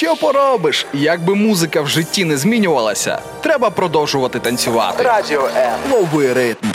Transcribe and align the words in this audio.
Що 0.00 0.16
поробиш? 0.16 0.86
Якби 0.92 1.34
музика 1.34 1.80
в 1.80 1.88
житті 1.88 2.24
не 2.24 2.36
змінювалася, 2.36 3.18
треба 3.40 3.70
продовжувати 3.70 4.38
танцювати. 4.38 5.02
Радіо 5.02 5.48
Е. 5.56 5.72
Лови 5.92 6.32
ритм. 6.32 6.66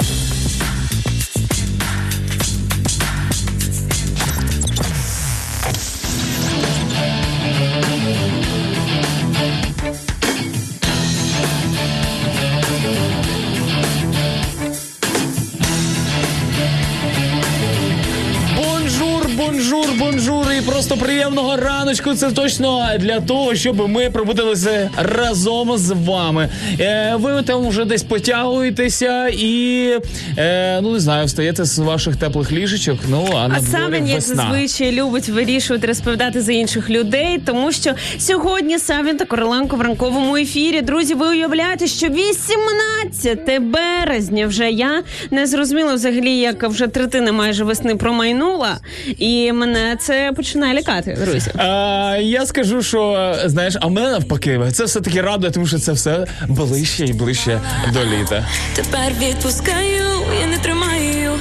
Раночку. 21.99 22.15
Це 22.15 22.31
точно 22.31 22.89
для 22.99 23.19
того, 23.19 23.55
щоб 23.55 23.89
ми 23.89 24.09
пробудилися 24.09 24.89
разом 24.97 25.77
з 25.77 25.91
вами. 25.91 26.49
Е, 26.79 27.15
ви 27.19 27.41
там 27.41 27.67
вже 27.67 27.85
десь 27.85 28.03
потягуєтеся 28.03 29.27
і 29.27 29.89
е, 30.37 30.79
ну 30.81 30.91
не 30.91 30.99
знаю, 30.99 31.25
встаєте 31.25 31.65
з 31.65 31.79
ваших 31.79 32.15
теплих 32.15 32.51
ліжечок. 32.51 32.99
Ну 33.09 33.27
а 33.35 33.47
на 33.47 33.55
А 33.55 33.59
сам 33.59 33.93
як 33.93 34.03
весна. 34.03 34.35
зазвичай, 34.35 34.91
любить 34.91 35.29
вирішувати 35.29 35.87
розповідати 35.87 36.41
за 36.41 36.51
інших 36.53 36.89
людей, 36.89 37.41
тому 37.45 37.71
що 37.71 37.91
сьогодні 38.17 38.79
Савін 38.79 39.17
та 39.17 39.25
Короленко 39.25 39.75
в 39.75 39.81
ранковому 39.81 40.37
ефірі. 40.37 40.81
Друзі, 40.81 41.13
ви 41.13 41.27
уявляєте, 41.27 41.87
що 41.87 42.07
18 42.07 43.61
березня 43.61 44.47
вже 44.47 44.69
я 44.71 45.03
не 45.31 45.47
зрозуміла 45.47 45.93
взагалі, 45.93 46.37
як 46.37 46.63
вже 46.63 46.87
третина 46.87 47.31
майже 47.31 47.63
весни 47.63 47.95
промайнула, 47.95 48.77
і 49.17 49.51
мене 49.51 49.97
це 49.99 50.31
починає 50.35 50.73
лякати, 50.73 51.17
друзі. 51.25 51.51
А, 51.57 51.84
я 52.21 52.45
скажу, 52.45 52.81
що 52.81 53.33
знаєш, 53.45 53.77
а 53.81 53.87
мене 53.87 54.09
навпаки, 54.09 54.61
це 54.73 54.85
все 54.85 55.01
таки 55.01 55.21
радує, 55.21 55.51
тому 55.51 55.67
що 55.67 55.79
це 55.79 55.91
все 55.91 56.25
ближче 56.47 57.05
і 57.05 57.13
ближче 57.13 57.61
до 57.93 58.05
літа. 58.05 58.45
Тепер 58.75 59.13
відпускаю, 59.19 60.03
я 60.41 60.47
не 60.47 60.57
тримаю, 60.57 61.31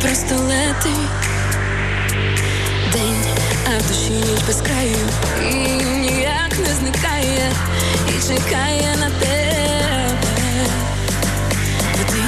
просто 0.00 0.34
лети. 0.34 0.90
День, 2.92 3.22
а 3.66 3.78
в 3.78 3.88
душі 3.88 4.10
ніч 4.10 4.40
без 4.46 4.56
краю. 4.60 4.96
І 5.50 5.54
ніяк 5.84 6.58
не 6.58 6.74
зникає, 6.80 7.50
і 8.08 8.28
чекає 8.28 8.96
на 9.00 9.10
тебе. 9.20 9.36
Ти 12.10 12.18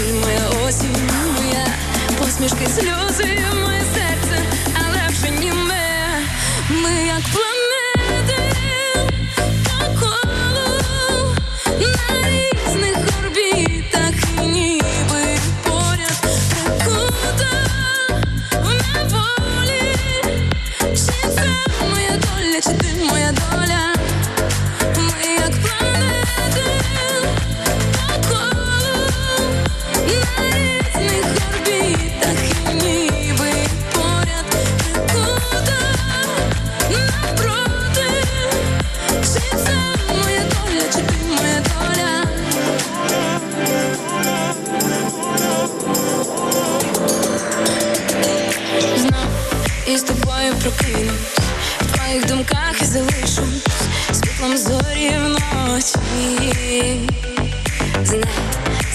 мій 0.00 0.12
моя 0.20 0.66
осінь, 0.68 0.96
моя 1.36 1.66
посмішки, 2.18 2.66
сльози, 2.66 3.38
моє 3.64 3.82
колу 11.78 12.07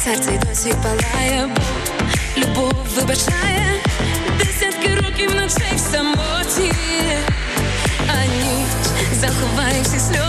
серце 0.04 0.32
й 0.32 0.38
досі 0.48 0.74
палає, 0.84 1.50
бо 1.56 2.42
любов 2.42 2.74
вибачає. 2.96 3.82
Десятки 4.38 4.96
років 4.96 5.36
ночей 5.36 5.76
в 5.76 5.80
самоті, 5.80 6.74
а 8.08 8.26
ніч 8.26 8.68
заховає 9.22 9.82
всі 9.82 10.00
сльози, 10.00 10.23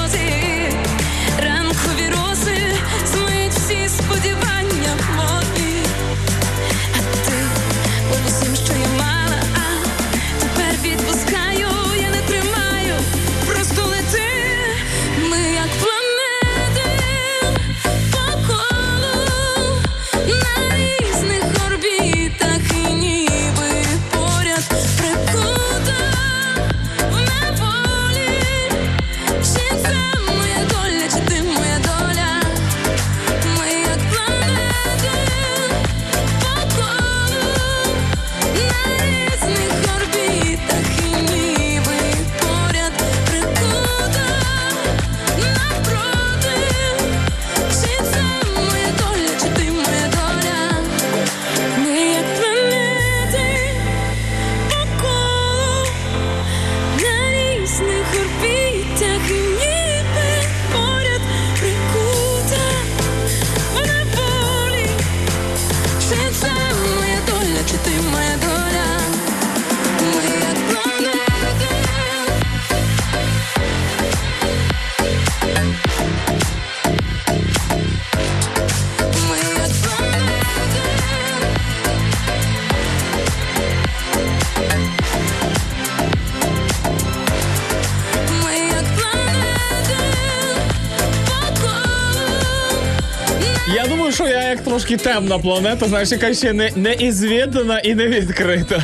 трошки 94.74 94.96
темна 94.96 95.38
планета, 95.38 95.86
знаєш, 95.86 96.12
яка 96.12 96.34
ще 96.34 96.52
не, 96.52 96.70
не 96.76 96.94
ізвідана 96.94 97.78
і 97.78 97.94
не 97.94 98.08
відкрита. 98.08 98.82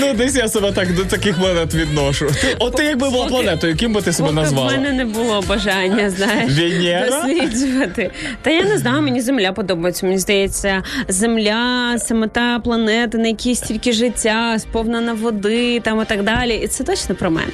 Ну, 0.00 0.14
десь 0.14 0.36
я 0.36 0.48
себе 0.48 0.72
так 0.72 0.94
до 0.94 1.04
таких 1.04 1.38
планет 1.38 1.74
відношу. 1.74 2.26
От 2.58 2.76
ти 2.76 2.84
якби 2.84 3.10
була 3.10 3.26
планетою, 3.26 3.76
ким 3.76 3.92
би 3.92 4.02
ти 4.02 4.12
себе 4.12 4.32
назвала? 4.32 4.70
мене 4.70 4.92
не 4.92 5.04
було 5.04 5.44
бажання, 5.48 6.10
знаєш, 6.10 6.52
Венера? 6.52 7.06
досліджувати. 7.06 8.10
Та 8.42 8.50
я 8.50 8.64
не 8.64 8.78
знаю, 8.78 9.02
мені 9.02 9.20
земля 9.20 9.52
подобається. 9.52 10.06
Мені 10.06 10.18
здається, 10.18 10.82
земля 11.08 11.94
саме 11.98 12.28
та 12.28 12.58
планета, 12.58 13.18
на 13.18 13.28
якій 13.28 13.54
стільки 13.54 13.92
життя, 13.92 14.58
сповнена 14.58 15.12
води 15.12 15.80
там 15.80 16.02
і 16.02 16.04
так 16.04 16.22
далі. 16.22 16.54
І 16.64 16.66
це 16.66 16.84
точно 16.84 17.14
про 17.14 17.30
мене. 17.30 17.52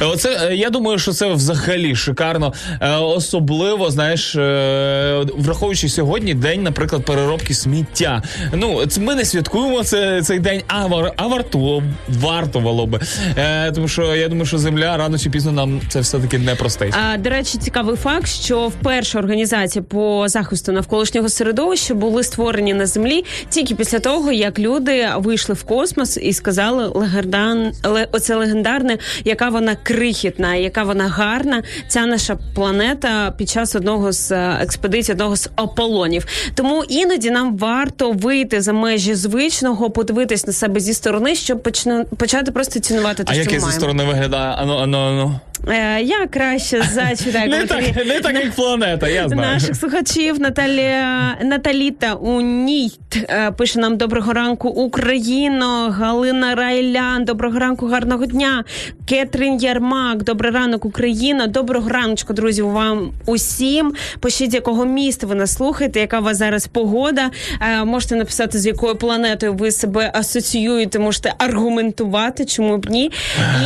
Оце 0.00 0.48
е, 0.48 0.56
я 0.56 0.70
думаю, 0.70 0.98
що 0.98 1.12
це 1.12 1.32
взагалі 1.32 1.96
шикарно. 1.96 2.52
Е, 2.80 2.90
Особливо, 2.96 3.90
знаєш, 3.90 4.36
е, 4.36 5.24
враховуючи 5.36 5.88
сьогодні 5.88 6.34
день, 6.34 6.62
наприклад, 6.62 7.03
переробки 7.04 7.54
сміття. 7.54 8.22
Ну, 8.52 8.84
ми 9.00 9.14
не 9.14 9.24
святкуємо 9.24 9.84
це, 9.84 10.22
цей 10.22 10.38
день, 10.38 10.62
а, 10.66 10.86
вар, 10.86 11.12
а 11.16 11.26
варту, 11.26 11.82
вартувало 12.08 12.86
би. 12.86 13.00
Е, 13.38 13.72
тому 13.72 13.88
що 13.88 14.14
я 14.16 14.28
думаю, 14.28 14.46
що 14.46 14.58
земля 14.58 14.96
рано 14.96 15.18
чи 15.18 15.30
пізно 15.30 15.52
нам 15.52 15.80
це 15.88 16.00
все-таки 16.00 16.38
не 16.38 16.54
простить. 16.54 16.94
А, 17.12 17.16
до 17.18 17.30
речі, 17.30 17.58
цікавий 17.58 17.96
факт, 17.96 18.28
що 18.28 18.68
вперше 18.68 19.18
організації 19.18 19.82
по 19.82 20.28
захисту 20.28 20.72
навколишнього 20.72 21.28
середовища 21.28 21.94
були 21.94 22.22
створені 22.24 22.74
на 22.74 22.86
землі 22.86 23.24
тільки 23.48 23.74
після 23.74 23.98
того, 23.98 24.32
як 24.32 24.58
люди 24.58 25.08
вийшли 25.16 25.54
в 25.54 25.62
космос 25.62 26.16
і 26.22 26.32
сказали 26.32 26.86
легендан, 26.94 27.72
ле, 27.84 28.08
оце 28.12 28.36
легендарне, 28.36 28.98
яка 29.24 29.48
вона 29.48 29.76
крихітна, 29.82 30.54
яка 30.54 30.82
вона 30.82 31.08
гарна. 31.08 31.62
Ця 31.88 32.06
наша 32.06 32.38
планета 32.54 33.34
під 33.38 33.48
час 33.48 33.74
одного 33.74 34.12
з 34.12 34.32
е, 34.32 34.58
експедицій, 34.60 35.12
одного 35.12 35.36
з 35.36 35.50
Аполлонів. 35.56 36.26
Тому 36.54 36.84
іноді 36.94 37.30
нам 37.30 37.56
варто 37.56 38.12
вийти 38.12 38.60
за 38.60 38.72
межі 38.72 39.14
звичного, 39.14 39.90
подивитись 39.90 40.46
на 40.46 40.52
себе 40.52 40.80
зі 40.80 40.94
сторони, 40.94 41.34
щоб 41.34 41.62
почну, 41.62 42.04
почати 42.04 42.52
просто 42.52 42.80
цінувати 42.80 43.24
те, 43.24 43.32
А 43.32 43.34
що 43.34 43.42
як 43.42 43.48
ми 43.50 43.54
я 43.54 43.60
зі 43.60 43.72
сторони 43.72 44.04
виглядає? 44.04 44.54
Ану, 44.54 44.76
ану, 44.76 44.98
ану. 44.98 45.40
Е, 45.68 46.02
я 46.02 46.26
краще 46.26 46.82
зачитаю 46.92 47.50
Не 47.50 47.56
коментарі 47.56 47.92
так, 47.96 48.06
не 48.06 48.20
так, 48.20 48.34
як 48.34 48.52
планета, 48.52 49.08
я 49.08 49.28
знаю. 49.28 49.52
наших 49.54 49.76
слухачів. 49.76 50.40
Наталія 50.40 51.36
Наталіта 51.42 52.14
Унійт 52.14 53.16
е, 53.16 53.50
пише 53.50 53.78
нам 53.78 53.96
доброго 53.96 54.32
ранку, 54.32 54.68
Україно, 54.68 55.90
Галина 55.90 56.54
Райлян. 56.54 57.24
Доброго 57.24 57.58
ранку, 57.58 57.86
гарного 57.86 58.26
дня. 58.26 58.64
Кетрін 59.06 59.56
Ярмак, 59.56 60.22
добрий 60.22 60.52
ранок, 60.52 60.84
Україна. 60.84 61.46
Доброго 61.46 61.88
раночку, 61.88 62.32
друзі, 62.32 62.62
вам 62.62 63.12
усім. 63.26 63.92
Пишіть, 64.20 64.54
якого 64.54 64.84
міста 64.84 65.26
ви 65.26 65.34
нас 65.34 65.54
слухаєте, 65.54 66.00
яка 66.00 66.20
у 66.20 66.22
вас 66.22 66.36
зараз 66.36 66.66
погода. 66.66 67.30
Е, 67.60 67.84
можете 67.84 68.16
написати, 68.16 68.58
з 68.58 68.66
якою 68.66 68.96
планетою 68.96 69.54
ви 69.54 69.70
себе 69.70 70.10
асоціюєте, 70.14 70.98
можете 70.98 71.34
аргументувати, 71.38 72.44
чому 72.44 72.78
б 72.78 72.90
ні. 72.90 73.10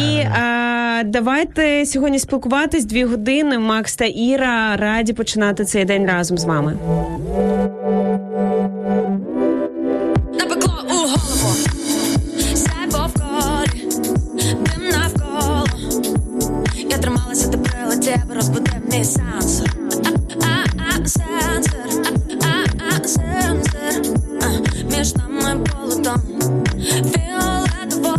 І 0.00 0.24
давайте 1.04 1.86
сьогодні 1.88 2.18
спілкуватись 2.18 2.84
дві 2.84 3.04
години. 3.04 3.58
Макс 3.58 3.96
та 3.96 4.04
Іра 4.04 4.76
раді 4.76 5.12
починати 5.12 5.64
цей 5.64 5.84
день 5.84 6.06
разом 6.06 6.38
з 6.38 6.44
вами. 6.44 6.76
Напекло 10.38 10.84
у 10.84 10.94
голову, 10.94 11.54
ти 17.50 17.58
прилетів, 17.58 18.22
мій 18.92 19.04
сенсор. 19.04 19.68
Сенсор, 21.04 21.88
сенсор. 23.04 24.16
Між 24.90 25.14
нами 25.14 25.64
полотом, 25.64 26.22
фіолетово 27.12 28.18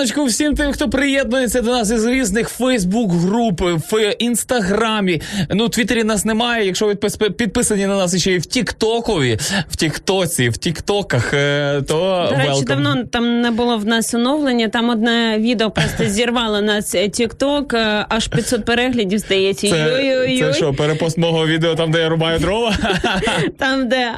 Раночку 0.00 0.24
всім 0.24 0.54
тим, 0.54 0.72
хто 0.72 0.90
приєднується 0.90 1.60
до 1.60 1.70
нас 1.70 1.90
із 1.90 2.06
різних 2.06 2.48
Фейсбук-груп, 2.48 3.60
в 3.60 4.14
інстаграмі. 4.18 5.20
Ну, 5.50 5.68
Твіттері 5.68 6.04
нас 6.04 6.24
немає. 6.24 6.66
Якщо 6.66 6.86
ви 6.86 6.94
підписані 7.30 7.86
на 7.86 7.96
нас 7.96 8.16
ще 8.16 8.32
й 8.32 8.38
в 8.38 8.46
Тіктокові, 8.46 9.38
в 9.70 9.76
Тіктоці, 9.76 10.48
в 10.48 10.56
Тіктоках, 10.56 11.34
е, 11.34 11.82
то 11.82 12.28
До 12.30 12.36
речі, 12.36 12.50
welcome. 12.50 12.64
давно 12.64 13.04
там 13.04 13.40
не 13.40 13.50
було 13.50 13.76
в 13.76 13.86
нас 13.86 14.14
оновлення. 14.14 14.68
Там 14.68 14.88
одне 14.88 15.38
відео 15.38 15.70
просто 15.70 16.04
зірвало 16.08 16.60
нас 16.60 16.94
TikTok, 16.94 17.76
е, 17.76 18.06
аж 18.08 18.28
500 18.28 18.64
переглядів, 18.64 19.18
здається. 19.18 19.70
Це, 19.70 19.76
Йой-йой-йой. 19.76 20.52
це 20.52 20.58
що, 20.58 20.74
перепост 20.74 21.18
мого 21.18 21.46
відео 21.46 21.74
там, 21.74 21.90
де 21.90 22.00
я 22.00 22.08
рубаю 22.08 22.38
дрова? 22.38 22.74
Там, 23.58 23.88
де 23.88 24.12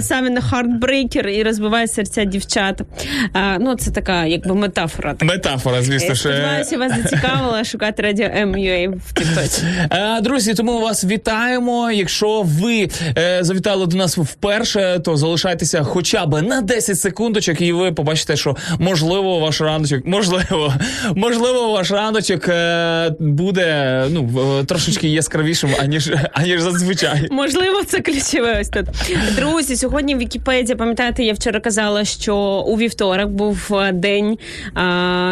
саме 0.00 0.30
на 0.30 0.40
heartbreaker 0.40 1.28
і 1.28 1.42
розбиває 1.42 1.88
серця 1.88 2.24
дівчат. 2.24 2.80
А, 3.32 3.58
ну, 3.60 3.74
це 3.74 3.90
така, 3.90 4.24
якби 4.24 4.54
метафора. 4.54 5.07
Так. 5.14 5.28
Метафора, 5.28 5.82
звісно 5.82 6.14
ж. 6.14 6.20
Сподіваюся, 6.20 6.78
вас 6.78 6.92
зацікавило 7.02 7.64
шукати 7.64 8.02
радіо 8.02 8.26
M.ua 8.26 8.92
в 9.06 9.12
Тіктоці. 9.12 9.62
Е, 9.90 10.20
Друзі, 10.20 10.54
тому 10.54 10.80
вас 10.80 11.04
вітаємо. 11.04 11.90
Якщо 11.90 12.42
ви 12.42 12.88
е, 13.18 13.38
завітали 13.40 13.86
до 13.86 13.96
нас 13.96 14.18
вперше, 14.18 15.00
то 15.04 15.16
залишайтеся 15.16 15.82
хоча 15.82 16.26
б 16.26 16.42
на 16.42 16.60
10 16.60 17.00
секундочок, 17.00 17.60
і 17.60 17.72
ви 17.72 17.92
побачите, 17.92 18.36
що 18.36 18.56
можливо 18.78 19.38
ваш 19.38 19.60
раночок, 19.60 20.06
можливо, 20.06 20.74
можливо, 21.14 21.72
ваш 21.72 21.90
раночок 21.90 22.48
е, 22.48 23.10
буде 23.18 24.04
ну 24.10 24.64
трошечки 24.64 25.08
яскравішим, 25.08 25.70
аніж 25.80 26.12
аніж 26.32 26.60
зазвичай. 26.60 27.28
Можливо, 27.30 27.84
це 27.84 28.00
ключове 28.00 28.58
ось 28.60 28.68
тут. 28.68 28.86
Друзі, 29.36 29.76
сьогодні 29.76 30.14
в 30.14 30.18
Вікіпедії, 30.18 30.76
пам'ятаєте, 30.76 31.24
я 31.24 31.32
вчора 31.32 31.60
казала, 31.60 32.04
що 32.04 32.36
у 32.66 32.76
вівторок 32.76 33.28
був 33.28 33.72
день 33.92 34.38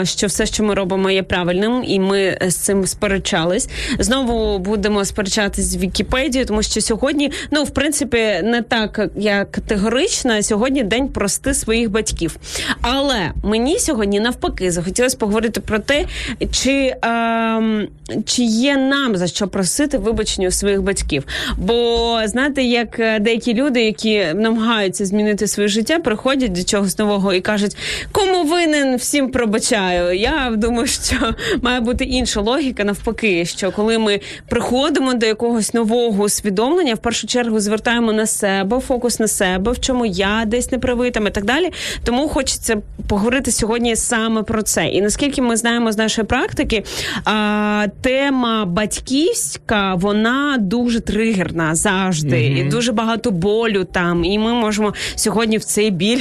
що 0.04 0.26
все, 0.26 0.46
що 0.46 0.64
ми 0.64 0.75
робимо, 0.75 1.11
є 1.11 1.23
правильним, 1.23 1.85
і 1.87 2.00
ми 2.00 2.38
з 2.49 2.54
цим 2.54 2.87
сперечались. 2.87 3.68
Знову 3.99 4.58
будемо 4.58 5.04
сперечатись 5.04 5.64
з 5.64 5.76
Вікіпедією, 5.76 6.46
тому 6.46 6.62
що 6.62 6.80
сьогодні, 6.80 7.32
ну 7.50 7.64
в 7.64 7.70
принципі, 7.70 8.16
не 8.44 8.62
так 8.68 9.08
я 9.16 9.44
категорична. 9.44 10.42
Сьогодні 10.42 10.82
день 10.82 11.08
прости 11.08 11.54
своїх 11.54 11.90
батьків. 11.90 12.37
Але 12.80 13.32
мені 13.42 13.78
сьогодні 13.78 14.20
навпаки 14.20 14.70
захотілося 14.70 15.16
поговорити 15.16 15.61
про 15.61 15.78
те, 15.78 16.04
чи, 16.52 16.94
ем, 17.02 17.88
чи 18.25 18.42
є 18.42 18.76
нам 18.76 19.16
за 19.16 19.26
що 19.26 19.49
просити 19.49 19.99
вибачення 19.99 20.49
у 20.49 20.50
своїх 20.50 20.82
батьків. 20.82 21.25
Бо 21.56 22.20
знаєте, 22.25 22.62
як 22.62 23.00
е, 23.00 23.18
деякі 23.18 23.54
люди, 23.54 23.82
які 23.85 24.25
намагаються 24.35 25.06
змінити 25.06 25.46
своє 25.46 25.68
життя, 25.68 25.99
приходять 25.99 26.52
до 26.52 26.62
чогось 26.62 26.99
нового 26.99 27.35
і 27.35 27.40
кажуть, 27.40 27.76
кому 28.12 28.44
винен, 28.44 28.96
всім 28.96 29.30
пробачаю. 29.56 30.18
Я 30.18 30.52
думаю, 30.56 30.86
що 30.86 31.16
має 31.62 31.80
бути 31.80 32.04
інша 32.04 32.40
логіка, 32.40 32.84
навпаки, 32.84 33.44
що 33.44 33.70
коли 33.70 33.98
ми 33.98 34.20
приходимо 34.48 35.14
до 35.14 35.26
якогось 35.26 35.75
нового 35.75 36.25
усвідомлення, 36.25 36.94
в 36.94 36.98
першу 36.98 37.26
чергу 37.26 37.60
звертаємо 37.60 38.12
на 38.12 38.26
себе 38.26 38.80
фокус 38.80 39.20
на 39.20 39.28
себе, 39.28 39.72
в 39.72 39.80
чому 39.80 40.06
я 40.06 40.44
десь 40.46 40.72
не 40.72 40.78
правий 40.78 41.10
там 41.10 41.26
і 41.26 41.30
так 41.30 41.44
далі. 41.44 41.70
Тому 42.04 42.28
хочеться 42.28 42.76
поговорити 43.08 43.52
сьогодні 43.52 43.96
саме 43.96 44.42
про 44.42 44.62
це. 44.62 44.86
І 44.86 45.02
наскільки 45.02 45.42
ми 45.42 45.56
знаємо 45.56 45.92
з 45.92 45.98
нашої 45.98 46.26
практики, 46.26 46.84
а, 47.25 47.86
тема 48.00 48.64
батьківська 48.64 49.94
вона 49.94 50.56
дуже 50.60 51.00
тригерна 51.00 51.75
завжди, 51.75 52.46
і 52.46 52.64
дуже 52.64 52.92
багато 52.92 53.30
болю 53.30 53.84
там. 53.92 54.25
І 54.25 54.38
ми 54.38 54.52
можемо 54.52 54.94
сьогодні 55.14 55.58
в 55.58 55.64
цей 55.64 55.90
біль 55.90 56.20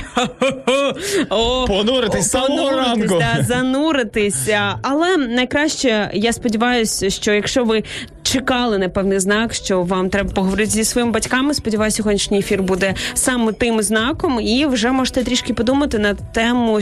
Понуритись 1.67 2.29
самого 2.29 2.71
ранку. 2.71 3.21
Зануритися. 3.41 4.75
Але 4.81 5.17
найкраще, 5.17 6.11
я 6.13 6.33
сподіваюся, 6.33 7.09
що 7.09 7.33
якщо 7.33 7.63
ви 7.63 7.83
чекали 8.23 8.77
на 8.77 8.89
певний 8.89 9.19
знак, 9.19 9.53
що 9.53 9.83
вам 9.83 10.09
треба 10.09 10.29
поговорити 10.29 10.71
зі 10.71 10.83
своїми 10.83 11.11
батьками. 11.11 11.53
Сподіваюся, 11.53 11.97
сьогоднішній 11.97 12.39
ефір 12.39 12.63
буде 12.63 12.93
саме 13.13 13.53
тим 13.53 13.81
знаком, 13.81 14.39
і 14.41 14.65
вже 14.65 14.91
можете 14.91 15.23
трішки 15.23 15.53
подумати 15.53 15.99
на 15.99 16.13
тему, 16.13 16.79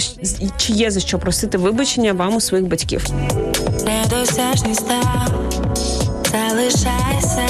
чи 0.57 0.73
є 0.73 0.91
за 0.91 0.99
що 0.99 1.19
просити 1.19 1.57
вибачення 1.57 2.13
вам 2.13 2.35
у 2.35 2.41
своїх 2.41 2.67
батьків. 2.67 3.05
недосяжний 3.85 4.75
став, 4.75 5.51
залишайся 6.31 7.47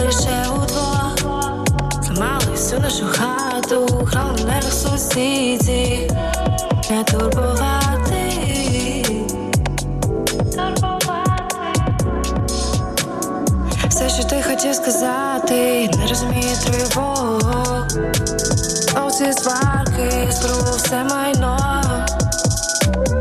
лише 0.00 0.48
удвох. 0.54 1.16
Зламали 2.02 2.50
всю 2.52 2.80
нашу 2.80 3.04
хату, 3.06 4.06
храм 4.06 4.36
на 4.46 4.62
сусіді, 4.62 6.10
не 6.92 7.04
турбувати. 7.04 8.22
Все, 13.88 14.08
що 14.08 14.24
ти 14.24 14.42
хотів 14.42 14.74
сказати, 14.74 15.90
не 15.98 16.06
розуміє 16.08 16.56
тривог. 16.64 17.86
Оці 19.06 19.32
сварки, 19.32 20.28
збру 20.30 20.76
все 20.76 21.04
майно. 21.04 21.82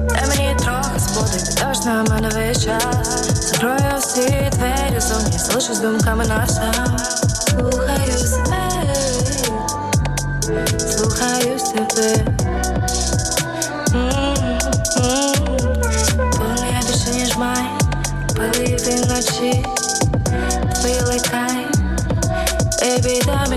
Дай 0.09 0.27
мені 0.27 0.55
трохи 0.59 0.99
сподити, 0.99 1.65
дощ 1.65 1.85
на 1.85 2.03
мене 2.03 2.29
весь 2.29 2.65
час 2.65 3.27
Закрою 3.51 3.97
всі 3.99 4.49
двері 4.51 4.99
зовні, 4.99 5.37
залишусь 5.37 5.79
думками 5.79 6.25
на 6.25 6.47
сам 6.47 6.97
Слухаю 7.47 8.17
себе, 8.17 8.95
слухаю 10.79 11.59
себе 11.59 12.40
Твої 19.41 21.01
ликай, 21.01 21.65
Бейбі, 22.81 23.21
дай 23.25 23.49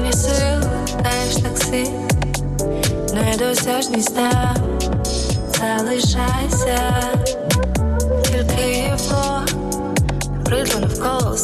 тільки 10.53 10.79
навколо 10.79 11.37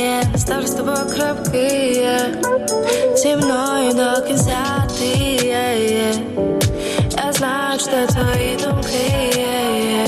є, 0.00 0.22
тобою 0.76 1.16
крапки 1.16 1.92
є, 1.92 2.42
зі 3.16 3.36
мною 3.36 3.92
до 3.92 4.22
кінця 4.26 4.86
ти 4.98 5.04
є. 5.46 6.14
Я 7.16 7.32
знаю, 7.32 7.78
що 7.78 8.14
твої 8.14 8.56
думки 8.56 9.36
є, 9.36 9.90
є. 9.90 10.07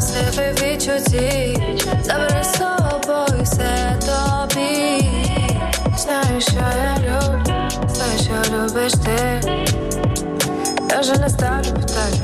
Себе 0.00 0.52
відчуттів. 0.52 1.60
Забери 2.02 2.44
з 2.44 2.52
собою 2.52 3.42
все 3.42 3.98
тобі. 4.00 5.10
Знаю, 5.96 6.40
що 6.40 6.52
я 6.54 6.96
люблю, 6.98 7.68
знаю, 7.88 8.18
що 8.18 8.52
любиш 8.54 8.92
ти. 8.92 9.40
Я 10.90 11.00
вже 11.00 11.16
не 11.18 11.28
ставлю 11.28 11.72
питання. 11.72 12.20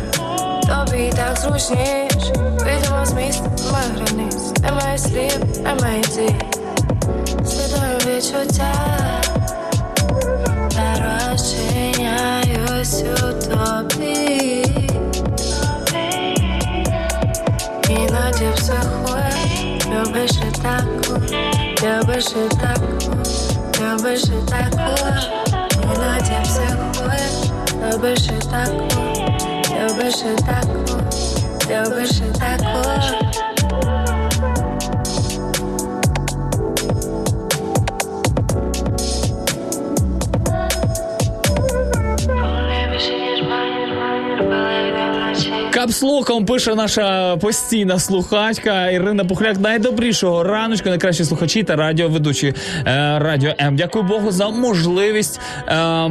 Тобі 0.62 1.12
так 1.16 1.36
зручніше. 1.38 2.32
Вийдемо 2.36 3.06
з 3.06 3.12
міста, 3.12 3.50
немає 3.64 3.86
границь, 3.96 4.60
немає 4.62 4.98
слів, 4.98 5.62
немає 5.62 6.02
дій. 6.02 6.34
Слідую 7.46 7.98
відчуття 8.06 8.74
та 10.74 10.94
розчиняюсь 11.30 13.02
у 13.02 13.32
тобі. 13.48 14.61
Психує, 18.62 19.78
любиш 19.86 20.30
і 20.30 20.60
таку, 20.62 21.14
любиш 21.82 22.26
і 22.26 22.56
таку, 22.56 23.12
любиш 23.80 24.24
і 24.24 24.50
таку. 24.50 25.06
Іноді 25.82 26.36
психує, 26.42 27.28
любиш 27.82 28.18
і 28.26 28.46
таку, 28.50 29.02
любиш 29.80 30.14
і 30.14 30.42
таку, 30.42 31.02
любиш 31.70 32.10
і 32.10 32.38
таку. 32.38 33.21
Капслоком 45.82 46.46
пише 46.46 46.74
наша 46.74 47.36
постійна 47.36 47.98
слухачка 47.98 48.90
Ірина 48.90 49.24
Пухляк. 49.24 49.60
Найдобрішого 49.60 50.42
раночку, 50.44 50.88
найкращі 50.88 51.24
слухачі 51.24 51.62
та 51.62 51.76
радіоведучі 51.76 52.46
е, 52.46 52.54
Радіо 53.18 53.52
М. 53.60 53.76
Дякую 53.76 54.04
Богу 54.04 54.30
за 54.30 54.48
можливість 54.48 55.40
е, 55.66 55.76
е, 55.76 56.10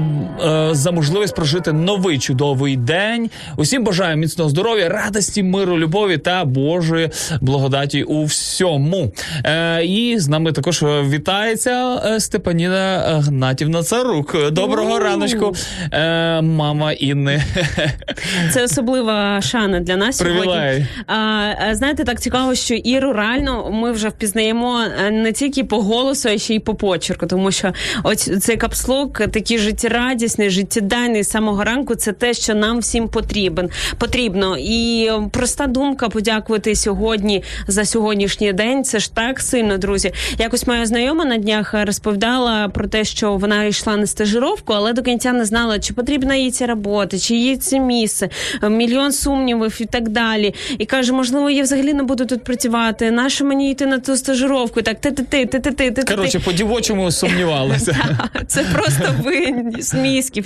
за 0.72 0.92
можливість 0.92 1.36
прожити 1.36 1.74
новий 1.74 2.20
чудовий 2.20 2.78
день. 2.78 3.30
Усім 3.58 3.84
бажаю 3.84 4.18
міцного 4.18 4.50
здоров'я, 4.50 4.90
радості, 4.90 5.44
миру, 5.44 5.80
любові 5.80 6.18
та 6.18 6.46
Божої 6.46 7.10
благодаті 7.42 8.04
у 8.04 8.24
всьому. 8.24 9.12
Е, 9.46 9.86
і 9.86 10.20
з 10.20 10.28
нами 10.28 10.52
також 10.52 10.84
вітається 10.84 12.02
е, 12.06 12.20
Степаніна 12.20 13.04
Гнатівна 13.26 13.84
Царук. 13.84 14.52
Доброго 14.52 15.00
раночку, 15.00 15.56
е, 15.92 16.42
мама 16.42 16.92
Інни. 16.92 17.44
Це 18.54 18.64
особлива 18.64 19.42
шана 19.62 19.80
для 19.80 19.98
нас 19.98 20.22
Привілей. 20.22 20.46
сьогодні. 20.46 20.88
А, 21.08 21.52
знаєте, 21.72 22.04
так 22.04 22.22
цікаво, 22.22 22.56
що 22.56 22.76
Іру 22.76 23.14
реально 23.14 23.72
ми 23.72 23.92
вже 23.92 24.10
впізнаємо 24.10 24.82
е, 25.08 25.12
не 25.12 25.32
тільки 25.32 25.64
по 25.64 25.82
голосу, 25.82 26.30
а 26.30 26.38
ще 26.38 26.56
й 26.56 26.60
по 26.60 26.76
почерку, 26.76 27.28
тому 27.28 27.52
що 27.52 27.74
ось 28.04 28.44
цей 28.44 28.58
капслок 28.58 29.18
такий 29.28 29.58
життєрадісний, 29.58 30.50
життєдайний 30.50 31.24
з 31.24 31.30
самого 31.30 31.64
ранку. 31.64 31.96
Це 31.96 32.12
те, 32.12 32.34
що 32.34 32.56
нам 32.56 32.80
всім 32.80 33.08
потрібен 33.08 33.70
потрібно. 33.98 34.58
І 34.60 35.12
проста 35.32 35.68
думка 35.68 36.10
подякувати 36.10 36.76
сьогодні 36.76 37.44
за 37.68 37.86
сьогоднішній 37.86 38.54
день. 38.54 38.84
Це 38.84 39.00
ж 39.00 39.14
так 39.14 39.40
сильно, 39.40 39.78
друзі. 39.78 40.12
Якось 40.38 40.68
моя 40.68 40.86
знайома 40.86 41.26
на 41.26 41.38
днях 41.38 41.74
розповідала 41.74 42.70
про 42.70 42.88
те, 42.88 43.04
що 43.04 43.38
вона 43.38 43.64
йшла 43.64 43.98
на 43.98 44.08
стажировку, 44.08 44.74
але 44.74 44.94
до 44.94 45.02
кінця 45.02 45.34
не 45.34 45.46
знала, 45.46 45.80
чи 45.80 45.94
потрібна 45.94 46.36
їй 46.36 46.52
ця 46.52 46.66
робота, 46.66 47.20
чи 47.20 47.36
їй 47.36 47.58
це 47.58 47.80
місце. 47.80 48.30
Мільйон 48.70 49.12
сумнів 49.12 49.51
і 49.82 49.86
так 49.86 50.10
далі. 50.10 50.54
І 50.78 50.86
каже, 50.86 51.14
можливо, 51.14 51.50
я 51.50 51.64
взагалі 51.64 51.94
не 51.94 52.04
буду 52.04 52.26
тут 52.26 52.44
працювати. 52.44 53.12
Нащо 53.12 53.46
мені 53.46 53.72
йти 53.72 53.86
на 53.86 54.00
ту 54.00 54.18
стажировку? 54.18 54.80
І 54.80 54.84
Так, 54.84 55.00
ти 55.00 55.12
ти 55.12 55.24
ти 55.24 55.46
ти 55.46 55.60
ти 55.60 55.72
ти 55.72 55.92
ти 55.92 56.16
Коротше, 56.16 56.40
по 56.40 56.52
дівочому 56.52 57.12
сумнівалися. 57.12 58.20
Це 58.48 58.64
просто 58.74 59.16
з 59.80 59.94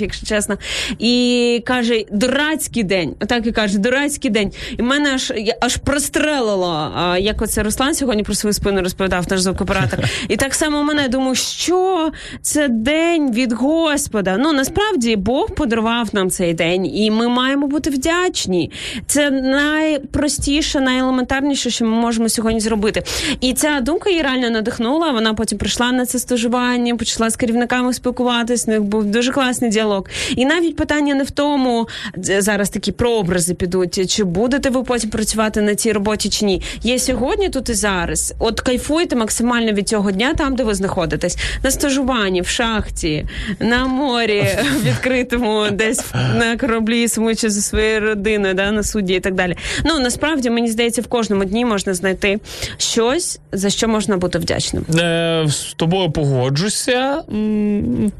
якщо 0.01 0.25
чесно. 0.25 0.57
І 0.99 1.63
каже, 1.65 2.03
дурацький 2.11 2.83
день. 2.83 3.15
Отак 3.21 3.47
і 3.47 3.51
каже, 3.51 3.77
дурацький 3.79 4.31
день. 4.31 4.51
І 4.77 4.81
мене 4.81 5.13
аж 5.13 5.33
аж 5.61 5.77
прострелило. 5.77 6.91
Як 7.19 7.41
оце 7.41 7.63
Руслан 7.63 7.95
сьогодні 7.95 8.23
про 8.23 8.35
свою 8.35 8.53
спину 8.53 8.81
розповідав, 8.81 9.25
наш 9.29 9.41
звукоператор. 9.41 9.99
І 10.29 10.35
так 10.35 10.53
само 10.53 10.83
мене 10.83 11.07
думаю, 11.07 11.35
що 11.35 12.11
це 12.41 12.67
день 12.67 13.31
від 13.31 13.53
Господа. 13.53 14.37
Ну 14.39 14.53
насправді 14.53 15.15
Бог 15.15 15.55
подарував 15.55 16.09
нам 16.13 16.29
цей 16.29 16.53
день, 16.53 16.85
і 16.85 17.11
ми 17.11 17.27
маємо 17.27 17.67
бути 17.67 17.89
вдячні. 17.89 18.71
Це 19.07 19.31
найпростіше, 19.31 20.79
найелементарніше, 20.79 21.69
що 21.69 21.85
ми 21.85 21.91
можемо 21.91 22.29
сьогодні 22.29 22.59
зробити. 22.59 23.03
І 23.41 23.53
ця 23.53 23.79
думка 23.81 24.09
її 24.09 24.21
реально 24.21 24.49
надихнула. 24.49 25.11
Вона 25.11 25.33
потім 25.33 25.57
прийшла 25.57 25.91
на 25.91 26.05
це 26.05 26.19
стажування, 26.19 26.95
почала 26.95 27.29
з 27.29 27.35
керівниками 27.35 27.93
спілкуватись. 27.93 28.67
У 28.67 28.71
них 28.71 28.83
був 28.83 29.05
дуже 29.05 29.31
класний 29.31 29.71
діалог. 29.71 30.03
І 30.35 30.45
навіть 30.45 30.75
питання 30.75 31.15
не 31.15 31.23
в 31.23 31.31
тому, 31.31 31.87
зараз 32.17 32.69
такі 32.69 32.91
прообрази 32.91 33.53
підуть, 33.53 34.11
чи 34.11 34.23
будете 34.23 34.69
ви 34.69 34.83
потім 34.83 35.09
працювати 35.09 35.61
на 35.61 35.75
цій 35.75 35.91
роботі 35.91 36.29
чи 36.29 36.45
ні. 36.45 36.61
Є 36.83 36.99
сьогодні 36.99 37.49
тут 37.49 37.69
і 37.69 37.73
зараз. 37.73 38.33
От 38.39 38.61
кайфуйте 38.61 39.15
максимально 39.15 39.71
від 39.71 39.89
цього 39.89 40.11
дня, 40.11 40.33
там 40.33 40.55
де 40.55 40.63
ви 40.63 40.73
знаходитесь, 40.73 41.37
на 41.63 41.71
стажуванні, 41.71 42.41
в 42.41 42.47
шахті, 42.47 43.25
на 43.59 43.85
морі 43.85 44.47
відкритому, 44.83 45.65
десь 45.71 46.05
на 46.35 46.57
кораблі, 46.57 47.07
сумуючи 47.07 47.49
зі 47.49 47.61
своєю 47.61 47.99
родиною, 48.01 48.53
да, 48.53 48.71
на 48.71 48.83
суді 48.85 49.13
і 49.13 49.19
так 49.19 49.33
далі. 49.33 49.55
Ну 49.85 49.99
насправді 49.99 50.49
мені 50.49 50.67
здається, 50.67 51.01
в 51.01 51.07
кожному 51.07 51.45
дні 51.45 51.65
можна 51.65 51.93
знайти 51.93 52.39
щось, 52.77 53.39
за 53.51 53.69
що 53.69 53.87
можна 53.87 54.17
бути 54.17 54.39
вдячним. 54.39 54.85
Е, 54.99 55.45
з 55.49 55.73
тобою 55.73 56.11
погоджуся. 56.11 57.23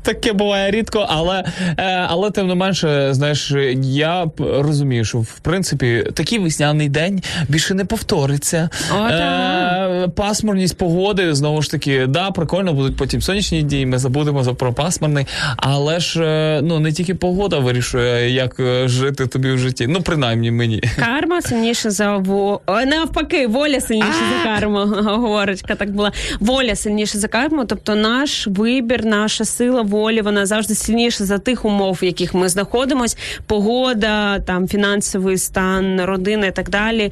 Таке 0.01 0.33
буває 0.33 0.71
рідко, 0.71 1.05
але, 1.09 1.43
е, 1.77 1.83
але 2.07 2.31
тим 2.31 2.47
не 2.47 2.55
менше, 2.55 3.13
знаєш, 3.13 3.53
я 3.81 4.25
розумію, 4.39 5.05
що 5.05 5.17
в 5.17 5.39
принципі 5.39 6.03
такий 6.13 6.39
весняний 6.39 6.89
день 6.89 7.21
більше 7.49 7.73
не 7.73 7.85
повториться. 7.85 8.69
О, 8.91 9.25
Е, 10.05 10.07
пасмурність 10.15 10.77
погоди 10.77 11.35
знову 11.35 11.61
ж 11.61 11.71
таки, 11.71 12.05
да, 12.07 12.31
прикольно 12.31 12.73
будуть 12.73 12.97
потім 12.97 13.21
сонячні 13.21 13.63
дні. 13.63 13.85
Ми 13.85 13.97
забудемо 13.97 14.43
за 14.43 14.53
про 14.53 14.73
пасмурний, 14.73 15.27
але 15.57 15.99
ж 15.99 16.23
е, 16.23 16.61
ну 16.63 16.79
не 16.79 16.91
тільки 16.91 17.15
погода 17.15 17.59
вирішує, 17.59 18.29
як 18.29 18.59
е, 18.59 18.87
жити 18.87 19.27
тобі 19.27 19.51
в 19.51 19.57
житті. 19.57 19.87
Ну 19.87 20.01
принаймні 20.01 20.51
мені. 20.55 20.83
Карма 20.99 21.41
сильніша 21.41 21.89
за 21.89 22.17
во... 22.17 22.61
Навпаки, 22.67 23.47
воля 23.47 23.81
сильніша 23.81 24.09
за 24.09 24.49
карму. 24.49 24.79
Поговорочка 25.03 25.75
так 25.75 25.91
була. 25.91 26.11
Воля 26.39 26.75
сильніша 26.75 27.17
за 27.17 27.27
карму. 27.27 27.65
Тобто 27.65 27.95
наш 27.95 28.47
вибір, 28.47 29.05
наша 29.05 29.45
сила 29.45 29.81
волі, 29.81 30.21
вона 30.21 30.45
завжди 30.45 30.75
сильніша 30.75 31.25
за 31.25 31.37
тих 31.37 31.65
умов, 31.65 31.99
в 32.01 32.05
яких 32.05 32.33
ми 32.33 32.49
знаходимось. 32.49 33.17
Погода, 33.47 34.39
там 34.39 34.67
фінансовий 34.67 35.37
стан, 35.37 36.01
родина 36.01 36.47
і 36.47 36.55
так 36.55 36.69
далі. 36.69 37.11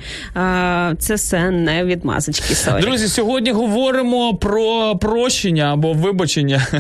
Це 1.00 1.16
все 1.16 1.52
не 1.52 1.84
відмазочки. 1.86 2.56
Sorry. 2.56 2.82
Друзі, 2.82 3.08
сьогодні 3.08 3.52
говоримо 3.52 4.36
про 4.36 4.96
прощення 4.96 5.74
або 5.74 5.94
вибачення. 5.94 6.68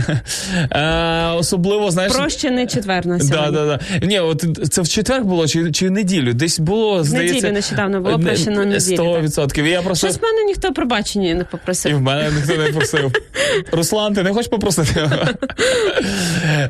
Е, 0.71 1.27
особливо, 1.27 1.91
знаєш. 1.91 2.13
Прощений 2.13 2.67
четвер 2.67 3.07
на 3.07 3.19
сьогодні. 3.19 3.51
да, 3.51 3.65
да. 3.65 4.05
Ні, 4.07 4.19
от 4.19 4.45
це 4.71 4.81
в 4.81 4.87
четвер 4.87 5.23
було 5.23 5.47
чи, 5.47 5.71
чи 5.71 5.89
неділю? 5.89 6.33
Десь 6.33 6.52
було, 6.59 7.03
здається. 7.03 7.35
неділю 7.35 7.53
нещодавно 7.53 8.01
було 8.01 8.19
прощено 8.19 8.65
неділю, 8.65 9.03
100%. 9.03 9.65
Я 9.65 9.81
просто... 9.81 10.07
Щось 10.07 10.19
в 10.19 10.23
мене 10.23 10.43
ніхто 10.43 10.73
пробачення 10.73 11.35
не 11.35 11.43
попросив. 11.43 11.91
І 11.91 11.95
в 11.95 12.01
мене 12.01 12.31
ніхто 12.35 12.57
не 12.57 12.69
просив. 12.69 13.11
Руслан, 13.71 14.13
ти 14.13 14.23
не 14.23 14.33
хочеш 14.33 14.47
попросити? 14.47 15.09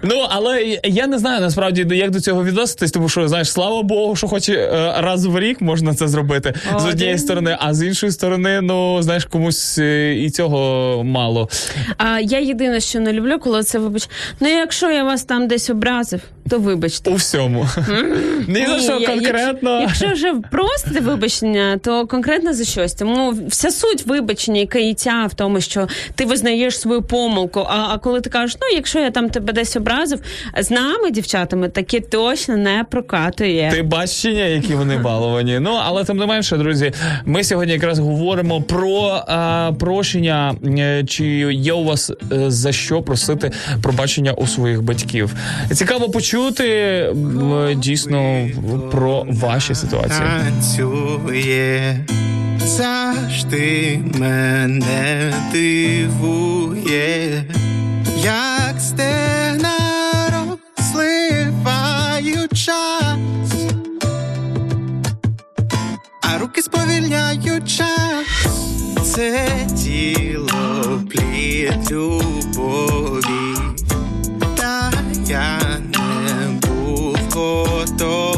ну, 0.03 0.25
але 0.29 0.79
я 0.83 1.07
не 1.07 1.17
знаю 1.17 1.41
насправді, 1.41 1.87
як 1.95 2.11
до 2.11 2.19
цього 2.19 2.43
відноситись, 2.43 2.91
тому 2.91 3.09
що, 3.09 3.27
знаєш, 3.27 3.51
слава 3.51 3.83
Богу, 3.83 4.15
що 4.15 4.27
хоч 4.27 4.49
е, 4.49 4.93
раз 4.97 5.25
в 5.25 5.39
рік 5.39 5.61
можна 5.61 5.95
це 5.95 6.07
зробити 6.07 6.53
з 6.71 6.75
Один. 6.75 6.87
однієї 6.87 7.17
сторони, 7.17 7.57
а 7.59 7.73
з 7.73 7.87
іншої 7.87 8.11
сторони, 8.11 8.61
ну, 8.61 9.01
знаєш, 9.01 9.25
комусь 9.25 9.77
е, 9.77 10.13
і 10.13 10.29
цього 10.29 11.03
мало. 11.03 11.49
А 11.97 12.19
я 12.19 12.39
єдине, 12.39 12.79
що 12.79 12.99
не 12.99 13.13
люблю, 13.13 13.39
коли 13.39 13.63
це 13.63 13.79
вибач. 13.79 14.09
Ну, 14.39 14.47
якщо 14.47 14.91
я 14.91 15.03
вас 15.03 15.23
там 15.23 15.47
десь 15.47 15.69
образив, 15.69 16.21
то 16.49 16.59
вибачте. 16.59 17.09
У 17.11 17.15
всьому. 17.15 17.67
Ні 18.47 18.65
за 18.67 18.79
що 18.79 19.05
конкретно. 19.05 19.72
Якщо, 19.81 20.07
вже 20.07 20.33
просите 20.51 20.99
вибачення, 20.99 21.79
то 21.83 22.07
конкретно 22.07 22.53
за 22.53 22.65
щось. 22.65 22.93
Тому 22.93 23.33
вся 23.47 23.71
суть 23.71 24.05
вибачення 24.05 24.61
і 24.61 24.65
каяття 24.65 25.25
в 25.31 25.33
тому, 25.33 25.61
що 25.61 25.87
ти 26.15 26.25
визнаєш 26.25 26.79
свою 26.79 27.01
помилку. 27.01 27.59
А, 27.69 27.87
а 27.93 27.97
коли 27.97 28.21
ти 28.21 28.29
кажеш, 28.29 28.57
ну 28.61 28.67
якщо 28.75 28.99
я 28.99 29.11
там 29.11 29.29
тебе 29.29 29.53
десь 29.53 29.75
образив, 29.75 30.19
з 30.59 30.71
нами, 30.71 31.11
дівчатами, 31.11 31.69
таке 31.69 31.99
точно 31.99 32.57
не 32.57 32.85
прокатує. 32.89 33.71
Ти 33.71 33.83
бачення, 33.83 34.43
які 34.43 34.75
вони 34.75 34.97
баловані. 34.97 35.59
Ну 35.59 35.79
але 35.83 36.03
тим 36.03 36.17
не 36.17 36.25
менше, 36.25 36.57
друзі, 36.57 36.91
ми 37.25 37.43
сьогодні 37.43 37.73
якраз 37.73 37.99
говоримо 37.99 38.61
про 38.61 39.23
а, 39.27 39.71
прощення. 39.79 40.55
Чи 41.07 41.25
є 41.53 41.73
у 41.73 41.83
вас 41.83 42.11
е, 42.31 42.51
за 42.51 42.71
що 42.71 43.01
просити 43.01 43.51
пробачення 43.81 44.31
у 44.31 44.47
своїх 44.47 44.81
батьків? 44.81 45.33
Цікаво 45.73 46.09
почути 46.09 46.63
дійсно 47.75 48.47
про 48.91 49.25
ваші 49.29 49.62
ситуації. 49.71 50.19
танцює, 50.19 51.97
завжди 52.65 53.99
мене 54.19 55.33
дивує, 55.51 57.43
як 58.23 58.75
стена 58.79 59.77
розливають 60.77 62.57
час, 62.57 63.19
а 66.21 66.37
руки 66.37 66.61
сповільняють 66.61 67.69
час. 67.69 68.27
Це 69.15 69.47
тіло 69.83 71.01
плід 71.09 71.91
любові, 71.91 73.57
та 74.55 74.91
я 75.27 75.59
не 75.79 76.59
був 76.67 77.17
готовий, 77.31 78.32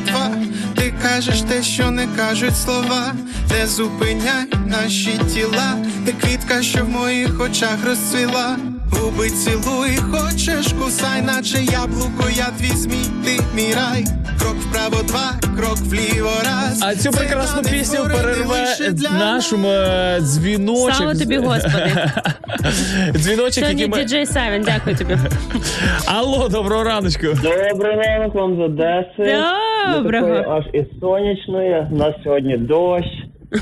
два. 0.00 0.30
Ти 0.76 0.94
кажеш 1.02 1.42
те, 1.42 1.62
що 1.62 1.90
не 1.90 2.06
кажуть 2.06 2.56
слова. 2.56 3.14
Не 3.50 3.66
зупиняй 3.66 4.46
наші 4.66 5.20
тіла. 5.34 5.74
Ти 6.06 6.12
квітка, 6.12 6.62
що 6.62 6.84
в 6.84 6.88
моїх 6.88 7.40
очах 7.40 7.76
розцвіла. 7.86 8.56
Губи 9.00 9.28
цілуй, 9.30 9.96
хочеш, 9.96 10.72
кусай, 10.72 11.22
наче 11.22 11.58
яблуко, 11.58 12.24
я 12.36 12.44
твій 12.58 12.76
змій, 12.76 13.04
ти 13.24 13.42
мій 13.54 13.74
рай. 13.74 14.04
Крок 14.38 14.56
вправо 14.56 15.02
два, 15.02 15.32
крок 15.56 15.76
вліво 15.76 16.30
раз. 16.44 16.82
А 16.82 16.94
цю 16.94 17.10
прекрасну 17.10 17.62
пісню 17.62 17.98
перерве 18.04 18.66
наш 19.18 19.52
е, 19.52 20.20
дзвіночок. 20.20 20.94
Слава 20.94 21.14
тобі, 21.14 21.36
Господи. 21.38 21.92
Дзвіночок, 23.14 23.54
Сьогодні 23.54 23.82
який 23.82 23.88
ми... 23.88 24.04
діджей 24.04 24.26
Савін, 24.26 24.62
дякую 24.66 24.96
тобі. 24.96 25.16
Алло, 26.06 26.48
доброго 26.48 26.84
раночку. 26.84 27.26
Добрий 27.42 27.96
ранок 27.96 28.34
вам 28.34 28.56
з 28.56 28.60
Одеси. 28.60 29.42
Доброго. 29.96 30.28
Аж 30.28 30.64
і 30.74 31.00
сонячної. 31.00 31.86
У 31.92 31.96
нас 31.96 32.14
сьогодні 32.24 32.56
дощ. 32.56 33.06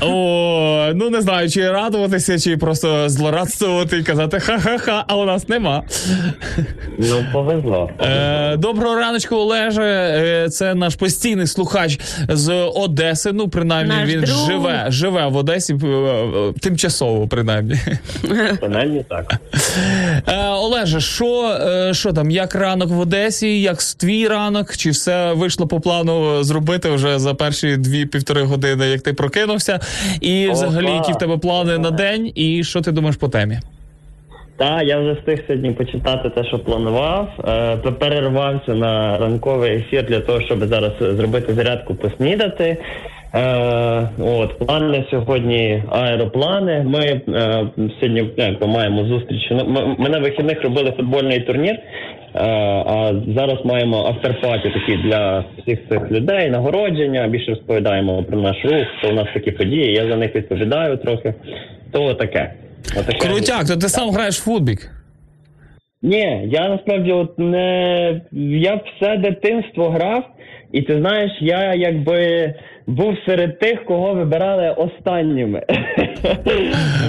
О, 0.01 0.91
ну 0.95 1.09
не 1.09 1.21
знаю, 1.21 1.49
чи 1.49 1.71
радуватися, 1.71 2.39
чи 2.39 2.57
просто 2.57 3.09
злорадствувати 3.09 3.97
і 3.97 4.03
казати 4.03 4.39
ха-ха-ха, 4.39 5.03
а 5.07 5.15
у 5.15 5.25
нас 5.25 5.49
нема. 5.49 5.83
Ну, 6.97 7.25
повезло. 7.33 7.89
Е, 8.01 8.57
доброго 8.57 8.95
раночку, 8.95 9.35
Олеже. 9.35 9.83
Е, 9.83 10.49
це 10.49 10.75
наш 10.75 10.95
постійний 10.95 11.47
слухач 11.47 11.99
з 12.29 12.53
Одеси. 12.75 13.31
Ну, 13.33 13.47
принаймні, 13.49 13.93
Наш 13.95 14.09
він 14.09 14.21
друг. 14.21 14.45
живе, 14.47 14.85
живе 14.89 15.27
в 15.27 15.35
Одесі, 15.37 15.73
е, 15.83 15.87
е, 15.87 16.53
тимчасово, 16.61 17.27
принаймні. 17.27 17.79
Принаймні 18.59 19.05
так. 19.09 19.35
Е, 20.27 20.47
Олеже, 20.47 21.01
що, 21.01 21.57
що 21.91 22.13
там, 22.13 22.31
як 22.31 22.55
ранок 22.55 22.89
в 22.89 22.99
Одесі, 22.99 23.61
як 23.61 23.77
твій 23.83 24.27
ранок? 24.27 24.77
Чи 24.77 24.89
все 24.89 25.33
вийшло 25.33 25.67
по 25.67 25.79
плану 25.79 26.43
зробити 26.43 26.89
вже 26.89 27.19
за 27.19 27.33
перші 27.33 27.77
дві-півтори 27.77 28.43
години, 28.43 28.87
як 28.87 29.01
ти 29.01 29.13
прокинувся? 29.13 29.76
І 30.21 30.47
О, 30.47 30.51
взагалі, 30.51 30.91
які 30.91 31.11
в 31.11 31.15
тебе 31.17 31.37
плани 31.37 31.77
на 31.77 31.91
день, 31.91 32.31
і 32.35 32.63
що 32.63 32.81
ти 32.81 32.91
думаєш 32.91 33.15
по 33.15 33.27
темі? 33.27 33.59
Так, 34.57 34.83
я 34.83 34.99
вже 34.99 35.13
встиг 35.13 35.43
сьогодні 35.47 35.71
почитати 35.71 36.29
те, 36.29 36.43
що 36.43 36.59
планував. 36.59 37.29
Е, 37.47 37.91
перервався 37.91 38.73
на 38.73 39.17
ранковий 39.17 39.75
ефір 39.75 40.05
для 40.05 40.19
того, 40.19 40.41
щоб 40.41 40.67
зараз 40.67 40.91
зробити 40.99 41.53
зарядку, 41.53 41.95
поснідати. 41.95 42.77
Е, 43.33 44.09
от 44.19 44.59
плани 44.59 45.05
сьогодні 45.11 45.83
аероплани. 45.89 46.83
Ми 46.87 46.99
е, 46.99 47.67
сьогодні 47.99 48.29
як, 48.37 48.67
маємо 48.67 49.05
зустріч. 49.05 49.47
Ну, 49.51 49.65
Ми, 49.67 49.95
ми 49.99 50.09
на 50.09 50.19
вихідних 50.19 50.63
робили 50.63 50.93
футбольний 50.97 51.39
турнір. 51.39 51.75
А 52.39 53.13
зараз 53.37 53.57
маємо 53.65 53.97
авторпаті 53.97 54.69
такі 54.69 54.97
для 54.97 55.45
всіх 55.57 55.79
цих 55.89 56.11
людей, 56.11 56.49
нагородження. 56.49 57.27
Більше 57.27 57.51
розповідаємо 57.51 58.23
про 58.23 58.41
наш 58.41 58.57
рух. 58.63 58.87
То 59.01 59.09
у 59.09 59.13
нас 59.13 59.27
такі 59.33 59.51
події. 59.51 59.93
Я 59.93 60.07
за 60.07 60.15
них 60.15 60.35
відповідаю 60.35 60.97
трохи. 60.97 61.33
То 61.91 62.13
таке. 62.13 62.53
Отаке. 62.99 63.17
Крутяк, 63.17 63.67
то 63.67 63.77
ти 63.77 63.89
сам 63.89 64.09
граєш 64.09 64.39
в 64.39 64.43
футбік. 64.43 64.91
Ні, 66.01 66.49
я 66.51 66.69
насправді 66.69 67.11
от 67.11 67.39
не 67.39 68.21
я 68.31 68.75
все 68.75 69.17
дитинство 69.17 69.89
грав, 69.89 70.23
і 70.71 70.81
ти 70.81 70.99
знаєш, 70.99 71.31
я 71.41 71.73
якби 71.73 72.53
був 72.87 73.17
серед 73.27 73.59
тих, 73.59 73.85
кого 73.85 74.13
вибирали 74.13 74.69
останніми. 74.69 75.63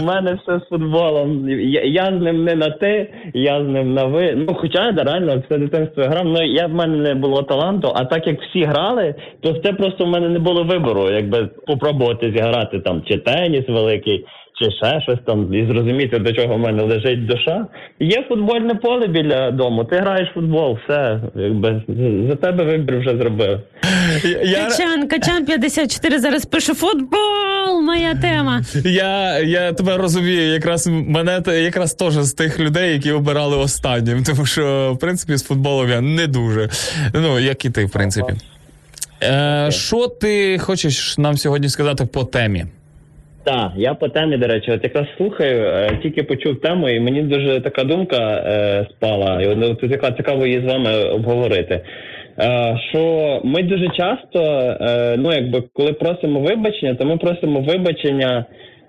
У 0.03 0.05
мене 0.05 0.39
все 0.43 0.59
з 0.59 0.69
футболом. 0.69 1.51
Я, 1.51 1.83
я 1.85 2.05
з 2.05 2.23
ним 2.23 2.45
не 2.45 2.55
на 2.55 2.71
ти, 2.71 3.11
я 3.35 3.65
з 3.65 3.69
ним 3.69 3.95
на 3.95 4.05
ви. 4.05 4.35
Ну, 4.37 4.55
хоча 4.55 4.93
да, 4.93 5.03
реально 5.03 5.43
все 5.47 5.59
дитинство 5.59 6.03
грав. 6.03 6.25
Ну 6.25 6.43
я 6.43 6.67
в 6.67 6.75
мене 6.75 6.97
не 6.97 7.15
було 7.15 7.43
таланту, 7.43 7.93
а 7.95 8.05
так 8.05 8.27
як 8.27 8.43
всі 8.43 8.65
грали, 8.65 9.15
то 9.41 9.53
це 9.53 9.73
просто 9.73 10.05
в 10.05 10.09
мене 10.09 10.29
не 10.29 10.39
було 10.39 10.65
вибору, 10.65 11.11
якби 11.11 11.49
попробувати 11.67 12.33
зіграти 12.37 12.81
там 12.81 13.03
чи 13.07 13.19
теніс 13.19 13.69
великий 13.69 14.25
чи 14.61 14.71
ще 14.71 15.01
щось 15.01 15.19
там, 15.27 15.55
і 15.55 15.67
зрозуміти, 15.67 16.19
до 16.19 16.33
чого 16.33 16.55
в 16.55 16.59
мене 16.59 16.83
лежить 16.83 17.27
душа. 17.27 17.67
Є 18.01 18.25
футбольне 18.29 18.75
поле 18.75 19.07
біля 19.07 19.51
дому, 19.51 19.85
ти 19.85 19.97
граєш 19.97 20.31
в 20.31 20.35
футбол, 20.35 20.79
все, 20.85 21.21
якби 21.35 21.83
за 22.29 22.37
тебе 22.37 22.65
вибір 22.65 22.99
вже 22.99 23.17
зробив. 23.17 23.61
Я, 24.45 24.65
Качан, 24.65 25.09
Качан 25.09 25.47
54 25.69 26.19
зараз 26.19 26.45
пише 26.45 26.75
футбол, 26.75 27.83
моя 27.83 28.15
тема. 28.15 28.61
я, 28.85 29.39
я 29.39 29.73
тебе 29.73 29.97
розумію, 29.97 30.53
якраз 30.53 30.87
мене 30.87 31.43
якраз 31.47 31.95
теж 31.95 32.13
з 32.13 32.33
тих 32.33 32.61
людей, 32.61 32.93
які 32.93 33.13
обирали 33.13 33.57
останнім, 33.57 34.25
тому 34.25 34.47
що 34.47 34.93
в 34.97 34.99
принципі 34.99 35.37
з 35.37 35.45
футболом 35.45 35.91
я 35.91 36.01
не 36.01 36.27
дуже. 36.27 36.69
Ну 37.15 37.39
як 37.39 37.65
і 37.65 37.71
ти, 37.71 37.85
в 37.85 37.91
принципі. 37.91 38.33
Е, 39.23 39.69
Що 39.71 40.09
ти 40.09 40.59
хочеш 40.59 41.19
нам 41.19 41.37
сьогодні 41.37 41.69
сказати 41.69 42.07
по 42.13 42.25
темі? 42.25 42.65
Так, 43.45 43.73
я 43.77 43.95
по 43.95 44.09
темі, 44.09 44.37
до 44.37 44.47
речі, 44.47 44.71
от 44.73 44.85
якраз 44.85 45.07
слухаю, 45.17 45.63
е, 45.65 45.99
тільки 46.03 46.23
почув 46.23 46.61
тему, 46.61 46.89
і 46.89 47.01
мені 47.01 47.23
дуже 47.23 47.61
така 47.61 47.85
думка 47.85 48.17
е, 48.17 48.87
спала, 48.91 49.43
і 49.43 49.47
от, 49.47 49.59
ну, 49.59 49.75
тут 49.75 49.91
яка 49.91 50.13
цікаво 50.13 50.47
її 50.47 50.61
з 50.61 50.65
вами 50.65 51.05
обговорити. 51.05 51.81
Е, 52.41 52.79
що 52.91 53.41
ми 53.45 53.63
дуже 53.63 53.89
часто, 53.89 54.41
е, 54.81 55.17
ну 55.19 55.33
якби 55.33 55.63
коли 55.73 55.93
просимо 55.93 56.41
вибачення, 56.41 56.95
то 56.95 57.05
ми 57.05 57.17
просимо 57.17 57.61
вибачення 57.61 58.45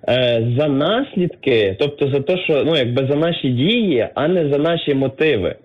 е, 0.09 0.47
за 0.59 0.67
наслідки, 0.67 1.75
тобто 1.79 2.11
за 2.11 2.19
те, 2.19 2.37
що 2.37 2.63
ну 2.65 2.75
якби 2.77 3.07
за 3.09 3.15
наші 3.15 3.49
дії, 3.49 4.07
а 4.15 4.27
не 4.27 4.49
за 4.49 4.57
наші 4.57 4.93
мотиви. 4.93 5.55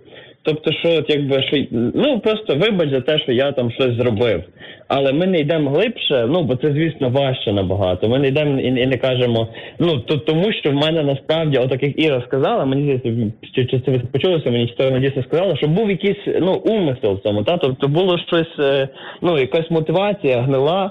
Тобто, 0.44 0.72
що 0.72 0.88
от 0.98 1.10
якби 1.10 1.42
що 1.42 1.64
ну 1.70 2.20
просто 2.20 2.56
вибач 2.56 2.90
за 2.90 3.00
те, 3.00 3.18
що 3.18 3.32
я 3.32 3.52
там 3.52 3.70
щось 3.70 3.96
зробив. 3.96 4.42
Але 4.88 5.12
ми 5.12 5.26
не 5.26 5.38
йдемо 5.38 5.70
глибше, 5.70 6.26
ну 6.28 6.42
бо 6.42 6.56
це 6.56 6.72
звісно 6.72 7.08
важче 7.08 7.52
набагато. 7.52 8.08
Ми 8.08 8.18
не 8.18 8.28
йдемо 8.28 8.60
і, 8.60 8.66
і 8.66 8.86
не 8.86 8.96
кажемо, 8.96 9.48
ну 9.78 9.98
то 9.98 10.16
тому, 10.16 10.52
що 10.52 10.70
в 10.70 10.74
мене 10.74 11.02
насправді, 11.02 11.58
отак 11.58 11.82
як 11.82 12.00
Іра 12.00 12.22
сказала, 12.26 12.64
мені 12.64 12.82
здається, 12.82 13.32
чи, 13.54 13.80
це 13.80 13.98
почулося, 14.12 14.50
мені 14.50 14.74
то 14.78 14.98
дійсно 14.98 15.22
сказала, 15.22 15.56
що 15.56 15.68
був 15.68 15.90
якийсь 15.90 16.40
ну 16.40 16.52
умисел 16.52 17.14
в 17.14 17.20
цьому. 17.20 17.42
Та 17.44 17.56
тобто 17.56 17.88
було 17.88 18.18
щось, 18.18 18.58
е, 18.58 18.88
ну 19.22 19.38
якась 19.38 19.70
мотивація 19.70 20.40
гнила. 20.42 20.90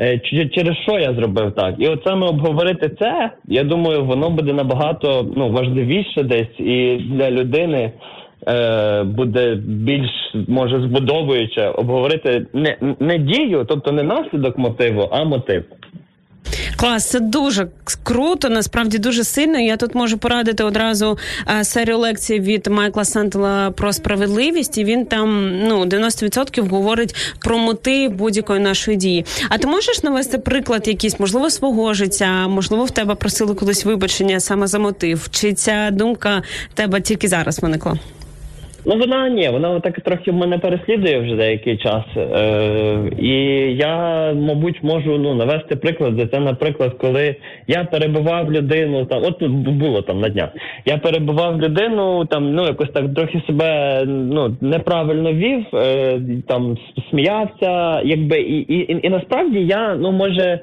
е, 0.00 0.18
Через 0.52 0.76
що 0.76 0.98
я 0.98 1.14
зробив 1.14 1.52
так, 1.54 1.74
і 1.78 1.88
от 1.88 2.02
саме 2.06 2.26
обговорити 2.26 2.90
це, 3.00 3.30
я 3.48 3.64
думаю, 3.64 4.04
воно 4.04 4.30
буде 4.30 4.52
набагато 4.52 5.26
ну 5.36 5.48
важливіше 5.48 6.22
десь 6.22 6.58
і 6.58 6.96
для 6.96 7.30
людини 7.30 7.92
буде 9.04 9.54
більш 9.64 10.10
може 10.48 10.80
збудовуюче 10.80 11.68
обговорити 11.68 12.46
не, 12.52 12.76
не 13.00 13.18
дію, 13.18 13.64
тобто 13.68 13.92
не 13.92 14.02
наслідок 14.02 14.58
мотиву, 14.58 15.08
а 15.12 15.24
мотив. 15.24 15.64
Клас, 16.76 17.10
це 17.10 17.20
дуже 17.20 17.68
круто, 18.02 18.48
насправді 18.48 18.98
дуже 18.98 19.24
сильно. 19.24 19.58
Я 19.58 19.76
тут 19.76 19.94
можу 19.94 20.18
порадити 20.18 20.64
одразу 20.64 21.18
серію 21.62 21.98
лекцій 21.98 22.40
від 22.40 22.66
Майкла 22.66 23.04
Сантела 23.04 23.70
про 23.70 23.92
справедливість. 23.92 24.78
І 24.78 24.84
він 24.84 25.06
там 25.06 25.58
ну 25.68 25.84
90% 25.84 26.68
говорить 26.68 27.16
про 27.40 27.58
мотив 27.58 28.10
будь-якої 28.10 28.60
нашої 28.60 28.96
дії. 28.96 29.24
А 29.48 29.58
ти 29.58 29.66
можеш 29.66 30.02
навести 30.02 30.38
приклад 30.38 30.88
якийсь, 30.88 31.20
можливо, 31.20 31.50
свого 31.50 31.94
життя, 31.94 32.48
можливо, 32.48 32.84
в 32.84 32.90
тебе 32.90 33.14
просили 33.14 33.54
колись 33.54 33.84
вибачення 33.84 34.40
саме 34.40 34.66
за 34.66 34.78
мотив? 34.78 35.28
Чи 35.30 35.52
ця 35.52 35.90
думка 35.92 36.42
тебе 36.74 37.00
тільки 37.00 37.28
зараз 37.28 37.62
виникла? 37.62 37.98
Ну 38.86 38.96
вона 38.96 39.28
ні, 39.28 39.48
вона 39.48 39.80
так 39.80 40.00
трохи 40.00 40.32
мене 40.32 40.58
переслідує 40.58 41.20
вже 41.20 41.36
деякий 41.36 41.76
час. 41.76 42.04
Е, 42.16 43.10
і 43.18 43.30
я, 43.76 44.32
мабуть, 44.32 44.82
можу 44.82 45.18
ну 45.18 45.34
навести 45.34 45.76
приклад. 45.76 46.28
Це, 46.32 46.40
наприклад, 46.40 46.94
коли 47.00 47.36
я 47.66 47.84
перебував 47.84 48.52
людину, 48.52 49.04
там 49.04 49.22
от 49.24 49.42
було 49.68 50.02
там 50.02 50.20
на 50.20 50.28
днях. 50.28 50.48
Я 50.84 50.98
перебував 50.98 51.60
людину, 51.60 52.24
там 52.24 52.54
ну 52.54 52.64
якось 52.64 52.90
так 52.94 53.14
трохи 53.14 53.42
себе 53.46 54.02
ну 54.06 54.56
неправильно 54.60 55.32
вів, 55.32 55.64
е, 55.74 56.20
там 56.48 56.76
сміявся, 57.10 58.00
якби 58.04 58.40
і, 58.40 58.58
і, 58.58 58.76
і, 58.76 59.06
і 59.06 59.10
насправді 59.10 59.58
я 59.58 59.94
ну 59.94 60.12
може 60.12 60.60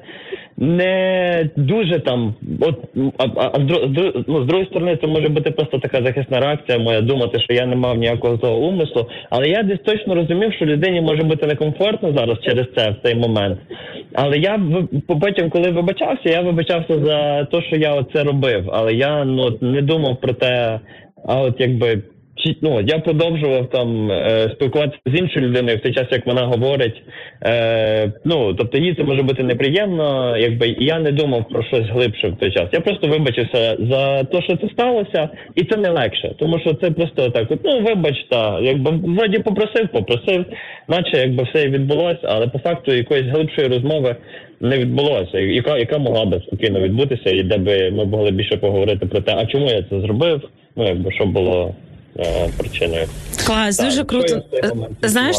не 0.62 1.50
дуже 1.56 1.98
там, 1.98 2.34
от 2.60 2.78
а, 3.18 3.24
а, 3.36 3.50
з, 3.68 3.96
з, 3.96 4.24
ну, 4.26 4.42
з 4.42 4.46
другої 4.46 4.66
сторони, 4.66 4.98
це 5.00 5.06
може 5.06 5.28
бути 5.28 5.50
просто 5.50 5.78
така 5.78 6.02
захисна 6.02 6.40
реакція 6.40 6.78
моя 6.78 7.00
думати, 7.00 7.40
що 7.40 7.52
я 7.54 7.66
не 7.66 7.76
мав 7.76 7.98
ніякого 7.98 8.36
злого 8.36 8.56
умислу. 8.56 9.06
Але 9.30 9.48
я 9.48 9.62
десь 9.62 9.78
точно 9.84 10.14
розумів, 10.14 10.52
що 10.52 10.66
людині 10.66 11.00
може 11.00 11.22
бути 11.22 11.46
некомфортно 11.46 12.12
зараз 12.16 12.38
через 12.42 12.66
це 12.76 12.90
в 12.90 12.96
цей 13.04 13.14
момент. 13.14 13.58
Але 14.14 14.38
я 14.38 14.60
потім, 15.20 15.50
коли 15.50 15.70
вибачався, 15.70 16.28
я 16.30 16.40
вибачався 16.40 16.98
за 16.98 17.44
те, 17.44 17.62
що 17.62 17.76
я 17.76 18.04
це 18.14 18.24
робив. 18.24 18.70
Але 18.72 18.94
я 18.94 19.24
ну 19.24 19.58
не 19.60 19.82
думав 19.82 20.20
про 20.20 20.32
те, 20.32 20.80
а 21.28 21.40
от 21.40 21.60
якби. 21.60 22.02
Чи 22.44 22.56
ну 22.62 22.80
я 22.80 22.98
продовжував 22.98 23.70
там 23.70 24.10
е, 24.10 24.50
спілкуватися 24.54 24.98
з 25.06 25.20
іншою 25.20 25.46
людиною 25.46 25.76
в 25.76 25.80
той 25.80 25.94
час, 25.94 26.06
як 26.10 26.26
вона 26.26 26.42
говорить. 26.42 27.02
Е, 27.44 28.12
ну 28.24 28.54
тобто 28.54 28.78
їй 28.78 28.94
це 28.94 29.04
може 29.04 29.22
бути 29.22 29.42
неприємно, 29.42 30.36
якби 30.36 30.76
я 30.78 30.98
не 30.98 31.12
думав 31.12 31.48
про 31.48 31.62
щось 31.62 31.88
глибше 31.88 32.28
в 32.28 32.36
той 32.36 32.52
час. 32.52 32.68
Я 32.72 32.80
просто 32.80 33.08
вибачився 33.08 33.76
за 33.80 34.24
те, 34.24 34.42
що 34.42 34.56
це 34.56 34.68
сталося, 34.68 35.28
і 35.54 35.64
це 35.64 35.76
не 35.76 35.90
легше, 35.90 36.34
тому 36.38 36.58
що 36.58 36.74
це 36.74 36.90
просто 36.90 37.30
так. 37.30 37.50
От, 37.50 37.60
ну 37.64 37.80
вибач, 37.80 38.26
та 38.30 38.60
якби 38.60 38.90
вроді 38.90 39.38
попросив, 39.38 39.88
попросив, 39.88 40.44
наче 40.88 41.16
якби 41.16 41.42
все 41.42 41.68
відбулося, 41.68 42.20
але 42.22 42.48
по 42.48 42.58
факту 42.58 42.92
якоїсь 42.92 43.26
глибшої 43.26 43.68
розмови 43.68 44.16
не 44.60 44.78
відбулося, 44.78 45.38
яка 45.38 45.78
яка 45.78 45.98
могла 45.98 46.24
би 46.24 46.42
спокійно 46.46 46.80
відбутися, 46.80 47.30
і 47.30 47.42
де 47.42 47.58
би 47.58 47.90
ми 47.90 48.04
могли 48.04 48.30
більше 48.30 48.56
поговорити 48.56 49.06
про 49.06 49.20
те, 49.20 49.34
а 49.36 49.46
чому 49.46 49.66
я 49.66 49.82
це 49.82 50.00
зробив, 50.00 50.48
ну 50.76 50.84
якби 50.84 51.12
що 51.12 51.26
було 51.26 51.74
причиною. 52.56 53.08
Клас, 53.46 53.76
Так, 53.76 53.86
дуже 53.86 54.04
круто. 54.04 54.42
момент 54.68 54.96
Знаєш, 55.02 55.36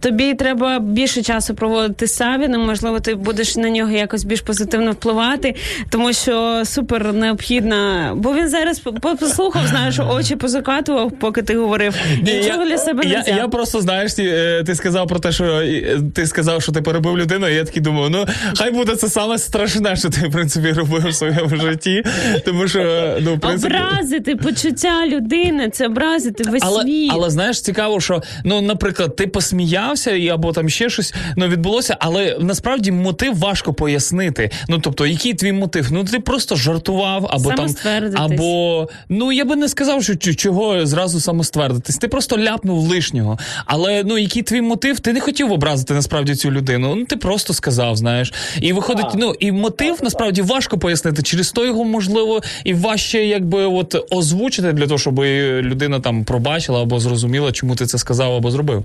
тобі 0.00 0.34
треба 0.34 0.78
більше 0.78 1.22
часу 1.22 1.54
проводити 1.54 2.06
з 2.06 2.14
Савіним. 2.14 2.60
Можливо, 2.60 3.00
ти 3.00 3.14
будеш 3.14 3.56
на 3.56 3.70
нього 3.70 3.90
якось 3.90 4.24
більш 4.24 4.40
позитивно 4.40 4.92
впливати, 4.92 5.54
тому 5.90 6.12
що 6.12 6.62
супер 6.64 7.12
необхідно. 7.12 8.12
Бо 8.16 8.34
він 8.34 8.48
зараз 8.48 8.82
послухав, 9.20 9.66
знаєш, 9.66 9.98
очі 10.10 10.36
позакатував, 10.36 11.12
поки 11.20 11.42
ти 11.42 11.56
говорив. 11.56 11.94
Нічого 12.22 12.64
для 12.64 12.78
себе 12.78 13.04
не 13.04 13.10
я, 13.10 13.24
я 13.26 13.48
просто 13.48 13.80
знаєш, 13.80 14.14
ті, 14.14 14.22
е, 14.22 14.62
ти 14.66 14.74
сказав 14.74 15.08
про 15.08 15.18
те, 15.18 15.32
що 15.32 15.44
е, 15.44 15.98
ти 16.14 16.26
сказав, 16.26 16.62
що 16.62 16.72
ти 16.72 16.82
перебив 16.82 17.18
людину, 17.18 17.48
і 17.48 17.54
я 17.54 17.64
такий 17.64 17.82
думаю, 17.82 18.10
ну 18.10 18.26
хай 18.56 18.70
буде 18.70 18.96
це 18.96 19.08
саме 19.08 19.38
страшне, 19.38 19.96
що 19.96 20.10
ти 20.10 20.28
в 20.28 20.32
принципі 20.32 20.72
робив 20.72 21.08
в 21.08 21.14
своєму 21.14 21.56
житті. 21.56 22.02
Тому 22.44 22.68
що 22.68 23.14
ну 23.20 23.34
в 23.34 23.40
принципі. 23.40 23.74
Образити 23.74 24.36
почуття 24.36 25.06
людини, 25.06 25.70
це 25.70 25.87
образити 25.88 26.50
весь 26.50 26.62
Але, 26.66 26.82
світ. 26.82 27.10
але 27.14 27.30
знаєш, 27.30 27.60
цікаво, 27.60 28.00
що 28.00 28.22
ну, 28.44 28.60
наприклад, 28.60 29.16
ти 29.16 29.26
посміявся 29.26 30.10
і 30.10 30.28
або 30.28 30.52
там 30.52 30.68
ще 30.68 30.90
щось 30.90 31.14
ну, 31.36 31.48
відбулося, 31.48 31.96
але 32.00 32.36
насправді 32.40 32.92
мотив 32.92 33.38
важко 33.38 33.74
пояснити. 33.74 34.50
Ну 34.68 34.78
тобто, 34.78 35.06
який 35.06 35.34
твій 35.34 35.52
мотив? 35.52 35.88
Ну 35.92 36.04
ти 36.04 36.20
просто 36.20 36.56
жартував, 36.56 37.26
або 37.30 37.52
там 37.52 37.66
або 38.14 38.88
ну 39.08 39.32
я 39.32 39.44
би 39.44 39.56
не 39.56 39.68
сказав, 39.68 40.02
що 40.02 40.16
чого 40.16 40.86
зразу 40.86 41.20
самоствердитись. 41.20 41.96
Ти 41.96 42.08
просто 42.08 42.38
ляпнув 42.38 42.78
лишнього. 42.78 43.38
Але 43.66 44.02
ну 44.04 44.18
який 44.18 44.42
твій 44.42 44.60
мотив? 44.60 45.00
Ти 45.00 45.12
не 45.12 45.20
хотів 45.20 45.52
образити 45.52 45.94
насправді 45.94 46.34
цю 46.34 46.50
людину. 46.50 46.94
Ну 46.94 47.04
ти 47.04 47.16
просто 47.16 47.54
сказав, 47.54 47.96
знаєш. 47.96 48.32
І 48.60 48.72
виходить, 48.72 49.06
ну 49.14 49.34
і 49.40 49.52
мотив 49.52 49.98
насправді 50.02 50.42
важко 50.42 50.78
пояснити. 50.78 51.22
Через 51.22 51.52
то 51.52 51.64
його 51.64 51.84
можливо 51.84 52.42
і 52.64 52.74
важче, 52.74 53.24
якби 53.24 53.64
от 53.64 54.06
озвучити 54.10 54.72
для 54.72 54.86
того, 54.86 54.98
щоб 54.98 55.18
людина 55.20 55.77
там 56.00 56.24
пробачила 56.24 56.82
або 56.82 56.98
зрозуміла, 56.98 57.52
чому 57.52 57.74
ти 57.74 57.86
це 57.86 57.98
сказав 57.98 58.32
або 58.32 58.50
зробив. 58.50 58.84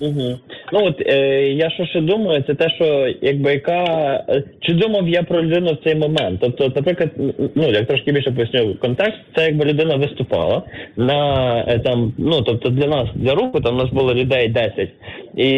Угу. 0.00 0.38
Ну 0.72 0.84
от 0.84 1.02
е, 1.06 1.42
я 1.52 1.70
що 1.70 1.86
ще 1.86 2.00
думаю, 2.00 2.44
це 2.46 2.54
те, 2.54 2.70
що 2.70 3.14
якби 3.22 3.52
яка 3.52 4.24
чи 4.60 4.74
думав 4.74 5.08
я 5.08 5.22
про 5.22 5.42
людину 5.42 5.72
в 5.72 5.84
цей 5.84 5.94
момент. 5.94 6.40
Тобто, 6.40 6.72
наприклад, 6.76 7.10
ну 7.54 7.70
я 7.70 7.84
трошки 7.84 8.12
більше 8.12 8.32
поясню 8.32 8.74
контекст, 8.74 9.18
це 9.36 9.44
якби 9.44 9.64
людина 9.64 9.96
виступала 9.96 10.62
на 10.96 11.64
е, 11.68 11.78
там, 11.78 12.12
ну 12.18 12.42
тобто 12.42 12.68
для 12.68 12.86
нас, 12.86 13.08
для 13.14 13.34
руху, 13.34 13.60
там 13.60 13.74
у 13.74 13.78
нас 13.78 13.90
було 13.90 14.14
людей 14.14 14.48
10. 14.48 14.88
І 15.36 15.48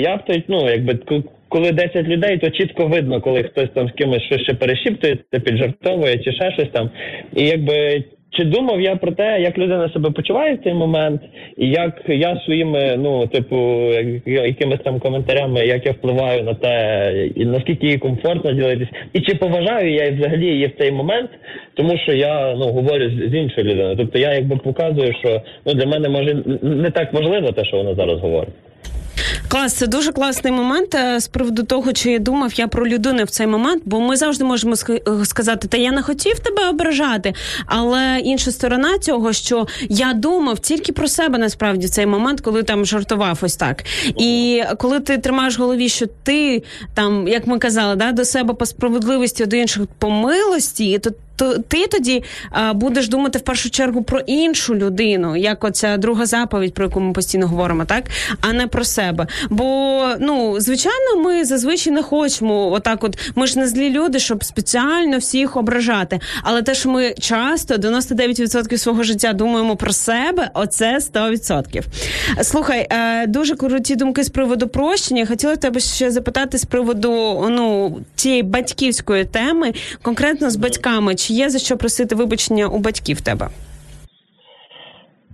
я 0.00 0.16
б 0.16 0.24
той, 0.26 0.44
ну 0.48 0.70
якби 0.70 0.98
коли 1.48 1.72
10 1.72 1.96
людей, 1.96 2.38
то 2.38 2.50
чітко 2.50 2.86
видно, 2.86 3.20
коли 3.20 3.42
хтось 3.42 3.68
там 3.74 3.88
з 3.88 3.92
кимось 3.92 4.22
щось 4.22 4.42
ще 4.42 4.54
перешіптується, 4.54 5.40
піджартовує 5.44 6.18
чи 6.18 6.32
ще 6.32 6.52
щось 6.52 6.68
там. 6.72 6.90
І 7.36 7.44
якби 7.44 8.04
чи 8.32 8.44
думав 8.44 8.80
я 8.80 8.96
про 8.96 9.12
те, 9.12 9.40
як 9.40 9.58
людина 9.58 9.90
себе 9.92 10.10
почуває 10.10 10.54
в 10.54 10.64
цей 10.64 10.74
момент, 10.74 11.22
і 11.56 11.68
як 11.68 12.02
я 12.08 12.40
своїми, 12.44 12.96
ну, 12.98 13.26
типу, 13.26 13.56
якимись 14.26 14.80
там 14.84 15.00
коментарями, 15.00 15.66
як 15.66 15.86
я 15.86 15.92
впливаю 15.92 16.42
на 16.42 16.54
те, 16.54 17.12
і 17.34 17.44
наскільки 17.44 17.86
їй 17.86 17.98
комфортно 17.98 18.52
ділитись, 18.52 18.88
і 19.12 19.20
чи 19.20 19.34
поважаю 19.34 19.94
я 19.94 20.10
взагалі 20.10 20.46
її 20.46 20.66
в 20.66 20.78
цей 20.78 20.92
момент, 20.92 21.30
тому 21.74 21.98
що 21.98 22.12
я 22.12 22.54
ну 22.58 22.66
говорю 22.66 23.10
з, 23.10 23.34
іншою 23.34 23.66
людиною. 23.66 23.96
Тобто 23.96 24.18
я 24.18 24.34
якби 24.34 24.56
показую, 24.56 25.14
що 25.20 25.42
ну 25.66 25.74
для 25.74 25.86
мене 25.86 26.08
може 26.08 26.42
не 26.62 26.90
так 26.90 27.12
важливо 27.12 27.52
те, 27.52 27.64
що 27.64 27.76
вона 27.76 27.94
зараз 27.94 28.20
говорить. 28.20 28.54
Клас, 29.48 29.72
це 29.72 29.86
дуже 29.86 30.12
класний 30.12 30.52
момент 30.52 30.94
е, 30.94 31.20
з 31.20 31.28
приводу 31.28 31.62
того, 31.62 31.92
чи 31.92 32.12
я 32.12 32.18
думав 32.18 32.52
я 32.54 32.68
про 32.68 32.88
людину 32.88 33.24
в 33.24 33.30
цей 33.30 33.46
момент, 33.46 33.82
бо 33.86 34.00
ми 34.00 34.16
завжди 34.16 34.44
можемо 34.44 34.74
е, 34.90 35.24
сказати, 35.24 35.68
та 35.68 35.76
я 35.76 35.92
не 35.92 36.02
хотів 36.02 36.38
тебе 36.38 36.68
ображати. 36.68 37.34
Але 37.66 38.20
інша 38.24 38.50
сторона 38.50 38.98
цього, 38.98 39.32
що 39.32 39.66
я 39.88 40.12
думав 40.12 40.58
тільки 40.58 40.92
про 40.92 41.08
себе 41.08 41.38
насправді 41.38 41.86
в 41.86 41.90
цей 41.90 42.06
момент, 42.06 42.40
коли 42.40 42.62
там 42.62 42.86
жартував 42.86 43.38
ось 43.42 43.56
так. 43.56 43.84
І 44.18 44.62
коли 44.78 45.00
ти 45.00 45.18
тримаєш 45.18 45.58
в 45.58 45.62
голові, 45.62 45.88
що 45.88 46.06
ти 46.22 46.62
там, 46.94 47.28
як 47.28 47.46
ми 47.46 47.58
казали, 47.58 47.96
да, 47.96 48.12
до 48.12 48.24
себе 48.24 48.54
по 48.54 48.66
справедливості, 48.66 49.46
до 49.46 49.56
інших 49.56 49.82
по 49.98 50.10
милості, 50.10 50.98
то 50.98 51.10
то 51.36 51.58
ти 51.58 51.86
тоді 51.86 52.24
а, 52.50 52.72
будеш 52.72 53.08
думати 53.08 53.38
в 53.38 53.42
першу 53.42 53.70
чергу 53.70 54.02
про 54.02 54.18
іншу 54.18 54.74
людину, 54.74 55.36
як 55.36 55.64
оця 55.64 55.96
друга 55.96 56.26
заповідь, 56.26 56.74
про 56.74 56.84
яку 56.84 57.00
ми 57.00 57.12
постійно 57.12 57.48
говоримо, 57.48 57.84
так 57.84 58.04
а 58.40 58.52
не 58.52 58.66
про 58.66 58.84
себе. 58.84 59.26
Бо 59.50 60.06
ну 60.20 60.60
звичайно, 60.60 61.16
ми 61.24 61.44
зазвичай 61.44 61.92
не 61.92 62.02
хочемо. 62.02 62.72
Отак, 62.72 63.04
от 63.04 63.18
ми 63.34 63.46
ж 63.46 63.58
не 63.58 63.68
злі 63.68 63.90
люди, 63.90 64.18
щоб 64.18 64.44
спеціально 64.44 65.18
всіх 65.18 65.56
ображати. 65.56 66.20
Але 66.42 66.62
те, 66.62 66.74
що 66.74 66.88
ми 66.88 67.14
часто 67.20 67.74
99% 67.74 68.78
свого 68.78 69.02
життя 69.02 69.32
думаємо 69.32 69.76
про 69.76 69.92
себе, 69.92 70.50
оце 70.54 70.98
100%. 71.14 71.82
Слухай, 72.42 72.86
е, 72.90 73.26
дуже 73.26 73.56
круті 73.56 73.96
думки 73.96 74.24
з 74.24 74.28
приводу 74.28 74.68
прощення. 74.68 75.26
Хотіла 75.26 75.56
тебе 75.56 75.80
ще 75.80 76.10
запитати 76.10 76.58
з 76.58 76.64
приводу 76.64 77.12
ну 77.50 77.96
цієї 78.16 78.42
батьківської 78.42 79.24
теми, 79.24 79.72
конкретно 80.02 80.50
з 80.50 80.56
батьками. 80.56 81.14
Чи 81.22 81.32
є 81.34 81.50
за 81.50 81.58
що 81.58 81.76
просити 81.76 82.14
вибачення 82.14 82.66
у 82.66 82.78
батьків 82.78 83.20
тебе? 83.20 83.48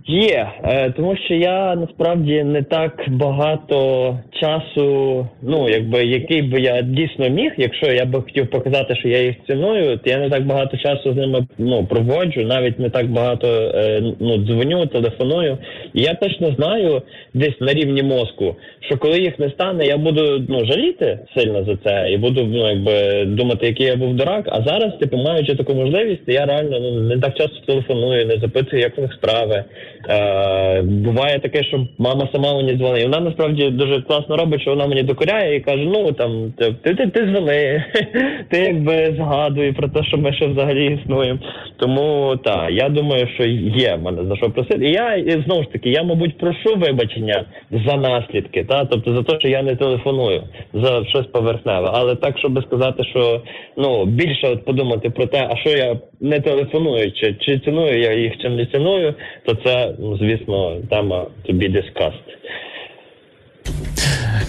Є, 0.09 0.51
е, 0.63 0.91
тому 0.91 1.15
що 1.25 1.33
я 1.33 1.75
насправді 1.75 2.43
не 2.43 2.63
так 2.63 3.05
багато 3.07 4.17
часу, 4.41 5.27
ну 5.41 5.69
якби 5.69 6.05
який 6.05 6.41
би 6.41 6.61
я 6.61 6.81
дійсно 6.81 7.29
міг, 7.29 7.51
якщо 7.57 7.91
я 7.91 8.05
би 8.05 8.21
хотів 8.21 8.49
показати, 8.49 8.95
що 8.95 9.07
я 9.09 9.21
їх 9.21 9.35
ціную, 9.47 9.97
то 9.97 10.09
я 10.09 10.17
не 10.17 10.29
так 10.29 10.45
багато 10.45 10.77
часу 10.77 11.13
з 11.13 11.15
ними 11.15 11.47
ну 11.57 11.85
проводжу, 11.85 12.41
навіть 12.41 12.79
не 12.79 12.89
так 12.89 13.07
багато 13.07 13.47
е, 13.75 14.01
ну 14.19 14.37
дзвоню, 14.37 14.85
телефоную. 14.85 15.57
І 15.93 16.01
я 16.01 16.13
точно 16.13 16.55
знаю 16.55 17.01
десь 17.33 17.61
на 17.61 17.73
рівні 17.73 18.03
мозку, 18.03 18.55
що 18.79 18.97
коли 18.97 19.19
їх 19.19 19.39
не 19.39 19.49
стане, 19.49 19.85
я 19.85 19.97
буду 19.97 20.45
ну 20.49 20.65
жаліти 20.65 21.19
сильно 21.37 21.63
за 21.63 21.75
це 21.85 22.11
і 22.11 22.17
буду 22.17 22.43
ну 22.43 22.69
якби 22.69 23.25
думати, 23.25 23.67
який 23.67 23.85
я 23.85 23.95
був 23.95 24.15
дурак. 24.15 24.45
А 24.47 24.61
зараз, 24.61 24.97
типу, 24.99 25.17
маючи 25.17 25.55
таку 25.55 25.73
можливість, 25.73 26.23
я 26.27 26.45
реально 26.45 26.79
ну 26.79 27.01
не 27.01 27.17
так 27.19 27.37
часто 27.37 27.55
телефоную, 27.65 28.25
не 28.25 28.37
запитую, 28.37 28.81
як 28.81 28.97
у 28.97 29.01
них 29.01 29.13
справи. 29.13 29.63
Е, 30.07 30.81
буває 30.81 31.39
таке, 31.39 31.63
що 31.63 31.87
мама 31.97 32.29
сама 32.31 32.53
мені 32.53 32.75
дзвонить. 32.75 33.03
Вона 33.03 33.19
насправді 33.19 33.69
дуже 33.69 34.01
класно 34.01 34.37
робить, 34.37 34.61
що 34.61 34.69
вона 34.69 34.87
мені 34.87 35.03
докоряє 35.03 35.55
і 35.55 35.59
каже: 35.59 35.83
ну 35.85 36.11
там 36.11 36.53
ти 36.57 36.75
ти, 36.83 37.07
ти, 37.07 37.25
дзвони, 37.25 37.83
ти 38.49 38.59
якби 38.59 39.15
згадуй 39.17 39.71
про 39.71 39.87
те, 39.87 40.03
що 40.03 40.17
ми 40.17 40.33
ще 40.33 40.47
взагалі 40.47 40.99
існуємо. 41.01 41.39
Тому 41.77 42.37
так, 42.43 42.71
я 42.71 42.89
думаю, 42.89 43.27
що 43.35 43.43
є 43.77 43.97
мене 43.97 44.25
за 44.29 44.35
що 44.35 44.49
просити. 44.49 44.85
І 44.85 44.91
я 44.91 45.15
і 45.15 45.43
знову 45.45 45.63
ж 45.63 45.69
таки, 45.71 45.89
я 45.89 46.03
мабуть 46.03 46.37
прошу 46.37 46.75
вибачення 46.75 47.45
за 47.71 47.95
наслідки, 47.95 48.63
та 48.63 48.85
тобто 48.85 49.15
за 49.15 49.23
те, 49.23 49.39
що 49.39 49.47
я 49.47 49.63
не 49.63 49.75
телефоную 49.75 50.43
за 50.73 51.05
щось 51.05 51.25
поверхневе. 51.25 51.89
Але 51.93 52.15
так, 52.15 52.39
щоб 52.39 52.63
сказати, 52.63 53.03
що 53.03 53.41
ну 53.77 54.05
більше 54.05 54.47
от 54.47 54.65
подумати 54.65 55.09
про 55.09 55.25
те, 55.25 55.47
а 55.51 55.55
що 55.57 55.69
я 55.69 55.99
не 56.21 56.39
телефоную, 56.39 57.11
чи, 57.11 57.35
чи 57.39 57.59
ціную 57.59 57.99
я 57.99 58.13
їх, 58.13 58.37
чи 58.37 58.49
не 58.49 58.65
ціную, 58.65 59.13
то 59.45 59.55
це 59.65 59.88
звісно 60.19 60.75
тема 60.89 61.25
to 61.45 61.53
be 61.53 61.69
discussed. 61.69 62.29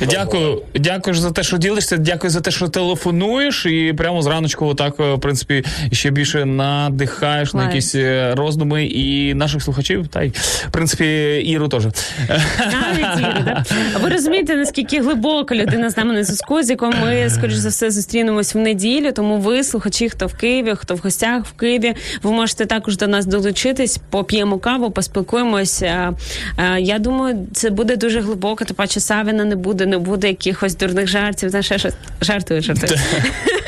Дякую, 0.09 0.63
дякую 0.75 1.17
за 1.17 1.31
те, 1.31 1.43
що 1.43 1.59
ділишся. 1.59 1.97
Дякую 1.97 2.31
за 2.31 2.41
те, 2.41 2.51
що 2.51 2.69
телефонуєш, 2.69 3.67
і 3.67 3.95
прямо 3.97 4.23
зраночку, 4.23 4.67
отак, 4.67 4.95
е, 5.01 5.15
в 5.15 5.21
принципі, 5.21 5.65
ще 5.93 6.11
більше 6.11 6.45
надихаєш 6.45 7.55
на 7.55 7.65
якісь 7.67 7.95
е, 7.95 8.35
роздуми 8.37 8.85
і 8.85 9.35
наших 9.35 9.63
слухачів, 9.63 10.09
та 10.09 10.23
й 10.23 10.29
в 10.69 10.71
принципі 10.71 11.05
Іру 11.47 11.69
теж. 11.69 11.85
Навіть 12.59 13.45
да? 13.45 13.65
Ви 14.03 14.09
розумієте, 14.09 14.57
наскільки 14.57 15.01
глибоко 15.01 15.55
людина 15.55 15.91
з 15.91 15.97
нами 15.97 16.15
на 16.15 16.25
зв'язку, 16.25 16.63
з 16.63 16.71
якою 16.71 16.93
ми, 17.03 17.31
скоріш 17.31 17.55
за 17.55 17.69
все, 17.69 17.91
зустрінемось 17.91 18.55
в 18.55 18.59
неділю. 18.59 19.13
Тому 19.13 19.39
ви, 19.39 19.65
слухачі, 19.65 20.09
хто 20.09 20.27
в 20.27 20.35
Києві, 20.35 20.73
хто 20.77 20.95
в 20.95 20.99
гостях 20.99 21.45
в 21.47 21.53
Києві, 21.53 21.95
ви 22.23 22.31
можете 22.33 22.67
також 22.67 22.97
до 22.97 23.07
нас 23.07 23.27
долучитись, 23.27 23.99
поп'ємо 24.11 24.59
каву, 24.59 24.91
поспілкуємося. 24.91 26.13
Е, 26.59 26.81
Я 26.81 26.99
думаю, 26.99 27.47
це 27.53 27.71
буде 27.71 27.97
дуже 27.97 28.21
глибоко. 28.21 28.65
Паче 28.77 29.01
Савіна 29.01 29.45
не 29.45 29.57
буде, 29.57 29.87
не 29.91 29.99
буде 29.99 30.29
якихось 30.29 30.77
дурних 30.77 31.07
жартів. 31.07 31.65
Щось 31.65 31.87
жартую, 32.21 32.63
жартую. 32.63 33.01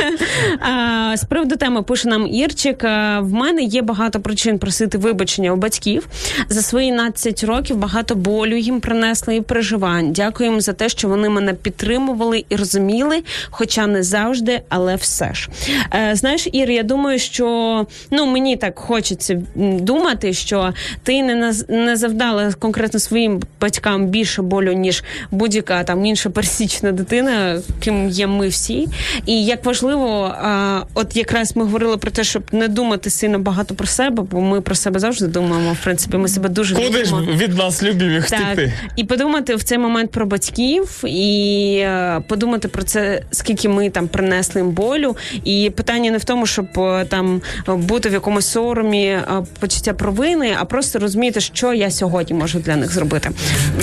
З 1.14 1.24
приводу 1.28 1.56
теми 1.56 1.82
пише 1.82 2.08
нам 2.08 2.26
Ірчик. 2.26 2.82
В 3.20 3.28
мене 3.32 3.62
є 3.62 3.82
багато 3.82 4.20
причин 4.20 4.58
просити 4.58 4.98
вибачення 4.98 5.52
у 5.52 5.56
батьків. 5.56 6.06
За 6.48 6.62
свої 6.62 6.92
12 6.92 7.44
років 7.44 7.76
багато 7.76 8.14
болю 8.14 8.56
їм 8.56 8.80
принесли 8.80 9.36
і 9.36 9.40
переживань. 9.40 10.12
Дякую 10.12 10.50
їм 10.50 10.60
за 10.60 10.72
те, 10.72 10.88
що 10.88 11.08
вони 11.08 11.28
мене 11.28 11.54
підтримували 11.54 12.44
і 12.48 12.56
розуміли, 12.56 13.22
хоча 13.50 13.86
не 13.86 14.02
завжди, 14.02 14.60
але 14.68 14.96
все 14.96 15.34
ж. 15.34 15.48
Е, 15.94 16.14
знаєш, 16.14 16.48
Ір, 16.52 16.70
я 16.70 16.82
думаю, 16.82 17.18
що 17.18 17.86
ну 18.10 18.26
мені 18.26 18.56
так 18.56 18.78
хочеться 18.78 19.42
думати, 19.56 20.32
що 20.32 20.72
ти 21.02 21.22
не 21.22 21.34
наз- 21.34 21.70
не 21.72 21.96
завдала 21.96 22.52
конкретно 22.52 23.00
своїм 23.00 23.42
батькам 23.60 24.06
більше 24.06 24.42
болю, 24.42 24.72
ніж 24.72 25.04
будь-яка 25.30 25.84
там 25.84 26.06
інша 26.06 26.30
пересічна 26.30 26.92
дитина, 26.92 27.60
ким 27.80 28.08
є 28.08 28.26
ми 28.26 28.48
всі. 28.48 28.88
І 29.26 29.44
як 29.44 29.64
важливо 29.64 30.01
а, 30.06 30.82
от 30.94 31.16
якраз 31.16 31.56
ми 31.56 31.64
говорили 31.64 31.96
про 31.96 32.10
те, 32.10 32.24
щоб 32.24 32.42
не 32.52 32.68
думати 32.68 33.10
сильно 33.10 33.38
багато 33.38 33.74
про 33.74 33.86
себе, 33.86 34.22
бо 34.30 34.40
ми 34.40 34.60
про 34.60 34.74
себе 34.74 35.00
завжди 35.00 35.26
думаємо. 35.26 35.72
В 35.72 35.84
принципі, 35.84 36.16
ми 36.16 36.28
себе 36.28 36.48
дуже 36.48 36.74
Куди 36.74 37.04
ж 37.04 37.14
від 37.20 37.58
нас 37.58 37.82
любів 37.82 38.30
Так, 38.30 38.58
і 38.96 39.04
подумати 39.04 39.54
в 39.54 39.62
цей 39.62 39.78
момент 39.78 40.10
про 40.10 40.26
батьків, 40.26 41.04
і 41.04 41.76
е, 41.80 42.20
подумати 42.28 42.68
про 42.68 42.82
це, 42.82 43.22
скільки 43.30 43.68
ми 43.68 43.90
там 43.90 44.08
принесли 44.08 44.60
їм 44.60 44.70
болю. 44.70 45.16
І 45.44 45.72
питання 45.76 46.10
не 46.10 46.18
в 46.18 46.24
тому, 46.24 46.46
щоб 46.46 46.66
е, 46.76 47.04
там 47.04 47.42
бути 47.66 48.08
в 48.08 48.12
якомусь 48.12 48.46
соромі, 48.46 49.06
е, 49.06 49.24
почуття 49.60 49.92
провини, 49.92 50.56
а 50.60 50.64
просто 50.64 50.98
розуміти, 50.98 51.40
що 51.40 51.72
я 51.72 51.90
сьогодні 51.90 52.36
можу 52.36 52.58
для 52.58 52.76
них 52.76 52.92
зробити. 52.92 53.30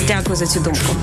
Дякую 0.08 0.36
за 0.36 0.45
цю 0.45 0.60
думку. 0.60 0.95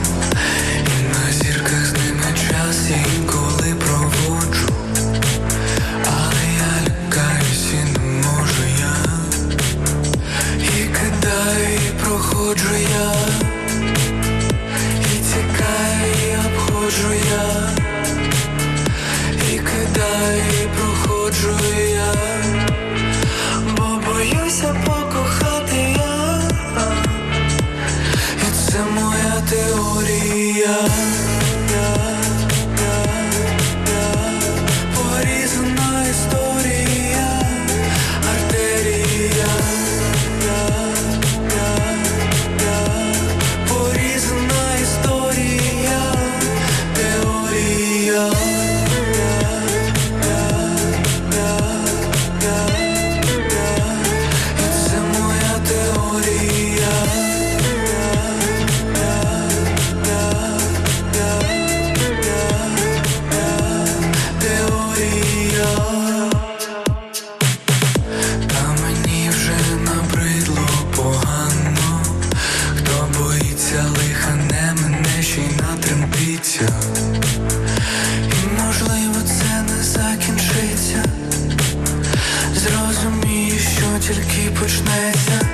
Тільки 84.07 84.51
почнеться. 84.51 85.46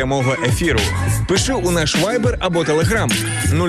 Прямого 0.00 0.36
ефіру. 0.46 0.80
Пиши 1.28 1.52
у 1.52 1.70
наш 1.70 1.96
Viber 1.96 2.36
або 2.38 2.62
Telegram 2.62 3.12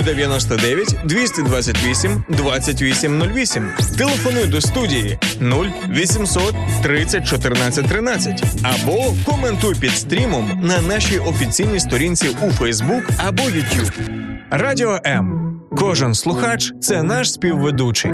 099 0.03 0.95
228 1.03 2.23
2808. 2.29 3.69
Телефонуй 3.97 4.47
до 4.47 4.61
студії 4.61 5.17
0800 5.41 6.55
30 6.83 7.27
14 7.27 7.87
13 7.87 8.43
або 8.63 9.13
коментуй 9.25 9.75
під 9.75 9.91
стрімом 9.91 10.61
на 10.63 10.81
нашій 10.81 11.19
офіційній 11.19 11.79
сторінці 11.79 12.27
у 12.41 12.45
Facebook 12.45 13.01
або 13.17 13.43
YouTube. 13.43 13.91
Радіо 14.49 14.99
М. 15.05 15.50
Кожен 15.81 16.13
слухач 16.13 16.73
це 16.79 17.03
наш 17.03 17.31
співведучий. 17.31 18.11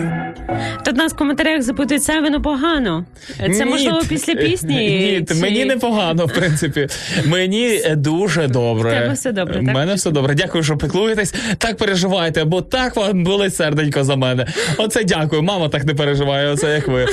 Тут 0.85 0.95
нас 0.95 1.13
в 1.13 1.15
коментарях 1.15 1.61
запитують 1.61 2.03
Савіну 2.03 2.41
погано. 2.41 3.05
Це 3.37 3.47
Ні, 3.47 3.65
можливо 3.65 3.99
після 4.09 4.35
пісні. 4.35 4.75
Ні, 5.19 5.25
чи- 5.27 5.35
мені 5.35 5.65
непогано, 5.65 6.25
в 6.25 6.33
принципі. 6.33 6.87
Мені 7.25 7.81
е, 7.85 7.95
дуже 7.95 8.47
добре. 8.47 8.91
Тебе 8.91 9.13
все 9.13 9.31
добре, 9.31 9.59
У 9.59 9.63
мене 9.63 9.93
все 9.93 10.11
добре. 10.11 10.35
Дякую, 10.35 10.63
що 10.63 10.77
піклуєтесь. 10.77 11.33
Так 11.57 11.77
переживайте, 11.77 12.43
бо 12.43 12.61
так 12.61 12.95
вам 12.95 13.23
болить 13.23 13.55
серденько 13.55 14.03
за 14.03 14.15
мене. 14.15 14.47
Оце 14.77 15.03
дякую. 15.03 15.41
Мама 15.41 15.69
так 15.69 15.85
не 15.85 15.93
переживає, 15.93 16.53
оце 16.53 16.73
як 16.73 16.87
ви. 16.87 17.05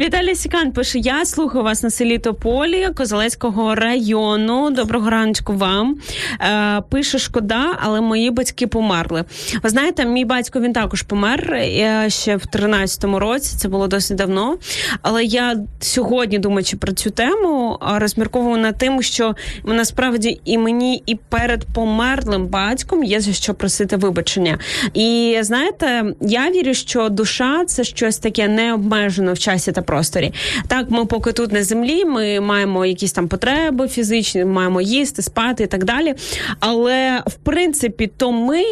Віталій 0.00 0.34
Сікан 0.34 0.72
пише: 0.72 0.98
Я 0.98 1.24
слухаю 1.24 1.64
вас 1.64 1.82
на 1.82 1.90
селі 1.90 2.18
Тополі 2.18 2.88
Козелецького 2.96 3.74
району. 3.74 4.70
Доброго 4.70 5.10
раночку 5.10 5.52
вам. 5.54 5.96
Е, 6.40 6.82
пише 6.90 7.18
шкода, 7.18 7.78
але 7.80 8.00
мої 8.00 8.30
батьки 8.30 8.66
померли. 8.66 9.24
Знаєте, 9.68 10.04
мій 10.04 10.24
батько 10.24 10.60
він 10.60 10.72
також 10.72 11.02
помер 11.02 11.52
е, 11.54 12.06
ще 12.08 12.36
в 12.36 12.42
13-му 12.42 13.18
році. 13.18 13.56
Це 13.56 13.68
було 13.68 13.88
досить 13.88 14.16
давно. 14.16 14.58
Але 15.02 15.24
я 15.24 15.56
сьогодні, 15.80 16.38
думаючи 16.38 16.76
про 16.76 16.92
цю 16.92 17.10
тему, 17.10 17.78
розмірковую 17.80 18.56
над 18.56 18.78
тим, 18.78 19.02
що 19.02 19.34
насправді 19.64 20.40
і 20.44 20.58
мені, 20.58 21.02
і 21.06 21.14
перед 21.14 21.64
померлим 21.74 22.46
батьком 22.46 23.04
є 23.04 23.20
за 23.20 23.32
що 23.32 23.54
просити 23.54 23.96
вибачення. 23.96 24.58
І 24.94 25.38
знаєте, 25.40 26.04
я 26.20 26.50
вірю, 26.50 26.74
що 26.74 27.08
душа 27.08 27.64
це 27.64 27.84
щось 27.84 28.18
таке 28.18 28.48
необмежено 28.48 29.32
в 29.32 29.38
часі 29.38 29.72
та 29.72 29.82
просторі. 29.82 30.32
Так, 30.68 30.90
ми 30.90 31.04
поки 31.04 31.32
тут 31.32 31.52
на 31.52 31.62
землі, 31.62 32.04
ми 32.04 32.40
маємо 32.40 32.86
якісь 32.86 33.12
там 33.12 33.28
потреби 33.28 33.88
фізичні, 33.88 34.44
маємо 34.44 34.80
їсти, 34.80 35.22
спати 35.22 35.64
і 35.64 35.66
так 35.66 35.84
далі. 35.84 36.14
Але 36.60 37.22
в 37.26 37.34
принципі, 37.34 38.10
то 38.16 38.32
ми. 38.32 38.64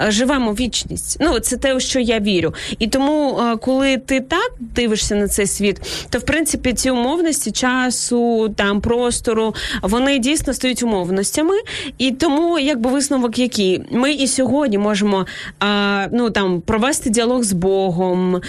Е, 0.00 0.10
Живемо 0.10 0.52
вічність. 0.52 1.16
Ну, 1.20 1.38
це 1.38 1.56
те, 1.56 1.74
у 1.74 1.80
що 1.80 2.00
я 2.00 2.20
вірю. 2.20 2.54
І 2.78 2.86
тому, 2.86 3.38
е, 3.38 3.56
коли 3.56 3.96
ти 3.96 4.20
так 4.20 4.52
дивишся 4.60 5.14
на 5.14 5.28
цей 5.28 5.46
світ, 5.46 6.06
то 6.10 6.18
в 6.18 6.22
принципі 6.22 6.72
ці 6.72 6.90
умовності 6.90 7.50
часу, 7.50 8.48
там 8.56 8.80
простору, 8.80 9.54
вони 9.82 10.18
дійсно 10.18 10.54
стають 10.54 10.82
умовностями. 10.82 11.54
І 11.98 12.10
тому, 12.10 12.58
якби 12.58 12.90
висновок, 12.90 13.38
який 13.38 13.82
ми 13.90 14.12
і 14.12 14.26
сьогодні 14.26 14.78
можемо 14.78 15.26
а, 15.60 16.06
ну 16.12 16.30
там 16.30 16.60
провести 16.60 17.10
діалог 17.10 17.42
з 17.42 17.52
Богом, 17.52 18.40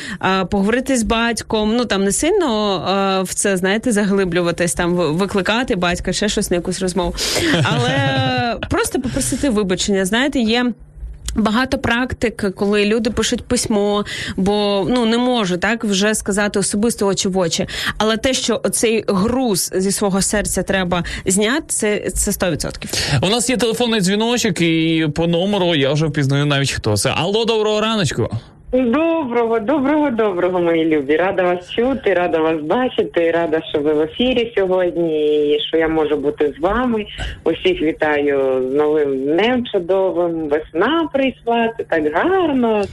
поговорити 0.50 0.98
з 0.98 1.04
батьком. 1.04 1.76
Ну 1.76 1.86
там 1.86 2.04
не 2.04 2.12
сильно 2.12 3.24
в 3.28 3.34
це 3.34 3.58
знаєте, 3.58 3.92
заглиблюватись, 3.92 4.74
там 4.74 4.94
викликати 4.96 5.76
батька, 5.76 6.14
ще 6.14 6.30
щось 6.30 6.52
на 6.52 6.56
якусь 6.56 6.82
розмову, 6.82 7.16
але 7.64 7.90
е, 7.90 8.58
просто 8.70 9.02
попросити 9.02 9.50
вибачення. 9.50 10.06
Знаєте, 10.06 10.40
є. 10.40 10.74
Багато 11.36 11.78
практик, 11.78 12.56
коли 12.56 12.86
люди 12.86 13.10
пишуть 13.10 13.46
письмо, 13.46 14.06
бо 14.38 14.88
ну 14.90 15.06
не 15.06 15.18
можу 15.18 15.58
так 15.58 15.84
вже 15.84 16.16
сказати 16.16 16.60
особисто 16.60 17.08
очі 17.08 17.28
в 17.28 17.38
очі. 17.38 17.68
Але 17.98 18.18
те, 18.18 18.34
що 18.34 18.62
оцей 18.64 19.04
груз 19.08 19.72
зі 19.76 19.92
свого 19.92 20.22
серця 20.22 20.64
треба 20.64 21.04
зняти, 21.26 21.64
це 21.68 22.10
це 22.10 22.32
100%. 22.32 22.86
У 23.22 23.30
нас 23.30 23.50
є 23.50 23.58
телефонний 23.58 24.02
дзвіночок, 24.02 24.62
і 24.62 25.08
по 25.16 25.28
номеру 25.28 25.76
я 25.76 25.94
вже 25.94 26.06
впізнаю 26.06 26.46
навіть 26.46 26.72
хто 26.72 26.98
це. 26.98 27.10
Алло, 27.10 27.46
доброго 27.46 27.82
раночку. 27.82 28.30
Доброго, 28.72 29.60
доброго, 29.60 30.10
доброго, 30.10 30.60
мої 30.60 30.86
любі. 30.86 31.16
Рада 31.16 31.44
вас 31.44 31.72
чути, 31.72 32.14
рада 32.14 32.40
вас 32.40 32.62
бачити, 32.62 33.32
рада, 33.32 33.62
що 33.70 33.80
ви 33.82 33.94
в 33.94 34.02
ефірі 34.02 34.54
сьогодні, 34.58 35.38
і 35.56 35.60
що 35.68 35.78
я 35.78 35.88
можу 35.88 36.18
бути 36.18 36.54
з 36.58 36.62
вами. 36.62 37.06
Усіх 37.44 37.82
вітаю 37.82 38.70
з 38.72 38.76
новим 38.76 39.24
днем 39.24 39.66
чудовим. 39.74 40.50
Весна 40.50 41.10
прийшла, 41.14 41.74
це 41.78 41.84
так 41.84 42.14
гарно. 42.14 42.84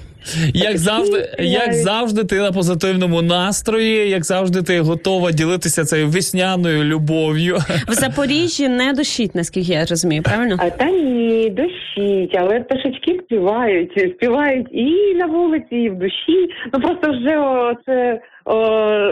Як 0.54 0.78
завжди, 0.78 1.28
як 1.38 1.72
завжди, 1.72 2.24
ти 2.24 2.38
на 2.38 2.52
позитивному 2.52 3.22
настрої, 3.22 4.10
як 4.10 4.24
завжди, 4.24 4.62
ти 4.62 4.80
готова 4.80 5.32
ділитися 5.32 5.84
цією 5.84 6.08
весняною 6.08 6.84
любов'ю. 6.84 7.56
В 7.88 7.92
Запоріжжі 7.92 8.68
не 8.68 8.92
дощить, 8.92 9.34
наскільки 9.34 9.72
я 9.72 9.84
розумію, 9.84 10.22
правильно? 10.22 10.56
А 10.58 10.70
та 10.70 10.84
ні, 10.90 11.50
дощить, 11.50 12.36
але 12.38 12.60
пташечки 12.60 13.20
співають, 13.24 14.12
співають 14.16 14.66
і 14.72 15.14
на 15.14 15.26
вулиці, 15.26 15.63
і 15.70 15.90
в 15.90 15.98
душі. 15.98 16.48
Ну 16.72 16.80
просто 16.80 17.10
вже 17.10 17.38
о, 17.38 17.74
це 17.86 18.20
о, 18.44 18.54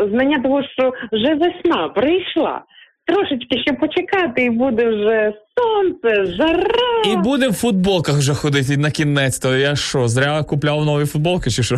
знання 0.08 0.42
того, 0.42 0.62
що 0.62 0.92
вже 1.12 1.34
весна 1.34 1.88
прийшла. 1.88 2.62
Трошечки 3.06 3.58
ще 3.58 3.72
почекати, 3.72 4.44
і 4.44 4.50
буде 4.50 4.88
вже 4.88 5.32
сонце, 5.56 6.24
жара. 6.32 7.02
І 7.12 7.16
буде 7.16 7.48
в 7.48 7.52
футболках 7.52 8.14
вже 8.14 8.34
ходити 8.34 8.76
на 8.76 8.90
кінець. 8.90 9.38
То 9.38 9.56
я 9.56 9.76
що, 9.76 10.08
зря 10.08 10.42
купляв 10.42 10.84
нові 10.84 11.06
футболки, 11.06 11.50
чи 11.50 11.62
що? 11.62 11.76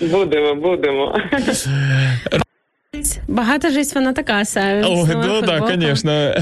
Будемо, 0.00 0.54
будемо. 0.54 1.14
Багата 3.28 3.70
жисть 3.70 3.94
вона 3.94 4.12
така. 4.12 4.42
Ой, 4.56 5.06
ну 5.14 5.42
так, 5.42 5.72
звісно. 5.74 6.32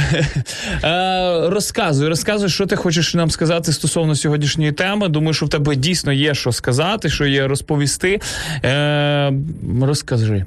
Розказуй, 1.51 2.09
розказуй, 2.09 2.49
що 2.49 2.67
ти 2.67 2.77
хочеш 2.77 3.15
нам 3.15 3.31
сказати 3.31 3.73
стосовно 3.73 4.15
сьогоднішньої 4.15 4.73
теми. 4.73 5.09
Думаю, 5.09 5.35
що 5.35 5.47
в 5.47 5.51
тебе 5.51 5.77
дійсно 5.77 6.13
є 6.13 6.35
що 6.35 6.53
сказати, 6.53 7.09
що 7.09 7.27
є 7.27 7.47
розповісти. 7.47 8.21
Е, 8.65 9.33
Розкажи. 9.83 10.45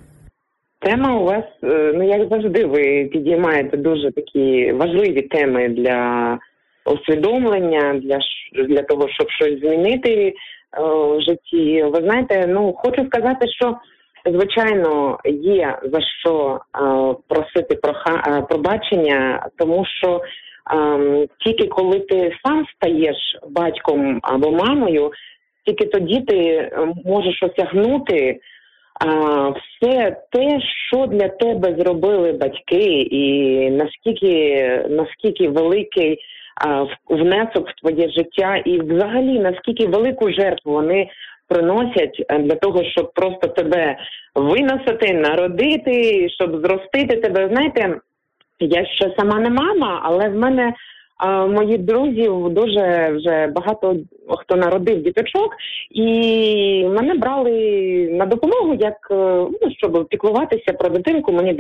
Тема 0.80 1.20
у 1.20 1.24
вас, 1.24 1.43
е, 1.63 1.93
ну 1.95 2.07
як 2.07 2.30
завжди, 2.30 2.65
ви 2.65 3.09
підіймаєте 3.13 3.78
дуже 3.78 4.11
такі 4.11 4.72
важливі 4.72 5.22
теми 5.22 5.70
для 5.70 6.39
усвідомлення, 6.86 8.01
для 8.03 8.20
для 8.68 8.84
того, 8.84 9.09
щоб 9.09 9.30
щось 9.30 9.59
змінити 9.59 10.09
е, 10.09 10.34
в 11.18 11.22
житті. 11.22 11.84
Ви 11.84 12.01
знаєте, 12.01 12.47
ну 12.47 12.74
хочу 12.74 13.05
сказати, 13.05 13.47
що 13.47 13.78
звичайно 14.32 15.19
є 15.41 15.80
за 15.84 16.01
що 16.01 16.59
е, 16.59 16.80
просити 17.28 17.75
проха, 17.75 18.23
е, 18.28 18.41
пробачення, 18.41 19.47
тому 19.57 19.86
що 19.86 20.21
е, 20.73 21.28
тільки 21.45 21.67
коли 21.67 21.99
ти 21.99 22.38
сам 22.45 22.65
стаєш 22.75 23.17
батьком 23.49 24.19
або 24.23 24.51
мамою, 24.51 25.11
тільки 25.65 25.86
тоді 25.86 26.21
ти 26.21 26.38
е, 26.38 26.93
можеш 27.05 27.43
осягнути 27.43 28.39
все 28.99 30.15
те, 30.32 30.59
що 30.88 31.05
для 31.05 31.28
тебе 31.28 31.75
зробили 31.80 32.32
батьки, 32.32 33.01
і 33.01 33.69
наскільки 33.69 34.86
наскільки 34.89 35.49
великий 35.49 36.19
внесок 37.09 37.69
в 37.69 37.82
твоє 37.82 38.09
життя, 38.09 38.57
і 38.65 38.80
взагалі 38.80 39.39
наскільки 39.39 39.88
велику 39.88 40.32
жертву 40.32 40.71
вони 40.73 41.09
приносять 41.47 42.25
е, 42.29 42.39
для 42.39 42.55
того, 42.55 42.83
щоб 42.83 43.13
просто 43.13 43.47
тебе 43.47 43.97
виносити, 44.35 45.13
народити, 45.13 46.27
щоб 46.29 46.61
зростити 46.65 47.17
тебе. 47.17 47.49
Знаєте, 47.51 47.99
я 48.59 48.85
ще 48.85 49.13
сама 49.17 49.39
не 49.39 49.49
мама, 49.49 50.01
але 50.03 50.29
в 50.29 50.35
мене 50.35 50.73
а, 51.17 51.45
мої 51.45 51.77
друзі 51.77 52.29
дуже 52.49 53.11
вже 53.15 53.47
багато 53.47 53.95
хто 54.29 54.55
народив 54.55 55.03
діточок, 55.03 55.55
і 55.91 56.05
мене 56.87 57.13
брали 57.13 57.51
на 58.11 58.25
допомогу, 58.25 58.77
як 58.79 59.07
е, 59.11 59.15
ну 59.61 59.71
щоб 59.77 60.07
піклуватися 60.09 60.73
про 60.73 60.89
дитинку. 60.89 61.31
Мені 61.31 61.53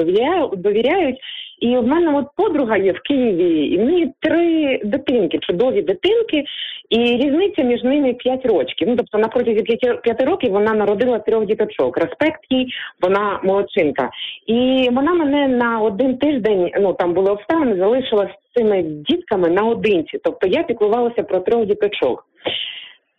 довіряють. 0.53 1.17
І 1.59 1.77
в 1.77 1.87
мене 1.87 2.19
от 2.19 2.25
подруга 2.35 2.77
є 2.77 2.91
в 2.91 2.99
Києві, 2.99 3.65
і 3.65 3.77
в 3.77 3.85
неї 3.85 4.13
три 4.19 4.79
дитинки, 4.83 5.39
чудові 5.39 5.81
дитинки, 5.81 6.43
і 6.89 6.97
різниця 6.97 7.63
між 7.63 7.83
ними 7.83 8.13
5 8.13 8.45
років. 8.45 8.87
Ну 8.87 8.95
тобто 8.95 9.17
на 9.17 9.27
протязі 9.27 9.61
5, 9.61 10.01
5 10.01 10.21
років 10.21 10.51
вона 10.51 10.73
народила 10.73 11.19
трьох 11.19 11.45
діточок. 11.45 11.97
Респект 11.97 12.39
їй, 12.49 12.73
вона 13.01 13.39
молодчинка. 13.43 14.09
І 14.47 14.89
вона 14.91 15.13
мене 15.13 15.47
на 15.47 15.79
один 15.81 16.17
тиждень, 16.17 16.71
ну 16.79 16.93
там 16.93 17.13
були 17.13 17.31
обставини, 17.31 17.77
залишила 17.77 18.25
з 18.25 18.59
цими 18.59 18.81
дітками 18.81 19.49
наодинці. 19.49 20.19
Тобто 20.23 20.47
я 20.47 20.63
піклувалася 20.63 21.23
про 21.23 21.39
трьох 21.39 21.65
діточок. 21.65 22.25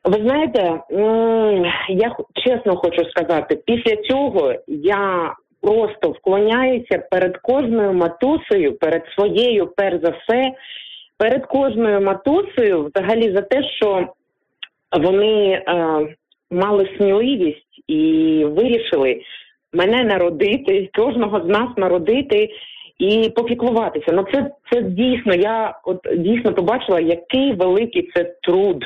Ви 0.04 0.22
знаєте, 0.22 0.80
я 1.88 2.16
чесно 2.46 2.76
хочу 2.76 3.04
сказати, 3.10 3.58
після 3.66 3.96
цього 3.96 4.54
я 4.66 5.34
просто 5.68 6.12
вклоняюся 6.12 6.98
перед 7.10 7.36
кожною 7.38 7.92
матусею, 7.92 8.78
перед 8.78 9.02
своєю, 9.14 9.66
перш 9.76 10.00
за 10.02 10.10
все, 10.10 10.52
перед 11.18 11.46
кожною 11.46 12.00
матусею, 12.00 12.84
взагалі 12.84 13.34
за 13.34 13.42
те, 13.42 13.62
що 13.64 14.08
вони 14.92 15.50
е, 15.50 15.64
мали 16.50 16.90
сміливість 16.96 17.82
і 17.86 18.44
вирішили 18.44 19.22
мене 19.72 20.04
народити, 20.04 20.90
кожного 20.94 21.40
з 21.40 21.48
нас 21.48 21.68
народити 21.76 22.50
і 22.98 23.32
попіклуватися. 23.36 24.12
Ну 24.12 24.24
це, 24.32 24.50
це 24.72 24.82
дійсно. 24.82 25.34
Я 25.34 25.78
от 25.84 25.98
дійсно 26.16 26.54
побачила, 26.54 27.00
який 27.00 27.52
великий 27.52 28.10
це 28.14 28.24
труд. 28.42 28.84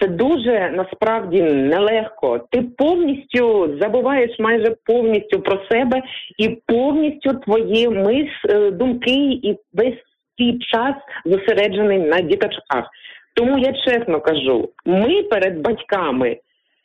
Це 0.00 0.08
дуже 0.08 0.70
насправді 0.76 1.42
нелегко. 1.42 2.38
Ти 2.50 2.62
повністю 2.62 3.76
забуваєш 3.80 4.38
майже 4.38 4.76
повністю 4.84 5.40
про 5.40 5.60
себе 5.70 6.02
і 6.38 6.48
повністю 6.66 7.34
твої 7.34 7.88
мис, 7.88 8.30
е, 8.50 8.70
думки 8.70 9.40
і 9.42 9.58
весь 9.72 9.98
твій 10.38 10.58
час 10.58 10.94
зосереджений 11.24 11.98
на 11.98 12.20
діточках. 12.20 12.90
Тому 13.34 13.58
я 13.58 13.72
чесно 13.72 14.20
кажу, 14.20 14.68
ми 14.86 15.22
перед 15.22 15.60
батьками 15.60 16.36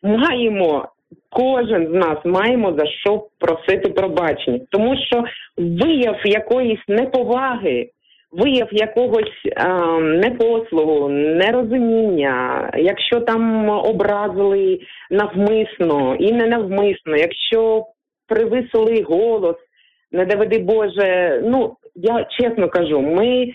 маємо. 0.04 0.90
Кожен 1.30 1.88
з 1.88 1.94
нас 1.94 2.18
маємо 2.26 2.74
за 2.80 2.86
що 2.86 3.28
просити 3.40 3.90
пробачення, 3.90 4.60
тому 4.70 4.98
що 4.98 5.24
вияв 5.58 6.16
якоїсь 6.26 6.80
неповаги, 6.88 7.90
вияв 8.34 8.68
якогось 8.72 9.46
е, 9.46 9.68
непослугу, 10.00 11.10
нерозуміння, 11.10 12.70
якщо 12.78 13.20
там 13.20 13.70
образили 13.70 14.80
навмисно 15.12 16.16
і 16.20 16.32
не 16.32 16.48
навмисно, 16.48 17.16
якщо 17.16 17.86
привисили 18.28 19.02
голос, 19.02 19.56
не 20.12 20.26
доведи 20.26 20.60
Боже. 20.60 21.42
Ну 21.46 21.76
я 21.96 22.28
чесно 22.40 22.70
кажу, 22.70 23.02
ми 23.02 23.54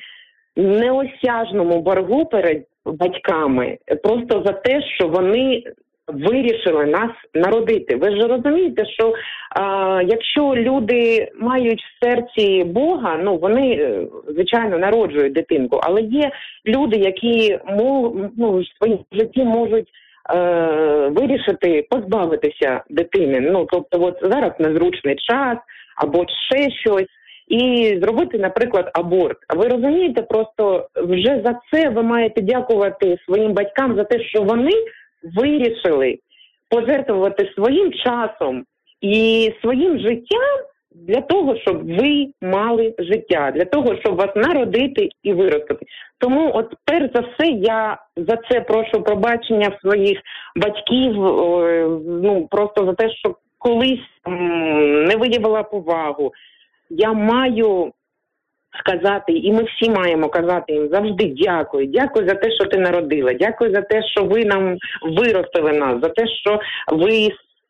неосяжному 0.56 1.80
боргу 1.80 2.26
перед 2.26 2.64
батьками 2.84 3.78
просто 4.02 4.42
за 4.46 4.52
те, 4.52 4.82
що 4.82 5.08
вони 5.08 5.62
вирішили 6.08 6.84
нас 6.86 7.10
народити. 7.34 7.96
Ви 7.96 8.10
ж 8.10 8.26
розумієте, 8.26 8.86
що 8.86 9.14
а, 9.50 10.02
якщо 10.06 10.54
люди 10.56 11.28
мають 11.40 11.82
в 11.82 12.04
серці 12.04 12.64
Бога, 12.64 13.18
ну 13.22 13.36
вони 13.36 13.72
е, 13.72 14.06
звичайно 14.28 14.78
народжують 14.78 15.32
дитинку, 15.32 15.80
але 15.82 16.00
є 16.00 16.30
люди, 16.66 16.96
які 16.96 17.58
ну, 17.78 18.10
в 18.36 18.62
своїм 18.78 18.98
житті 19.12 19.44
можуть. 19.44 19.88
Е, 20.34 21.08
вирішити 21.08 21.86
позбавитися 21.90 22.82
дитини. 22.90 23.40
Ну 23.40 23.66
тобто, 23.72 24.02
от 24.02 24.18
зараз 24.22 24.52
незручний 24.58 25.16
час 25.16 25.58
або 25.96 26.24
ще 26.50 26.70
щось, 26.70 27.08
і 27.48 27.86
зробити, 28.02 28.38
наприклад, 28.38 28.90
аборт. 28.94 29.36
А 29.48 29.54
ви 29.54 29.68
розумієте, 29.68 30.22
просто 30.22 30.88
вже 30.96 31.42
за 31.44 31.60
це 31.72 31.88
ви 31.88 32.02
маєте 32.02 32.40
дякувати 32.42 33.18
своїм 33.26 33.52
батькам 33.52 33.96
за 33.96 34.04
те, 34.04 34.20
що 34.20 34.42
вони 34.42 34.72
вирішили 35.22 36.18
пожертвувати 36.70 37.52
своїм 37.54 37.92
часом 37.92 38.64
і 39.00 39.52
своїм 39.62 39.98
життям 39.98 40.58
для 40.94 41.20
того, 41.20 41.56
щоб 41.56 41.96
ви 41.96 42.26
мали 42.42 42.94
життя, 42.98 43.52
для 43.54 43.64
того, 43.64 43.96
щоб 43.96 44.16
вас 44.16 44.36
народити 44.36 45.08
і 45.22 45.32
виростити. 45.32 45.86
Тому, 46.18 46.50
от 46.54 46.74
перш 46.84 47.12
за 47.14 47.20
все, 47.20 47.46
я 47.50 47.98
за 48.16 48.38
це 48.50 48.60
прошу 48.60 49.02
пробачення 49.02 49.78
своїх 49.80 50.18
батьків. 50.56 51.24
е, 51.26 51.88
Ну 52.06 52.48
просто 52.50 52.86
за 52.86 52.92
те, 52.92 53.10
що 53.10 53.36
колись 53.58 54.08
не 55.06 55.16
виявила 55.16 55.62
повагу. 55.62 56.32
Я 56.90 57.12
маю 57.12 57.92
сказати, 58.78 59.32
і 59.32 59.52
ми 59.52 59.62
всі 59.62 59.90
маємо 59.90 60.28
казати 60.28 60.72
їм 60.72 60.88
завжди 60.92 61.34
дякую. 61.36 61.86
Дякую 61.86 62.28
за 62.28 62.34
те, 62.34 62.50
що 62.50 62.64
ти 62.64 62.78
народила. 62.78 63.32
Дякую 63.32 63.74
за 63.74 63.82
те, 63.82 64.02
що 64.02 64.24
ви 64.24 64.44
нам 64.44 64.76
виростили 65.02 65.72
нас, 65.72 66.00
за 66.02 66.08
те, 66.08 66.26
що 66.26 66.60
ви 66.92 67.28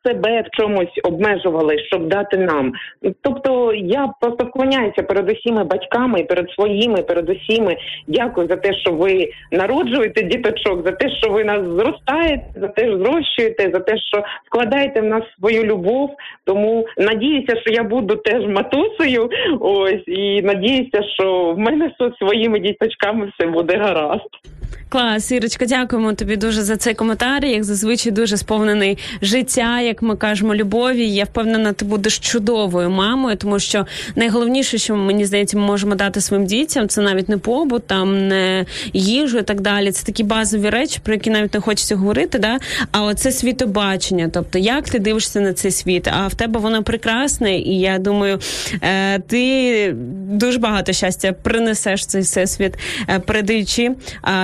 себе 0.09 0.41
в 0.41 0.61
чомусь 0.61 0.99
обмежували, 1.03 1.79
щоб 1.79 2.07
дати 2.07 2.37
нам. 2.37 2.73
Тобто 3.21 3.73
я 3.73 4.09
просто 4.21 4.45
вклоняюся 4.45 5.03
перед 5.03 5.29
усіма 5.29 5.63
батьками, 5.63 6.23
перед 6.23 6.51
своїми, 6.51 7.01
перед 7.01 7.29
усіми. 7.29 7.77
Дякую 8.07 8.47
за 8.47 8.55
те, 8.55 8.73
що 8.73 8.91
ви 8.91 9.29
народжуєте 9.51 10.23
діточок, 10.23 10.85
за 10.85 10.91
те, 10.91 11.09
що 11.09 11.29
ви 11.29 11.43
нас 11.43 11.61
зростаєте, 11.61 12.45
за 12.55 12.67
те, 12.67 12.83
що 12.83 12.97
зрощуєте, 12.97 13.71
за 13.73 13.79
те, 13.79 13.97
що 13.97 14.23
вкладаєте 14.45 15.01
в 15.01 15.05
нас 15.05 15.23
свою 15.39 15.63
любов. 15.63 16.09
Тому 16.45 16.87
надіюся, 16.97 17.61
що 17.61 17.73
я 17.73 17.83
буду 17.83 18.15
теж 18.15 18.45
матусею. 18.45 19.29
Ось 19.59 20.03
і 20.07 20.41
надіюся, 20.41 21.03
що 21.03 21.53
в 21.53 21.59
мене 21.59 21.91
зі 21.99 22.11
своїми 22.17 22.59
діточками 22.59 23.31
все 23.37 23.47
буде 23.47 23.77
гаразд. 23.77 24.58
Клас, 24.89 25.31
Ірочка, 25.31 25.65
дякуємо 25.65 26.13
тобі 26.13 26.35
дуже 26.35 26.63
за 26.63 26.77
цей 26.77 26.93
коментар. 26.93 27.45
Як 27.45 27.63
зазвичай 27.63 28.11
дуже 28.11 28.37
сповнений 28.37 28.97
життя, 29.21 29.81
як 29.81 30.01
ми 30.01 30.15
кажемо, 30.15 30.55
любові. 30.55 31.09
Я 31.09 31.23
впевнена, 31.23 31.73
ти 31.73 31.85
будеш 31.85 32.19
чудовою 32.19 32.89
мамою, 32.89 33.35
тому 33.35 33.59
що 33.59 33.85
найголовніше, 34.15 34.77
що 34.77 34.95
мені 34.95 35.25
здається, 35.25 35.57
ми 35.57 35.65
можемо 35.65 35.95
дати 35.95 36.21
своїм 36.21 36.45
дітям, 36.45 36.87
це 36.87 37.01
навіть 37.01 37.29
не 37.29 37.37
побут, 37.37 37.87
там 37.87 38.27
не 38.27 38.65
їжу 38.93 39.37
і 39.37 39.41
так 39.41 39.61
далі. 39.61 39.91
Це 39.91 40.05
такі 40.05 40.23
базові 40.23 40.69
речі, 40.69 40.99
про 41.03 41.13
які 41.13 41.29
навіть 41.29 41.53
не 41.53 41.59
хочеться 41.59 41.95
говорити. 41.95 42.39
Да? 42.39 42.59
А 42.91 43.03
оце 43.03 43.31
світобачення. 43.31 44.29
Тобто, 44.33 44.59
як 44.59 44.89
ти 44.89 44.99
дивишся 44.99 45.39
на 45.39 45.53
цей 45.53 45.71
світ? 45.71 46.07
А 46.07 46.27
в 46.27 46.35
тебе 46.35 46.59
воно 46.59 46.83
прекрасне, 46.83 47.57
і 47.57 47.79
я 47.79 47.99
думаю, 47.99 48.39
е, 48.81 49.19
ти 49.19 49.95
дуже 50.29 50.59
багато 50.59 50.93
щастя 50.93 51.33
принесеш 51.33 52.05
цей 52.05 52.21
всесвіт, 52.21 52.73
е, 53.09 53.19
передаючи 53.19 53.91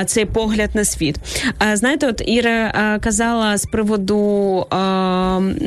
е, 0.01 0.05
цей 0.15 0.25
погляд 0.25 0.69
на 0.73 0.85
світ. 0.85 1.15
Знаєте, 1.73 2.07
от 2.07 2.21
Іра 2.25 2.99
казала 3.03 3.57
з 3.57 3.65
приводу 3.65 4.15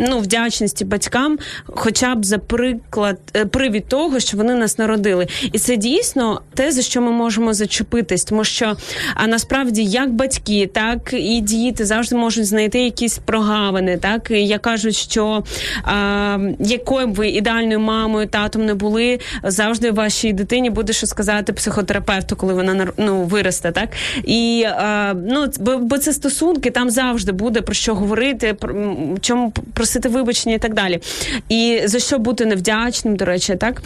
ну, 0.09 0.19
вдячності 0.19 0.85
батькам, 0.85 1.39
хоча 1.67 2.15
б 2.15 2.25
за 2.25 2.39
приклад 2.39 3.19
е, 3.37 3.45
привід 3.45 3.89
того, 3.89 4.21
що 4.21 4.37
вони 4.37 4.55
нас 4.55 4.79
народили. 4.79 5.27
І 5.53 5.59
це 5.59 5.77
дійсно 5.77 6.41
те, 6.55 6.73
за 6.73 6.83
що 6.83 7.01
ми 7.01 7.11
можемо 7.11 7.55
зачепитись, 7.55 8.25
тому 8.25 8.45
що 8.45 8.77
а 9.15 9.27
насправді 9.27 9.85
як 9.85 10.13
батьки, 10.13 10.71
так 10.73 11.13
і 11.13 11.41
діти 11.41 11.85
завжди 11.85 12.17
можуть 12.17 12.47
знайти 12.47 12.81
якісь 12.85 13.19
прогавини. 13.19 13.97
Так 13.97 14.31
і 14.31 14.47
як 14.47 14.63
кажуть, 14.63 14.97
що 14.97 15.45
а, 15.83 16.39
якою 16.61 17.07
б 17.07 17.15
ви 17.15 17.29
ідеальною 17.29 17.81
мамою, 17.81 18.27
татом 18.27 18.67
не 18.67 18.75
були, 18.75 19.19
завжди 19.45 19.91
вашій 19.91 20.33
дитині 20.33 20.71
буде 20.71 20.93
що 20.93 21.07
сказати 21.07 21.53
психотерапевту, 21.53 22.37
коли 22.37 22.55
вона 22.55 22.87
ну, 22.97 23.23
виросте, 23.23 23.73
так 23.73 23.89
і 24.25 24.38
е, 24.67 25.15
ну 25.15 25.47
бо, 25.79 25.99
це 25.99 26.13
стосунки, 26.13 26.71
там 26.71 26.91
завжди 26.91 27.33
буде 27.33 27.61
про 27.61 27.75
що 27.75 27.95
говорити, 27.95 28.55
про 28.55 28.75
чому 29.21 29.53
просити 29.75 30.09
вибачення 30.09 30.55
і 30.55 30.59
так 30.59 30.75
далі. 30.75 31.01
І 31.49 31.81
за 31.85 31.99
що 31.99 32.19
бути 32.19 32.47
невдячним, 32.47 33.17
до 33.17 33.25
речі, 33.25 33.57
так. 33.57 33.83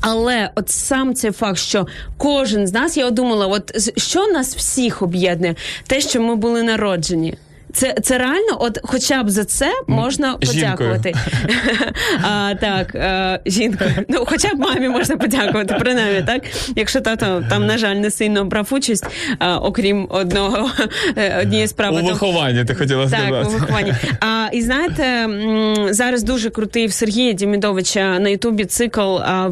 Але 0.00 0.50
от 0.54 0.70
сам 0.70 1.14
цей 1.14 1.30
факт, 1.30 1.58
що 1.58 1.86
кожен 2.16 2.66
з 2.66 2.72
нас, 2.72 2.96
я 2.96 3.10
думала, 3.10 3.46
от 3.46 3.92
що 3.98 4.26
нас 4.26 4.56
всіх 4.56 5.02
об'єднує, 5.02 5.54
те, 5.86 6.00
що 6.00 6.22
ми 6.22 6.36
були 6.36 6.62
народжені. 6.62 7.34
Це, 7.72 7.94
це 8.02 8.18
реально, 8.18 8.56
от 8.60 8.78
хоча 8.82 9.22
б 9.22 9.30
за 9.30 9.44
це 9.44 9.72
можна 9.86 10.34
подякувати. 10.34 11.14
а, 12.22 12.54
так, 12.60 12.94
е, 12.94 13.40
жінкою. 13.46 13.90
Ну, 14.08 14.24
хоча 14.26 14.54
б 14.54 14.58
мамі 14.58 14.88
можна 14.88 15.16
подякувати, 15.16 15.76
принаймні, 15.80 16.22
так? 16.26 16.42
Якщо 16.76 17.00
тато 17.00 17.44
там, 17.50 17.66
на 17.66 17.78
жаль, 17.78 17.96
не 17.96 18.10
сильно 18.10 18.44
брав 18.44 18.68
участь, 18.70 19.06
а, 19.38 19.58
окрім 19.58 20.06
одного 20.10 20.70
е, 21.16 21.40
однієї 21.42 21.68
справи. 21.68 22.00
У 22.02 22.04
вихованні 22.04 22.64
ти 22.64 22.74
хотіла 22.74 23.08
так, 23.08 23.46
у 23.46 23.50
вихованні. 23.50 23.94
А, 24.20 24.48
і 24.52 24.62
знаєте, 24.62 25.28
зараз 25.90 26.22
дуже 26.22 26.50
крутий 26.50 26.86
в 26.86 26.92
Сергія 26.92 27.32
Дімідовича 27.32 28.18
на 28.18 28.28
Ютубі 28.28 28.64
цикл. 28.64 29.00
А, 29.00 29.48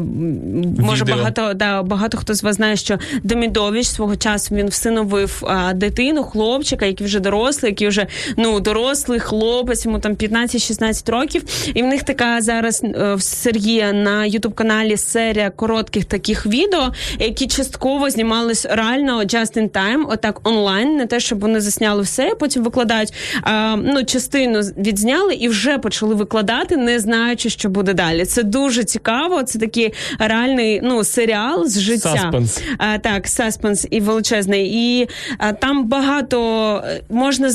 може, 0.79 1.05
багато, 1.05 1.53
да, 1.53 1.83
багато 1.83 2.17
хто 2.17 2.33
з 2.33 2.43
вас 2.43 2.55
знає, 2.55 2.75
що 2.75 2.99
Демідович 3.23 3.87
свого 3.87 4.15
часу 4.15 4.55
він 4.55 4.67
всиновив 4.67 5.43
а, 5.47 5.73
дитину, 5.73 6.23
хлопчика, 6.23 6.85
який 6.85 7.07
вже 7.07 7.19
дорослий, 7.19 7.71
який 7.71 7.87
вже 7.87 8.07
ну, 8.37 8.59
дорослий 8.59 9.19
хлопець, 9.19 9.85
йому 9.85 9.99
там 9.99 10.13
15-16 10.13 11.11
років. 11.11 11.43
І 11.73 11.83
в 11.83 11.85
них 11.85 12.03
така 12.03 12.41
зараз 12.41 12.81
е, 12.83 13.15
в 13.15 13.21
Сергія 13.21 13.93
на 13.93 14.25
Ютуб 14.25 14.53
каналі 14.53 14.97
серія 14.97 15.49
коротких 15.49 16.05
таких 16.05 16.45
відео, 16.45 16.93
які 17.19 17.47
частково 17.47 18.09
знімались 18.09 18.65
реально 18.65 19.19
just 19.19 19.57
in 19.57 19.69
time, 19.69 20.05
отак 20.09 20.49
онлайн, 20.49 20.95
не 20.95 21.05
те, 21.05 21.19
щоб 21.19 21.39
вони 21.39 21.61
засняли 21.61 22.01
все, 22.01 22.35
потім 22.39 22.63
викладають. 22.63 23.13
А, 23.41 23.75
ну, 23.75 24.03
частину 24.03 24.59
відзняли 24.59 25.33
і 25.33 25.47
вже 25.47 25.77
почали 25.77 26.15
викладати, 26.15 26.77
не 26.77 26.99
знаючи, 26.99 27.49
що 27.49 27.69
буде 27.69 27.93
далі. 27.93 28.25
Це 28.25 28.43
дуже 28.43 28.83
цікаво. 28.83 29.43
Це 29.43 29.59
такий 29.59 29.93
реальний 30.19 30.81
ну, 30.83 31.03
серіал 31.03 31.67
з 31.67 31.79
життя. 31.79 32.17
Саспенс. 32.17 32.61
А, 32.77 32.97
так, 32.97 33.27
саспенс 33.27 33.87
і 33.91 33.99
величезний. 33.99 34.71
І 34.73 35.09
а, 35.37 35.53
там 35.53 35.87
багато 35.87 36.75
е, 36.85 37.01
можна 37.09 37.49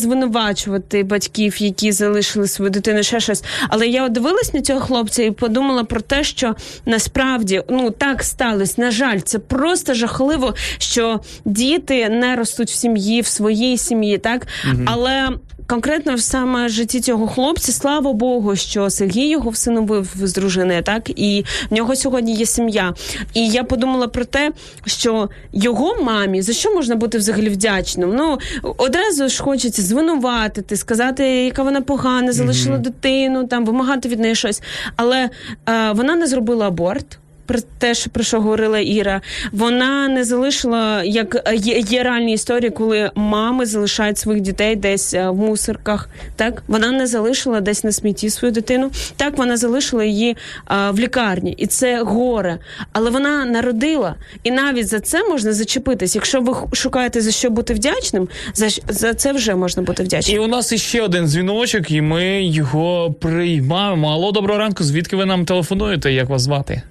звинувачувати 0.47 1.03
батьків, 1.03 1.63
які 1.63 1.93
залишили 1.93 2.49
свою 2.49 2.71
дитину, 2.71 3.03
ще 3.03 3.21
щось. 3.21 3.45
Але 3.69 3.87
я 3.87 4.09
дивилась 4.09 4.55
на 4.55 4.61
цього 4.61 4.81
хлопця 4.81 5.23
і 5.23 5.31
подумала 5.31 5.85
про 5.85 6.01
те, 6.01 6.25
що 6.25 6.55
насправді 6.87 7.63
ну 7.69 7.91
так 7.91 8.23
сталося. 8.23 8.75
На 8.81 8.91
жаль, 8.91 9.19
це 9.19 9.39
просто 9.39 9.95
жахливо, 9.95 10.55
що 10.79 11.21
діти 11.45 12.09
не 12.09 12.37
ростуть 12.37 12.71
в 12.71 12.75
сім'ї, 12.75 13.21
в 13.21 13.27
своїй 13.27 13.79
сім'ї, 13.79 14.19
так 14.19 14.47
але. 14.87 15.29
Конкретно 15.67 16.15
в 16.15 16.21
саме 16.21 16.69
житті 16.69 17.01
цього 17.01 17.27
хлопця, 17.27 17.73
слава 17.73 18.13
Богу, 18.13 18.57
що 18.57 18.91
Сергій 18.91 19.29
його 19.29 19.51
всиновив 19.51 20.11
з 20.23 20.33
дружиною, 20.33 20.83
так 20.83 21.11
і 21.11 21.45
в 21.71 21.75
нього 21.75 21.97
сьогодні 21.97 22.35
є 22.35 22.47
сім'я. 22.47 22.95
І 23.35 23.49
я 23.49 23.65
подумала 23.65 24.09
про 24.09 24.25
те, 24.25 24.53
що 24.87 25.31
його 25.53 26.03
мамі 26.03 26.43
за 26.43 26.53
що 26.53 26.75
можна 26.75 26.97
бути 26.97 27.19
взагалі 27.19 27.49
вдячним? 27.49 28.15
Ну 28.17 28.39
одразу 28.63 29.29
ж 29.29 29.43
хочеться 29.43 29.83
звинуватити, 29.83 30.77
сказати, 30.77 31.25
яка 31.25 31.63
вона 31.63 31.81
погана, 31.81 32.33
залишила 32.33 32.79
дитину, 32.79 33.47
там 33.47 33.65
вимагати 33.65 34.09
від 34.09 34.21
неї 34.21 34.35
щось. 34.35 34.63
Але 34.97 35.31
е, 35.69 35.93
вона 35.93 36.17
не 36.17 36.27
зробила 36.27 36.67
аборт. 36.67 37.19
Про 37.47 37.59
те, 37.79 37.95
що 37.95 38.11
про 38.11 38.25
що 38.25 38.41
говорила 38.41 38.79
Іра, 38.79 39.21
вона 39.53 40.09
не 40.09 40.25
залишила 40.25 41.03
як 41.05 41.53
є, 41.55 41.79
є 41.79 42.03
реальні 42.03 42.33
історії, 42.33 42.71
коли 42.71 43.11
мами 43.15 43.67
залишають 43.67 44.19
своїх 44.19 44.43
дітей 44.43 44.77
десь 44.77 45.15
е, 45.15 45.29
в 45.29 45.37
мусорках. 45.37 46.09
Так 46.37 46.63
вона 46.69 46.91
не 46.91 47.07
залишила 47.07 47.61
десь 47.61 47.85
на 47.85 47.93
смітті 47.93 48.31
свою 48.31 48.53
дитину. 48.53 48.91
Так 49.17 49.39
вона 49.39 49.57
залишила 49.57 50.05
її 50.05 50.37
а, 50.65 50.91
в 50.91 50.99
лікарні, 50.99 51.55
і 51.59 51.67
це 51.67 52.03
горе. 52.03 52.59
Але 52.93 53.11
вона 53.11 53.45
народила, 53.45 54.15
і 54.45 54.51
навіть 54.51 54.89
за 54.89 55.01
це 55.01 55.29
можна 55.29 55.53
зачепитись. 55.53 56.15
Якщо 56.15 56.41
ви 56.41 56.55
шукаєте 56.73 57.21
за 57.21 57.31
що 57.31 57.51
бути 57.51 57.75
вдячним, 57.75 58.29
за, 58.55 58.69
за 58.89 59.15
це 59.15 59.33
вже 59.33 59.55
можна 59.55 59.83
бути 59.83 60.09
І 60.29 60.39
у 60.39 60.47
нас 60.47 60.73
іще 60.73 61.03
один 61.03 61.27
дзвіночок, 61.27 61.91
і 61.91 62.01
ми 62.01 62.43
його 62.43 63.13
приймаємо. 63.13 64.09
Алло, 64.09 64.33
доброго 64.33 64.59
ранку. 64.61 64.85
Звідки 64.85 65.17
ви 65.17 65.25
нам 65.25 65.45
телефонуєте? 65.45 66.13
Як 66.13 66.29
вас 66.29 66.43
звати? 66.43 66.83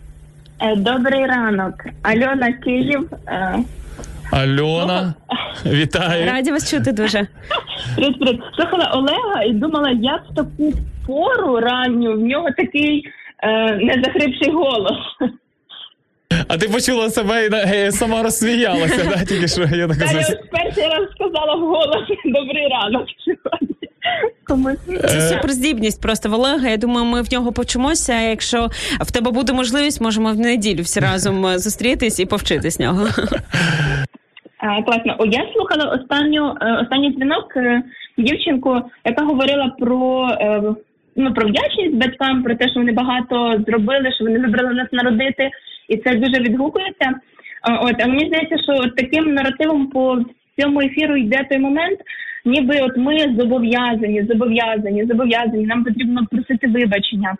Е, 0.61 0.75
Добрий 0.75 1.25
ранок. 1.25 1.73
Альона 2.03 2.53
Київ. 2.53 3.09
Е, 3.27 3.59
Альона, 4.31 5.13
вітаю. 5.65 6.31
Раді 6.31 6.51
вас 6.51 6.71
чути 6.71 6.91
дуже. 6.91 7.27
Привіт, 7.95 8.19
привіт. 8.19 8.41
Слухала 8.55 8.91
Олега 8.93 9.43
і 9.43 9.53
думала, 9.53 9.89
як 9.91 10.21
в 10.31 10.35
таку 10.35 10.73
пору 11.07 11.59
ранню 11.59 12.13
в 12.13 12.19
нього 12.19 12.47
такий 12.57 13.03
е, 13.43 13.75
незахрипший 13.75 14.51
голос. 14.51 14.97
А 16.47 16.57
ти 16.57 16.69
почула 16.69 17.09
себе 17.09 17.49
і 17.87 17.91
сама 17.91 18.23
розсміялася, 18.23 19.03
да? 19.03 19.25
Тільки 19.25 19.47
що 19.47 19.61
я 19.61 19.87
така 19.87 20.05
Та 20.05 20.11
я 20.11 20.19
ось 20.19 20.37
перший 20.51 20.83
раз 20.89 21.07
сказала 21.15 21.55
в 21.55 21.59
голос 21.61 22.07
Добрий 22.25 22.67
ранок 22.67 23.07
сьогодні. 23.25 23.75
Це 25.01 25.19
суперздібність 25.21 26.01
просто 26.01 26.29
в 26.29 26.33
Олега. 26.33 26.69
Я 26.69 26.77
думаю, 26.77 27.05
ми 27.05 27.21
в 27.21 27.33
нього 27.33 27.51
почимося. 27.51 28.13
А 28.13 28.21
Якщо 28.21 28.67
в 29.01 29.11
тебе 29.11 29.31
буде 29.31 29.53
можливість, 29.53 30.01
можемо 30.01 30.31
в 30.31 30.39
неділю 30.39 30.81
всі 30.81 30.99
разом 30.99 31.45
е, 31.45 31.59
зустрітись 31.59 32.19
і 32.19 32.25
повчити 32.25 32.71
з 32.71 32.79
нього. 32.79 33.07
А, 34.57 34.81
класно. 34.81 35.15
О, 35.19 35.25
я 35.25 35.45
слухала 35.53 35.85
останню 35.85 36.55
е, 36.61 36.77
останній 36.81 37.11
дзвінок 37.11 37.53
е, 37.57 37.83
дівчинку, 38.17 38.81
яка 39.05 39.25
говорила 39.25 39.75
про, 39.79 40.29
ну, 41.15 41.33
про 41.33 41.47
вдячність 41.47 41.95
батькам, 41.95 42.43
про 42.43 42.55
те, 42.55 42.69
що 42.69 42.79
вони 42.79 42.91
багато 42.91 43.63
зробили, 43.67 44.11
що 44.15 44.25
вони 44.25 44.39
вибрали 44.39 44.73
нас 44.73 44.87
народити, 44.91 45.49
і 45.89 45.97
це 45.97 46.15
дуже 46.15 46.41
відгукується. 46.41 47.13
От, 47.81 47.95
а 47.99 48.07
мені 48.07 48.27
здається, 48.27 48.57
що 48.57 48.89
таким 48.97 49.33
наративом 49.33 49.87
по 49.87 50.17
цьому 50.59 50.81
ефіру 50.81 51.15
йде 51.17 51.45
той 51.49 51.59
момент, 51.59 51.99
ніби 52.45 52.79
от 52.81 52.97
ми 52.97 53.17
зобов'язані, 53.39 54.25
зобов'язані, 54.29 55.05
зобов'язані, 55.05 55.65
нам 55.65 55.83
потрібно 55.83 56.25
просити 56.31 56.67
вибачення. 56.67 57.35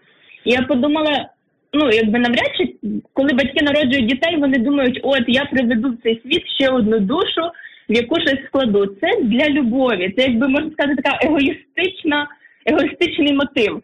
І 0.46 0.52
я 0.52 0.62
подумала, 0.62 1.30
ну 1.74 1.90
якби 1.90 2.20
навряд 2.20 2.52
чи 2.58 2.74
коли 3.14 3.34
батьки 3.34 3.66
народжують 3.66 4.08
дітей, 4.08 4.38
вони 4.38 4.58
думають, 4.58 5.00
от 5.04 5.24
я 5.28 5.46
приведу 5.46 5.90
в 5.90 5.98
цей 6.04 6.22
світ 6.22 6.44
ще 6.60 6.70
одну 6.70 7.00
душу, 7.00 7.42
в 7.90 7.94
яку 7.94 8.16
щось 8.20 8.46
складу. 8.48 8.86
Це 8.86 9.22
для 9.22 9.50
любові. 9.50 10.14
Це 10.18 10.24
якби 10.24 10.48
можна 10.48 10.72
сказати, 10.72 11.02
така 11.02 11.20
егоїстична, 11.26 12.28
егоїстичний 12.66 13.34
мотив. 13.34 13.82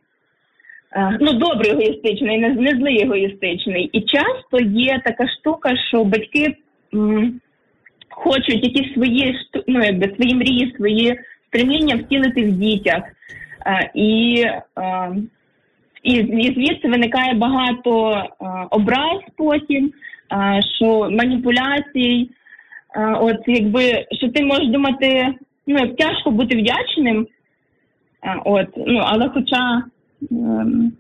е, 0.95 1.17
ну 1.21 1.33
добрий 1.33 1.71
егоїстичний, 1.71 2.37
не, 2.37 2.49
не 2.49 2.71
злий 2.71 3.03
егоїстичний. 3.03 3.89
І 3.93 4.01
часто 4.01 4.59
є 4.59 5.01
така 5.05 5.27
штука, 5.27 5.77
що 5.89 6.03
батьки 6.03 6.55
хочуть 8.23 8.63
якісь 8.63 8.93
свої 8.93 9.35
ну, 9.67 9.83
якби 9.83 10.15
свої 10.15 10.35
мрії, 10.35 10.73
свої 10.77 11.19
стремління 11.47 11.95
втілити 11.95 12.43
в 12.43 12.51
дітях. 12.51 13.03
Е, 13.65 13.91
І, 13.95 14.43
е, 14.77 15.15
і, 16.03 16.13
і 16.13 16.53
звідси 16.53 16.87
виникає 16.87 17.33
багато 17.33 18.11
е, 18.11 18.27
образ 18.69 19.19
потім, 19.37 19.93
що 20.77 21.09
маніпуляцій. 21.11 22.29
От 23.19 23.37
якби 23.47 24.05
що 24.11 24.29
ти 24.29 24.45
можеш 24.45 24.67
думати, 24.67 25.27
ну 25.67 25.77
як 25.79 25.95
тяжко 25.95 26.31
бути 26.31 26.57
вдячним. 26.57 27.27
От, 28.45 28.67
ну 28.77 29.01
але 29.03 29.29
хоча 29.29 29.83
ем, 30.31 30.91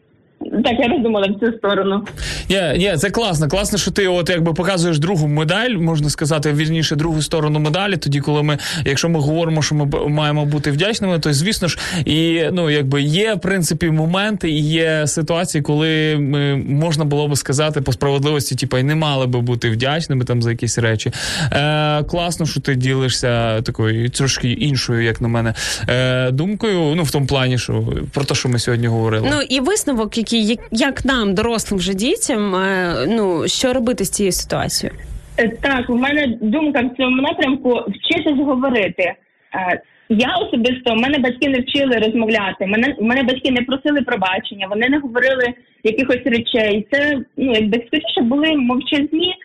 так 0.63 0.73
я 0.79 0.87
роздумала 0.87 1.27
в 1.27 1.39
цю 1.39 1.57
сторону. 1.57 2.05
Ні, 2.49 2.61
ні, 2.77 2.97
це 2.97 3.09
класно. 3.09 3.47
Класно, 3.47 3.77
що 3.77 3.91
ти 3.91 4.07
от 4.07 4.29
якби 4.29 4.53
показуєш 4.53 4.99
другу 4.99 5.27
медаль, 5.27 5.69
можна 5.71 6.09
сказати, 6.09 6.53
вірніше, 6.53 6.95
другу 6.95 7.21
сторону 7.21 7.59
медалі. 7.59 7.97
Тоді, 7.97 8.19
коли 8.19 8.43
ми, 8.43 8.57
якщо 8.85 9.09
ми 9.09 9.19
говоримо, 9.19 9.61
що 9.61 9.75
ми 9.75 9.85
маємо 10.07 10.45
бути 10.45 10.71
вдячними, 10.71 11.19
то 11.19 11.33
звісно 11.33 11.67
ж, 11.67 11.79
і 12.05 12.43
ну 12.51 12.69
якби 12.69 13.01
є 13.01 13.33
в 13.33 13.41
принципі 13.41 13.91
моменти 13.91 14.51
і 14.51 14.59
є 14.59 15.07
ситуації, 15.07 15.61
коли 15.61 16.17
ми, 16.17 16.55
можна 16.55 17.05
було 17.05 17.27
би 17.27 17.35
сказати 17.35 17.81
по 17.81 17.93
справедливості, 17.93 18.55
типа 18.55 18.79
і 18.79 18.83
не 18.83 18.95
мали 18.95 19.27
би 19.27 19.41
бути 19.41 19.69
вдячними 19.69 20.25
там 20.25 20.41
за 20.41 20.51
якісь 20.51 20.77
речі. 20.77 21.11
Е, 21.51 22.03
класно, 22.03 22.45
що 22.45 22.61
ти 22.61 22.75
ділишся 22.75 23.61
такою 23.61 24.09
трошки 24.09 24.51
іншою, 24.51 25.03
як 25.03 25.21
на 25.21 25.27
мене, 25.27 25.53
е, 25.89 26.31
думкою. 26.31 26.93
Ну 26.95 27.03
в 27.03 27.11
тому 27.11 27.25
плані, 27.25 27.57
що 27.57 27.83
про 28.13 28.23
те, 28.23 28.35
що 28.35 28.49
ми 28.49 28.59
сьогодні 28.59 28.87
говорили. 28.87 29.27
Ну 29.31 29.41
і 29.41 29.59
висновок, 29.59 30.17
який 30.17 30.30
як, 30.37 30.59
як 30.71 31.05
нам, 31.05 31.35
дорослим 31.35 31.79
вже 31.79 31.93
дітям, 31.93 32.55
е, 32.55 32.95
ну 33.07 33.47
що 33.47 33.73
робити 33.73 34.03
з 34.05 34.09
цією 34.09 34.31
ситуацією? 34.31 34.99
Е, 35.37 35.49
Так, 35.61 35.89
у 35.89 35.95
мене 35.95 36.37
думка 36.41 36.81
в 36.81 36.97
цьому 36.97 37.21
напрямку 37.21 37.69
вчитись 37.87 38.37
говорити. 38.45 39.03
Е, 39.03 39.81
Я 40.09 40.35
особисто, 40.35 40.95
мене 40.95 41.17
батьки 41.19 41.49
не 41.49 41.59
вчили 41.59 41.95
розмовляти. 41.97 42.67
Мене 42.67 42.95
мене 43.01 43.23
батьки 43.23 43.51
не 43.51 43.61
просили 43.61 44.01
пробачення, 44.01 44.67
вони 44.67 44.89
не 44.89 44.99
говорили 44.99 45.45
якихось 45.83 46.25
речей. 46.25 46.87
Це 46.91 47.19
ну 47.37 47.51
якби 47.53 47.83
скоріше 47.87 48.21
були 48.21 48.55
мовчазні 48.57 49.35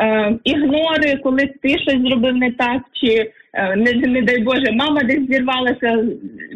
е, 0.00 0.34
ігнори, 0.44 1.16
коли 1.22 1.46
ти 1.62 1.68
щось 1.68 2.02
зробив 2.08 2.36
не 2.36 2.50
так, 2.52 2.82
чи 2.92 3.30
е, 3.54 3.76
не, 3.76 3.92
не 3.92 4.22
дай 4.22 4.42
Боже, 4.42 4.72
мама 4.72 5.00
десь 5.02 5.26
зірвалася, 5.30 6.04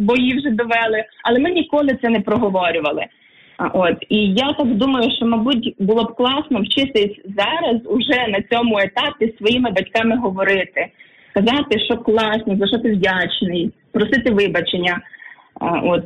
бо 0.00 0.16
її 0.16 0.38
вже 0.38 0.50
довели. 0.50 1.04
Але 1.24 1.38
ми 1.38 1.50
ніколи 1.50 1.98
це 2.02 2.08
не 2.08 2.20
проговорювали. 2.20 3.06
От 3.58 3.96
і 4.08 4.16
я 4.28 4.52
так 4.52 4.74
думаю, 4.74 5.10
що 5.16 5.26
мабуть 5.26 5.74
було 5.78 6.04
б 6.04 6.14
класно 6.14 6.62
вчитись 6.62 7.20
зараз 7.36 7.80
уже 7.86 8.26
на 8.28 8.42
цьому 8.50 8.78
етапі 8.78 9.34
своїми 9.38 9.70
батьками 9.70 10.16
говорити, 10.16 10.86
казати, 11.34 11.78
що 11.78 11.96
класно, 11.96 12.56
за 12.56 12.66
що 12.66 12.78
ти 12.78 12.92
вдячний, 12.92 13.72
просити 13.92 14.30
вибачення. 14.30 15.00
От 15.60 16.04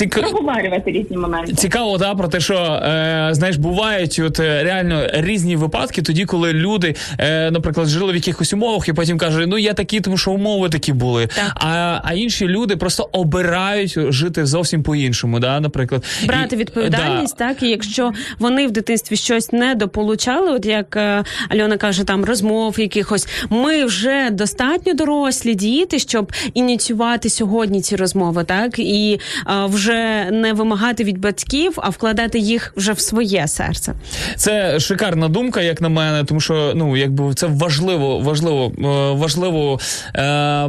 е, 0.00 0.06
проговорювати 0.06 0.90
різні 0.90 1.16
моменти. 1.16 1.52
Цікаво, 1.52 1.98
да, 1.98 2.14
про 2.14 2.28
те, 2.28 2.40
що 2.40 2.54
е, 2.54 3.28
знаєш, 3.32 3.56
бувають 3.56 4.20
от 4.24 4.40
е, 4.40 4.64
реально 4.64 5.06
різні 5.12 5.56
випадки, 5.56 6.02
тоді, 6.02 6.24
коли 6.24 6.52
люди, 6.52 6.94
е, 7.18 7.50
наприклад, 7.50 7.86
жили 7.88 8.12
в 8.12 8.14
якихось 8.14 8.52
умовах, 8.52 8.88
і 8.88 8.92
потім 8.92 9.18
кажуть, 9.18 9.44
ну 9.48 9.58
я 9.58 9.72
такі, 9.74 10.00
тому 10.00 10.16
що 10.16 10.30
умови 10.30 10.68
такі 10.68 10.92
були. 10.92 11.28
А, 11.54 12.00
а 12.04 12.12
інші 12.14 12.48
люди 12.48 12.76
просто 12.76 13.08
обирають 13.12 13.98
жити 14.12 14.46
зовсім 14.46 14.82
по-іншому. 14.82 15.38
Да, 15.40 15.60
наприклад, 15.60 16.04
брати 16.26 16.56
І- 16.56 16.58
відповідальність, 16.58 17.36
так 17.36 17.62
і 17.62 17.68
якщо 17.68 18.12
вони 18.38 18.66
в 18.66 18.70
дитинстві 18.70 19.16
щось 19.16 19.52
не 19.52 19.74
дополучали, 19.74 20.50
от 20.50 20.66
як 20.66 20.96
е, 20.96 21.24
Альона 21.48 21.76
каже, 21.76 22.04
там 22.04 22.24
розмов 22.24 22.80
якихось, 22.80 23.28
ми 23.50 23.84
вже 23.84 24.30
достатньо 24.30 24.94
дорослі 24.94 25.54
діти, 25.54 25.98
щоб 25.98 26.32
ініціювати 26.54 27.30
сьогодні 27.30 27.80
ці 27.80 27.96
розмови, 27.96 28.44
так 28.48 28.78
і 28.78 29.20
е, 29.46 29.66
вже 29.66 30.28
не 30.30 30.52
вимагати 30.52 31.04
від 31.04 31.18
батьків, 31.18 31.72
а 31.76 31.88
вкладати 31.88 32.38
їх 32.38 32.72
вже 32.76 32.92
в 32.92 33.00
своє 33.00 33.48
серце. 33.48 33.94
Це 34.36 34.80
шикарна 34.80 35.28
думка, 35.28 35.62
як 35.62 35.80
на 35.80 35.88
мене, 35.88 36.24
тому 36.24 36.40
що 36.40 36.72
ну 36.76 36.96
якби 36.96 37.34
це 37.34 37.46
важливо, 37.46 38.18
важливо, 38.18 38.72
е, 38.78 38.82
важливо, 39.18 39.80
е, 40.16 40.68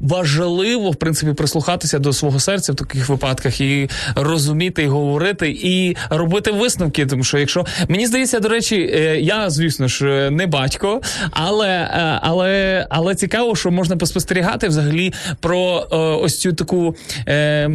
важливо 0.00 0.90
в 0.90 0.96
принципі 0.96 1.32
прислухатися 1.32 1.98
до 1.98 2.12
свого 2.12 2.40
серця 2.40 2.72
в 2.72 2.76
таких 2.76 3.08
випадках 3.08 3.60
і 3.60 3.90
розуміти, 4.16 4.82
і 4.82 4.86
говорити, 4.86 5.56
і 5.62 5.96
робити 6.10 6.50
висновки. 6.50 7.06
Тому 7.06 7.24
що 7.24 7.38
якщо 7.38 7.66
мені 7.88 8.06
здається, 8.06 8.40
до 8.40 8.48
речі, 8.48 8.90
е, 8.94 9.20
я 9.20 9.50
звісно 9.50 9.88
ж 9.88 10.30
не 10.30 10.46
батько, 10.46 11.00
але, 11.30 11.88
але, 12.22 12.86
але 12.90 13.14
цікаво, 13.14 13.56
що 13.56 13.70
можна 13.70 13.96
поспостерігати 13.96 14.68
взагалі 14.68 15.12
про 15.40 15.86
ось 16.22 16.38
цю 16.38 16.52
таку 16.52 16.96
е, 17.28 17.70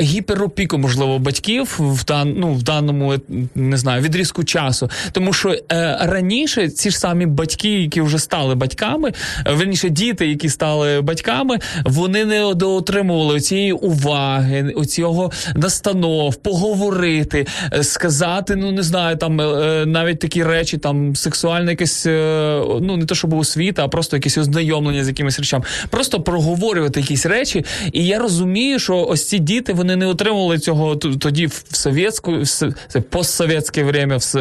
гіперопіку, 0.00 0.78
можливо, 0.78 1.18
батьків 1.18 1.76
в 1.78 2.04
дан, 2.04 2.34
ну, 2.36 2.52
в 2.52 2.62
даному 2.62 3.12
е, 3.12 3.20
не 3.54 3.76
знаю 3.76 4.02
відрізку 4.02 4.44
часу. 4.44 4.90
Тому 5.12 5.32
що 5.32 5.50
е, 5.72 5.98
раніше 6.00 6.68
ці 6.68 6.90
ж 6.90 6.98
самі 6.98 7.26
батьки, 7.26 7.82
які 7.82 8.00
вже 8.00 8.18
стали 8.18 8.54
батьками, 8.54 9.12
е, 9.46 9.52
верніше 9.52 9.88
діти, 9.88 10.26
які 10.26 10.48
стали 10.48 11.00
батьками, 11.00 11.58
вони 11.84 12.24
не 12.24 12.54
доотримували 12.54 13.40
цієї 13.40 13.72
уваги, 13.72 14.74
цього 14.88 15.32
настанов, 15.56 16.36
поговорити, 16.36 17.46
е, 17.72 17.84
сказати, 17.84 18.56
ну 18.56 18.72
не 18.72 18.82
знаю, 18.82 19.16
там 19.16 19.40
е, 19.40 19.84
навіть 19.86 20.18
такі 20.18 20.44
речі, 20.44 20.78
там 20.78 21.16
сексуальне 21.16 21.70
якесь, 21.70 22.06
е, 22.06 22.62
ну 22.80 22.96
не 22.96 23.06
то, 23.06 23.14
щоб 23.14 23.34
освіта, 23.34 23.84
а 23.84 23.88
просто 23.88 24.16
якесь 24.16 24.38
ознайомлення 24.38 25.04
з 25.04 25.08
якимись 25.08 25.38
речами. 25.38 25.64
Просто 25.90 26.20
проговорювати 26.20 27.00
якісь 27.00 27.26
речі. 27.26 27.64
І 27.92 28.06
я 28.06 28.18
розумію, 28.18 28.61
що 28.78 29.06
ось 29.08 29.28
ці 29.28 29.38
діти 29.38 29.72
вони 29.72 29.96
не 29.96 30.06
отримували 30.06 30.58
цього 30.58 30.96
тоді 30.96 31.46
в 31.46 31.64
совєтську, 31.70 32.32
в 32.32 33.02
постсовєтське 33.10 33.84
время, 33.84 34.16
в 34.16 34.36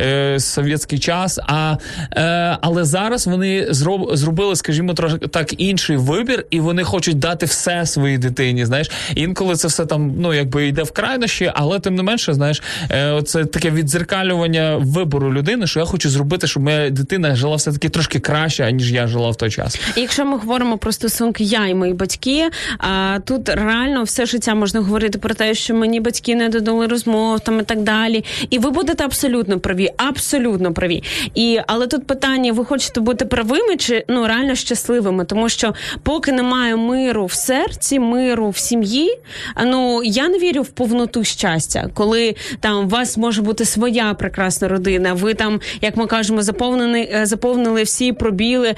е, 0.00 0.40
совєтський 0.40 0.98
час. 0.98 1.38
А, 1.38 1.76
е, 2.16 2.58
але 2.60 2.84
зараз 2.84 3.26
вони 3.26 3.66
зроб, 3.70 4.16
зробили, 4.16 4.56
скажімо, 4.56 4.94
трошки 4.94 5.26
так 5.26 5.60
інший 5.60 5.96
вибір, 5.96 6.46
і 6.50 6.60
вони 6.60 6.84
хочуть 6.84 7.18
дати 7.18 7.46
все 7.46 7.86
своїй 7.86 8.18
дитині. 8.18 8.64
Знаєш, 8.64 8.90
інколи 9.14 9.56
це 9.56 9.68
все 9.68 9.86
там 9.86 10.14
ну 10.18 10.34
якби 10.34 10.66
йде 10.66 10.82
в 10.82 10.90
крайнощі, 10.90 11.52
але 11.54 11.80
тим 11.80 11.94
не 11.94 12.02
менше, 12.02 12.34
знаєш, 12.34 12.62
е, 12.90 13.22
це 13.22 13.44
таке 13.44 13.70
віддзеркалювання 13.70 14.76
вибору 14.76 15.32
людини, 15.32 15.66
що 15.66 15.80
я 15.80 15.86
хочу 15.86 16.10
зробити, 16.10 16.46
щоб 16.46 16.62
моя 16.62 16.90
дитина 16.90 17.36
жила 17.36 17.56
все 17.56 17.72
таки 17.72 17.88
трошки 17.88 18.18
краще, 18.18 18.64
аніж 18.64 18.92
я 18.92 19.06
жила 19.06 19.30
в 19.30 19.36
той 19.36 19.50
час. 19.50 19.80
Якщо 19.96 20.24
ми 20.24 20.38
говоримо 20.38 20.78
про 20.78 20.92
стосунки 20.92 21.44
я 21.44 21.66
і 21.66 21.74
мої 21.74 21.92
батьки, 21.92 22.50
а 22.78 23.18
тут 23.24 23.48
реально 23.56 24.02
все 24.02 24.26
життя 24.26 24.54
можна 24.54 24.80
говорити 24.80 25.18
про 25.18 25.34
те, 25.34 25.54
що 25.54 25.74
мені 25.74 26.00
батьки 26.00 26.34
не 26.34 26.48
додали 26.48 26.86
розмов 26.86 27.40
там 27.40 27.60
і 27.60 27.62
так 27.62 27.82
далі. 27.82 28.24
І 28.50 28.58
ви 28.58 28.70
будете 28.70 29.04
абсолютно 29.04 29.60
праві, 29.60 29.90
абсолютно 29.96 30.72
праві. 30.72 31.02
І 31.34 31.60
але 31.66 31.86
тут 31.86 32.06
питання: 32.06 32.52
ви 32.52 32.64
хочете 32.64 33.00
бути 33.00 33.24
правими 33.24 33.76
чи 33.76 34.04
ну 34.08 34.26
реально 34.26 34.54
щасливими? 34.54 35.24
Тому 35.24 35.48
що 35.48 35.74
поки 36.02 36.32
немає 36.32 36.76
миру 36.76 37.26
в 37.26 37.32
серці, 37.32 37.98
миру 37.98 38.50
в 38.50 38.58
сім'ї, 38.58 39.18
ну 39.64 40.02
я 40.04 40.28
не 40.28 40.38
вірю 40.38 40.62
в 40.62 40.68
повноту 40.68 41.24
щастя, 41.24 41.90
коли 41.94 42.34
там 42.60 42.84
у 42.84 42.88
вас 42.88 43.16
може 43.16 43.42
бути 43.42 43.64
своя 43.64 44.14
прекрасна 44.14 44.68
родина. 44.68 45.12
Ви 45.12 45.34
там, 45.34 45.60
як 45.80 45.96
ми 45.96 46.06
кажемо, 46.06 46.42
заповнені 46.42 47.10
е, 47.12 47.26
заповнили 47.26 47.82
всі 47.82 48.12
пробіли 48.12 48.74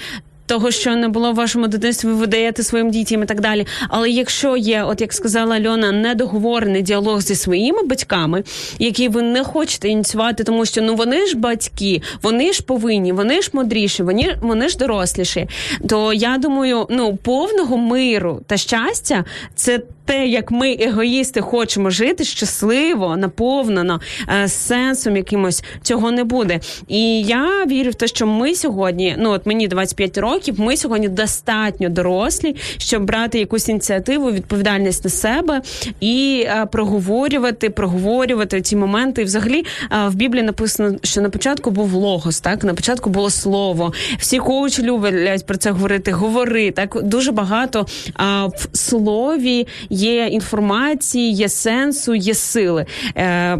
того, 0.48 0.70
що 0.70 0.96
не 0.96 1.08
було 1.08 1.32
в 1.32 1.34
вашому 1.34 1.68
дитинстві, 1.68 2.08
ви 2.08 2.14
видаєте 2.14 2.62
своїм 2.62 2.90
дітям 2.90 3.22
і 3.22 3.26
так 3.26 3.40
далі. 3.40 3.66
Але 3.88 4.10
якщо 4.10 4.56
є, 4.56 4.84
от 4.84 5.00
як 5.00 5.12
сказала 5.12 5.56
Альона, 5.56 5.92
недоговорений 5.92 6.82
діалог 6.82 7.20
зі 7.20 7.34
своїми 7.34 7.82
батьками, 7.82 8.44
який 8.78 9.08
ви 9.08 9.22
не 9.22 9.44
хочете 9.44 9.88
ініціювати, 9.88 10.44
тому 10.44 10.66
що 10.66 10.82
ну 10.82 10.94
вони 10.94 11.26
ж 11.26 11.36
батьки, 11.36 12.02
вони 12.22 12.52
ж 12.52 12.62
повинні, 12.62 13.12
вони 13.12 13.42
ж 13.42 13.50
мудріші, 13.52 14.02
вони, 14.02 14.36
вони 14.40 14.68
ж 14.68 14.78
доросліші. 14.78 15.48
То 15.88 16.12
я 16.12 16.38
думаю, 16.38 16.86
ну 16.90 17.16
повного 17.16 17.76
миру 17.76 18.40
та 18.46 18.56
щастя 18.56 19.24
це. 19.54 19.80
Те, 20.08 20.26
як 20.26 20.50
ми 20.50 20.76
егоїсти 20.80 21.40
хочемо 21.40 21.90
жити 21.90 22.24
щасливо, 22.24 23.16
наповнено 23.16 24.00
е, 24.42 24.48
з 24.48 24.52
сенсом 24.52 25.16
якимось 25.16 25.64
цього 25.82 26.10
не 26.10 26.24
буде. 26.24 26.60
І 26.88 27.22
я 27.22 27.64
вірю 27.66 27.90
в 27.90 27.94
те, 27.94 28.06
що 28.06 28.26
ми 28.26 28.54
сьогодні, 28.54 29.16
ну 29.18 29.30
от 29.30 29.46
мені 29.46 29.68
25 29.68 30.18
років. 30.18 30.37
Років. 30.38 30.60
Ми 30.60 30.76
сьогодні 30.76 31.08
достатньо 31.08 31.88
дорослі, 31.88 32.56
щоб 32.78 33.04
брати 33.04 33.38
якусь 33.38 33.68
ініціативу, 33.68 34.32
відповідальність 34.32 35.04
на 35.04 35.10
себе 35.10 35.62
і 36.00 36.44
е, 36.46 36.66
проговорювати, 36.66 37.70
проговорювати 37.70 38.62
ці 38.62 38.76
моменти. 38.76 39.22
І 39.22 39.24
взагалі 39.24 39.64
е, 39.92 40.08
в 40.08 40.14
Біблії 40.14 40.42
написано, 40.42 40.98
що 41.02 41.20
на 41.20 41.30
початку 41.30 41.70
був 41.70 41.92
логос, 41.92 42.40
так 42.40 42.64
на 42.64 42.74
початку 42.74 43.10
було 43.10 43.30
слово. 43.30 43.92
Всі 44.18 44.38
коучі 44.38 44.82
люблять 44.82 45.46
про 45.46 45.56
це 45.56 45.70
говорити. 45.70 46.12
Говори 46.12 46.70
так 46.70 47.02
дуже 47.02 47.32
багато 47.32 47.86
а, 48.14 48.46
в 48.46 48.68
слові 48.72 49.66
є 49.90 50.26
інформації, 50.26 51.32
є 51.32 51.48
сенсу, 51.48 52.14
є 52.14 52.34
сили. 52.34 52.86
Е, 53.16 53.54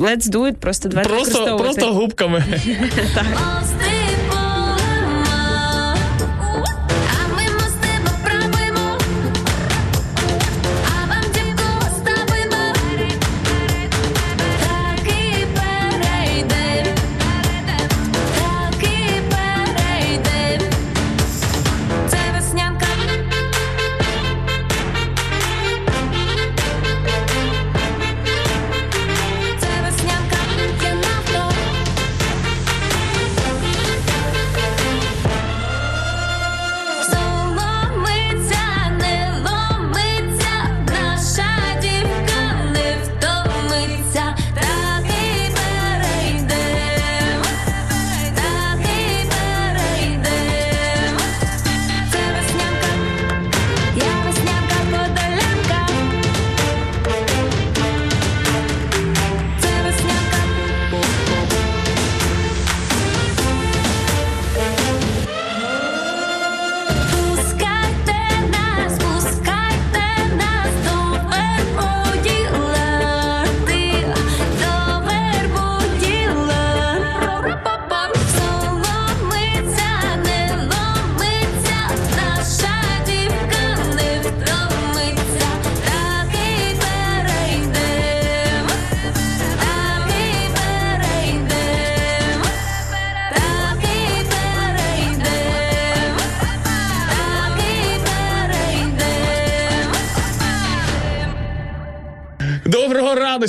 let's 0.00 0.30
do 0.30 0.40
it, 0.40 0.54
просто 0.54 0.88
давайте 0.88 1.10
Просто, 1.10 1.56
просто 1.56 1.92
губками. 1.92 2.44
так. 3.14 3.26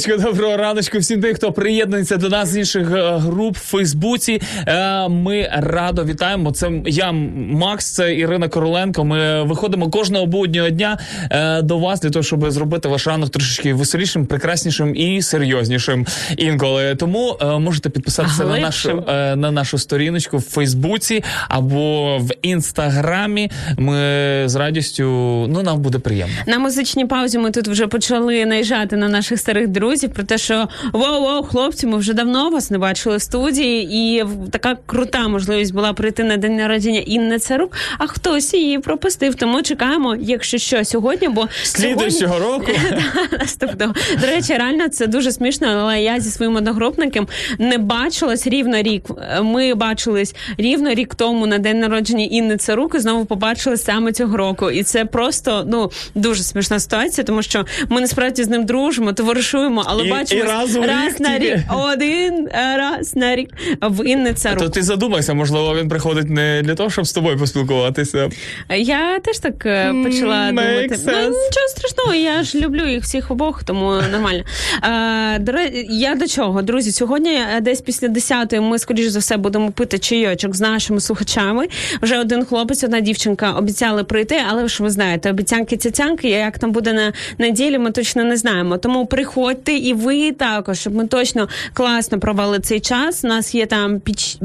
Раночку, 0.08 0.30
доброго 0.30 0.58
раночку 0.58 0.98
всім 1.00 1.22
тим, 1.22 1.36
хто 1.36 1.52
приєднується 1.52 2.18
до 2.18 2.30
нас 2.30 2.50
з 2.50 2.58
інших 2.58 2.92
е, 2.92 3.18
груп 3.18 3.58
в 3.58 3.60
Фейсбуці. 3.60 4.42
Е, 4.68 5.08
Ми 5.10 5.50
радо 5.54 6.06
вітаємо. 6.06 6.52
Це 6.52 6.72
я 6.86 7.12
Макс, 7.12 7.92
це 7.92 8.16
Ірина 8.16 8.50
Короленко. 8.50 9.06
Ми 9.06 9.44
виходимо 9.44 9.90
кожного 9.90 10.26
буднього 10.26 10.70
дня 10.70 11.00
е, 11.32 11.62
до 11.62 11.78
вас 11.78 12.02
для 12.02 12.10
того, 12.10 12.24
щоб 12.24 12.52
зробити 12.52 12.90
ваш 12.90 13.08
ранок 13.08 13.30
трошечки 13.30 13.74
веселішим, 13.74 14.26
прекраснішим 14.26 14.96
і 14.96 15.22
серйознішим 15.22 16.06
інколи. 16.38 16.96
Тому 16.96 17.38
можете 17.60 17.90
підписатися 17.90 18.44
на 18.44 18.60
нашу 18.60 19.04
на 19.36 19.52
нашу 19.52 19.78
сторіночку 19.78 20.38
в 20.38 20.42
Фейсбуці 20.42 21.24
або 21.48 22.18
в 22.18 22.30
інстаграмі. 22.42 23.52
Ми 23.78 24.00
з 24.46 24.56
радістю 24.56 25.04
ну 25.50 25.64
нам 25.64 25.82
буде 25.82 26.00
приємно. 26.00 26.36
На 26.48 26.60
музичній 26.60 27.06
паузі 27.06 27.38
ми 27.38 27.52
тут 27.52 27.68
вже 27.68 27.88
почали 27.88 28.46
наїжджати 28.46 28.98
на 28.98 29.10
наших 29.10 29.40
старих 29.40 29.68
друзів 29.68 29.89
про 29.98 30.24
те, 30.24 30.38
що 30.38 30.68
воу, 30.94 31.22
воу, 31.22 31.44
хлопці, 31.44 31.88
ми 31.88 31.98
вже 31.98 32.14
давно 32.14 32.50
вас 32.50 32.72
не 32.72 32.78
бачили 32.78 33.18
в 33.18 33.22
студії, 33.22 33.90
і 33.92 34.26
така 34.52 34.78
крута 34.86 35.28
можливість 35.28 35.74
була 35.74 35.94
прийти 35.94 36.24
на 36.24 36.38
день 36.38 36.56
народження 36.56 37.00
Інни 37.00 37.40
Царук, 37.40 37.76
а 37.98 38.08
хтось 38.08 38.54
її 38.54 38.80
пропустив. 38.80 39.36
Тому 39.36 39.62
чекаємо, 39.62 40.16
якщо 40.20 40.58
що, 40.58 40.86
сьогодні, 40.86 41.28
бо 41.28 41.48
Слідуючого 41.64 42.40
року. 42.40 42.72
Наступного. 43.40 43.94
До 44.22 44.28
речі, 44.28 44.54
реально 44.54 44.90
це 44.90 45.08
дуже 45.08 45.32
смішно, 45.32 45.68
але 45.68 46.02
я 46.02 46.20
зі 46.20 46.30
своїм 46.30 46.56
одногрупником 46.56 47.28
не 47.60 47.78
бачилась 47.78 48.48
рівно 48.48 48.82
рік. 48.82 49.06
Ми 49.42 49.74
бачились 49.74 50.36
рівно 50.58 50.94
рік 50.94 51.16
тому 51.16 51.48
на 51.48 51.58
день 51.58 51.80
народження 51.80 52.26
Інни 52.26 52.58
Царук 52.58 52.96
і 52.96 53.00
знову 53.00 53.26
побачились 53.26 53.84
саме 53.84 54.12
цього 54.12 54.38
року. 54.38 54.72
І 54.72 54.84
це 54.84 55.06
просто 55.06 55.66
ну 55.68 55.92
дуже 56.16 56.44
смішна 56.44 56.80
ситуація, 56.80 57.26
тому 57.26 57.42
що 57.42 57.66
ми 57.90 58.02
насправді 58.02 58.44
з 58.44 58.50
ним 58.50 58.66
дружимо, 58.66 59.14
товаришуємо, 59.14 59.79
але 59.86 60.08
І- 60.08 60.12
бачимо 60.12 60.42
і 60.44 60.48
раз 60.48 60.76
рік 60.76 61.20
на 61.20 61.40
рік. 61.40 61.58
Один 61.94 62.50
раз 62.78 63.16
на 63.16 63.36
рік 63.36 63.50
в 63.82 64.08
Інни 64.08 64.34
Царук. 64.34 64.60
То 64.60 64.70
ти 64.70 64.82
задумайся, 64.84 65.34
можливо, 65.34 65.76
він 65.76 65.90
приходить 65.90 66.30
не 66.30 66.62
для 66.64 66.76
того, 66.76 66.90
щоб 66.90 67.06
з 67.06 67.12
тобою 67.14 67.38
поспілкуватися. 67.38 68.30
Я 68.78 69.20
теж 69.20 69.40
так 69.40 69.66
е, 69.66 69.94
почала 70.04 70.36
М, 70.50 70.56
думати. 70.56 70.90
Ну, 71.06 71.12
нічого 71.22 71.68
страшного, 71.78 72.14
я 72.16 72.44
ж 72.44 72.60
люблю 72.60 72.88
їх 72.88 73.04
всіх 73.04 73.32
обох, 73.32 73.64
тому 73.64 73.94
нормально. 74.12 74.44
Е, 74.84 75.86
я 75.90 76.16
до 76.16 76.28
чого, 76.28 76.62
друзі? 76.62 76.92
Сьогодні 76.92 77.32
е, 77.58 77.62
десь 77.62 77.82
після 77.82 78.08
10-ї 78.08 78.62
ми, 78.62 78.80
скоріш 78.80 79.08
за 79.08 79.20
все, 79.20 79.38
будемо 79.38 79.72
пити 79.72 80.00
чайочок 80.00 80.56
з 80.56 80.62
нашими 80.62 81.00
слухачами. 81.02 81.68
Вже 82.02 82.20
один 82.20 82.46
хлопець, 82.46 82.84
одна 82.84 83.00
дівчинка 83.00 83.52
обіцяли 83.52 84.04
прийти, 84.04 84.36
але 84.50 84.68
ж 84.68 84.84
ви 84.84 84.90
знаєте, 84.90 85.30
обіцянки 85.30 85.78
цяцянки, 85.78 86.30
як 86.30 86.60
там 86.60 86.72
буде 86.72 86.94
на 86.94 87.14
неділі, 87.38 87.78
ми 87.78 87.92
точно 87.92 88.24
не 88.24 88.38
знаємо. 88.38 88.78
Тому 88.78 89.06
приходьте 89.06 89.69
і 89.78 89.94
ви 89.94 90.32
також, 90.32 90.80
щоб 90.80 90.96
ми 90.96 91.08
точно 91.08 91.48
класно 91.74 92.20
провели 92.20 92.60
цей 92.60 92.80
час. 92.80 93.24
У 93.24 93.28
нас 93.28 93.56
є 93.56 93.66
там 93.66 94.00
піч 94.00 94.38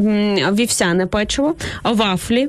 вівсяне 0.52 1.06
печиво, 1.06 1.54
вафлі. 1.84 2.48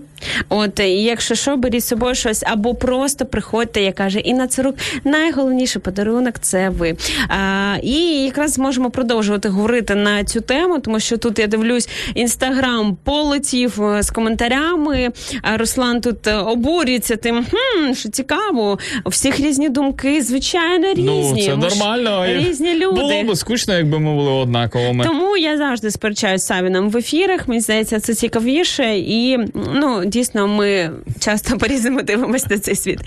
От 0.49 0.79
і 0.79 1.03
якщо 1.03 1.35
що, 1.35 1.57
беріть 1.57 1.83
з 1.83 1.87
собою 1.87 2.15
щось, 2.15 2.43
або 2.47 2.75
просто 2.75 3.25
приходьте, 3.25 3.81
як 3.81 3.95
каже 3.95 4.19
Інна 4.19 4.47
Царук. 4.47 4.75
Найголовніший 5.03 5.81
подарунок 5.81 6.39
це 6.41 6.69
ви. 6.69 6.97
А, 7.29 7.75
і 7.83 8.23
якраз 8.23 8.51
зможемо 8.51 8.89
продовжувати 8.89 9.49
говорити 9.49 9.95
на 9.95 10.23
цю 10.23 10.41
тему, 10.41 10.79
тому 10.79 10.99
що 10.99 11.17
тут 11.17 11.39
я 11.39 11.47
дивлюсь, 11.47 11.89
інстаграм 12.15 12.97
полетів 13.03 13.83
е, 13.83 14.03
з 14.03 14.09
коментарями. 14.09 15.09
А 15.41 15.57
Руслан 15.57 16.01
тут 16.01 16.27
е, 16.27 16.35
обурюється 16.35 17.15
тим, 17.15 17.45
хм, 17.45 17.93
що 17.93 18.09
цікаво, 18.09 18.79
у 19.03 19.09
всіх 19.09 19.39
різні 19.39 19.69
думки, 19.69 20.21
звичайно, 20.21 20.93
різні. 20.93 21.33
Ну, 21.37 21.69
це 21.69 21.75
нормально. 21.75 22.25
Різні 22.27 22.64
люди. 22.73 23.01
Було 23.01 23.23
б 23.23 23.37
скучно, 23.37 23.73
якби 23.73 23.99
ми 23.99 24.13
були 24.15 24.31
однаковими. 24.31 25.05
Тому 25.05 25.37
я 25.37 25.57
завжди 25.57 25.91
сперечаюсь 25.91 26.41
з 26.41 26.45
Савіном 26.45 26.89
в 26.89 26.97
ефірах. 26.97 27.47
Мені 27.47 27.61
здається, 27.61 27.99
це 27.99 28.13
цікавіше, 28.13 28.97
і 28.97 29.37
ну 29.73 30.05
дійсно 30.05 30.47
ми 30.47 30.91
часто 31.19 31.57
по-різному 31.59 32.01
дивимося 32.01 32.47
на 32.49 32.59
цей 32.59 32.75
світ. 32.75 32.99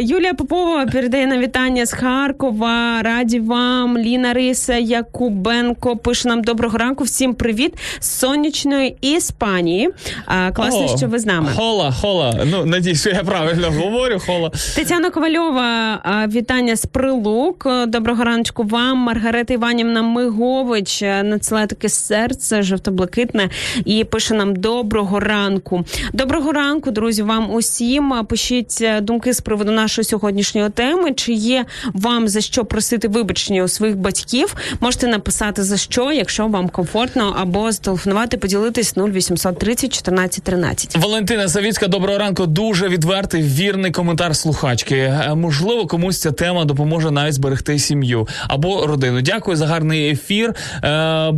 Юлія 0.00 0.34
Попова 0.34 0.86
передає 0.86 1.26
нам 1.26 1.40
вітання 1.40 1.86
з 1.86 1.92
Харкова. 1.92 3.02
Раді 3.02 3.40
вам, 3.40 3.98
Ліна 3.98 4.32
Риса 4.32 4.76
Якубенко 4.76 5.96
пише 5.96 6.28
нам 6.28 6.42
доброго 6.42 6.78
ранку. 6.78 7.04
Всім 7.04 7.34
привіт 7.34 7.74
з 8.00 8.10
сонячної 8.10 8.96
Іспанії. 9.00 9.90
Класно, 10.54 10.84
О, 10.84 10.96
що 10.96 11.06
ви 11.06 11.18
з 11.18 11.26
нами. 11.26 11.50
Хола, 11.56 11.92
хола. 11.92 12.44
Ну, 12.46 12.64
надіюсь, 12.64 13.00
що 13.00 13.10
я 13.10 13.24
правильно 13.24 13.70
говорю, 13.70 14.18
хола. 14.26 14.50
Тетяна 14.76 15.10
Ковальова, 15.10 16.00
вітання 16.28 16.76
з 16.76 16.86
Прилук. 16.86 17.66
Доброго 17.86 18.24
раночку 18.24 18.62
вам. 18.70 18.98
Маргарита 18.98 19.54
Іванівна 19.54 20.02
Мигович 20.02 21.02
е, 21.02 21.22
надсилає 21.22 21.66
таке 21.66 21.88
серце 21.88 22.62
жовто-блакитне 22.62 23.48
і 23.84 24.04
пише 24.04 24.34
нам 24.34 24.56
доброго 24.56 25.20
ранку. 25.20 25.84
Доброго 26.12 26.52
ранку, 26.52 26.90
друзі, 26.90 27.22
вам 27.22 27.54
усім. 27.54 28.26
Пишіть 28.28 28.78
е, 28.82 29.00
думки 29.00 29.32
з 29.32 29.40
приводу 29.40 29.72
нашої 29.72 30.04
сьогоднішньої 30.04 30.70
теми. 30.70 31.12
Чи 31.12 31.32
є 31.32 31.64
вам 31.92 32.28
за 32.28 32.40
що 32.40 32.64
просити 32.64 33.08
вибачення 33.08 33.64
у 33.64 33.68
своїх 33.68 33.96
батьків? 33.96 34.54
Можете 34.80 35.06
написати 35.06 35.62
за 35.62 35.76
що, 35.76 36.12
якщо 36.12 36.46
вам 36.46 36.68
комфортно, 36.68 37.36
або 37.40 37.72
зателефонувати, 37.72 38.36
поділитись 38.36 38.94
0830 38.96 39.92
14 39.94 40.44
13. 40.44 40.96
Валентина 40.96 41.48
Савіцька, 41.48 41.86
доброго 41.86 42.18
ранку. 42.18 42.46
Дуже 42.46 42.88
відвертий, 42.88 43.42
вірний 43.42 43.90
коментар 43.90 44.36
слухачки. 44.36 44.96
Е, 44.96 45.34
Можливо, 45.34 45.86
комусь 45.86 46.20
ця 46.20 46.32
тема 46.32 46.64
допоможе 46.64 47.10
навіть 47.10 47.34
зберегти 47.34 47.78
сім'ю 47.78 48.28
або 48.60 48.86
родину. 48.86 49.20
Дякую 49.20 49.56
за 49.56 49.66
гарний 49.66 50.10
ефір. 50.10 50.54
Е, 50.84 51.30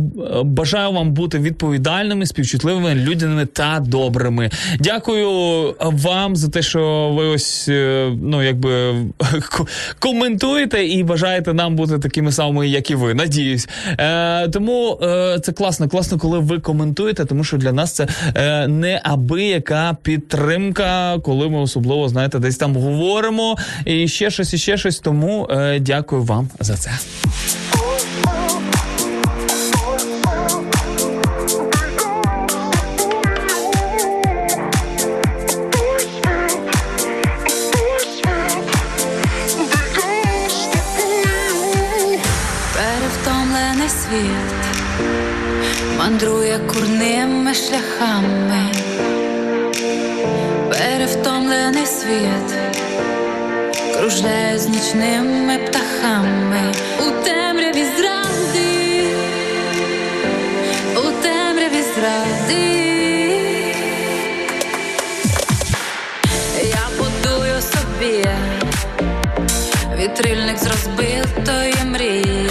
Бажаю 0.43 0.91
вам 0.91 1.11
бути 1.11 1.39
відповідальними, 1.39 2.25
співчутливими, 2.25 2.95
людяними 2.95 3.45
та 3.45 3.79
добрими. 3.79 4.49
Дякую 4.79 5.29
вам 5.79 6.35
за 6.35 6.49
те, 6.49 6.61
що 6.61 7.11
ви 7.15 7.25
ось 7.25 7.67
е, 7.69 8.11
ну 8.23 8.43
якби 8.43 8.95
коментуєте 9.99 10.85
і 10.85 11.03
бажаєте 11.03 11.53
нам 11.53 11.75
бути 11.75 11.99
такими 11.99 12.31
самими, 12.31 12.67
як 12.67 12.91
і 12.91 12.95
ви. 12.95 13.13
Надіюсь. 13.13 13.69
Е, 13.99 14.47
тому 14.47 14.99
е, 15.03 15.39
це 15.39 15.51
класно, 15.51 15.89
класно, 15.89 16.17
коли 16.17 16.39
ви 16.39 16.59
коментуєте, 16.59 17.25
тому 17.25 17.43
що 17.43 17.57
для 17.57 17.71
нас 17.71 17.91
це 17.91 18.07
е, 18.35 18.67
неабияка 18.67 19.97
підтримка, 20.01 21.19
коли 21.19 21.49
ми 21.49 21.59
особливо 21.59 22.09
знаєте, 22.09 22.39
десь 22.39 22.57
там 22.57 22.75
говоримо 22.75 23.57
і 23.85 24.07
ще 24.07 24.29
щось, 24.29 24.53
і 24.53 24.57
ще 24.57 24.77
щось. 24.77 24.99
Тому 24.99 25.47
е, 25.51 25.79
дякую 25.79 26.23
вам 26.23 26.49
за 26.59 26.77
це. 26.77 26.91
Перевтомлений 42.73 43.89
світ 43.89 44.53
мандрує 45.97 46.59
курними 46.59 47.53
шляхами, 47.53 48.71
перевтомлений 50.69 51.85
світ 51.85 52.52
кружляє 54.03 54.59
з 54.59 54.67
нічними 54.67 55.57
птахами 55.57 56.73
у 56.99 57.23
темряві 57.23 57.85
зради, 57.85 59.07
у 60.95 61.21
темряві 61.23 61.83
зради. 61.95 62.63
Я 66.63 66.87
будую 66.97 67.61
собі 67.61 68.25
вітрильник 69.97 70.57
з 70.57 70.67
розбитої 70.67 71.75
мрії. 71.85 72.49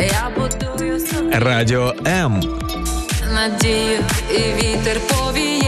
Я 0.00 0.30
будую 0.36 1.00
собі 1.00 1.34
Радіо 1.34 1.94
М. 2.06 2.42
надію, 3.34 3.98
і 4.30 4.62
вітер 4.62 5.00
повіє 5.08 5.59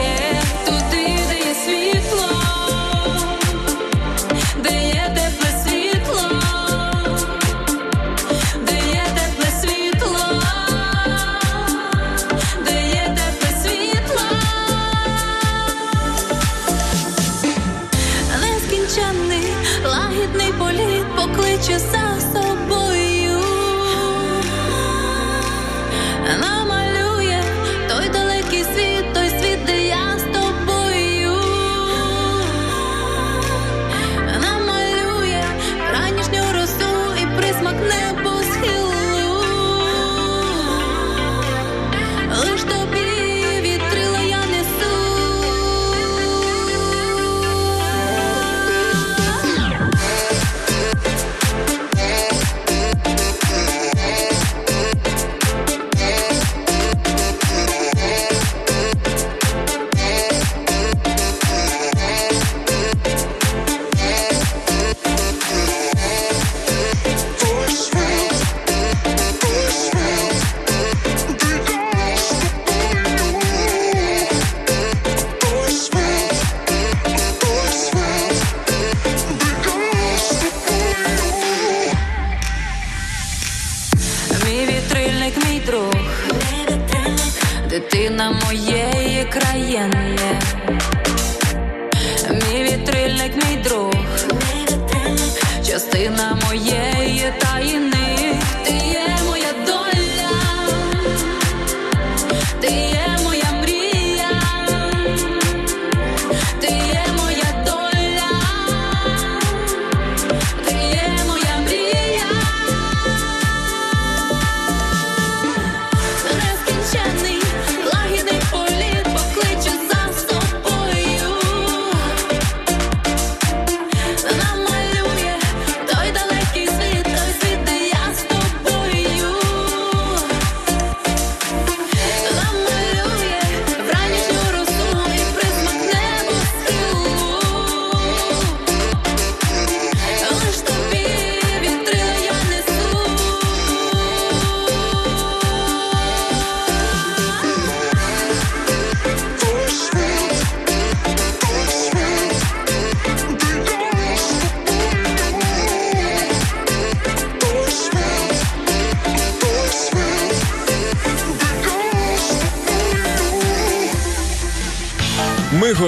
політ 21.27 21.37
покличе 21.37 21.79
за 21.79 21.87
собою. 21.87 22.12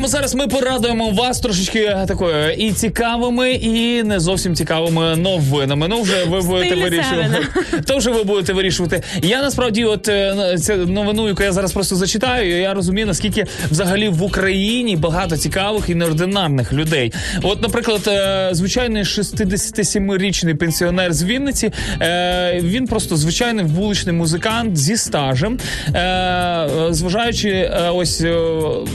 Прямо 0.00 0.08
зараз 0.08 0.34
ми 0.34 0.48
порадуємо 0.48 1.10
вас 1.10 1.40
трошечки 1.40 1.96
такою 2.08 2.52
і 2.52 2.72
цікавими, 2.72 3.52
і 3.52 4.02
не 4.02 4.20
зовсім 4.20 4.54
цікавими 4.54 5.16
новинами. 5.16 5.88
Ну 5.88 6.02
вже 6.02 6.24
ви 6.24 6.40
будете 6.40 6.74
вирішувати. 6.74 7.38
То 7.86 7.96
вже 7.96 8.10
ви 8.10 8.24
будете 8.24 8.52
вирішувати. 8.52 9.02
Я 9.22 9.42
насправді, 9.42 9.84
от 9.84 10.08
е, 10.08 10.56
цю 10.58 10.76
новину, 10.76 11.28
яку 11.28 11.42
я 11.42 11.52
зараз 11.52 11.72
просто 11.72 11.96
зачитаю, 11.96 12.60
я 12.60 12.74
розумію, 12.74 13.06
наскільки 13.06 13.46
взагалі 13.70 14.08
в 14.08 14.22
Україні 14.22 14.96
багато 14.96 15.36
цікавих 15.36 15.88
і 15.88 15.94
неординарних 15.94 16.72
людей. 16.72 17.12
От, 17.42 17.62
наприклад, 17.62 18.00
е, 18.08 18.48
звичайний 18.52 19.02
67-річний 19.02 20.54
пенсіонер 20.54 21.12
з 21.12 21.24
Вінниці. 21.24 21.72
е, 22.02 22.60
Він 22.62 22.86
просто 22.86 23.16
звичайний 23.16 23.64
вуличний 23.64 24.14
музикант 24.14 24.76
зі 24.76 24.96
стажем. 24.96 25.58
Е, 25.94 26.66
Зважаючи, 26.90 27.48
е, 27.48 27.90
ось 27.94 28.20
е, 28.20 28.36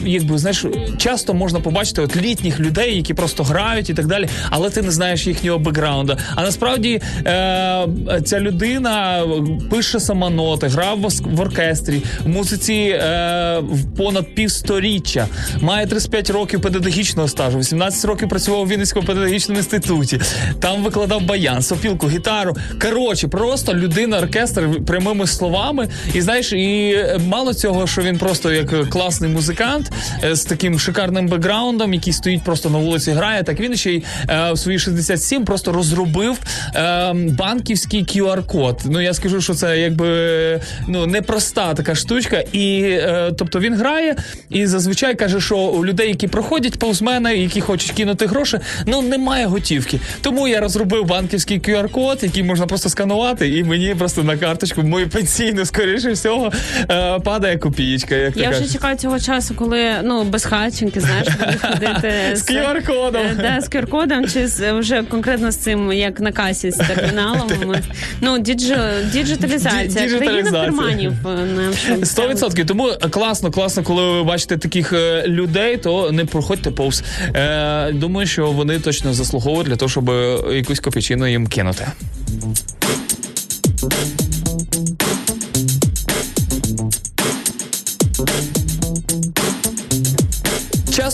якби 0.06 0.38
знаєш, 0.38 0.66
часто 0.96 1.34
можна 1.34 1.60
побачити 1.60 2.02
от 2.02 2.16
літніх 2.16 2.60
людей, 2.60 2.96
які 2.96 3.14
просто 3.14 3.44
грають 3.44 3.90
і 3.90 3.94
так 3.94 4.08
далі, 4.08 4.30
але 4.50 4.70
ти 4.70 4.82
не 4.82 4.92
знаєш 4.92 5.28
їхнього 5.28 5.60
бекграунду. 5.60 6.18
А 6.36 6.44
насправді 6.44 7.02
е, 7.28 7.88
ця 8.26 8.40
людина 8.40 9.24
пише 9.70 10.00
сама 10.00 10.30
ноти, 10.30 10.68
грав 10.68 11.00
в 11.24 11.42
оркестрі, 11.42 12.02
в 12.24 12.30
музиці 12.30 12.74
е, 12.74 13.62
понад 13.98 14.36
півсторіччя, 14.36 15.28
має 15.62 15.88
35 15.88 16.30
років 16.30 16.62
педагогічного 16.62 17.28
стажу, 17.28 17.60
18 17.60 18.06
років 18.06 18.30
працював 18.30 18.62
у 18.62 18.68
Вінницькому 18.68 19.08
педагогічному 19.08 19.60
інституті. 19.60 20.20
Там 20.60 20.84
викладав 20.84 21.22
баян, 21.22 21.62
сопілку, 21.62 22.10
гітару. 22.10 22.56
Коротше, 22.82 23.28
просто 23.28 23.74
людина 23.74 24.18
оркестр 24.20 24.70
прямими 24.86 25.28
словами. 25.28 25.90
І 26.14 26.22
знаєш, 26.22 26.54
і 26.54 26.98
мало 27.28 27.54
цього, 27.54 27.88
що 27.88 28.02
він 28.02 28.18
просто 28.18 28.52
як 28.52 28.90
класний 28.90 29.30
музикант 29.30 29.92
е, 30.24 30.36
з 30.36 30.44
таким 30.46 30.80
шикарним 30.86 31.28
бекграундом, 31.28 31.94
який 31.94 32.14
стоїть 32.14 32.44
просто 32.44 32.70
на 32.70 32.78
вулиці, 32.78 33.12
грає. 33.12 33.44
Так 33.44 33.60
він 33.60 33.76
ще 33.76 33.92
й 33.92 34.04
е, 34.30 34.52
в 34.54 34.58
свої 34.58 34.80
67 34.80 35.46
просто 35.46 35.72
розробив 35.72 36.40
е, 36.76 37.14
банківський 37.14 38.06
QR-код. 38.06 38.82
Ну 38.86 39.02
я 39.02 39.14
скажу, 39.14 39.42
що 39.42 39.54
це 39.54 39.80
якби 39.80 40.62
ну 40.88 41.06
непроста 41.06 41.74
така 41.74 41.96
штучка. 41.96 42.44
І 42.52 42.82
е, 42.82 43.32
тобто 43.38 43.60
він 43.60 43.76
грає 43.76 44.16
і 44.50 44.68
зазвичай 44.68 45.16
каже, 45.16 45.42
що 45.42 45.58
у 45.58 45.86
людей, 45.86 46.08
які 46.10 46.28
проходять 46.28 46.80
повз 46.80 47.02
мене, 47.02 47.36
які 47.36 47.62
хочуть 47.62 47.92
кинути 47.92 48.26
гроші, 48.26 48.60
ну 48.86 49.02
немає 49.02 49.46
готівки. 49.46 50.00
Тому 50.22 50.48
я 50.48 50.60
розробив 50.60 51.06
банківський 51.06 51.60
QR-код, 51.60 52.20
який 52.22 52.44
можна 52.44 52.66
просто 52.66 52.90
сканувати, 52.90 53.58
і 53.58 53.64
мені 53.64 53.96
просто 53.96 54.24
на 54.24 54.38
карточку 54.38 54.84
мою 54.84 55.10
пенсійну, 55.10 55.66
скоріше 55.66 56.12
всього, 56.12 56.52
е, 56.92 57.20
падає 57.20 57.58
копієчка. 57.58 58.16
Як 58.16 58.38
Я 58.38 58.50
вже 58.50 58.74
чекаю 58.74 58.98
цього 58.98 59.20
часу, 59.20 59.56
коли 59.56 59.86
ну 60.04 60.24
без 60.24 60.46
хатченки, 60.76 61.00
знаєш, 61.00 61.28
будуть 61.40 61.62
ходити 61.62 62.14
З 62.34 62.50
QR-кодом. 62.52 63.18
е, 63.22 63.36
Да, 63.42 63.62
з 63.62 63.70
QR-кодом, 63.70 64.34
чи 64.34 64.48
з 64.48 64.72
вже 64.74 65.04
конкретно 65.04 65.52
з 65.52 65.56
цим, 65.56 65.92
як 65.94 66.20
на 66.20 66.32
касі 66.32 66.72
з 66.72 66.76
терміналом. 66.78 67.52
Ну, 68.22 68.38
діджи- 68.40 69.12
діджиталізація. 69.12 70.18
Країна 70.20 70.52
карманів 70.52 71.12
е, 71.28 71.30
нам 71.46 71.74
що 71.74 72.06
Сто 72.06 72.28
відсотків. 72.30 72.68
Тому 72.68 72.90
класно, 73.10 73.52
класно, 73.52 73.84
коли 73.84 74.12
ви 74.12 74.24
бачите 74.24 74.58
таких 74.58 74.94
е, 74.94 75.24
людей, 75.28 75.78
то 75.78 76.12
не 76.12 76.26
проходьте 76.26 76.72
повз. 76.72 77.04
Е, 77.36 77.92
думаю, 77.92 78.28
що 78.28 78.52
вони 78.52 78.80
точно 78.80 79.14
заслуговують 79.14 79.68
для 79.68 79.76
того, 79.76 79.90
щоб 79.90 80.10
е, 80.10 80.38
якусь 80.52 80.80
копійчину 80.80 81.28
їм 81.28 81.48
кинути. 81.48 81.88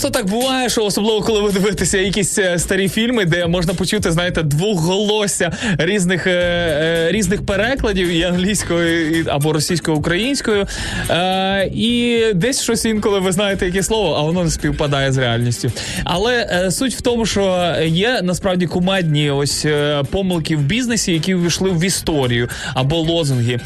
Часто 0.02 0.20
так 0.20 0.30
буває, 0.30 0.70
що 0.70 0.86
особливо 0.86 1.22
коли 1.22 1.42
ви 1.42 1.52
дивитеся 1.52 1.98
якісь 1.98 2.38
е, 2.38 2.60
старі 2.60 2.90
фільми, 2.90 3.26
де 3.26 3.48
можна 3.48 3.74
почути, 3.74 4.12
знаєте, 4.12 4.44
двохголосся 4.44 5.52
різних 5.78 6.28
е, 6.28 6.32
е, 6.32 7.12
різних 7.12 7.46
перекладів 7.46 8.08
і 8.08 8.24
англійською 8.24 9.26
або 9.28 9.54
російською, 9.54 9.98
українською. 9.98 10.68
Е, 11.10 11.70
і 11.74 12.24
десь 12.34 12.62
щось 12.62 12.86
інколи 12.86 13.20
ви 13.20 13.32
знаєте 13.32 13.66
яке 13.66 13.84
слово, 13.84 14.16
а 14.20 14.22
воно 14.22 14.44
не 14.44 14.50
співпадає 14.50 15.12
з 15.12 15.18
реальністю. 15.18 15.72
Але 16.04 16.68
суть 16.72 16.96
в 16.96 17.02
тому, 17.02 17.26
що 17.26 17.76
є 17.86 18.22
насправді 18.24 18.68
кумедні 18.68 19.32
ось 19.32 19.66
помилки 20.12 20.56
в 20.56 20.62
бізнесі, 20.62 21.14
які 21.14 21.36
ввійшли 21.36 21.70
в 21.70 21.84
історію 21.84 22.50
або 22.74 22.96
лозунги. 22.98 23.60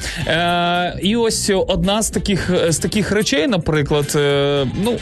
І 1.02 1.16
ось 1.16 1.52
одна 1.68 2.02
з 2.02 2.10
таких 2.10 2.52
з 2.70 2.78
таких 2.78 3.12
речей, 3.12 3.48
наприклад, 3.48 4.18
ну 4.84 5.00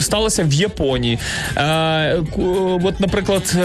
сталося 0.00 0.39
в 0.44 0.52
Японії. 0.52 1.18
Е, 1.56 2.16
от, 2.82 3.00
наприклад. 3.00 3.56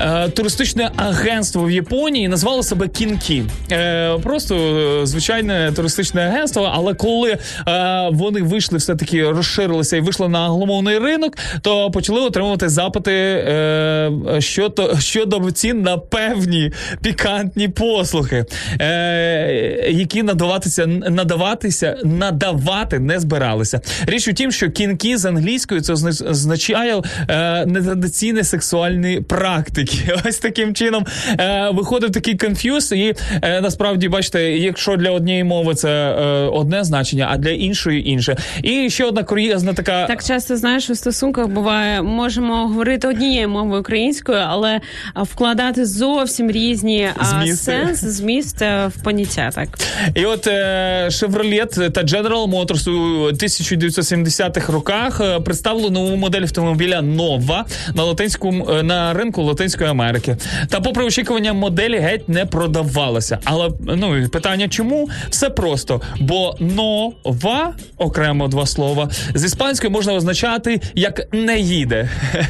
Е, 0.00 0.28
Туристичне 0.28 0.90
агентство 0.96 1.64
в 1.64 1.70
Японії 1.70 2.28
назвало 2.28 2.62
себе 2.62 2.88
Кінкі. 2.88 3.42
Е, 3.72 4.18
просто 4.22 4.54
е, 5.02 5.06
звичайне 5.06 5.72
туристичне 5.76 6.20
агентство. 6.22 6.70
Але 6.74 6.94
коли 6.94 7.30
е, 7.68 8.08
вони 8.12 8.42
вийшли, 8.42 8.78
все 8.78 8.94
таки 8.96 9.30
розширилися 9.30 9.96
і 9.96 10.00
вийшли 10.00 10.28
на 10.28 10.38
англомовний 10.38 10.98
ринок, 10.98 11.36
то 11.62 11.90
почали 11.90 12.20
отримувати 12.20 12.68
запити 12.68 13.12
е, 13.12 14.10
щодо, 14.38 14.98
щодо 14.98 15.50
цін 15.50 15.82
на 15.82 15.98
певні 15.98 16.72
пікантні 17.02 17.68
послуги, 17.68 18.44
е, 18.80 19.86
які 19.90 20.22
надаватися, 20.22 20.86
надаватися, 20.86 21.96
надавати 22.04 22.98
не 22.98 23.20
збиралися. 23.20 23.80
Річ 24.06 24.28
у 24.28 24.32
тім, 24.32 24.52
що 24.52 24.70
кінки 24.70 25.18
з 25.18 25.24
англійською 25.24 25.80
це 25.80 25.92
озна- 25.92 26.30
означає 26.30 27.02
е, 27.28 27.66
нетрадиційні 27.66 28.44
сексуальні 28.44 29.20
практики. 29.20 29.89
Ось 30.26 30.38
таким 30.38 30.74
чином 30.74 31.06
е, 31.40 31.70
виходив 31.72 32.12
такий 32.12 32.36
конф'юз, 32.36 32.92
і 32.92 33.14
е, 33.42 33.60
насправді 33.60 34.08
бачите, 34.08 34.58
якщо 34.58 34.96
для 34.96 35.10
однієї 35.10 35.44
мови 35.44 35.74
це 35.74 35.90
е, 35.90 36.24
одне 36.48 36.84
значення, 36.84 37.28
а 37.30 37.36
для 37.36 37.50
іншої 37.50 38.10
інше. 38.10 38.36
І 38.62 38.90
ще 38.90 39.04
одна 39.04 39.22
кур'єзна 39.22 39.72
така. 39.72 40.06
Так 40.06 40.24
часто 40.24 40.56
знаєш 40.56 40.90
у 40.90 40.94
стосунках 40.94 41.46
буває, 41.46 42.02
можемо 42.02 42.68
говорити 42.68 43.08
однією 43.08 43.48
мовою 43.48 43.80
українською, 43.80 44.38
але 44.48 44.80
вкладати 45.16 45.86
зовсім 45.86 46.50
різні 46.50 47.08
а, 47.16 47.24
Змісти. 47.24 47.56
сенс, 47.56 48.04
зміст 48.04 48.62
е, 48.62 48.90
в 48.96 49.02
поняття. 49.02 49.50
Так 49.54 49.68
І 50.14 50.24
от 50.24 50.46
е, 50.46 51.08
Chevrolet 51.10 51.90
та 51.90 52.02
General 52.02 52.50
Motors 52.50 52.90
у 52.90 53.30
1970-х 53.30 54.72
роках 54.72 55.20
е, 55.20 55.40
представили 55.40 55.90
нову 55.90 56.16
модель 56.16 56.42
автомобіля 56.42 57.00
Nova 57.00 57.62
на 57.94 58.04
латинському 58.04 58.70
е, 58.70 58.82
на 58.82 59.14
ринку 59.14 59.42
Латинської 59.80 59.90
Америки. 59.90 60.36
Та, 60.68 60.80
попри 60.80 61.04
очікування, 61.04 61.52
моделі 61.52 61.98
геть 61.98 62.28
не 62.28 62.46
продавалася. 62.46 63.38
Але 63.44 63.70
ну 63.80 64.28
питання, 64.28 64.68
чому 64.68 65.08
все 65.30 65.50
просто? 65.50 66.00
Бо 66.20 66.56
нова 66.60 67.74
окремо 67.96 68.48
два 68.48 68.66
слова 68.66 69.10
з 69.34 69.44
іспанської 69.44 69.92
можна 69.92 70.14
означати 70.14 70.80
як 70.94 71.32
не 71.32 71.58
їде. 71.58 72.08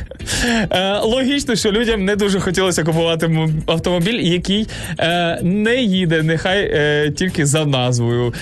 Е, 0.71 0.99
Логічно, 0.99 1.57
що 1.57 1.73
людям 1.73 2.05
не 2.05 2.17
дуже 2.17 2.41
хотілося 2.41 2.85
купувати 2.85 3.49
автомобіль, 3.67 4.21
який 4.21 4.67
е, 4.99 5.39
не 5.43 5.77
їде, 5.77 6.23
нехай 6.23 6.63
е, 6.63 7.11
тільки 7.17 7.47
за 7.47 7.65
назвою. 7.65 8.35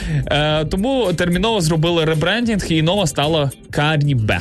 Тому 0.71 1.13
терміново 1.13 1.61
зробили 1.61 2.05
ребрендінг, 2.05 2.65
і 2.69 2.83
нова 2.83 3.07
стала 3.07 3.51
Карібе. 3.71 4.41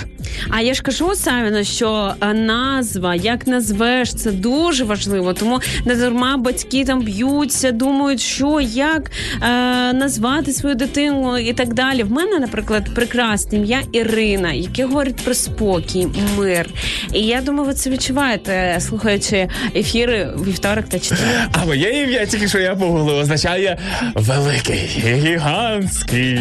А 0.50 0.62
я 0.62 0.74
ж 0.74 0.82
кажу 0.82 1.16
Савіно, 1.16 1.64
що 1.64 2.14
назва, 2.34 3.16
як 3.16 3.48
назвеш, 3.48 4.14
це 4.14 4.27
дуже 4.32 4.84
важливо. 4.84 5.34
Тому 5.34 5.60
не 5.86 5.96
дарма 5.96 6.38
батьки 6.38 6.86
там 6.86 7.02
б'ються, 7.02 7.72
думають, 7.72 8.22
що 8.22 8.62
як 8.62 9.12
е, 9.42 9.94
назвати 9.94 10.54
свою 10.54 10.76
дитину 10.76 11.38
і 11.38 11.54
так 11.54 11.74
далі. 11.74 12.04
В 12.04 12.12
мене, 12.12 12.40
наприклад, 12.40 12.96
прекрасне 12.96 13.58
ім'я 13.58 13.82
Ірина, 13.92 14.54
яке 14.54 14.86
говорить 14.86 15.16
про 15.16 15.34
спокій, 15.34 16.08
мир. 16.38 16.70
І 17.14 17.22
я 17.22 17.42
думаю, 17.42 17.68
ви 17.68 17.74
це 17.74 17.90
відчуваєте, 17.90 18.78
слухаючи 18.80 19.50
ефіри 19.76 20.30
вівторок 20.48 20.86
та 20.86 21.00
четвер. 21.00 21.50
А 21.52 21.66
моє 21.66 22.04
ім'я 22.04 22.26
тільки 22.26 22.48
що 22.48 22.60
я 22.60 22.76
погуглив, 22.76 23.18
означає 23.18 23.78
великий, 24.16 24.90
гігантський. 25.06 26.40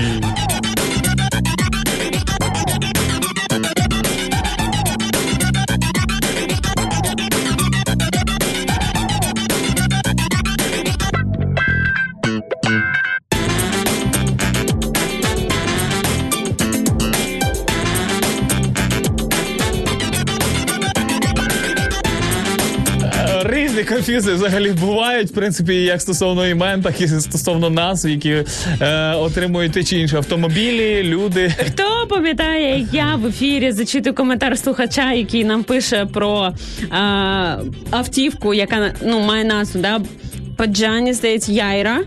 Е, 24.09 24.19
взагалі 24.19 24.73
бувають, 24.73 25.31
в 25.31 25.35
принципі, 25.35 25.75
як 25.75 26.01
стосовно 26.01 26.47
імен, 26.47 26.83
так 26.83 27.01
і 27.01 27.09
стосовно 27.09 27.71
назв, 27.71 28.09
які 28.09 28.45
е, 28.81 29.15
отримують 29.15 29.73
ті 29.73 29.85
чи 29.85 29.99
інші 29.99 30.17
автомобілі, 30.17 31.03
люди. 31.03 31.55
Хто 31.67 32.07
пам'ятає, 32.09 32.79
як 32.81 32.95
я 32.95 33.15
в 33.15 33.27
ефірі 33.27 33.73
зачитую 33.73 34.15
коментар 34.15 34.59
слухача, 34.59 35.13
який 35.13 35.45
нам 35.45 35.63
пише 35.63 36.07
про 36.07 36.53
а, 36.91 37.57
автівку, 37.91 38.55
яка 38.55 38.95
ну 39.03 39.21
має 39.21 39.45
назву, 39.45 39.81
да? 39.81 40.01
Паджані, 40.57 41.13
здається, 41.13 41.53
Яйра. 41.53 42.01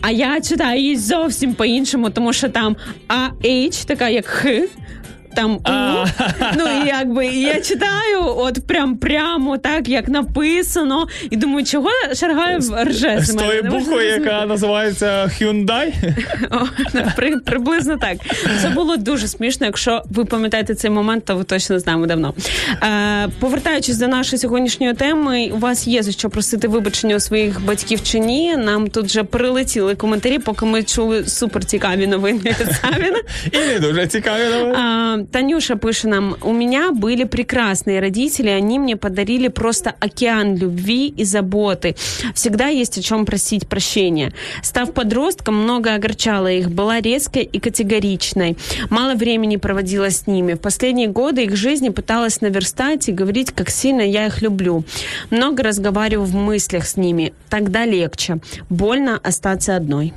А 0.00 0.10
я 0.10 0.40
читаю 0.40 0.80
її 0.80 0.96
зовсім 0.96 1.54
по-іншому, 1.54 2.10
тому 2.10 2.32
що 2.32 2.48
там 2.48 2.76
АH, 3.08 3.86
така 3.86 4.08
як 4.08 4.26
Х. 4.26 4.68
Там 5.36 5.52
У. 5.54 5.62
Ну 6.58 6.64
і 6.84 6.88
якби 6.88 7.26
і 7.26 7.40
я 7.40 7.60
читаю, 7.60 8.22
от 8.36 8.66
прям 8.66 8.96
прямо 8.96 9.58
так, 9.58 9.88
як 9.88 10.08
написано, 10.08 11.06
і 11.30 11.36
думаю, 11.36 11.64
чого 11.64 11.88
Шаргаєв 12.14 12.74
рже 12.82 13.18
з 13.20 13.34
мене? 13.34 13.62
можу 13.62 13.78
буквою, 13.78 14.08
яка 14.08 14.46
називається 14.46 15.30
Hyundai. 15.40 15.92
Ну, 16.94 17.02
при, 17.16 17.36
приблизно 17.36 17.96
так. 17.96 18.16
Це 18.62 18.68
було 18.68 18.96
дуже 18.96 19.28
смішно. 19.28 19.66
Якщо 19.66 20.02
ви 20.10 20.24
пам'ятаєте 20.24 20.74
цей 20.74 20.90
момент, 20.90 21.24
то 21.24 21.36
ви 21.36 21.44
точно 21.44 21.78
знаємо 21.78 22.06
давно. 22.06 22.34
Е, 22.82 23.28
повертаючись 23.40 23.98
до 23.98 24.08
нашої 24.08 24.40
сьогоднішньої 24.40 24.94
теми, 24.94 25.50
у 25.54 25.58
вас 25.58 25.86
є 25.86 26.02
за 26.02 26.12
що 26.12 26.30
просити 26.30 26.68
вибачення 26.68 27.16
у 27.16 27.20
своїх 27.20 27.64
батьків 27.64 28.02
чи 28.02 28.18
ні. 28.18 28.56
Нам 28.56 28.88
тут 28.88 29.06
вже 29.06 29.24
прилетіли 29.24 29.94
коментарі, 29.94 30.38
поки 30.38 30.66
ми 30.66 30.82
чули 30.82 31.26
супер 31.26 31.64
цікаві 31.64 32.06
новини 32.06 32.40
від 32.44 32.76
Савіна. 32.82 33.20
І 33.52 33.58
не 33.58 33.78
дуже 33.78 34.06
цікаві 34.06 34.44
новини. 34.44 34.74
А, 34.78 35.16
Танюша 35.30 35.76
пишет 35.76 36.04
нам, 36.04 36.36
у 36.42 36.52
меня 36.52 36.92
были 36.92 37.24
прекрасные 37.24 38.00
родители, 38.00 38.48
они 38.48 38.78
мне 38.78 38.96
подарили 38.96 39.48
просто 39.48 39.94
океан 40.00 40.56
любви 40.56 41.08
и 41.08 41.24
заботы. 41.24 41.94
Всегда 42.34 42.68
есть 42.68 42.98
о 42.98 43.02
чем 43.02 43.24
просить 43.26 43.68
прощения. 43.68 44.32
Став 44.62 44.92
подростком, 44.92 45.54
много 45.56 45.94
огорчала 45.94 46.50
их, 46.50 46.70
была 46.70 47.00
резкой 47.00 47.42
и 47.42 47.60
категоричной. 47.60 48.56
Мало 48.90 49.14
времени 49.14 49.56
проводила 49.56 50.10
с 50.10 50.26
ними. 50.26 50.54
В 50.54 50.60
последние 50.60 51.08
годы 51.08 51.44
их 51.44 51.56
жизни 51.56 51.90
пыталась 51.90 52.40
наверстать 52.40 53.08
и 53.08 53.12
говорить, 53.12 53.52
как 53.52 53.70
сильно 53.70 54.02
я 54.02 54.26
их 54.26 54.42
люблю. 54.42 54.84
Много 55.30 55.62
разговариваю 55.62 56.26
в 56.26 56.34
мыслях 56.34 56.86
с 56.86 56.96
ними. 56.96 57.32
Тогда 57.48 57.84
легче. 57.84 58.38
Больно 58.70 59.18
остаться 59.22 59.76
одной. 59.76 60.12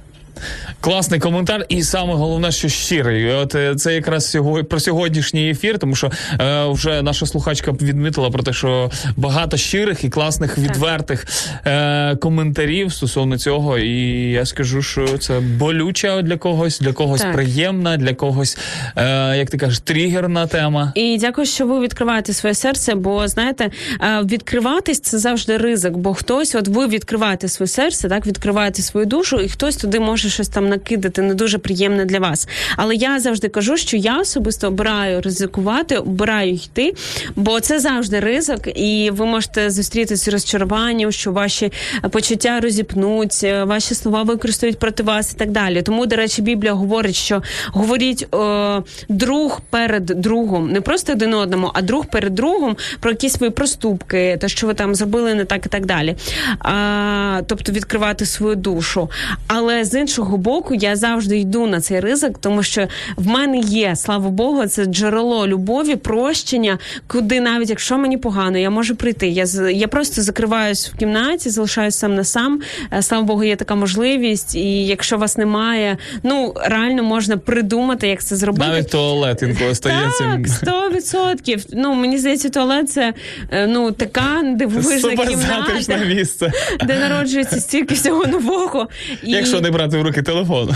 Класний 0.81 1.19
коментар, 1.19 1.65
і 1.69 1.83
саме 1.83 2.13
головне, 2.13 2.51
що 2.51 2.69
щирий. 2.69 3.31
От 3.31 3.55
е, 3.55 3.75
це 3.75 3.93
якраз 3.95 4.29
сього- 4.31 4.63
про 4.63 4.79
сьогоднішній 4.79 5.49
ефір, 5.49 5.79
тому 5.79 5.95
що 5.95 6.11
е, 6.41 6.65
вже 6.69 7.01
наша 7.01 7.25
слухачка 7.25 7.71
відмітила 7.71 8.29
про 8.29 8.43
те, 8.43 8.53
що 8.53 8.91
багато 9.17 9.57
щирих 9.57 10.03
і 10.03 10.09
класних 10.09 10.57
відвертих 10.57 11.25
е, 11.65 12.15
коментарів 12.15 12.93
стосовно 12.93 13.37
цього. 13.37 13.77
І 13.77 14.31
я 14.31 14.45
скажу, 14.45 14.81
що 14.81 15.17
це 15.17 15.39
болюча 15.39 16.21
для 16.21 16.37
когось, 16.37 16.79
для 16.79 16.93
когось 16.93 17.21
Так. 17.21 17.33
приємна, 17.33 17.97
для 17.97 18.13
когось, 18.13 18.57
е, 18.97 19.37
як 19.37 19.49
ти 19.49 19.57
кажеш, 19.57 19.79
тригерна 19.79 20.47
тема. 20.47 20.91
І 20.95 21.17
дякую, 21.17 21.47
що 21.47 21.67
ви 21.67 21.79
відкриваєте 21.79 22.33
своє 22.33 22.55
серце. 22.55 22.95
Бо 22.95 23.27
знаєте, 23.27 23.69
е, 24.01 24.21
відкриватись 24.25 24.99
це 24.99 25.19
завжди 25.19 25.57
ризик. 25.57 25.93
Бо 25.93 26.13
хтось, 26.13 26.55
от 26.55 26.67
ви 26.67 26.87
відкриваєте 26.87 27.47
своє 27.47 27.67
серце, 27.67 28.09
так 28.09 28.27
відкриваєте 28.27 28.81
свою 28.81 29.05
душу, 29.05 29.39
і 29.39 29.49
хтось 29.49 29.75
туди 29.77 29.99
може 29.99 30.24
щось 30.29 30.47
там 30.47 30.69
накидати 30.69 31.21
не 31.21 31.33
дуже 31.33 31.57
приємне 31.57 32.05
для 32.05 32.19
вас. 32.19 32.47
Але 32.77 32.95
я 32.95 33.19
завжди 33.19 33.47
кажу, 33.47 33.77
що 33.77 33.97
я 33.97 34.19
особисто 34.19 34.67
обираю 34.67 35.21
ризикувати, 35.21 35.97
обираю 35.97 36.53
йти, 36.53 36.93
бо 37.35 37.59
це 37.59 37.79
завжди 37.79 38.19
ризик, 38.19 38.67
і 38.75 39.09
ви 39.13 39.25
можете 39.25 39.69
зустрітися 39.69 40.31
розчаруванням, 40.31 41.11
що 41.11 41.31
ваші 41.31 41.71
почуття 42.11 42.59
розіпнуться, 42.59 43.65
ваші 43.65 43.95
слова 43.95 44.23
використають 44.23 44.79
проти 44.79 45.03
вас 45.03 45.33
і 45.33 45.35
так 45.35 45.51
далі. 45.51 45.81
Тому, 45.81 46.05
до 46.05 46.15
речі, 46.15 46.41
Біблія 46.41 46.73
говорить, 46.73 47.15
що 47.15 47.43
говоріть 47.67 48.27
е, 48.35 48.81
друг 49.09 49.61
перед 49.69 50.05
другом, 50.05 50.71
не 50.71 50.81
просто 50.81 51.13
один 51.13 51.33
одному, 51.33 51.71
а 51.73 51.81
друг 51.81 52.05
перед 52.05 52.35
другом 52.35 52.77
про 52.99 53.11
якісь 53.11 53.33
свої 53.33 53.51
проступки, 53.51 54.37
те, 54.41 54.47
що 54.47 54.67
ви 54.67 54.73
там 54.73 54.95
зробили 54.95 55.33
не 55.33 55.45
так 55.45 55.65
і 55.65 55.69
так 55.69 55.85
далі. 55.85 56.15
А, 56.59 57.41
тобто 57.47 57.71
відкривати 57.71 58.25
свою 58.25 58.55
душу. 58.55 59.09
Але 59.47 59.85
з 59.85 59.99
іншого 59.99 60.14
боку, 60.23 60.75
я 60.75 60.95
завжди 60.95 61.37
йду 61.37 61.67
на 61.67 61.81
цей 61.81 61.99
ризик, 61.99 62.37
тому 62.37 62.63
що 62.63 62.87
в 63.17 63.27
мене 63.27 63.57
є, 63.57 63.95
слава 63.95 64.29
Богу, 64.29 64.67
це 64.67 64.85
джерело 64.85 65.47
любові, 65.47 65.95
прощення, 65.95 66.77
куди 67.07 67.39
навіть 67.41 67.69
якщо 67.69 67.97
мені 67.97 68.17
погано, 68.17 68.57
я 68.57 68.69
можу 68.69 68.95
прийти. 68.95 69.27
Я 69.27 69.45
я 69.71 69.87
просто 69.87 70.21
закриваюсь 70.21 70.89
в 70.89 70.97
кімнаті, 70.97 71.49
залишаюсь 71.49 71.95
сам 71.95 72.15
на 72.15 72.23
сам. 72.23 72.61
Е, 72.93 73.01
Слава 73.01 73.23
Богу, 73.23 73.43
є 73.43 73.55
така 73.55 73.75
можливість. 73.75 74.55
І 74.55 74.85
якщо 74.85 75.17
вас 75.17 75.37
немає, 75.37 75.97
ну 76.23 76.53
реально 76.65 77.03
можна 77.03 77.37
придумати, 77.37 78.07
як 78.07 78.23
це 78.23 78.35
зробити. 78.35 78.67
Навіть 78.67 78.89
туалет 78.89 79.41
інколи 79.41 79.75
стає 79.75 80.11
цим. 80.17 80.31
Так, 80.31 80.47
сто 80.47 80.89
відсотків. 80.89 81.65
Ну 81.73 81.93
мені 81.93 82.17
здається, 82.17 82.49
туалет 82.49 82.89
це 82.89 83.13
е, 83.51 83.67
ну 83.67 83.91
така 83.91 84.41
дивовижна 84.55 85.09
кімната, 85.09 85.97
місце. 86.07 86.51
де 86.87 86.99
народжується 86.99 87.59
стільки 87.59 87.95
всього 87.95 88.25
нового. 88.25 88.87
І... 89.23 89.31
Якщо 89.31 89.61
не 89.61 89.71
брати 89.71 89.97
в 89.97 90.01
руки 90.05 90.21
телефон. 90.21 90.69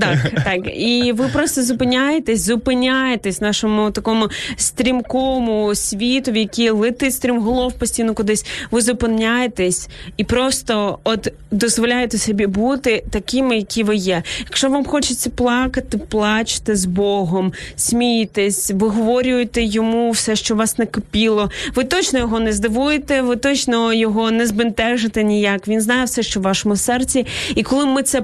Так, 0.00 0.44
так. 0.44 0.60
І 0.66 1.12
ви 1.12 1.28
просто 1.28 1.62
зупиняєтесь, 1.62 2.40
зупиняєтесь 2.40 3.40
нашому 3.40 3.90
такому 3.90 4.28
стрімкому 4.56 5.74
світу, 5.74 6.32
в 6.32 6.36
який 6.36 6.70
летить 6.70 7.14
стрімголов 7.14 7.72
постійно 7.72 8.14
кудись. 8.14 8.46
Ви 8.70 8.80
зупиняєтесь 8.80 9.88
і 10.16 10.24
просто 10.24 10.98
от 11.04 11.32
дозволяєте 11.50 12.18
собі 12.18 12.46
бути 12.46 13.04
такими, 13.10 13.56
які 13.56 13.82
ви 13.82 13.96
є. 13.96 14.22
Якщо 14.40 14.68
вам 14.68 14.84
хочеться 14.84 15.30
плакати, 15.30 15.98
плачте 15.98 16.76
з 16.76 16.84
Богом, 16.84 17.52
смійтесь, 17.76 18.70
виговорюєте 18.70 19.62
йому 19.62 20.10
все, 20.10 20.36
що 20.36 20.54
вас 20.54 20.78
накипіло. 20.78 21.50
Ви 21.74 21.84
точно 21.84 22.18
його 22.18 22.40
не 22.40 22.52
здивуєте, 22.52 23.22
ви 23.22 23.36
точно 23.36 23.92
його 23.92 24.30
не 24.30 24.46
збентежите 24.46 25.24
ніяк. 25.24 25.68
Він 25.68 25.80
знає 25.80 26.04
все, 26.04 26.22
що 26.22 26.40
в 26.40 26.42
вашому 26.42 26.76
серці. 26.76 27.26
І 27.54 27.62
коли 27.62 27.86
ми 27.86 28.02
це 28.02 28.22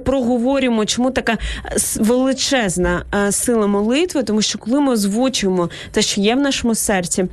проговорюємо, 0.49 0.84
чому 0.84 1.11
така 1.11 1.32
е, 1.32 1.76
величезна 1.96 3.05
е, 3.14 3.32
сила 3.32 3.66
молитви? 3.66 4.22
Тому 4.22 4.42
що 4.42 4.59
коли 4.59 4.80
ми 4.80 4.92
озвучуємо 4.92 5.70
те, 5.90 6.03
що 6.03 6.20
є 6.20 6.34
в 6.34 6.40
нашому 6.40 6.74
серці. 6.74 7.26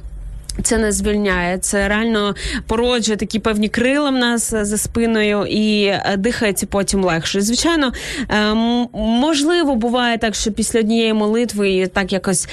Це 0.64 0.78
не 0.78 0.92
звільняє, 0.92 1.58
це 1.58 1.88
реально 1.88 2.36
породжує 2.68 3.18
такі 3.18 3.40
певні 3.40 3.70
крила 3.70 4.10
в 4.10 4.14
нас 4.14 4.54
е, 4.54 4.66
за 4.66 4.78
спиною 4.78 5.46
і 5.46 5.86
е, 5.86 6.16
дихається 6.18 6.66
потім 6.66 7.04
легше. 7.04 7.42
Звичайно, 7.42 7.92
е, 8.30 8.54
можливо, 8.94 9.76
буває 9.76 10.18
так, 10.18 10.36
що 10.36 10.52
після 10.52 10.80
однієї 10.80 11.14
молитви 11.14 11.88
так 11.88 12.14
якось 12.14 12.48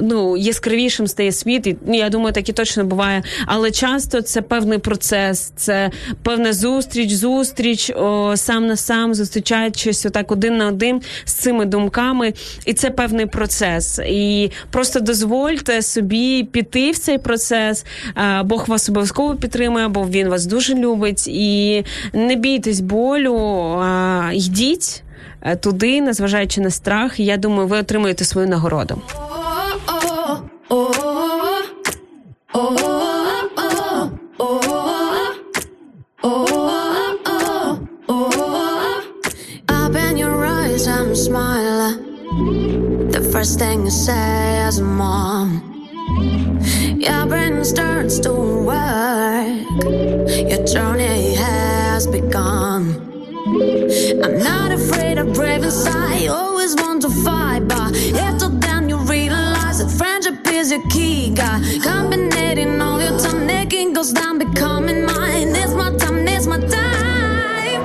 ну 0.00 0.36
яскравішим 0.36 1.06
стає 1.06 1.32
світ. 1.32 1.66
І 1.66 1.76
ну, 1.86 1.94
я 1.94 2.08
думаю, 2.08 2.32
так 2.32 2.48
і 2.48 2.52
точно 2.52 2.84
буває. 2.84 3.22
Але 3.46 3.70
часто 3.70 4.22
це 4.22 4.42
певний 4.42 4.78
процес, 4.78 5.52
це 5.56 5.90
певна 6.22 6.52
зустріч, 6.52 7.12
зустріч 7.12 7.90
о, 7.90 8.36
сам 8.36 8.66
на 8.66 8.76
сам, 8.76 9.14
зустрічаючись 9.14 10.06
отак 10.06 10.32
один 10.32 10.56
на 10.56 10.66
один 10.66 11.00
з 11.24 11.32
цими 11.32 11.64
думками, 11.64 12.32
і 12.66 12.72
це 12.72 12.90
певний 12.90 13.26
процес. 13.26 13.98
І 13.98 14.50
просто 14.70 15.00
дозвольте 15.00 15.82
собі 15.82 16.44
піти 16.44 16.90
в 16.90 16.98
цей 16.98 17.18
процес. 17.22 17.86
Бог 18.44 18.68
вас 18.68 18.88
обов'язково 18.88 19.36
підтримує, 19.36 19.88
бо 19.88 20.06
він 20.06 20.28
вас 20.28 20.46
дуже 20.46 20.74
любить. 20.74 21.28
І 21.28 21.84
не 22.12 22.36
бійтесь 22.36 22.80
болю, 22.80 23.78
йдіть 24.32 25.02
е, 25.42 25.56
туди, 25.56 26.00
незважаючи 26.00 26.60
на 26.60 26.70
страх. 26.70 27.20
Я 27.20 27.36
думаю, 27.36 27.68
ви 27.68 27.78
отримаєте 27.78 28.24
свою 28.24 28.48
нагороду. 28.48 29.02
I'm 41.12 41.16
smiling. 41.16 43.10
The 43.10 43.20
first 43.32 43.58
thing 43.58 43.84
you 43.84 43.90
say 43.90 44.64
as 44.68 44.78
a 44.78 44.84
mom. 44.84 45.81
Your 47.02 47.26
brain 47.26 47.64
starts 47.64 48.20
to 48.20 48.32
work. 48.32 49.82
Your 50.50 50.64
journey 50.64 51.34
has 51.34 52.06
begun. 52.06 52.94
I'm 54.22 54.38
not 54.38 54.70
afraid 54.70 55.18
of 55.18 55.34
brave 55.34 55.64
inside. 55.64 56.28
Always 56.28 56.76
want 56.76 57.02
to 57.02 57.10
fight, 57.10 57.66
but 57.66 57.96
after 58.14 58.48
then 58.50 58.88
you 58.88 58.98
realize 58.98 59.78
that 59.80 59.90
friendship 59.90 60.46
is 60.46 60.70
your 60.70 60.86
key. 60.90 61.34
Got 61.34 61.62
combinating 61.82 62.80
all 62.80 63.02
your 63.02 63.18
time, 63.18 63.46
making 63.48 63.94
goes 63.94 64.12
down, 64.12 64.38
becoming 64.38 65.04
mine. 65.04 65.48
It's 65.56 65.74
my 65.74 65.90
time, 65.96 66.28
it's 66.28 66.46
my 66.46 66.60
time. 66.60 67.82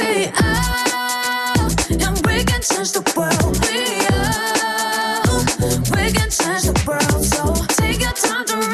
We 0.00 0.26
are, 0.42 1.70
and 2.04 2.26
we 2.26 2.42
can 2.42 2.62
change 2.62 2.90
the 2.90 3.12
world. 3.16 3.77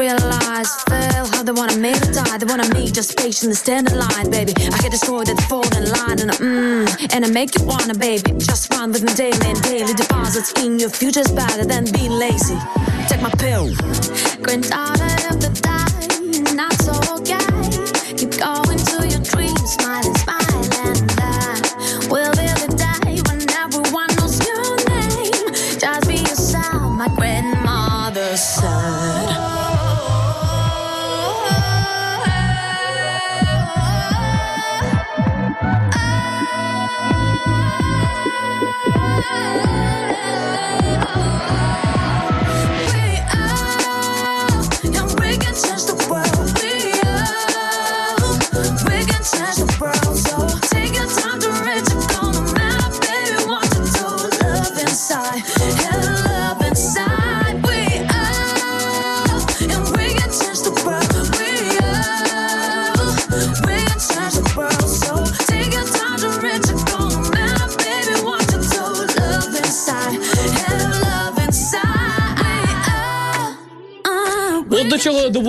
realize, 0.00 0.70
fail 0.88 1.26
how 1.26 1.42
they 1.42 1.52
wanna 1.52 1.76
me 1.76 1.92
to 1.92 2.12
die. 2.12 2.38
They 2.38 2.46
wanna 2.46 2.68
me 2.74 2.90
just 2.90 3.18
patiently 3.18 3.54
stand 3.54 3.90
in 3.90 3.98
line, 3.98 4.30
baby. 4.30 4.54
I 4.56 4.78
get 4.80 4.92
destroyed 4.92 5.28
at 5.28 5.36
the 5.36 5.92
line, 5.96 6.18
and 6.20 6.30
I, 6.30 6.36
mm, 6.36 7.14
and 7.14 7.24
I 7.24 7.28
make 7.28 7.58
you 7.58 7.64
wanna, 7.66 7.94
baby. 7.94 8.32
Just 8.38 8.72
run 8.72 8.92
with 8.92 9.02
me 9.02 9.12
daily 9.14 9.48
and 9.52 9.62
daily 9.62 9.92
deposits 9.92 10.52
in 10.62 10.78
your 10.78 10.90
future's 10.90 11.30
better 11.30 11.64
than 11.64 11.84
being 11.92 12.12
lazy. 12.12 12.58
Take 13.08 13.20
my 13.20 13.32
pill. 13.42 13.66
Grind 14.42 14.64
tired 14.64 15.24
of 15.30 15.36
the 15.44 15.50
die, 15.68 16.54
not 16.54 16.74
so 16.86 16.94
okay. 17.16 17.48
Keep 18.16 18.32
going 18.40 18.80
to 18.90 18.96
your 19.12 19.22
dreams, 19.32 19.68
smiling, 19.76 20.14
smiling, 20.14 20.39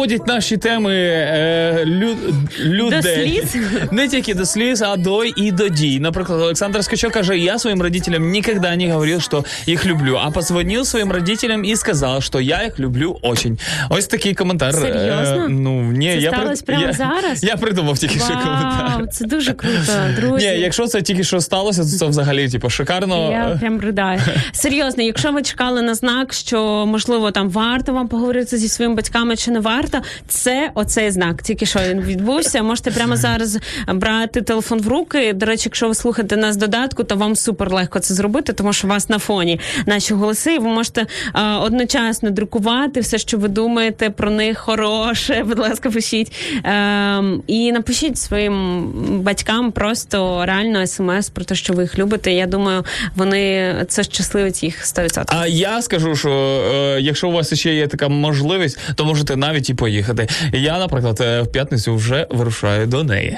доводять 0.02 0.28
наші 0.28 0.57
теми 0.57 0.95
е, 0.95 1.84
лю, 1.86 2.15
людей. 2.60 3.02
До 3.02 3.48
сліз? 3.48 3.56
Не 3.91 4.07
тільки 4.07 4.34
до 4.34 4.45
сліз, 4.45 4.82
а 4.82 4.95
до 4.95 5.23
і 5.23 5.52
до 5.52 5.68
дій. 5.68 5.99
Наприклад, 5.99 6.41
Олександр 6.41 6.84
Скачок 6.84 7.14
каже: 7.14 7.38
я 7.38 7.60
своим 7.60 7.82
родителям 7.82 8.32
никогда 8.32 8.76
не 8.76 8.91
говорил, 8.91 9.19
что 9.19 9.45
их 9.68 9.86
люблю, 9.86 10.19
а 10.23 10.32
позвонил 10.32 10.86
своим 10.86 11.11
родителям 11.11 11.64
и 11.64 11.76
сказал, 11.76 12.22
что 12.22 12.40
я 12.40 12.64
их 12.64 12.80
люблю 12.80 13.19
очень. 13.22 13.60
Ось 13.90 14.07
такий 14.07 14.34
коментар. 14.34 14.73
Серйозно? 14.73 15.45
Е, 15.45 15.49
ну, 15.49 15.82
ні, 15.82 16.11
Це 16.11 16.18
я 16.18 16.32
сталося 16.32 16.64
прямо 16.65 16.86
я, 16.86 16.94
зараз? 16.94 17.44
Я 17.44 17.56
придумав 17.57 17.99
тільки 17.99 18.19
що 18.19 18.34
коментар. 18.34 19.07
Це 19.11 19.26
дуже 19.26 19.53
круто, 19.53 19.94
друзі. 20.22 20.48
Ні, 20.48 20.60
якщо 20.60 20.88
це 20.88 21.02
тільки 21.02 21.23
що 21.23 21.41
сталося, 21.41 21.82
то 21.82 21.88
це 21.88 22.06
взагалі 22.06 22.49
типу 22.49 22.69
шикарно. 22.69 23.32
Я 23.32 23.57
прям 23.60 23.82
ридаю. 23.82 24.19
Серйозно, 24.52 25.03
якщо 25.03 25.32
ви 25.32 25.41
чекали 25.41 25.82
на 25.82 25.95
знак, 25.95 26.34
що 26.34 26.86
можливо 26.88 27.32
там 27.32 27.49
варто 27.49 27.94
вам 27.94 28.07
поговорити 28.07 28.57
зі 28.57 28.68
своїми 28.68 28.95
батьками 28.95 29.36
чи 29.36 29.52
не 29.52 29.60
варто, 29.60 29.90
це 30.27 30.72
оцей 30.76 31.11
знак. 31.11 31.43
Тільки 31.43 31.65
що 31.65 31.80
він 31.89 32.01
відбувся. 32.01 32.63
Можете 32.63 32.91
прямо 32.91 33.15
зараз 33.15 33.57
брати 33.93 34.41
телефон 34.41 34.80
в 34.81 34.88
руки. 34.88 35.34
До 35.34 35.45
речі, 35.45 35.63
якщо 35.65 35.88
ви 35.88 35.95
слухаєте 35.95 36.38
нас 36.38 36.57
додатку, 36.57 37.03
то 37.03 37.15
вам 37.15 37.35
супер 37.35 37.73
легко 37.73 37.99
це 37.99 38.13
зробити, 38.13 38.53
тому 38.53 38.73
що 38.73 38.88
у 38.88 38.89
вас 38.89 39.09
на 39.09 39.19
фоні 39.19 39.59
наші 39.85 40.13
голоси. 40.13 40.59
Ви 40.59 40.68
можете 40.68 41.05
а, 41.34 41.59
одночасно 41.59 42.30
друкувати 42.30 42.99
все, 42.99 43.18
що 43.18 43.38
ви 43.38 43.47
думаєте 43.47 44.09
про 44.09 44.31
них 44.31 44.57
хороше. 44.57 45.43
Будь 45.43 45.59
ласка, 45.59 45.89
пишіть 45.91 46.31
Ем, 46.63 47.43
і 47.47 47.72
напишіть 47.72 48.18
своїм 48.18 48.88
батькам 49.22 49.72
просто 49.72 50.45
реально 50.45 50.88
смс 50.88 51.30
про 51.30 51.45
те, 51.45 51.55
що 51.55 51.73
ви 51.73 51.84
їх 51.84 51.99
любите. 51.99 52.34
Я 52.34 52.47
думаю, 52.47 52.85
вони 53.15 53.76
це 53.88 54.03
щасливить 54.03 54.63
їх 54.63 54.85
100%. 54.85 55.23
А 55.27 55.47
я 55.47 55.81
скажу, 55.81 56.15
що 56.15 56.30
е, 56.30 57.01
якщо 57.01 57.30
у 57.30 57.31
вас 57.31 57.53
ще 57.53 57.73
є 57.73 57.88
така 57.88 58.07
можливість, 58.07 58.80
то 58.95 59.05
можете 59.05 59.35
навіть 59.35 59.69
і 59.69 59.73
поїхати. 59.82 60.28
Я, 60.53 60.80
наприклад, 60.80 61.22
е, 61.22 61.41
в 61.41 61.52
п'ятницю 61.52 61.95
вже 61.95 62.28
вирушаю 62.30 62.88
до 62.88 63.03
неї. 63.03 63.38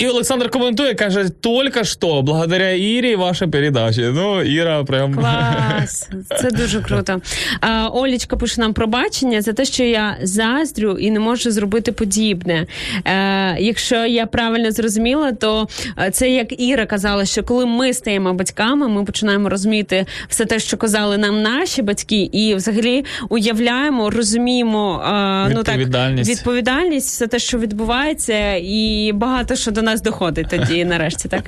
І 0.00 0.08
Олександр 0.08 0.50
коментує, 0.50 0.94
каже, 0.94 1.30
тільки 1.40 1.84
що, 1.84 2.22
благодаря 2.22 2.70
Ірі, 2.70 3.16
ваша 3.16 3.48
передача. 3.48 4.00
Ну, 4.14 4.42
Іра 4.42 4.84
прям. 4.84 5.14
Клас, 5.14 6.08
це 6.40 6.50
дуже 6.50 6.80
круто. 6.86 7.20
А, 7.60 7.88
Олічка 7.92 8.36
пише 8.36 8.60
нам 8.60 8.72
пробачення 8.72 9.42
за 9.42 9.52
те, 9.52 9.64
що 9.64 9.84
я 9.84 10.16
заздрю 10.22 10.98
і 10.98 11.10
не 11.10 11.20
можу 11.20 11.50
зробити 11.50 11.92
подібне. 11.92 12.66
Е, 13.04 13.56
якщо 13.60 14.06
я 14.06 14.26
правильно 14.26 14.70
зрозуміла, 14.72 15.32
то 15.32 15.68
е, 15.98 16.10
це 16.10 16.30
як 16.30 16.60
Іра 16.60 16.86
казала, 16.86 17.24
що 17.24 17.42
коли 17.42 17.66
ми 17.66 17.94
стаємо 17.94 18.34
батьками, 18.34 18.88
ми 18.88 19.04
починаємо 19.04 19.48
розуміти 19.48 20.06
все 20.28 20.44
те, 20.44 20.58
що 20.58 20.76
казали 20.76 21.18
нам 21.18 21.42
наші 21.42 21.82
батьки, 21.82 22.22
і 22.32 22.54
взагалі 22.54 23.04
уявляємо, 23.28 24.10
розуміємо 24.10 25.02
е, 25.04 25.52
ну 25.54 25.62
так 25.62 25.76
Відповідальність. 25.76 26.30
відповідальність, 26.30 27.08
все 27.08 27.26
те, 27.26 27.38
що 27.38 27.58
відбувається, 27.58 28.54
і 28.54 29.12
багато 29.14 29.56
що 29.56 29.70
до 29.70 29.82
нас 29.82 29.89
доходить 29.96 30.46
тоді, 30.50 30.84
нарешті, 30.84 31.28
так. 31.28 31.44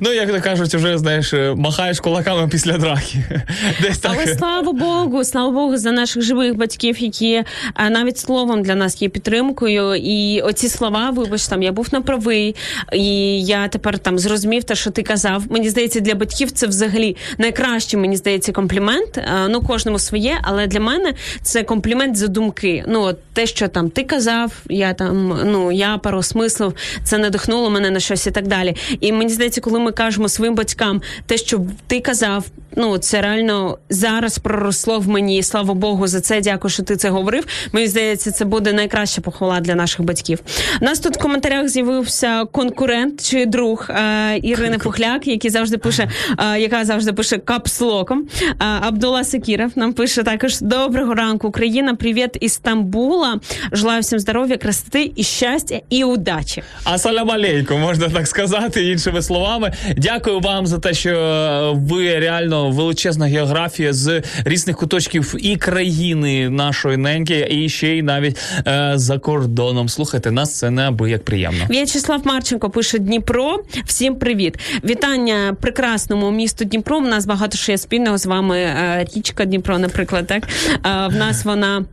Ну, 0.00 0.12
як 0.12 0.32
то 0.32 0.40
кажуть, 0.40 0.74
вже 0.74 0.98
знаєш, 0.98 1.34
е, 1.34 1.54
махаєш 1.56 2.00
кулаками 2.00 2.48
після 2.48 2.78
драки. 2.78 3.24
Десь 3.82 3.98
так. 3.98 4.12
Але 4.14 4.26
слава 4.36 4.72
Богу, 4.72 5.24
слава 5.24 5.50
Богу, 5.50 5.76
за 5.76 5.92
наших 5.92 6.22
живих 6.22 6.56
батьків, 6.56 7.02
які 7.02 7.44
навіть 7.90 8.18
словом 8.18 8.62
для 8.62 8.74
нас 8.74 9.02
є 9.02 9.08
підтримкою. 9.08 9.94
І 9.94 10.40
оці 10.40 10.68
слова, 10.68 11.10
вибач, 11.10 11.46
там 11.46 11.62
я 11.62 11.72
був 11.72 11.88
неправий, 11.92 12.56
і 12.92 13.40
я 13.44 13.68
тепер 13.68 13.98
там 13.98 14.18
зрозумів 14.18 14.64
те, 14.64 14.74
що 14.74 14.90
ти 14.90 15.02
казав. 15.02 15.42
Мені 15.50 15.68
здається, 15.68 16.00
для 16.00 16.14
батьків 16.14 16.50
це 16.50 16.66
взагалі 16.66 17.16
найкращий, 17.38 18.00
мені 18.00 18.16
здається, 18.16 18.52
комплімент. 18.52 19.20
Ну, 19.48 19.60
кожному 19.62 19.98
своє, 19.98 20.38
але 20.42 20.66
для 20.66 20.80
мене 20.80 21.14
це 21.42 21.62
комплімент 21.62 22.16
за 22.16 22.26
думки. 22.26 22.84
Ну, 22.88 23.02
от 23.02 23.18
те, 23.32 23.46
що 23.46 23.68
там 23.68 23.90
ти 23.90 24.04
казав, 24.04 24.52
я 24.68 24.94
там 24.94 25.38
ну 25.44 25.72
я 25.72 25.98
переосмислив, 25.98 26.74
це 27.04 27.18
надихнуло 27.18 27.61
мене 27.70 27.90
на 27.90 28.00
щось 28.00 28.26
і 28.26 28.30
так 28.30 28.46
далі. 28.46 28.76
І 29.00 29.12
мені 29.12 29.30
здається, 29.30 29.60
коли 29.60 29.78
ми 29.78 29.92
кажемо 29.92 30.28
своїм 30.28 30.54
батькам 30.54 31.02
те, 31.26 31.36
що 31.36 31.60
ти 31.86 32.00
казав, 32.00 32.44
ну 32.76 32.98
це 32.98 33.22
реально 33.22 33.78
зараз 33.90 34.38
проросло 34.38 34.98
в 34.98 35.08
мені. 35.08 35.38
і 35.38 35.42
Слава 35.42 35.74
Богу, 35.74 36.06
за 36.06 36.20
це 36.20 36.40
дякую, 36.40 36.70
що 36.70 36.82
ти 36.82 36.96
це 36.96 37.08
говорив. 37.10 37.46
Мені 37.72 37.86
здається, 37.86 38.30
це 38.30 38.44
буде 38.44 38.72
найкраща 38.72 39.20
похвала 39.20 39.60
для 39.60 39.74
наших 39.74 40.02
батьків. 40.02 40.38
У 40.80 40.84
нас 40.84 41.00
тут 41.00 41.16
в 41.16 41.18
коментарях 41.18 41.68
з'явився 41.68 42.44
конкурент 42.44 43.24
чи 43.24 43.46
друг 43.46 43.86
е, 43.90 44.38
Ірини 44.42 44.78
Пухляк, 44.78 45.26
який 45.26 45.50
завжди 45.50 45.78
пише, 45.78 46.10
е, 46.38 46.60
яка 46.60 46.84
завжди 46.84 47.12
пише 47.12 47.38
капслоком. 47.38 48.28
Е, 48.42 48.54
Абдула 48.58 49.24
Секіров 49.24 49.70
нам 49.74 49.92
пише 49.92 50.22
також: 50.22 50.60
Доброго 50.60 51.14
ранку, 51.14 51.48
Україна. 51.48 51.94
Привіт 51.94 52.36
із 52.40 52.52
Стамбула. 52.52 53.40
Желаю 53.72 54.00
всім 54.00 54.18
здоров'я, 54.18 54.56
красоти 54.56 55.12
і 55.16 55.22
щастя 55.22 55.80
і 55.90 56.04
удачі. 56.04 56.62
Асалям 56.84 57.30
алейкум, 57.30 57.51
можна 57.70 58.08
так 58.08 58.26
сказати, 58.26 58.84
іншими 58.90 59.22
словами. 59.22 59.72
Дякую 59.96 60.40
вам 60.40 60.66
за 60.66 60.78
те, 60.78 60.94
що 60.94 61.78
ви 61.88 62.18
реально 62.18 62.70
величезна 62.70 63.26
географія 63.26 63.92
з 63.92 64.22
різних 64.44 64.76
куточків 64.76 65.34
і 65.38 65.56
країни 65.56 66.50
нашої 66.50 66.96
неньки, 66.96 67.46
і 67.50 67.68
ще 67.68 67.88
й 67.88 68.02
навіть 68.02 68.38
е, 68.66 68.92
за 68.94 69.18
кордоном. 69.18 69.88
Слухайте, 69.88 70.30
нас 70.30 70.58
це 70.58 70.70
неабияк 70.70 71.24
приємно. 71.24 71.64
В'ячеслав 71.70 72.26
Марченко 72.26 72.70
пише 72.70 72.98
Дніпро. 72.98 73.58
Всім 73.86 74.14
привіт. 74.14 74.58
Вітання 74.84 75.56
прекрасному 75.60 76.30
місту 76.30 76.64
Дніпро. 76.64 76.96
У 76.96 77.00
нас 77.00 77.26
багато 77.26 77.58
є 77.72 77.78
спільного 77.78 78.18
з 78.18 78.26
вами. 78.26 78.58
Е, 78.58 79.06
Річка 79.16 79.44
Дніпро, 79.44 79.78
наприклад, 79.78 80.26
так 80.26 80.48
Е, 80.86 81.08
в 81.08 81.16
нас 81.16 81.44
вона. 81.44 81.84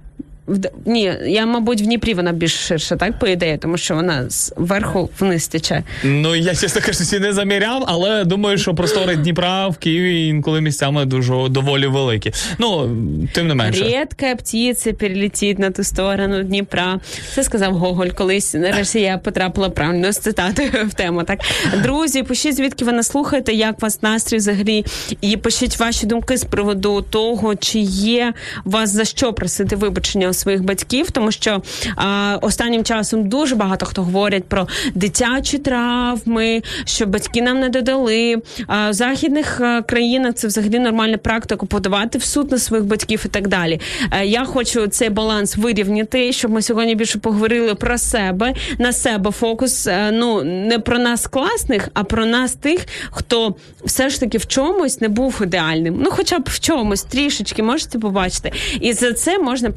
В 0.50 0.60
ні, 0.86 1.14
я, 1.26 1.46
мабуть, 1.46 1.82
в 1.82 1.84
Дніпрі 1.84 2.14
вона 2.14 2.32
більш 2.32 2.54
ширша, 2.54 2.96
так, 2.96 3.20
по 3.20 3.28
ідеї, 3.28 3.58
тому 3.58 3.78
що 3.78 3.96
вона 3.96 4.26
зверху 4.30 5.10
вниз 5.20 5.48
тече. 5.48 5.84
Ну 6.04 6.36
я 6.36 6.56
чесно 6.56 6.82
кажучи, 6.82 7.20
не 7.20 7.34
заміряв, 7.34 7.84
але 7.88 8.26
думаю, 8.26 8.58
що 8.58 8.76
простори 8.76 9.16
Дніпра 9.16 9.68
в 9.68 9.78
Києві 9.78 10.28
інколи 10.28 10.62
місцями 10.62 11.06
дуже 11.06 11.50
доволі 11.50 11.88
великі. 11.88 12.34
Ну 12.60 12.98
тим 13.34 13.48
не 13.48 13.56
менше. 13.56 13.84
Рідка 13.84 14.36
птиця 14.36 14.94
перелетить 14.94 15.60
на 15.60 15.72
ту 15.72 15.84
сторону 15.84 16.44
Дніпра. 16.44 17.00
Це 17.36 17.44
сказав 17.44 17.74
Гоголь 17.74 18.08
колись. 18.08 18.54
Нарешті 18.54 19.00
я 19.00 19.18
потрапила 19.18 19.70
правильно 19.70 20.12
з 20.12 20.18
цитати 20.18 20.72
в 20.88 20.94
тему. 20.94 21.24
Так, 21.24 21.40
друзі, 21.84 22.24
пишіть, 22.24 22.56
звідки 22.56 22.86
ви 22.86 22.92
нас 22.92 23.08
слухаєте, 23.08 23.54
як 23.54 23.82
вас 23.82 24.02
настрій 24.02 24.38
взагалі, 24.38 24.86
і 25.22 25.38
пишіть 25.38 25.80
ваші 25.80 26.06
думки 26.06 26.38
з 26.38 26.44
приводу 26.44 27.02
того, 27.02 27.56
чи 27.56 27.80
є 27.80 28.34
вас 28.66 28.90
за 28.90 29.06
що 29.06 29.34
просити 29.34 29.76
вибачення 29.76 30.30
своїх 30.40 30.64
батьків, 30.64 31.12
тому 31.12 31.32
що 31.32 31.62
а, 31.96 32.38
останнім 32.42 32.84
часом 32.84 33.30
дуже 33.30 33.56
багато 33.56 33.86
хто 33.86 34.04
говорять 34.04 34.44
про 34.44 34.68
дитячі 34.96 35.58
травми, 35.58 36.62
що 36.86 37.06
батьки 37.06 37.42
нам 37.42 37.60
не 37.60 37.70
додали. 37.70 38.36
А 38.68 38.90
в 38.90 38.94
західних 38.94 39.62
а, 39.62 39.82
країнах 39.82 40.34
це 40.36 40.48
взагалі 40.48 40.80
нормальна 40.80 41.18
практика 41.18 41.66
подавати 41.66 42.18
в 42.18 42.24
суд 42.24 42.52
на 42.52 42.58
своїх 42.58 42.86
батьків 42.86 43.22
і 43.26 43.28
так 43.30 43.48
далі. 43.48 43.80
Е, 44.12 44.26
Я 44.26 44.46
хочу 44.46 44.88
цей 44.88 45.10
баланс 45.10 45.58
вирівняти, 45.58 46.34
щоб 46.34 46.52
ми 46.52 46.62
сьогодні 46.62 46.96
більше 46.96 47.20
поговорили 47.20 47.76
про 47.76 47.98
себе, 47.98 48.54
на 48.80 48.94
себе 48.94 49.32
фокус. 49.32 49.88
е, 49.88 50.12
Ну 50.12 50.44
не 50.44 50.80
про 50.80 51.00
нас 51.00 51.28
класних, 51.28 51.90
а 51.94 52.04
про 52.04 52.26
нас 52.26 52.54
тих, 52.54 52.86
хто 53.12 53.56
все 53.86 54.10
ж 54.10 54.20
таки 54.20 54.38
в 54.38 54.48
чомусь 54.48 55.02
не 55.02 55.08
був 55.08 55.40
ідеальним. 55.44 56.00
Ну, 56.04 56.12
хоча 56.12 56.40
б 56.40 56.44
в 56.50 56.60
чомусь 56.60 57.04
трішечки 57.04 57.64
можете 57.64 58.00
побачити. 58.00 58.52
І 58.82 58.94
за 58.94 59.14
це 59.14 59.40
можна 59.40 59.72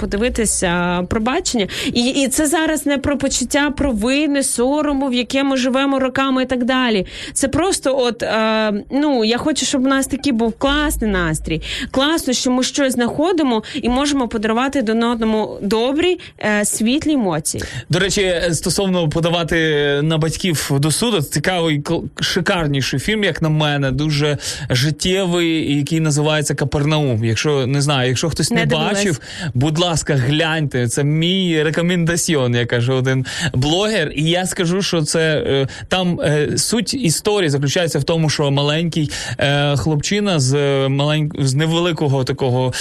подивитися 0.52 1.06
пробачення. 1.08 1.66
І, 1.92 2.00
і 2.00 2.28
це 2.28 2.46
зараз 2.46 2.86
не 2.86 2.98
про 2.98 3.18
почуття 3.18 3.70
провини, 3.70 4.42
сорому, 4.42 5.08
в 5.08 5.14
яке 5.14 5.44
ми 5.44 5.56
живемо 5.56 5.98
роками 5.98 6.42
і 6.42 6.46
так 6.46 6.64
далі. 6.64 7.06
Це 7.32 7.48
просто, 7.48 7.98
от 7.98 8.22
е, 8.22 8.72
ну 8.90 9.24
я 9.24 9.38
хочу, 9.38 9.66
щоб 9.66 9.84
у 9.84 9.88
нас 9.88 10.06
такий 10.06 10.32
був 10.32 10.52
класний 10.52 11.10
настрій. 11.10 11.62
Класно, 11.90 12.32
що 12.32 12.50
ми 12.50 12.62
щось 12.62 12.92
знаходимо 12.92 13.62
і 13.74 13.88
можемо 13.88 14.28
подарувати 14.28 14.78
один 14.78 15.02
одному 15.02 15.58
добрі, 15.62 16.18
е, 16.38 16.64
світлі 16.64 17.12
емоції. 17.12 17.64
До 17.88 17.98
речі, 17.98 18.40
стосовно 18.52 19.08
подавати 19.08 19.56
на 20.02 20.18
батьків 20.18 20.70
до 20.72 20.90
суду, 20.90 21.22
цікавий 21.22 21.84
шикарніший 22.20 23.00
фільм, 23.00 23.24
як 23.24 23.42
на 23.42 23.48
мене, 23.48 23.90
дуже 23.90 24.38
життєвий, 24.70 25.76
який 25.76 26.00
називається 26.00 26.54
Капернаум. 26.54 27.24
Якщо 27.24 27.66
не 27.66 27.82
знаю, 27.82 28.08
якщо 28.08 28.30
хтось 28.30 28.50
не, 28.50 28.66
Не 28.66 28.66
бачив, 28.66 29.20
будь 29.54 29.78
ласка, 29.78 30.14
гляньте. 30.43 30.89
Це 30.89 31.05
мій 31.05 31.62
рекомендаціон, 31.62 32.55
я 32.55 32.66
кажу, 32.66 32.94
один 32.94 33.27
блогер. 33.55 34.12
І 34.14 34.24
я 34.24 34.47
скажу, 34.47 34.82
що 34.82 35.02
це 35.02 35.44
е, 35.47 35.69
там 35.89 36.20
е, 36.20 36.59
суть 36.59 36.94
історії 36.94 37.51
заключається 37.51 37.98
в 37.98 38.05
тому, 38.05 38.31
що 38.31 38.51
маленький 38.51 39.10
е, 39.39 39.77
хлопчина 39.77 40.40
з 40.40 40.55
е, 40.55 41.28
з 41.39 41.55
невеликого 41.55 42.24
такого 42.24 42.73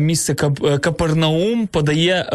місця 0.00 0.34
Кап... 0.34 0.80
Капернаум 0.80 1.66
подає 1.66 2.26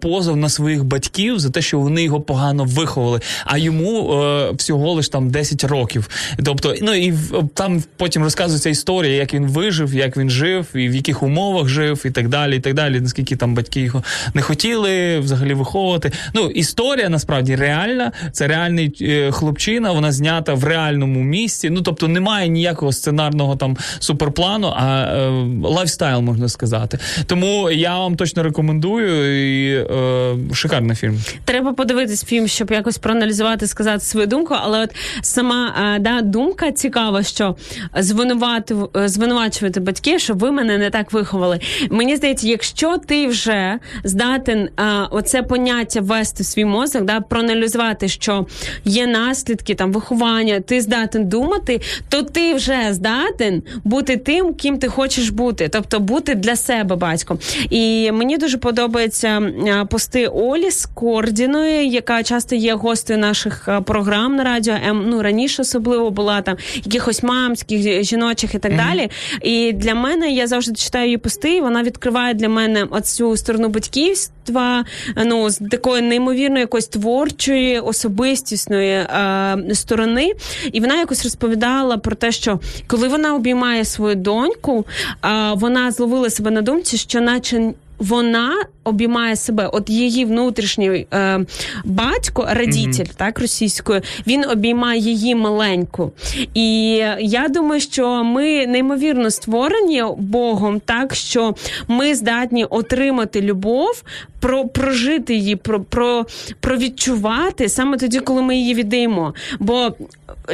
позов 0.00 0.36
на 0.36 0.48
своїх 0.48 0.84
батьків 0.84 1.38
за 1.38 1.50
те, 1.50 1.62
що 1.62 1.78
вони 1.78 2.02
його 2.02 2.20
погано 2.20 2.64
виховали, 2.64 3.20
а 3.44 3.58
йому 3.58 4.14
всього 4.54 4.92
лиш 4.92 5.08
там 5.08 5.30
10 5.30 5.64
років. 5.64 6.08
Тобто, 6.44 6.74
ну 6.82 6.94
і 6.94 7.14
там 7.54 7.82
потім 7.96 8.22
розказується 8.22 8.70
історія, 8.70 9.14
як 9.14 9.34
він 9.34 9.46
вижив, 9.46 9.94
як 9.94 10.16
він 10.16 10.30
жив, 10.30 10.66
і 10.74 10.88
в 10.88 10.94
яких 10.94 11.22
умовах 11.22 11.68
жив, 11.68 12.02
і 12.04 12.10
так 12.10 12.28
далі, 12.28 12.56
і 12.56 12.60
так 12.60 12.74
далі. 12.74 13.00
Наскільки 13.00 13.36
там 13.36 13.54
батьки 13.54 13.80
його 13.80 14.02
не 14.34 14.42
хотіли 14.42 15.18
взагалі 15.18 15.54
виховувати. 15.54 16.12
Ну, 16.34 16.46
історія 16.50 17.08
насправді 17.08 17.56
реальна. 17.56 18.12
Це 18.32 18.46
реальний 18.46 18.96
е, 19.00 19.30
хлопчина, 19.32 19.92
вона 19.92 20.12
знята 20.12 20.54
в 20.54 20.64
реальному 20.64 21.22
місці. 21.22 21.70
Ну 21.70 21.82
тобто 21.82 22.08
немає 22.08 22.48
ніякого 22.48 22.92
сценарного 22.92 23.56
там 23.56 23.76
суперплану, 23.98 24.72
а 24.76 25.02
е, 25.02 25.28
lifestyle 25.62 26.20
можна 26.20 26.48
сказати. 26.48 26.98
Тому 27.26 27.70
я 27.70 27.98
вам 27.98 28.16
точно 28.16 28.42
рекомендую 28.42 29.12
і 29.48 29.74
е, 29.74 30.54
шикарний 30.54 30.96
фільм. 30.96 31.20
Треба 31.44 31.72
подивитись 31.72 32.24
фільм, 32.24 32.48
щоб 32.48 32.70
якось 32.70 32.98
проаналізувати, 32.98 33.66
сказати 33.66 34.00
свою 34.00 34.26
думку. 34.26 34.54
Але 34.58 34.82
от 34.82 34.90
сама 35.22 35.74
е, 35.96 35.98
да, 35.98 36.20
думка 36.22 36.72
цікава, 36.72 37.22
що 37.22 37.56
звинувати 37.96 38.74
е, 38.96 39.08
звинувачувати 39.08 39.80
батьків, 39.80 40.20
що 40.20 40.34
ви 40.34 40.50
мене 40.50 40.78
не 40.78 40.90
так 40.90 41.12
виховали. 41.12 41.60
Мені 41.90 42.16
здається, 42.16 42.48
якщо 42.48 42.98
ти 42.98 43.26
вже 43.26 43.78
здатен 44.12 44.58
е, 44.58 44.68
оце 45.10 45.42
поняття 45.42 46.00
ввести 46.00 46.42
в 46.42 46.46
свій 46.46 46.64
мозок, 46.64 47.02
да, 47.02 47.20
проаналізувати, 47.20 48.08
що 48.08 48.46
є 48.84 49.06
наслідки 49.06 49.74
там 49.74 49.92
виховання, 49.92 50.60
ти 50.60 50.80
здатен 50.80 51.28
думати, 51.28 51.80
то 52.08 52.22
ти 52.22 52.54
вже 52.54 52.88
здатен 52.90 53.62
бути 53.84 54.16
тим, 54.16 54.54
ким 54.54 54.78
ти 54.78 54.88
хочеш 54.88 55.28
бути, 55.28 55.68
тобто 55.68 56.00
бути 56.00 56.34
для 56.34 56.56
себе 56.56 56.96
батьком. 56.96 57.38
І 57.70 58.12
мені 58.12 58.38
дуже 58.38 58.58
подобаються 58.58 59.28
е, 59.40 59.84
пости 59.90 60.26
Олі 60.26 60.70
Скордіної, 60.70 61.90
яка 61.90 62.22
часто 62.22 62.54
є 62.56 62.74
гостею 62.74 63.18
наших 63.18 63.68
програм 63.84 64.36
на 64.36 64.44
радіо 64.44 64.74
М. 64.74 65.04
Ну 65.10 65.22
раніше 65.22 65.62
особливо 65.62 66.10
була 66.10 66.42
там 66.42 66.56
якихось 66.84 67.22
мамських, 67.22 68.04
жіночих 68.04 68.54
і 68.54 68.58
так 68.58 68.76
далі. 68.76 69.10
І 69.42 69.72
для 69.72 69.94
мене 69.94 70.30
я 70.30 70.46
завжди 70.46 70.74
читаю 70.74 71.04
її 71.04 71.18
пости. 71.18 71.56
і 71.56 71.60
Вона 71.60 71.82
відкриває 71.82 72.34
для 72.34 72.48
мене 72.48 72.86
оцю 72.90 73.36
сторону 73.36 73.68
батьківства, 74.02 74.84
ну 75.16 75.50
з 75.50 75.56
такої 75.70 76.02
неймовірної 76.02 76.60
якоїсь 76.60 76.86
творчої, 76.86 77.80
особистісної 77.80 78.92
е, 78.92 79.56
сторони. 79.74 80.32
І 80.72 80.80
вона 80.80 80.96
якось 80.96 81.24
розповідала 81.24 81.98
про 81.98 82.16
те, 82.16 82.32
що 82.32 82.60
коли 82.86 83.08
вона 83.08 83.34
обіймає 83.34 83.84
свою 83.84 84.14
доньку, 84.16 84.86
е, 85.24 85.52
вона 85.54 85.90
зловила 85.90 86.30
себе 86.30 86.50
на 86.50 86.62
думці, 86.62 86.96
що 86.96 87.20
наче. 87.20 87.72
Вона 88.02 88.64
обіймає 88.84 89.36
себе, 89.36 89.66
от 89.72 89.90
її 89.90 90.24
внутрішній 90.24 91.06
е, 91.14 91.40
батько, 91.84 92.46
радітель, 92.50 93.04
так 93.16 93.40
російською, 93.40 94.00
він 94.26 94.44
обіймає 94.50 95.00
її 95.00 95.34
маленьку. 95.34 96.12
І 96.54 96.94
я 97.20 97.48
думаю, 97.48 97.80
що 97.80 98.24
ми 98.24 98.66
неймовірно 98.66 99.30
створені 99.30 100.04
Богом, 100.18 100.80
так 100.80 101.14
що 101.14 101.54
ми 101.88 102.14
здатні 102.14 102.64
отримати 102.64 103.40
любов, 103.40 104.02
про 104.42 104.68
прожити 104.68 105.34
її, 105.34 105.56
про, 105.56 105.80
про, 105.80 106.26
про 106.60 106.76
відчувати 106.76 107.68
саме 107.68 107.96
тоді, 107.96 108.20
коли 108.20 108.42
ми 108.42 108.56
її 108.56 108.74
віддаємо. 108.74 109.34
Бо 109.60 109.92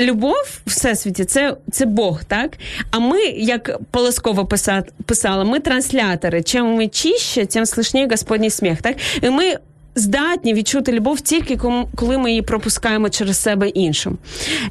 любов 0.00 0.34
в 0.66 0.70
всесвіті 0.70 1.24
це, 1.24 1.56
це 1.72 1.86
Бог, 1.86 2.24
так? 2.24 2.50
А 2.90 2.98
ми, 2.98 3.20
як 3.26 3.78
Полоскова 3.90 4.42
писа- 4.44 4.84
писала, 5.06 5.44
ми 5.44 5.60
транслятори. 5.60 6.42
Чим 6.42 6.66
ми 6.66 6.88
чище, 6.88 7.46
тим 7.46 7.66
слишніше 7.66 8.08
Господній 8.10 8.50
сміх. 8.50 8.82
Так? 8.82 8.96
І 9.22 9.30
ми 9.30 9.54
здатні 9.98 10.54
відчути 10.54 10.92
любов 10.92 11.20
тільки 11.20 11.58
коли 11.96 12.18
ми 12.18 12.30
її 12.30 12.42
пропускаємо 12.42 13.08
через 13.08 13.36
себе 13.42 13.68
іншим. 13.68 14.18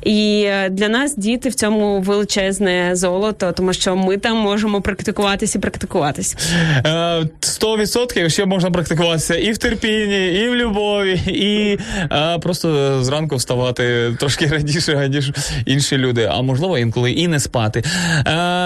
І 0.03 0.43
е, 0.47 0.69
для 0.69 0.89
нас 0.89 1.15
діти 1.17 1.49
в 1.49 1.55
цьому 1.55 2.01
величезне 2.01 2.89
золото, 2.95 3.51
тому 3.51 3.73
що 3.73 3.95
ми 3.95 4.17
там 4.17 4.37
можемо 4.37 4.81
практикуватися 4.81 5.57
і 5.57 5.61
практикуватися. 5.61 6.37
Е, 6.85 7.23
Сто 7.39 7.77
відсотків 7.77 8.31
ще 8.31 8.45
можна 8.45 8.71
практикуватися 8.71 9.35
і 9.35 9.51
в 9.51 9.57
терпінні, 9.57 10.27
і 10.27 10.49
в 10.49 10.55
любові, 10.55 11.19
і 11.27 11.79
е, 12.11 12.39
просто 12.39 12.97
зранку 13.03 13.35
вставати 13.35 14.15
трошки 14.19 14.45
раніше, 14.51 15.09
ніж 15.13 15.31
інші 15.65 15.97
люди, 15.97 16.29
а 16.31 16.41
можливо 16.41 16.77
інколи 16.77 17.11
і 17.11 17.27
не 17.27 17.39
спати. 17.39 17.83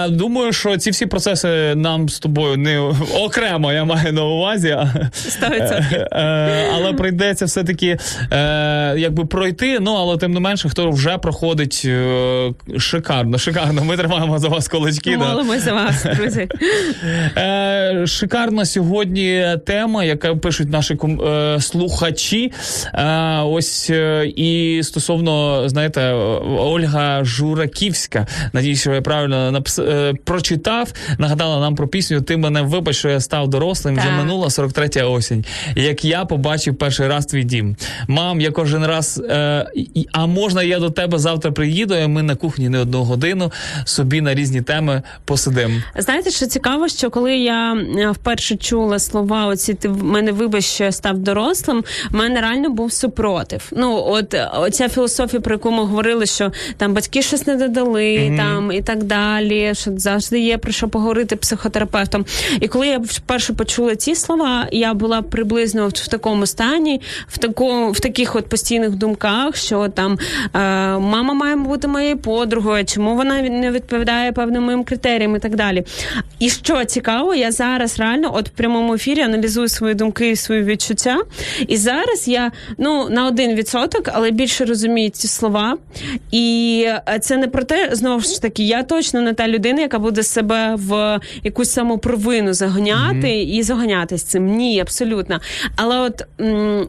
Думаю, 0.08 0.52
що 0.52 0.76
ці 0.76 0.90
всі 0.90 1.06
процеси 1.06 1.74
нам 1.74 2.08
з 2.08 2.18
тобою 2.18 2.56
не 2.56 2.78
окремо, 3.20 3.72
я 3.72 3.84
маю 3.84 4.12
на 4.12 4.24
увазі. 4.24 4.68
а- 4.68 4.94
100%. 5.12 6.06
Але 6.74 6.92
прийдеться 6.92 7.44
все-таки 7.44 7.98
е, 8.32 8.94
якби 8.98 9.24
пройти. 9.24 9.78
Ну 9.80 9.94
але 9.94 10.16
тим 10.16 10.32
не 10.32 10.40
менше, 10.40 10.68
хто 10.68 10.90
вже 10.90 11.18
проходить 11.18 11.82
е, 11.84 12.52
шикарно, 12.78 13.38
шикарно. 13.38 13.84
Ми 13.84 13.96
тримаємо 13.96 14.38
за 14.38 14.48
вас 14.48 14.68
кулачки. 14.68 15.16
да. 15.16 15.28
Молимось 15.28 15.62
за 15.62 15.72
вас, 15.72 16.06
друзі. 16.16 16.48
Е, 17.36 18.04
шикарна 18.06 18.64
сьогодні 18.64 19.46
тема, 19.66 20.04
яка 20.04 20.34
пишуть 20.36 20.70
наші 20.70 20.98
е, 21.26 21.60
слухачі. 21.60 22.52
Е, 22.94 23.38
ось 23.44 23.90
е, 23.90 24.26
і 24.36 24.80
стосовно, 24.82 25.68
знаєте, 25.68 26.12
Ольга 26.58 27.24
Жураківська. 27.24 28.26
Надіюсь, 28.52 28.80
що 28.80 28.92
я 28.94 29.02
правильно 29.02 29.50
напис- 29.50 29.82
е, 29.90 30.14
прочитав. 30.24 30.92
Нагадала 31.18 31.60
нам 31.60 31.74
про 31.74 31.88
пісню 31.88 32.20
Ти 32.22 32.36
мене 32.36 32.62
вибач, 32.62 32.96
що 32.96 33.08
я 33.08 33.20
став 33.20 33.48
дорослим. 33.48 33.96
Вже 33.96 34.10
минула 34.10 34.50
43 34.50 35.02
осінь. 35.02 35.44
Як 35.76 36.04
я 36.04 36.24
побачив 36.24 36.41
побачив 36.42 36.74
перший 36.74 37.08
раз 37.08 37.26
твій 37.26 37.44
дім. 37.44 37.76
Мам, 38.08 38.40
я 38.40 38.50
кожен 38.50 38.86
раз. 38.86 39.22
Е, 39.28 39.66
а 40.12 40.26
можна 40.26 40.62
я 40.62 40.78
до 40.78 40.90
тебе 40.90 41.18
завтра 41.18 41.52
приїду, 41.52 41.94
і 41.94 42.06
ми 42.06 42.22
на 42.22 42.34
кухні 42.34 42.68
не 42.68 42.78
одну 42.78 43.02
годину 43.02 43.52
собі 43.84 44.20
на 44.20 44.34
різні 44.34 44.62
теми 44.62 45.02
посидимо. 45.24 45.74
Знаєте, 45.96 46.30
що 46.30 46.46
цікаво, 46.46 46.88
що 46.88 47.10
коли 47.10 47.36
я 47.36 47.74
е, 47.74 48.10
вперше 48.10 48.56
чула 48.56 48.98
слова, 48.98 49.46
оці 49.46 49.74
ти 49.74 49.88
в 49.88 50.04
мене 50.04 50.32
вибач, 50.32 50.64
що 50.64 50.84
я 50.84 50.92
став 50.92 51.18
дорослим, 51.18 51.84
в 52.10 52.14
мене 52.14 52.40
реально 52.40 52.70
був 52.70 52.92
супротив. 52.92 53.68
Ну, 53.72 54.04
от 54.06 54.34
е, 54.34 54.50
оця 54.54 54.88
філософія, 54.88 55.40
про 55.40 55.54
яку 55.54 55.70
ми 55.70 55.84
говорили, 55.84 56.26
що 56.26 56.52
там 56.76 56.94
батьки 56.94 57.22
щось 57.22 57.46
не 57.46 57.56
додали, 57.56 58.34
там 58.36 58.72
і 58.72 58.82
так 58.82 59.02
далі, 59.04 59.74
що 59.74 59.90
завжди 59.96 60.40
є 60.40 60.58
про 60.58 60.72
що 60.72 60.88
поговорити 60.88 61.36
психотерапевтом. 61.36 62.24
І 62.60 62.68
коли 62.68 62.86
я 62.86 62.98
вперше 62.98 63.52
почула 63.52 63.96
ці 63.96 64.14
слова, 64.14 64.68
я 64.72 64.94
була 64.94 65.22
приблизно 65.22 65.88
в 65.88 65.92
такому 65.92 66.21
стані, 66.46 67.00
в 67.28 67.38
такому, 67.38 67.90
в 67.90 68.00
таких 68.00 68.36
от 68.36 68.46
постійних 68.46 68.90
думках, 68.90 69.56
що 69.56 69.88
там 69.88 70.18
е, 70.54 70.58
мама 70.98 71.34
має 71.34 71.56
бути 71.56 71.88
моєю 71.88 72.18
подругою, 72.18 72.84
чому 72.84 73.16
вона 73.16 73.42
не 73.42 73.70
відповідає 73.70 74.32
певним 74.32 74.62
моїм 74.62 74.84
критеріям 74.84 75.36
і 75.36 75.38
так 75.38 75.56
далі. 75.56 75.84
І 76.38 76.50
що 76.50 76.84
цікаво, 76.84 77.34
я 77.34 77.52
зараз 77.52 77.98
реально 77.98 78.30
от 78.34 78.48
в 78.48 78.50
прямому 78.50 78.94
ефірі 78.94 79.20
аналізую 79.20 79.68
свої 79.68 79.94
думки 79.94 80.30
і 80.30 80.36
свої 80.36 80.62
відчуття. 80.62 81.18
І 81.68 81.76
зараз 81.76 82.28
я 82.28 82.52
ну 82.78 83.08
на 83.10 83.26
один 83.26 83.54
відсоток, 83.54 84.10
але 84.12 84.30
більше 84.30 84.64
розумію 84.64 85.10
ці 85.10 85.28
слова. 85.28 85.76
І 86.30 86.84
е, 87.08 87.18
це 87.18 87.36
не 87.36 87.48
про 87.48 87.62
те, 87.64 87.88
знову 87.92 88.20
ж 88.20 88.42
таки, 88.42 88.62
я 88.62 88.82
точно 88.82 89.20
не 89.20 89.32
та 89.32 89.48
людина, 89.48 89.80
яка 89.80 89.98
буде 89.98 90.22
себе 90.22 90.74
в 90.74 91.20
якусь 91.44 91.70
самопровину 91.70 92.52
заганяти 92.52 93.42
і 93.42 93.62
заганятись 93.62 94.22
цим. 94.22 94.46
Ні, 94.46 94.80
абсолютно. 94.80 95.40
Але 95.76 95.98
от. 95.98 96.11
М, 96.40 96.88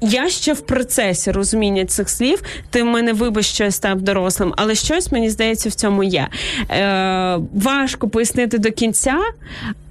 я 0.00 0.28
ще 0.28 0.52
в 0.52 0.60
процесі 0.60 1.30
розуміння 1.32 1.84
цих 1.86 2.08
слів. 2.10 2.42
Ти 2.70 2.82
в 2.82 2.86
мене 2.86 3.12
вибач, 3.12 3.46
що 3.46 3.64
я 3.64 3.70
став 3.70 4.02
дорослим, 4.02 4.54
але 4.56 4.74
щось 4.74 5.12
мені 5.12 5.30
здається 5.30 5.68
в 5.68 5.72
цьому 5.72 6.02
є. 6.02 6.28
Е, 6.70 7.38
важко 7.54 8.08
пояснити 8.08 8.58
до 8.58 8.70
кінця. 8.70 9.18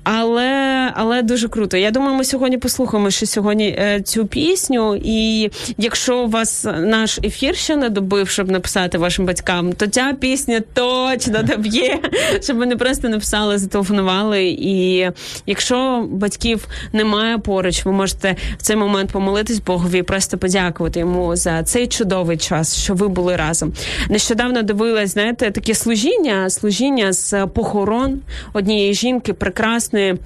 Але, 0.08 0.92
але 0.96 1.22
дуже 1.22 1.48
круто. 1.48 1.78
Я 1.78 1.92
думаю, 1.92 2.18
ми 2.18 2.24
сьогодні 2.24 2.58
послухаємо 2.58 3.10
ще 3.10 3.26
сьогодні 3.26 3.68
е, 3.68 4.02
цю 4.02 4.26
пісню. 4.26 5.02
І 5.04 5.50
якщо 5.78 6.26
вас 6.26 6.68
наш 6.78 7.20
ефір 7.24 7.56
ще 7.56 7.76
не 7.76 7.90
добив, 7.90 8.30
щоб 8.30 8.52
написати 8.52 8.98
вашим 8.98 9.26
батькам, 9.26 9.74
то 9.74 9.88
ця 9.88 10.14
пісня 10.20 10.62
точно 10.74 11.44
доб'є, 11.44 12.00
щоб 12.42 12.58
вони 12.58 12.76
просто 12.76 13.10
написали, 13.10 13.58
зателефонували. 13.58 14.44
І 14.46 15.10
якщо 15.46 16.06
батьків 16.10 16.68
немає 16.94 17.38
поруч, 17.38 17.86
ви 17.86 17.92
можете 17.92 18.36
в 18.58 18.62
цей 18.62 18.76
момент 18.76 19.12
помолитись 19.12 19.60
Богові 19.60 20.00
і 20.00 20.04
просто 20.04 20.38
подякувати 20.38 21.00
йому 21.00 21.36
за 21.36 21.64
цей 21.64 21.88
чудовий 21.88 22.38
час, 22.38 22.78
що 22.78 22.94
ви 22.94 23.08
були 23.08 23.36
разом. 23.36 23.74
Нещодавно 24.10 24.62
дивилась, 24.62 25.14
знаєте, 25.14 25.52
таке 25.52 25.74
служіння, 25.74 26.50
служіння 26.50 27.14
з 27.14 27.48
похорон 27.48 28.20
однієї 28.54 28.94
жінки 28.94 29.34
прекрасної. 29.96 30.18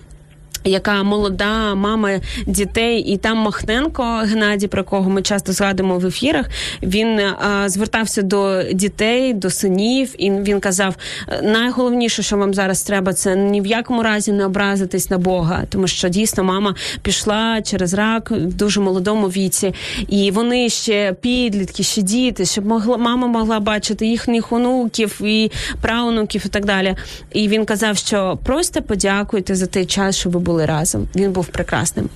Яка 0.64 1.03
молода 1.03 1.76
мама 1.76 2.10
дітей, 2.48 2.99
і 2.99 3.18
там 3.18 3.38
Махненко 3.38 4.03
Геннадій, 4.03 4.68
про 4.68 4.84
кого 4.84 5.10
ми 5.10 5.22
часто 5.22 5.53
згадуємо 5.53 5.98
в 5.98 6.06
ефірах. 6.06 6.45
Він 6.84 7.19
а, 7.19 7.69
звертався 7.69 8.22
до 8.22 8.64
дітей, 8.73 9.34
до 9.34 9.49
синів, 9.49 10.15
і 10.18 10.31
він 10.31 10.60
казав: 10.60 10.95
найголовніше, 11.44 12.23
що 12.23 12.38
вам 12.38 12.53
зараз 12.53 12.84
треба, 12.84 13.14
це 13.14 13.36
ні 13.36 13.61
в 13.61 13.65
якому 13.65 14.03
разі 14.03 14.31
не 14.31 14.45
образитись 14.45 15.10
на 15.10 15.18
Бога, 15.18 15.64
тому 15.69 15.88
що 15.88 16.10
дійсно 16.10 16.44
мама 16.44 16.76
пішла 17.02 17.61
через 17.61 17.94
рак 17.94 18.31
в 18.31 18.53
дуже 18.53 18.80
молодому 18.80 19.27
віці, 19.27 19.73
і 20.07 20.31
вони 20.31 20.69
ще 20.69 21.15
підлітки, 21.22 21.84
ще 21.84 22.02
діти, 22.02 22.45
щоб 22.45 22.65
могла 22.65 22.98
мама 22.98 23.27
могла 23.27 23.60
бачити 23.60 24.07
їхніх 24.07 24.52
онуків 24.52 25.22
і 25.22 25.52
правнуків, 25.81 26.44
і 26.45 26.49
так 26.49 26.65
далі. 26.65 26.95
І 27.34 27.48
він 27.48 27.65
казав, 27.65 27.98
що 27.98 28.40
просто 28.44 28.81
подякуйте 28.81 29.56
за 29.56 29.65
той 29.65 29.86
час, 29.86 30.18
що 30.18 30.30
ви 30.30 30.40
були 30.49 30.65
разом. 30.65 31.07
Він 31.15 31.31
був 31.31 31.47
прекрасним. 31.47 32.09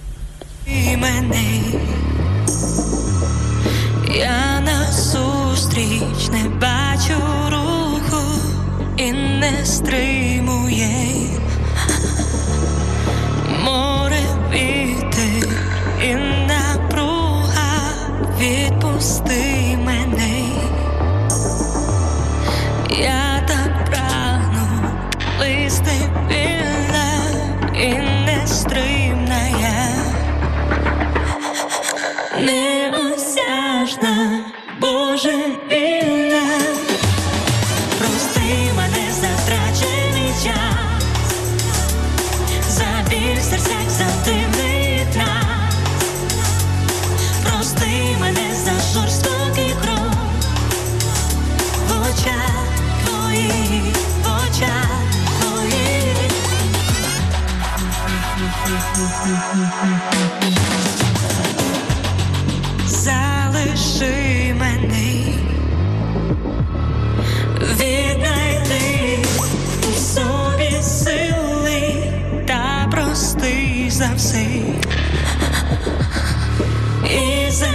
І 0.67 0.97
мене 0.97 1.61
я 4.15 4.59
назустріч 4.59 6.29
не 6.31 6.49
бачу 6.49 7.21
руху 7.51 8.23
і 8.97 9.11
не 9.11 9.65
стримує 9.65 10.89
море 13.63 14.23
вітер 14.51 15.49
і 16.03 16.15
напруга 16.47 17.73
відпусти 18.39 19.77
мене. 19.85 20.45
Я 22.89 23.43
так 23.47 23.85
прагну 23.85 24.67
листи 25.39 26.09
нестримна 28.63 29.47
я 29.61 29.89
неосяжна, 32.41 34.39
Боже 34.81 35.33
вільна. 35.71 36.43
Прости 37.99 38.73
мене 38.77 39.11
за 39.11 39.27
втрачений 39.27 40.33
час, 40.43 41.03
за 42.69 43.09
біль 43.09 43.39
в 43.39 43.89
за 43.89 44.05
дивних 44.25 45.15
нас. 45.15 45.75
Прости 47.43 48.17
мене 48.19 48.42
Залиши 62.85 64.55
мене, 64.59 65.33
віднайди 67.61 69.19
у 69.89 69.93
собі 69.93 70.81
сили 70.81 72.11
та 72.47 72.87
прости 72.91 73.85
за 73.89 74.09
все. 74.15 74.47
І 77.05 77.51
за 77.51 77.67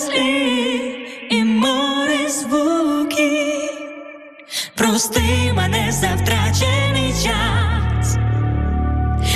слів 0.00 0.82
і 1.30 1.44
море 1.44 2.28
звуків. 2.28 3.70
Прости 4.74 5.52
мене 5.54 5.92
за 5.92 6.14
втрачений 6.14 7.12
час, 7.12 8.16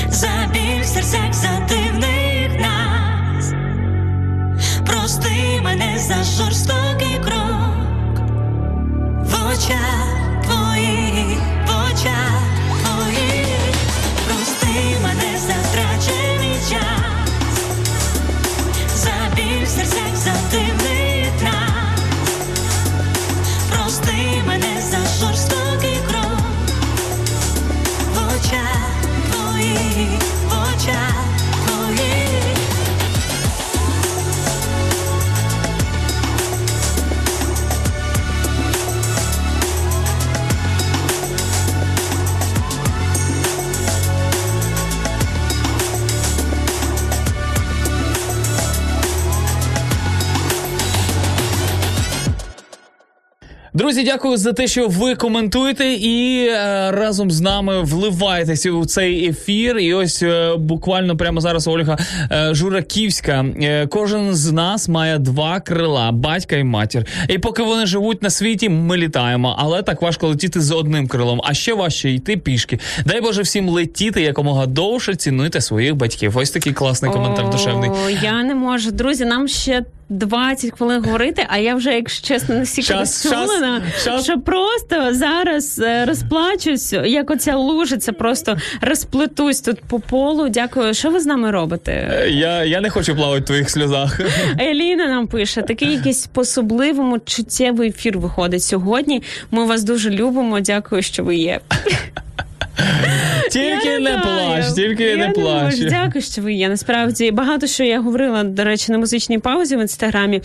за 0.08 0.50
біль 0.52 0.82
в 0.82 0.84
серцях, 0.84 1.32
за 1.32 1.66
дивних 1.68 2.60
нас. 2.60 3.52
Прости 4.86 5.60
мене 5.62 5.98
за 5.98 6.22
жорстокий 6.24 7.18
крок 7.24 8.18
в 9.24 9.34
очах 9.52 10.42
твоїх, 10.44 11.38
в 11.66 11.92
очах 11.92 12.33
біль 19.76 19.84
в 19.84 19.86
серцях, 19.86 20.93
Друзі, 53.84 54.02
дякую 54.02 54.36
за 54.36 54.52
те, 54.52 54.66
що 54.66 54.88
ви 54.88 55.14
коментуєте 55.14 55.92
і 55.92 56.46
е, 56.46 56.90
разом 56.90 57.30
з 57.30 57.40
нами 57.40 57.82
вливаєтеся 57.82 58.70
у 58.70 58.86
цей 58.86 59.28
ефір. 59.28 59.78
І 59.78 59.94
ось 59.94 60.22
е, 60.22 60.56
буквально 60.56 61.16
прямо 61.16 61.40
зараз 61.40 61.68
Ольга 61.68 61.98
е, 62.32 62.54
Жураківська. 62.54 63.44
Е, 63.62 63.86
кожен 63.86 64.34
з 64.34 64.52
нас 64.52 64.88
має 64.88 65.18
два 65.18 65.60
крила: 65.60 66.12
батька 66.12 66.56
і 66.56 66.64
матір. 66.64 67.06
І 67.28 67.38
поки 67.38 67.62
вони 67.62 67.86
живуть 67.86 68.22
на 68.22 68.30
світі, 68.30 68.68
ми 68.68 68.96
літаємо. 68.96 69.56
Але 69.58 69.82
так 69.82 70.02
важко 70.02 70.28
летіти 70.28 70.60
з 70.60 70.70
одним 70.70 71.08
крилом. 71.08 71.40
А 71.44 71.54
ще 71.54 71.74
важче 71.74 72.10
йти 72.10 72.36
пішки. 72.36 72.78
Дай 73.06 73.20
Боже 73.20 73.42
всім 73.42 73.68
летіти 73.68 74.22
якомога 74.22 74.66
довше. 74.66 75.14
Цінуйте 75.14 75.60
своїх 75.60 75.96
батьків. 75.96 76.36
Ось 76.36 76.50
такий 76.50 76.72
класний 76.72 77.12
коментар 77.12 77.50
душевний. 77.50 77.90
О, 77.90 78.10
Я 78.10 78.42
не 78.42 78.54
можу. 78.54 78.90
Друзі, 78.90 79.24
нам 79.24 79.48
ще 79.48 79.84
20 80.14 80.72
хвилин 80.78 81.04
говорити, 81.04 81.46
а 81.48 81.58
я 81.58 81.74
вже, 81.74 81.94
якщо 81.94 82.28
чесно, 82.28 82.54
настільки 82.54 82.94
розчулена, 82.94 83.82
що 84.22 84.40
просто 84.40 85.14
зараз 85.14 85.78
е, 85.78 86.04
розплачусь, 86.04 86.92
як 86.92 87.30
оця 87.30 87.56
лужиця, 87.56 88.12
просто 88.12 88.56
розплетусь 88.80 89.60
тут 89.60 89.80
по 89.80 90.00
полу. 90.00 90.48
Дякую. 90.48 90.94
Що 90.94 91.10
ви 91.10 91.20
з 91.20 91.26
нами 91.26 91.50
робите? 91.50 92.24
Я, 92.30 92.64
я 92.64 92.80
не 92.80 92.90
хочу 92.90 93.16
плавати 93.16 93.40
в 93.40 93.44
твоїх 93.44 93.70
сльозах. 93.70 94.20
Еліна 94.60 95.06
нам 95.06 95.26
пише, 95.26 95.62
такий 95.62 95.92
якийсь 95.92 96.26
по-особливому 96.26 97.18
чуттєвий 97.18 97.88
ефір 97.88 98.18
виходить 98.18 98.62
сьогодні. 98.62 99.22
Ми 99.50 99.64
вас 99.64 99.82
дуже 99.82 100.10
любимо. 100.10 100.60
Дякую, 100.60 101.02
що 101.02 101.24
ви 101.24 101.36
є. 101.36 101.60
Тільки 103.50 103.98
не 103.98 104.18
плач, 104.18 104.72
тільки 104.74 105.16
не 105.16 105.28
плач. 105.28 105.78
Дякую, 105.78 106.22
що 106.22 106.42
ви 106.42 106.52
є. 106.52 106.68
Насправді 106.68 107.30
багато 107.30 107.66
що 107.66 107.84
я 107.84 108.00
говорила, 108.00 108.44
до 108.44 108.64
речі, 108.64 108.92
на 108.92 108.98
музичній 108.98 109.38
паузі 109.38 109.76
в 109.76 109.80
інстаграмі. 109.80 110.42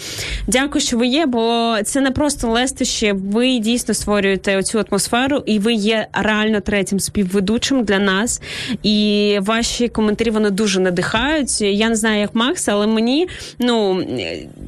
Дякую, 0.47 0.81
що 0.81 0.97
ви 0.97 1.07
є, 1.07 1.25
бо 1.25 1.75
це 1.83 2.01
не 2.01 2.11
просто 2.11 2.47
лестище. 2.47 3.13
Ви 3.13 3.59
дійсно 3.59 3.93
створюєте 3.93 4.57
оцю 4.57 4.85
атмосферу, 4.89 5.43
і 5.45 5.59
ви 5.59 5.73
є 5.73 6.07
реально 6.13 6.61
третім 6.61 6.99
співведучим 6.99 7.83
для 7.83 7.99
нас. 7.99 8.41
І 8.83 9.37
ваші 9.41 9.87
коментарі 9.87 10.29
вони 10.29 10.49
дуже 10.49 10.79
надихають. 10.79 11.61
Я 11.61 11.89
не 11.89 11.95
знаю, 11.95 12.21
як 12.21 12.35
Макс, 12.35 12.67
але 12.67 12.87
мені 12.87 13.27
ну 13.59 14.03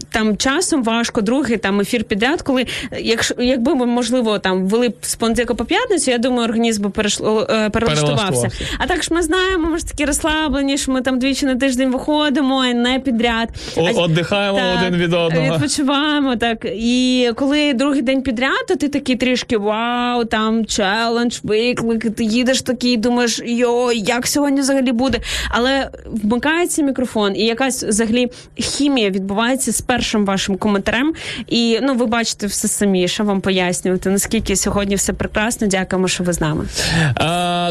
там 0.10 0.38
часом 0.38 0.84
важко 0.84 1.22
другий 1.22 1.58
там 1.58 1.82
ефір 1.82 2.04
підряд, 2.04 2.42
коли 2.42 2.66
якщо 3.00 3.36
якби 3.40 3.76
ми 3.76 3.86
можливо 3.86 4.40
там 4.40 4.68
вели 4.68 4.90
б 4.90 4.94
з 5.02 5.16
понеділка 5.16 5.54
по 5.54 5.66
п'ятницю, 5.66 6.12
я 6.12 6.18
думаю, 6.18 6.44
організм 6.44 6.84
би 6.84 6.90
перейшло 6.90 7.48
перелаштувався. 7.70 8.26
Перелаштувався. 8.26 8.66
А 8.78 8.88
так 8.88 9.04
ж 9.04 9.14
ми 9.14 9.22
знаємо, 9.22 9.70
ми 9.70 9.78
ж 9.78 9.88
такі 9.88 10.06
розслаблені, 10.06 10.78
що 10.78 10.92
ми 10.92 11.02
там 11.02 11.20
двічі 11.20 11.46
на 11.46 11.56
тиждень 11.56 11.92
виходимо, 11.92 12.66
і 12.66 12.74
не 12.74 13.00
підряд. 13.00 13.50
Оддихаємо 13.96 14.60
один 14.78 15.00
від 15.00 15.14
одного. 15.14 15.54
Відпочиваємо 15.54 16.36
так. 16.36 16.66
І 16.66 17.30
коли 17.36 17.74
другий 17.74 18.02
день 18.02 18.22
підряд, 18.22 18.66
то 18.68 18.76
ти 18.76 18.88
такий 18.88 19.16
трішки 19.16 19.58
вау, 19.58 20.26
там 20.26 20.66
челендж, 20.66 21.40
виклик, 21.44 22.16
ти 22.16 22.24
їдеш 22.24 22.62
такий, 22.62 22.98
думаєш, 22.98 23.42
йой, 23.46 24.00
як 24.00 24.28
сьогодні 24.28 24.62
взагалі 24.62 24.92
буде. 24.92 25.20
Але 25.50 25.90
вмикається 26.06 26.82
мікрофон, 26.84 27.36
і 27.36 27.46
якась 27.46 27.84
взагалі 27.84 28.28
хімія 28.56 29.10
відбувається 29.10 29.72
з 29.72 29.82
першим 29.82 30.26
вашим 30.26 30.58
коментарем. 30.58 31.14
І 31.48 31.80
ну, 31.82 31.94
ви 31.94 32.06
бачите 32.06 32.48
все 32.48 32.68
самі, 32.68 33.08
що 33.08 33.24
вам 33.24 33.42
пояснювати, 33.42 34.10
наскільки 34.10 34.56
сьогодні 34.56 34.96
все 34.96 35.14
прекрасно. 35.14 35.68
Дякуємо, 35.68 36.08
що 36.08 36.24
ви 36.24 36.34
з 36.34 36.42
нами. 36.42 36.66
Е, 37.00 37.14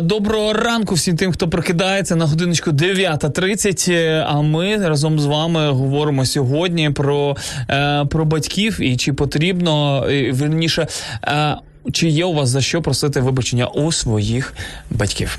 Доброго 0.02 0.52
ранку 0.52 0.94
всім 0.94 1.16
тим, 1.16 1.32
хто 1.32 1.48
прокидається 1.48 2.16
на 2.16 2.26
годиночку 2.26 2.70
9.30. 2.70 3.92
Е, 3.92 4.24
А 4.28 4.40
ми 4.40 4.76
разом 4.76 5.20
з 5.20 5.26
вами 5.26 5.70
говоримо 5.70 6.26
сьогодні 6.26 6.90
про, 6.90 7.36
е, 7.70 8.04
про 8.04 8.24
батьків 8.24 8.80
і 8.80 8.96
чи 8.96 9.12
потрібно 9.12 10.04
е, 10.08 10.32
вірніше. 10.32 10.86
Е, 11.24 11.56
чи 11.92 12.08
є 12.08 12.24
у 12.24 12.32
вас 12.32 12.48
за 12.48 12.60
що 12.60 12.82
просити 12.82 13.20
вибачення 13.20 13.66
у 13.66 13.92
своїх 13.92 14.54
батьків? 14.90 15.38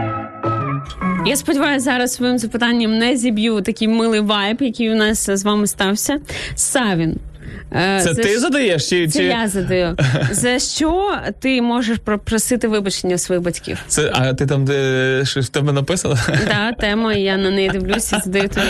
Я 1.25 1.35
сподіваюся, 1.35 1.83
зараз 1.85 2.13
своїм 2.13 2.37
запитанням 2.37 2.97
не 2.97 3.17
зіб'ю 3.17 3.61
такий 3.61 3.87
милий 3.87 4.19
вайб, 4.19 4.61
який 4.61 4.91
у 4.91 4.95
нас 4.95 5.29
з 5.29 5.43
вами 5.43 5.67
стався. 5.67 6.19
Савін. 6.55 7.17
Е, 7.75 8.01
Це 8.03 8.13
ти 8.13 8.39
задаєш? 8.39 8.89
Чи, 8.89 9.07
Це 9.07 9.19
чи... 9.19 9.25
я 9.25 9.47
задаю. 9.47 9.97
За 10.31 10.59
що 10.59 11.15
ти 11.39 11.61
можеш 11.61 11.97
попросити 11.97 12.67
вибачення 12.67 13.17
своїх 13.17 13.43
батьків? 13.43 13.77
Це, 13.87 14.11
а 14.13 14.33
ти 14.33 14.45
там 14.45 14.65
де 14.65 15.21
щось 15.25 15.45
в 15.45 15.49
тебе 15.49 15.71
написано? 15.73 16.17
Та 16.47 16.71
тема, 16.71 17.13
я 17.13 17.37
на 17.37 17.49
неї 17.49 17.69
дивлюся 17.69 18.17
і 18.17 18.21
задаю 18.25 18.49
тобі. 18.49 18.65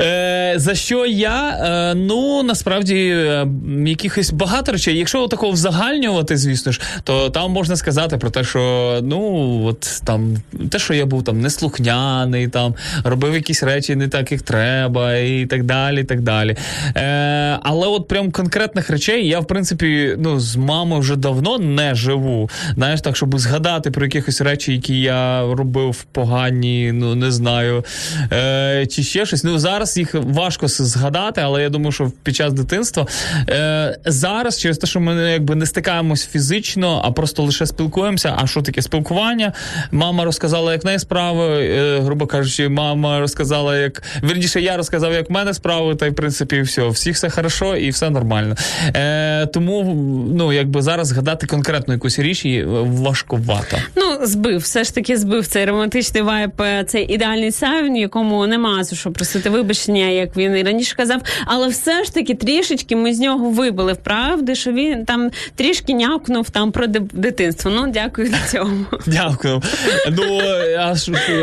Е, 0.00 0.54
за 0.56 0.74
що 0.74 1.06
я? 1.06 1.48
Е, 1.50 1.94
ну 1.94 2.42
насправді 2.42 2.96
е, 2.96 3.46
якихось 3.86 4.30
багато 4.30 4.72
речей. 4.72 4.98
Якщо 4.98 5.28
такого 5.28 5.52
взагальнювати, 5.52 6.36
звісно 6.36 6.72
ж, 6.72 6.80
то 7.04 7.30
там 7.30 7.50
можна 7.50 7.76
сказати 7.76 8.16
про 8.16 8.30
те, 8.30 8.44
що 8.44 8.98
ну 9.02 9.22
от 9.66 10.02
там 10.04 10.36
те, 10.70 10.78
що 10.78 10.94
я 10.94 11.06
був 11.06 11.24
там 11.24 11.40
неслухняний, 11.40 12.48
там 12.48 12.74
робив 13.04 13.34
якісь 13.34 13.62
речі 13.62 13.96
не 13.96 14.08
так, 14.08 14.32
як 14.32 14.42
треба, 14.42 15.14
і 15.16 15.46
так 15.46 15.64
далі. 15.64 16.00
і 16.00 16.04
так 16.04 16.20
далі. 16.20 16.56
Е, 16.96 17.58
але 17.62 17.86
от 17.86 18.01
прям 18.08 18.30
конкретних 18.30 18.90
речей 18.90 19.28
я, 19.28 19.40
в 19.40 19.46
принципі, 19.46 20.16
ну 20.18 20.40
з 20.40 20.56
мамою 20.56 21.00
вже 21.00 21.16
давно 21.16 21.58
не 21.58 21.94
живу. 21.94 22.50
Знаєш, 22.74 23.00
так, 23.00 23.16
щоб 23.16 23.38
згадати 23.38 23.90
про 23.90 24.04
якихось 24.04 24.40
речі, 24.40 24.72
які 24.72 25.00
я 25.00 25.42
робив 25.54 26.04
погані, 26.12 26.92
ну 26.92 27.14
не 27.14 27.30
знаю. 27.30 27.84
Е, 28.32 28.86
чи 28.86 29.02
ще 29.02 29.26
щось. 29.26 29.44
Ну 29.44 29.58
зараз 29.58 29.98
їх 29.98 30.14
важко 30.14 30.68
згадати, 30.68 31.40
але 31.40 31.62
я 31.62 31.68
думаю, 31.68 31.92
що 31.92 32.12
під 32.22 32.36
час 32.36 32.52
дитинства 32.52 33.06
е, 33.48 33.98
зараз, 34.04 34.60
через 34.60 34.78
те, 34.78 34.86
що 34.86 35.00
ми 35.00 35.14
якби 35.14 35.54
не 35.54 35.66
стикаємось 35.66 36.26
фізично, 36.26 37.02
а 37.04 37.10
просто 37.10 37.42
лише 37.42 37.66
спілкуємося. 37.66 38.34
А 38.38 38.46
що 38.46 38.62
таке 38.62 38.82
спілкування? 38.82 39.52
Мама 39.90 40.24
розказала, 40.24 40.72
як 40.72 40.84
неї 40.84 40.98
справи. 40.98 41.46
Е, 41.46 42.00
грубо 42.00 42.26
кажучи, 42.26 42.68
мама 42.68 43.20
розказала, 43.20 43.78
як 43.78 44.02
вірніше, 44.22 44.60
я 44.60 44.76
розказав, 44.76 45.12
як 45.12 45.30
в 45.30 45.32
мене 45.32 45.54
справи, 45.54 45.94
та 45.94 46.06
й 46.06 46.10
в 46.10 46.14
принципі 46.14 46.60
все. 46.60 46.88
Всіх 46.88 47.14
все 47.14 47.30
хорошо 47.30 47.76
і 47.76 47.91
все 47.92 48.10
нормально. 48.10 48.56
Е, 48.96 49.46
тому 49.46 49.94
ну 50.34 50.52
якби 50.52 50.82
зараз 50.82 51.08
згадати 51.08 51.46
конкретну 51.46 51.94
якусь 51.94 52.18
річ 52.18 52.44
і 52.44 52.64
важкувато. 52.84 53.76
Ну, 53.96 54.26
збив, 54.26 54.58
все 54.58 54.84
ж 54.84 54.94
таки 54.94 55.16
збив 55.16 55.46
цей 55.46 55.64
романтичний 55.64 56.22
вайб, 56.22 56.50
е, 56.60 56.84
цей 56.84 57.14
ідеальний 57.14 57.52
савін, 57.52 57.96
якому 57.96 58.46
нема 58.46 58.84
за 58.84 58.96
що 58.96 59.10
просити 59.10 59.50
вибачення, 59.50 60.06
як 60.06 60.36
він 60.36 60.56
і 60.56 60.62
раніше 60.62 60.96
казав. 60.96 61.20
Але 61.46 61.68
все 61.68 62.04
ж 62.04 62.14
таки 62.14 62.34
трішечки 62.34 62.96
ми 62.96 63.14
з 63.14 63.18
нього 63.18 63.50
вибили 63.50 63.92
вправди, 63.92 64.54
що 64.54 64.72
він 64.72 65.04
там 65.04 65.30
трішки 65.54 65.94
нявкнув 65.94 66.50
там 66.50 66.72
про 66.72 66.86
дитинство. 67.12 67.70
Ну, 67.74 67.90
дякую 67.92 68.28
за 68.28 68.38
цьому. 68.50 68.84
Дякую. 69.06 69.62
Ну 70.10 70.40
а 70.78 70.94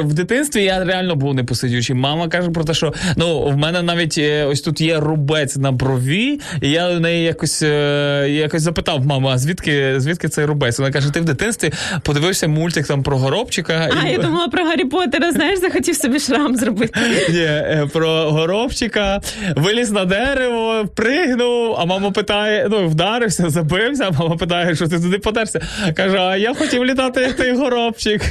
в 0.01 0.13
дитинстві 0.13 0.63
я 0.63 0.83
реально 0.83 1.15
був 1.15 1.33
непосидючий. 1.33 1.95
Мама 1.95 2.27
каже 2.27 2.49
про 2.49 2.63
те, 2.63 2.73
що 2.73 2.93
ну 3.17 3.43
в 3.43 3.57
мене 3.57 3.81
навіть 3.81 4.17
е, 4.17 4.45
ось 4.45 4.61
тут 4.61 4.81
є 4.81 4.99
рубець 4.99 5.55
на 5.55 5.71
брові, 5.71 6.38
і 6.61 6.69
я 6.69 6.89
в 6.89 6.99
неї 6.99 7.23
якось 7.23 7.61
е, 7.61 8.25
якось 8.29 8.61
запитав 8.61 9.05
маму, 9.05 9.27
а 9.27 9.37
звідки 9.37 9.99
звідки 9.99 10.29
цей 10.29 10.45
рубець? 10.45 10.79
Вона 10.79 10.91
каже: 10.91 11.11
ти 11.11 11.19
в 11.21 11.25
дитинстві 11.25 11.71
подивився 12.03 12.47
мультик 12.47 12.87
там 12.87 13.03
про 13.03 13.17
горобчика. 13.17 13.89
А 14.03 14.07
і... 14.07 14.11
я 14.11 14.17
думала 14.17 14.47
про 14.47 14.65
Гаррі 14.65 14.85
Поттера, 14.85 15.31
знаєш, 15.31 15.59
захотів 15.59 15.95
собі 15.95 16.19
шрам 16.19 16.55
зробити. 16.55 16.99
Ні, 17.29 17.39
е, 17.39 17.87
про 17.93 18.31
горобчика, 18.31 19.21
виліз 19.55 19.91
на 19.91 20.05
дерево, 20.05 20.85
пригнув, 20.95 21.75
а 21.79 21.85
мама 21.85 22.11
питає: 22.11 22.67
ну, 22.71 22.87
вдарився, 22.87 23.49
забився, 23.49 24.07
а 24.07 24.23
мама 24.23 24.37
питає, 24.37 24.75
що 24.75 24.87
ти 24.87 24.99
туди 24.99 25.17
подерся. 25.17 25.61
Каже, 25.95 26.17
а 26.17 26.37
я 26.37 26.53
хотів 26.53 26.85
літати, 26.85 27.21
як 27.21 27.35
той 27.35 27.53
горобчик. 27.55 28.21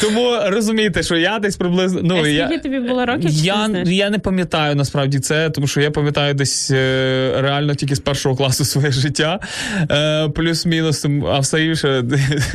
Тому 0.00 0.36
розумієте, 0.46 1.02
що 1.02 1.16
я 1.16 1.38
десь 1.38 1.56
приблизно. 1.56 2.00
Ну, 2.02 2.22
а 2.24 2.28
я, 2.28 2.58
тобі 2.58 2.78
було 2.78 3.06
років? 3.06 3.30
я, 3.30 3.70
я 3.84 4.10
не 4.10 4.18
пам'ятаю 4.18 4.74
насправді 4.74 5.18
це, 5.20 5.50
тому 5.50 5.66
що 5.66 5.80
я 5.80 5.90
пам'ятаю 5.90 6.34
десь 6.34 6.70
реально 7.40 7.74
тільки 7.74 7.96
з 7.96 8.00
першого 8.00 8.36
класу 8.36 8.64
своє 8.64 8.90
життя, 8.90 9.40
е, 9.90 10.28
плюс-мінус, 10.28 11.06
а 11.26 11.38
все 11.38 11.64
інше 11.64 12.02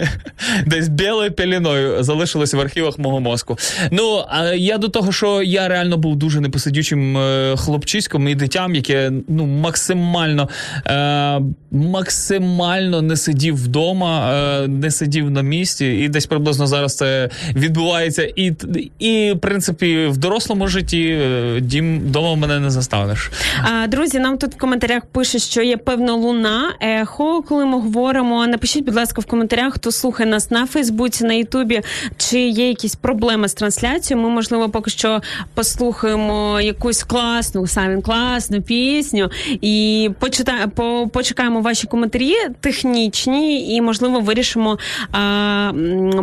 десь 0.65 0.87
білою 0.87 1.31
пеліною 1.31 2.03
залишилося 2.03 2.57
в 2.57 2.59
архівах 2.59 2.99
мого 2.99 3.19
мозку. 3.19 3.57
Ну, 3.91 4.25
а 4.29 4.45
я 4.45 4.77
до 4.77 4.89
того, 4.89 5.11
що 5.11 5.41
я 5.41 5.67
реально 5.67 5.97
був 5.97 6.15
дуже 6.15 6.41
непосидючим 6.41 7.17
е, 7.17 7.55
хлопчиськом 7.57 8.27
і 8.27 8.35
дитям, 8.35 8.75
яке 8.75 9.11
ну 9.27 9.45
максимально 9.45 10.49
е, 10.87 11.41
максимально 11.71 13.01
не 13.01 13.17
сидів 13.17 13.55
вдома, 13.55 14.33
е, 14.33 14.67
не 14.67 14.91
сидів 14.91 15.31
на 15.31 15.41
місці, 15.41 15.85
і 15.85 16.09
десь 16.09 16.25
приблизно 16.25 16.67
зараз 16.67 16.95
це 16.95 17.29
відбувається. 17.55 18.23
І, 18.35 18.53
і 18.99 19.31
в 19.31 19.39
принципі, 19.39 20.05
в 20.05 20.17
дорослому 20.17 20.67
житті 20.67 21.19
е, 21.21 21.59
дім 21.61 21.99
вдома 21.99 22.35
мене 22.35 22.59
не 22.59 22.69
заставиш. 22.69 23.31
А, 23.63 23.87
друзі, 24.15 24.27
нам 24.27 24.37
тут 24.37 24.55
в 24.55 24.57
коментарях 24.57 25.05
пише, 25.05 25.39
що 25.39 25.61
є 25.61 25.77
певна 25.77 26.13
луна, 26.13 26.73
ехо, 26.79 27.41
коли 27.41 27.65
ми 27.65 27.79
говоримо. 27.79 28.47
Напишіть, 28.47 28.85
будь 28.85 28.95
ласка, 28.95 29.21
в 29.21 29.25
коментарях, 29.25 29.73
хто 29.73 29.91
слухає 29.91 30.29
нас 30.29 30.51
на 30.51 30.65
Фейсбуці, 30.65 31.23
на 31.23 31.33
Ютубі, 31.33 31.81
чи 32.17 32.39
є 32.39 32.67
якісь 32.67 32.95
проблеми 32.95 33.47
з 33.47 33.53
трансляцією. 33.53 34.27
Ми, 34.27 34.29
можливо, 34.29 34.69
поки 34.69 34.91
що 34.91 35.21
послухаємо 35.53 36.61
якусь 36.61 37.03
класну, 37.03 37.67
самі 37.67 38.01
класну 38.01 38.61
пісню 38.61 39.29
і 39.61 40.09
почита... 40.19 40.67
по... 40.75 41.09
почекаємо 41.13 41.61
ваші 41.61 41.87
коментарі 41.87 42.33
технічні, 42.61 43.75
і 43.75 43.81
можливо 43.81 44.19
вирішимо 44.19 44.77
а, 45.11 45.71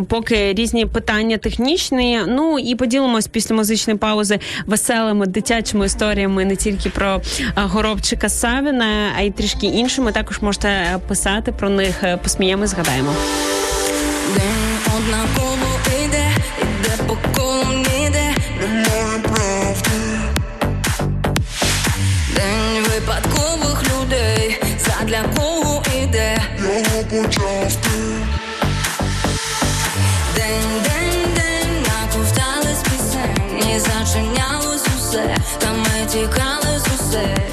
поки 0.09 0.55
різні 0.55 0.86
питання 0.86 1.36
технічні. 1.36 2.20
Ну 2.28 2.59
і 2.59 2.74
поділимось 2.74 3.27
після 3.27 3.55
музичної 3.55 3.98
паузи 3.98 4.39
веселими 4.66 5.27
дитячими 5.27 5.86
історіями 5.86 6.44
не 6.44 6.56
тільки 6.56 6.90
про 6.90 7.20
а, 7.55 7.66
горобчика 7.82 8.28
Савіна, 8.28 9.12
а 9.16 9.20
й 9.20 9.30
трішки 9.30 9.66
іншими. 9.66 10.12
Також 10.12 10.40
можете 10.40 10.98
писати 11.09 11.52
про 11.52 11.68
них, 11.68 11.94
посміємо, 12.22 12.66
згадаємо. 12.66 13.14
День 14.34 14.96
однаково 14.96 15.78
іде, 16.04 16.30
іде 16.62 17.02
по 17.06 17.16
колу 17.36 17.64
ніде, 17.76 18.34
немає 18.60 19.18
правди. 19.22 19.90
День 22.34 22.84
випадкових 22.94 23.82
людей, 23.82 24.62
задля 24.78 25.24
кого 25.36 25.82
іде, 26.02 26.38
його 26.59 27.04
почав 27.10 27.72
ти. 27.82 27.98
День, 30.36 30.82
день, 31.34 31.82
наковтались 31.82 32.82
пісень, 32.82 33.70
і 33.74 33.78
зачинялось 33.78 34.86
усе, 34.98 35.36
та 35.59 35.72
ми 35.72 36.06
тікали 36.06 36.78
з 36.78 37.00
усе. 37.00 37.52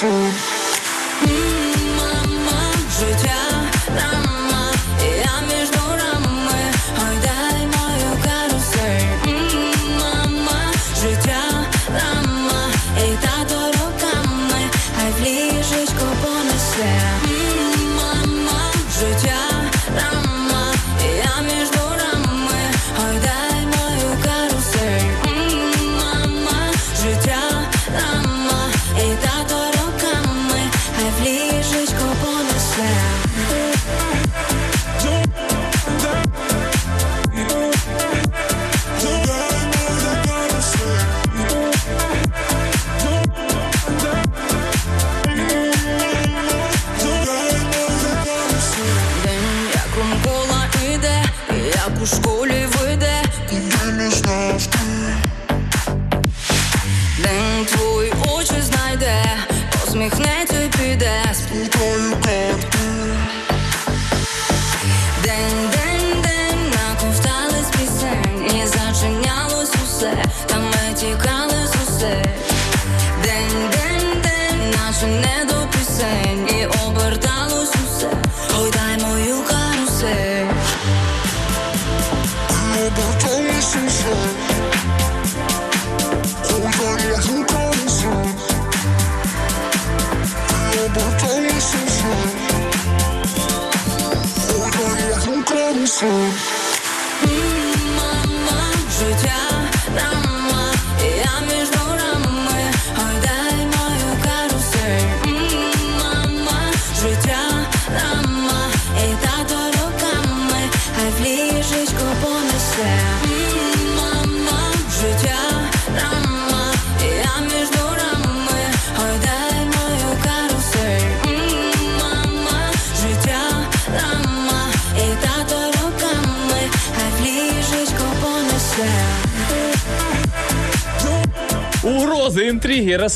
soon. 0.00 0.59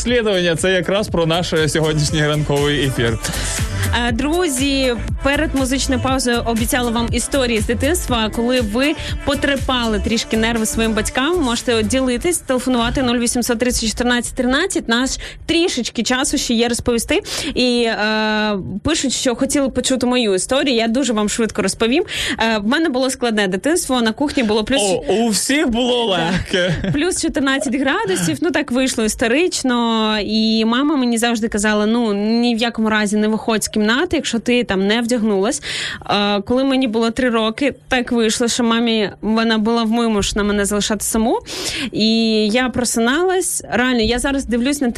Розслідування 0.04 0.56
це 0.56 0.72
якраз 0.72 1.08
про 1.08 1.26
наш 1.26 1.54
сьогоднішній 1.66 2.26
ранковий 2.26 2.86
ефір. 2.86 3.18
Е, 4.08 4.12
Друзі, 4.12 4.94
перед 5.22 5.54
музичною 5.54 6.00
паузою 6.00 6.42
обіцяла 6.44 6.90
вам 6.90 7.08
історії 7.12 7.60
з 7.60 7.66
дитинства, 7.66 8.30
коли 8.36 8.60
ви 8.60 8.94
потрепали 9.24 10.00
трішки 10.00 10.36
нерви 10.36 10.66
своїм 10.66 10.92
батькам. 10.92 11.42
Можете 11.42 11.82
ділитись, 11.82 12.38
телефонувати 12.38 13.02
0800 13.02 13.58
30 13.58 13.88
14 13.88 14.34
13. 14.34 14.88
Наш 14.88 15.10
трішечки 15.54 16.02
часу 16.02 16.38
ще 16.38 16.54
є 16.54 16.68
розповісти. 16.68 17.20
І 17.54 17.82
е, 17.82 18.58
пишуть, 18.82 19.12
що 19.12 19.34
хотіли 19.34 19.68
почути 19.68 20.06
мою 20.06 20.34
історію. 20.34 20.76
Я 20.76 20.88
дуже 20.88 21.12
вам 21.12 21.28
швидко 21.28 21.62
розповім. 21.62 22.04
Е, 22.38 22.58
в 22.58 22.66
мене 22.66 22.88
було 22.88 23.10
складне 23.10 23.48
дитинство. 23.48 24.02
На 24.02 24.12
кухні 24.12 24.42
було 24.42 24.64
плюс. 24.64 24.82
О, 24.82 25.14
у 25.14 25.28
всіх 25.28 25.68
було 25.68 26.04
легке. 26.04 26.74
Плюс 26.92 27.22
14 27.22 27.74
градусів, 27.74 28.38
ну 28.40 28.50
так 28.50 28.72
вийшло 28.72 29.04
історично. 29.04 30.18
І 30.20 30.64
мама 30.64 30.96
мені 30.96 31.18
завжди 31.18 31.48
казала: 31.48 31.86
ну 31.86 32.12
ні 32.14 32.54
в 32.54 32.58
якому 32.58 32.90
разі 32.90 33.16
не 33.16 33.28
виходь 33.28 33.64
з 33.64 33.68
кімнати, 33.68 34.16
якщо 34.16 34.38
ти 34.38 34.64
там 34.64 34.86
не 34.86 35.00
вдягнеш 35.00 35.14
одягнулась. 35.14 35.62
А, 36.00 36.40
коли 36.40 36.64
мені 36.64 36.88
було 36.88 37.10
три 37.10 37.30
роки, 37.30 37.74
так 37.88 38.12
вийшло, 38.12 38.48
що 38.48 38.64
мамі 38.64 39.10
вона 39.20 39.58
була 39.58 39.82
вимушена 39.82 40.44
мене 40.44 40.64
залишати 40.64 41.04
саму. 41.04 41.38
І 41.92 42.08
я 42.48 42.68
просиналась. 42.68 43.64
Реально, 43.70 44.00
я 44.00 44.18
зараз 44.18 44.44
дивлюсь 44.44 44.80
на 44.80 44.90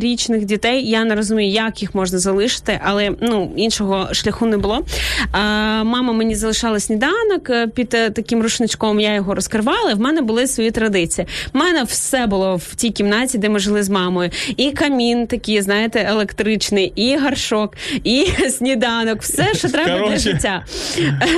трирічних 0.00 0.44
дітей. 0.44 0.90
Я 0.90 1.04
не 1.04 1.14
розумію, 1.14 1.52
як 1.52 1.82
їх 1.82 1.94
можна 1.94 2.18
залишити, 2.18 2.80
але 2.84 3.10
ну 3.20 3.52
іншого 3.56 4.08
шляху 4.12 4.46
не 4.46 4.56
було. 4.58 4.84
А, 5.32 5.38
мама 5.84 6.12
мені 6.12 6.34
залишала 6.34 6.80
сніданок 6.80 7.50
е, 7.50 7.66
під 7.66 7.94
е, 7.94 8.10
таким 8.10 8.42
рушничком. 8.42 9.00
Я 9.00 9.14
його 9.14 9.34
розкривала. 9.34 9.94
В 9.94 10.00
мене 10.00 10.20
були 10.20 10.46
свої 10.46 10.70
традиції. 10.70 11.26
У 11.54 11.58
мене 11.58 11.82
все 11.82 12.26
було 12.26 12.56
в 12.56 12.74
тій 12.74 12.90
кімнаті, 12.90 13.38
де 13.38 13.48
ми 13.48 13.58
жили 13.58 13.82
з 13.82 13.88
мамою. 13.88 14.30
І 14.56 14.70
камін 14.70 15.26
такий, 15.26 15.62
знаєте, 15.62 16.06
електричний, 16.08 16.92
і 16.96 17.16
гаршок, 17.16 17.76
і 18.04 18.26
сніданок. 18.50 19.22
Все, 19.22 19.54
що 19.54 19.68
треба 19.68 20.08
для 20.08 20.16
життя. 20.16 20.64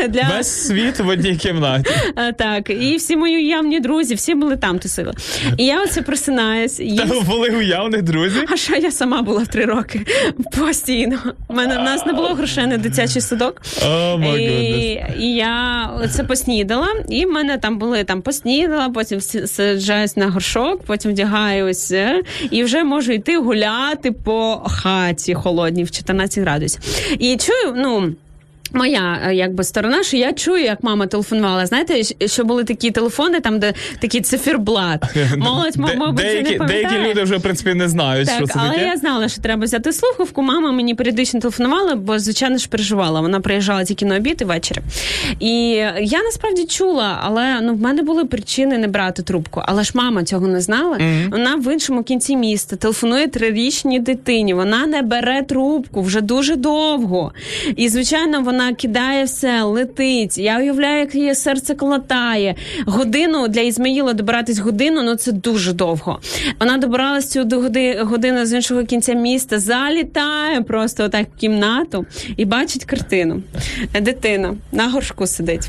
Е, 0.05 0.09
Для... 0.09 0.31
Весь 0.37 0.67
світ 0.67 0.99
в 0.99 1.09
одній 1.09 1.37
кімнаті. 1.37 1.91
Так, 2.39 2.71
і 2.71 2.97
всі 2.97 3.17
мої 3.17 3.37
уявні 3.37 3.81
друзі, 3.81 4.15
всі 4.15 4.35
були 4.35 4.57
там 4.57 4.79
тусили. 4.79 5.13
І 5.57 5.65
я 5.67 5.83
оце 5.83 6.03
просинаюсь. 6.03 6.81
Їм- 6.81 7.23
були 7.27 7.49
уявних 7.49 8.03
друзів. 8.03 8.45
А 8.53 8.57
що 8.57 8.77
я 8.77 8.91
сама 8.91 9.23
була 9.23 9.43
в 9.43 9.47
три 9.47 9.65
роки 9.65 10.01
постійно. 10.59 11.19
У 11.49 11.55
мене 11.55 11.79
в 11.79 11.83
нас 11.83 12.07
не 12.07 12.13
було 12.13 12.29
грошей 12.29 12.67
на 12.67 12.77
дитячий 12.77 13.23
садок. 13.23 13.63
Oh 13.79 14.37
і, 14.37 15.05
і 15.19 15.35
я 15.35 15.91
це 16.11 16.25
поснідала, 16.25 16.89
і 17.09 17.25
в 17.27 17.31
мене 17.31 17.59
там 17.59 17.79
були 17.79 18.05
там 18.05 18.23
поснідала, 18.23 18.89
потім 18.89 19.21
саджаюсь 19.21 20.17
на 20.17 20.29
горшок, 20.29 20.83
потім 20.83 21.11
вдягаюсь, 21.11 21.93
і 22.51 22.65
вже 22.65 22.85
можу 22.85 23.13
йти 23.13 23.39
гуляти 23.39 24.13
по 24.13 24.63
хаті 24.67 25.35
холодній 25.35 25.85
в 25.85 25.91
14 25.91 26.45
градусів. 26.45 26.81
І 27.19 27.37
чую, 27.37 27.75
ну. 27.77 28.15
Моя 28.75 29.21
е, 29.27 29.35
якби 29.35 29.65
сторона, 29.65 30.03
що 30.03 30.17
я 30.17 30.33
чую, 30.33 30.63
як 30.65 30.83
мама 30.83 31.07
телефонувала. 31.07 31.67
Знаєте, 31.67 32.03
що 32.27 32.45
були 32.45 32.65
такі 32.65 32.91
телефони, 32.91 33.41
там 33.41 33.59
де 33.59 33.75
такий 34.01 34.21
циферблат. 34.21 35.05
Молодь, 35.37 35.77
мабуть, 35.77 36.15
деякі, 36.15 36.51
не 36.51 36.59
пам'ятає. 36.59 36.85
деякі 36.89 37.11
люди 37.11 37.23
вже 37.23 37.37
в 37.37 37.43
принципі 37.43 37.75
не 37.75 37.89
знають, 37.89 38.29
Так, 38.29 38.37
що 38.37 38.47
це 38.47 38.55
але 38.57 38.71
таке. 38.71 38.87
я 38.87 38.97
знала, 38.97 39.29
що 39.29 39.43
треба 39.43 39.65
взяти 39.65 39.93
слухавку. 39.93 40.43
Мама 40.43 40.73
мені 40.73 40.95
періодично 40.95 41.41
телефонувала, 41.41 41.95
бо 41.95 42.19
звичайно 42.19 42.59
ж 42.59 42.69
переживала. 42.69 43.21
Вона 43.21 43.41
приїжджала 43.41 43.85
тільки 43.85 44.05
на 44.07 44.17
обід 44.17 44.39
і 44.41 44.45
ввечері. 44.45 44.79
І 45.41 45.51
я 46.01 46.23
насправді 46.25 46.65
чула, 46.65 47.19
але 47.23 47.61
ну 47.61 47.75
в 47.75 47.81
мене 47.81 48.03
були 48.03 48.25
причини 48.25 48.79
не 48.79 48.89
брати 48.89 49.23
трубку. 49.23 49.63
Але 49.65 49.85
ж 49.85 49.91
мама 49.95 50.25
цього 50.25 50.49
не 50.49 50.61
знала. 50.61 50.99
Вона 51.31 51.57
в 51.57 51.73
іншому 51.73 52.03
кінці 52.03 52.37
міста 52.37 52.77
телефонує 52.77 53.29
трирічній 53.29 53.99
дитині. 53.99 54.55
Вона 54.55 54.87
не 54.87 55.03
бере 55.03 55.43
трубку 55.43 56.03
вже 56.03 56.21
дуже 56.21 56.57
довго. 56.57 57.33
І 57.77 57.89
звичайно, 57.89 58.41
вона 58.41 58.62
кидає 58.73 59.25
все, 59.25 59.63
летить. 59.63 60.39
Я 60.39 60.59
уявляю, 60.59 61.01
як 61.01 61.15
її 61.15 61.35
серце 61.35 61.75
колотає. 61.75 62.55
Годину 62.87 63.49
для 63.49 63.61
Ізмаїла 63.61 64.13
добиратись 64.13 64.59
годину, 64.59 65.03
ну 65.03 65.15
це 65.15 65.33
дуже 65.33 65.73
довго. 65.73 66.21
Вона 66.61 66.79
добиралась 66.79 67.31
цю 67.31 67.49
годину 68.03 68.47
з 68.47 68.53
іншого 68.53 68.85
кінця 68.85 69.13
міста, 69.15 69.59
залітає 69.59 70.61
просто 70.61 71.05
отак 71.05 71.27
в 71.37 71.41
кімнату 71.41 72.07
і 72.37 72.45
бачить 72.45 72.85
картину. 72.85 73.43
Дитина 74.01 74.55
на 74.73 74.89
горшку 74.89 75.27
сидить. 75.27 75.69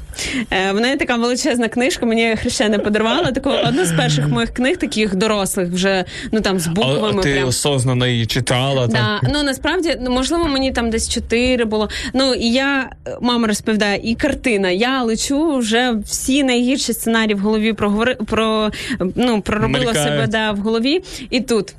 Е, 0.51 0.71
В 0.71 0.79
неї 0.79 0.97
така 0.97 1.15
величезна 1.15 1.67
книжка. 1.67 2.05
Мені 2.05 2.35
хрещена 2.41 2.79
подарувала 2.79 3.31
таку 3.31 3.49
одну 3.67 3.85
з 3.85 3.91
перших 3.91 4.27
моїх 4.27 4.49
книг, 4.53 4.77
таких 4.77 5.15
дорослих, 5.15 5.69
вже 5.69 6.05
ну 6.31 6.41
там 6.41 6.59
з 6.59 6.67
буквами. 6.67 7.19
а 7.19 7.23
ти 7.23 7.33
прям. 7.33 7.47
осознанно 7.47 8.07
її 8.07 8.25
читала. 8.25 8.87
Да, 8.87 9.21
ну 9.33 9.43
насправді, 9.43 9.97
ну 10.01 10.11
можливо, 10.11 10.45
мені 10.47 10.71
там 10.71 10.89
десь 10.89 11.09
чотири 11.09 11.65
було. 11.65 11.89
Ну 12.13 12.33
і 12.33 12.49
я 12.51 12.82
мама 13.21 13.47
розповідає, 13.47 13.99
і 14.03 14.15
картина. 14.15 14.69
Я 14.69 15.03
лечу 15.03 15.57
вже 15.57 15.93
всі 16.05 16.43
найгірші 16.43 16.93
сценарії 16.93 17.35
в 17.35 17.39
голові 17.39 17.73
проговори 17.73 18.15
про 18.15 18.71
ну 19.15 19.41
проробила 19.41 19.85
Мелькають. 19.85 20.09
себе 20.09 20.27
да, 20.27 20.51
в 20.51 20.57
голові. 20.57 21.03
І 21.29 21.41
тут. 21.41 21.73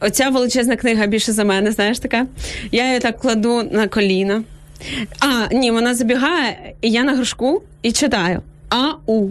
Оця 0.00 0.28
величезна 0.28 0.76
книга 0.76 1.06
більше 1.06 1.32
за 1.32 1.44
мене, 1.44 1.72
знаєш 1.72 1.98
така. 1.98 2.26
Я 2.72 2.86
її 2.86 3.00
так 3.00 3.18
кладу 3.18 3.62
на 3.72 3.88
коліна. 3.88 4.42
А, 5.20 5.54
ні, 5.54 5.70
вона 5.70 5.94
забігає, 5.94 6.74
і 6.80 6.90
я 6.90 7.02
на 7.02 7.16
горшку 7.16 7.62
і 7.82 7.92
читаю. 7.92 8.42
А-у. 8.68 9.28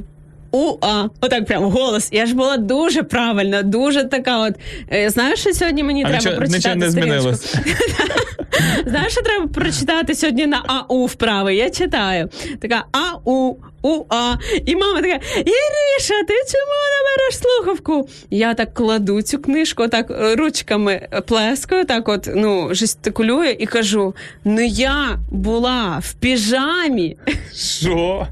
У-а. 0.51 1.09
Отак 1.21 1.45
прям 1.45 1.63
голос. 1.63 2.09
Я 2.11 2.25
ж 2.25 2.35
була 2.35 2.57
дуже 2.57 3.03
правильна, 3.03 3.63
дуже 3.63 4.03
така 4.03 4.39
от. 4.39 4.53
Е, 4.93 5.09
Знаєш, 5.09 5.39
що 5.39 5.53
сьогодні 5.53 5.83
мені 5.83 6.03
А 6.03 6.07
треба 6.07 6.17
нічого, 6.17 6.35
прочитати 6.35 6.75
нічого 6.75 6.75
не 6.75 6.89
змінилось. 6.91 7.55
Знаєш, 8.85 9.11
що 9.11 9.21
треба 9.21 9.47
прочитати 9.47 10.15
сьогодні 10.15 10.45
на 10.45 10.63
АУ 10.67 11.05
вправи? 11.05 11.55
Я 11.55 11.69
читаю. 11.69 12.29
Така 12.61 12.83
АУ, 12.91 13.57
УА. 13.81 14.37
І 14.65 14.75
мама 14.75 15.01
така: 15.01 15.19
Іріша, 15.35 16.23
ти 16.27 16.33
чому 16.51 16.79
не 16.89 16.99
береш 17.05 17.37
слухавку? 17.37 18.09
Я 18.29 18.53
так 18.53 18.73
кладу 18.73 19.21
цю 19.21 19.39
книжку, 19.39 19.87
так 19.87 20.11
е, 20.11 20.35
ручками 20.35 21.07
плескаю, 21.27 21.85
так 21.85 22.09
от 22.09 22.29
ну, 22.35 22.69
жестикулюю 22.71 23.51
і 23.51 23.65
кажу: 23.65 24.15
ну 24.43 24.61
я 24.61 25.19
була 25.31 25.99
в 26.03 26.13
піжамі. 26.13 27.17
Що? 27.55 28.27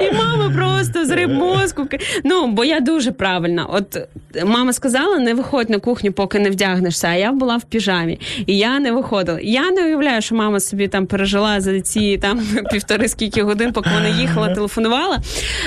І 0.00 0.14
мама 0.14 0.50
просто 0.56 1.06
зрив 1.06 1.28
мозку. 1.28 1.86
Ну, 2.24 2.46
бо 2.46 2.64
я 2.64 2.80
дуже 2.80 3.12
правильна. 3.12 3.66
От 3.66 3.98
мама 4.44 4.72
сказала, 4.72 5.18
не 5.18 5.34
виходь 5.34 5.70
на 5.70 5.78
кухню, 5.78 6.12
поки 6.12 6.38
не 6.38 6.50
вдягнешся. 6.50 7.08
А 7.08 7.14
я 7.14 7.32
була 7.32 7.56
в 7.56 7.64
піжамі. 7.64 8.20
І 8.46 8.58
я 8.58 8.78
не 8.78 8.92
виходила. 8.92 9.38
Я 9.52 9.70
не 9.70 9.84
уявляю, 9.84 10.22
що 10.22 10.34
мама 10.34 10.60
собі 10.60 10.88
там 10.88 11.06
пережила 11.06 11.60
за 11.60 11.80
ці 11.80 12.18
там 12.18 12.40
півтори 12.72 13.08
скільки 13.08 13.42
годин, 13.42 13.72
поки 13.72 13.90
вона 13.94 14.08
їхала, 14.08 14.48
телефонувала. 14.48 15.20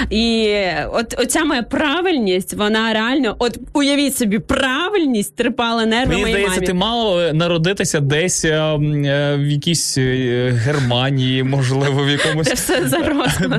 І 0.10 0.56
от 0.92 1.16
оця 1.20 1.46
моя 1.46 1.64
правильність, 1.64 2.54
вона 2.54 2.94
реально, 2.94 3.36
от 3.40 3.60
уявіть 3.74 4.18
собі, 4.18 4.40
правильність 4.40 5.36
трипала 5.36 5.86
нерви 5.86 6.10
Мені 6.10 6.22
моїй 6.22 6.34
здається, 6.34 6.56
мамі. 6.56 6.68
ти 6.68 6.74
мало 6.74 7.34
народитися 7.34 8.00
десь 8.00 8.46
е, 8.46 8.50
е, 8.50 9.36
в 9.36 9.48
якійсь 9.48 9.98
е, 9.98 10.50
Германії, 10.66 11.44
можливо, 11.44 12.04
в 12.04 12.10
якомусь. 12.10 12.48
Це 12.48 12.54
все. 12.54 12.76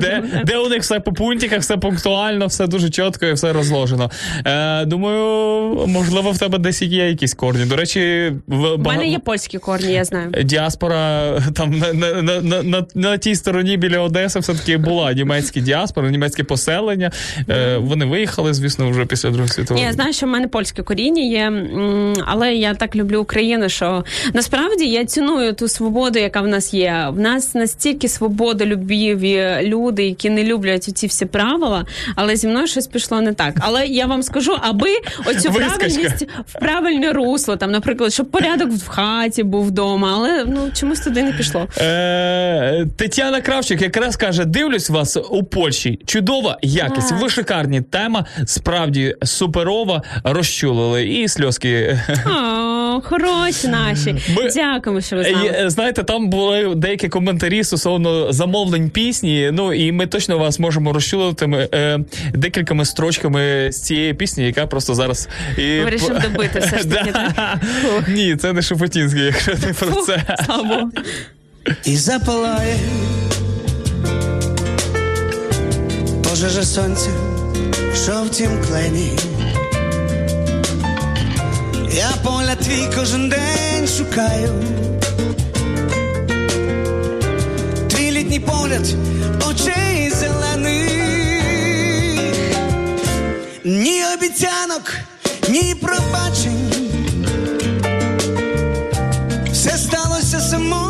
Де, 0.00 0.22
де 0.44 0.58
у 0.58 0.68
них 0.68 0.82
все 0.82 1.00
по 1.00 1.12
пунктиках, 1.12 1.60
все 1.60 1.76
пунктуально, 1.76 2.46
все 2.46 2.66
дуже 2.66 2.90
чітко 2.90 3.26
і 3.26 3.32
все 3.32 3.52
розложено. 3.52 4.10
Е, 4.44 4.84
думаю, 4.84 5.86
можливо, 5.86 6.30
в 6.30 6.38
тебе 6.38 6.58
десь 6.58 6.82
є 6.82 7.08
якісь 7.08 7.34
корні. 7.34 7.64
До 7.64 7.76
речі, 7.76 8.32
в 8.46 8.74
У 8.74 8.78
мене 8.78 9.08
є 9.08 9.18
польські 9.18 9.58
корні, 9.58 9.92
я 9.92 10.04
знаю. 10.06 10.30
Діаспора 10.44 11.32
там 11.54 11.78
на, 11.78 11.92
на, 11.92 12.22
на, 12.22 12.40
на, 12.40 12.62
на, 12.62 12.86
на 12.94 13.18
тій 13.18 13.34
стороні 13.34 13.76
біля 13.76 13.98
Одеси 13.98 14.38
все-таки 14.38 14.76
була 14.76 15.12
німецькі 15.12 15.60
діаспори, 15.60 16.10
німецьке 16.10 16.44
поселення. 16.44 17.10
Е, 17.48 17.76
вони 17.76 18.04
виїхали, 18.04 18.54
звісно, 18.54 18.90
вже 18.90 19.06
після 19.06 19.30
Другої 19.30 19.48
світової. 19.48 19.86
Я 19.86 19.92
знаю, 19.92 20.12
що 20.12 20.26
в 20.26 20.28
мене 20.28 20.48
польське 20.48 20.82
коріння 20.82 21.22
є, 21.22 21.52
але 22.24 22.54
я 22.54 22.74
так 22.74 22.96
люблю 22.96 23.20
Україну, 23.20 23.68
що 23.68 24.04
насправді 24.34 24.84
я 24.84 25.04
ціную 25.04 25.52
ту 25.52 25.68
свободу, 25.68 26.18
яка 26.18 26.40
в 26.40 26.48
нас 26.48 26.74
є. 26.74 27.06
В 27.10 27.20
нас 27.20 27.54
настільки 27.54 28.08
свободолюбіві 28.08 29.56
люди, 29.62 30.04
які 30.06 30.30
не 30.30 30.44
люблять 30.44 30.84
ці 30.84 31.06
всі 31.06 31.26
правила, 31.26 31.84
але 32.14 32.36
зі 32.36 32.48
мною 32.48 32.66
щось 32.66 32.86
пішло 32.86 33.20
не 33.20 33.32
так. 33.32 33.54
Але 33.60 33.86
я 33.86 34.06
вам 34.06 34.22
скажу, 34.22 34.58
аби 34.60 34.88
оцю 35.26 35.50
Вискочка. 35.50 35.76
правильність 35.76 36.26
в 36.46 36.58
правильне 36.58 37.12
русло, 37.12 37.56
там, 37.56 37.70
наприклад, 37.70 38.12
щоб 38.12 38.30
порядок 38.30 38.70
в 38.72 38.88
хаті 38.88 39.42
був 39.42 39.66
вдома, 39.66 39.95
але 40.04 40.44
ну 40.44 40.70
чомусь 40.74 41.00
туди 41.00 41.22
не 41.22 41.32
пішло. 41.32 41.68
Е, 41.78 42.86
Тетяна 42.96 43.40
Кравчик 43.40 43.82
якраз 43.82 44.16
каже: 44.16 44.44
дивлюсь 44.44 44.90
вас 44.90 45.18
у 45.30 45.44
Польщі. 45.44 46.00
Чудова 46.06 46.58
якість. 46.62 47.12
Ви 47.12 47.28
шикарні. 47.28 47.80
Тема 47.80 48.24
справді 48.46 49.16
суперова. 49.22 50.02
Розчулили 50.24 51.06
і 51.06 51.28
сльозки. 51.28 51.98
О, 52.96 53.00
хороші 53.00 53.68
наші. 53.68 54.12
Ми- 54.12 54.50
Дякуємо, 54.54 55.00
що 55.00 55.16
ви 55.16 55.24
з 55.24 55.30
нами. 55.30 55.70
Знаєте, 55.70 56.02
там 56.04 56.30
були 56.30 56.74
деякі 56.74 57.08
коментарі 57.08 57.64
стосовно 57.64 58.32
замовлень 58.32 58.90
пісні. 58.90 59.50
Ну 59.52 59.72
і 59.72 59.92
ми 59.92 60.06
точно 60.06 60.38
вас 60.38 60.58
можемо 60.58 60.92
розчулити 60.92 61.68
е, 61.74 61.98
декількома 62.34 62.84
строчками 62.84 63.68
з 63.72 63.82
цієї 63.82 64.14
пісні, 64.14 64.44
яка 64.46 64.66
просто 64.66 64.94
зараз 64.94 65.28
і 65.58 65.80
Вирішив 65.80 66.18
добити 66.22 66.58
все 66.58 66.78
ж 66.78 66.84
таки, 66.90 67.12
Ні, 68.08 68.36
це 68.36 68.52
не 68.52 68.62
Шепотінський, 68.62 69.22
якщо 69.22 69.54
ти 69.54 69.74
про 69.80 70.02
це. 70.02 70.22
І 71.84 71.96
запалає 71.96 72.76
пожежа 76.22 76.62
сонця, 76.62 77.10
що 78.04 78.12
в 78.22 78.30
тім 78.30 78.50
клені. 78.68 79.10
Я 81.96 82.10
поля 82.22 82.54
твій 82.54 82.88
кожен 82.96 83.28
день 83.28 83.88
шукаю. 83.98 84.52
Твій 87.88 88.10
літній 88.10 88.40
погляд 88.40 88.86
очей 89.50 90.10
зелених, 90.10 90.90
ні 93.64 94.02
обіцянок, 94.16 94.92
ні 95.48 95.74
пробачень. 95.74 96.70
Все 99.52 99.78
сталося 99.78 100.40
само 100.40 100.86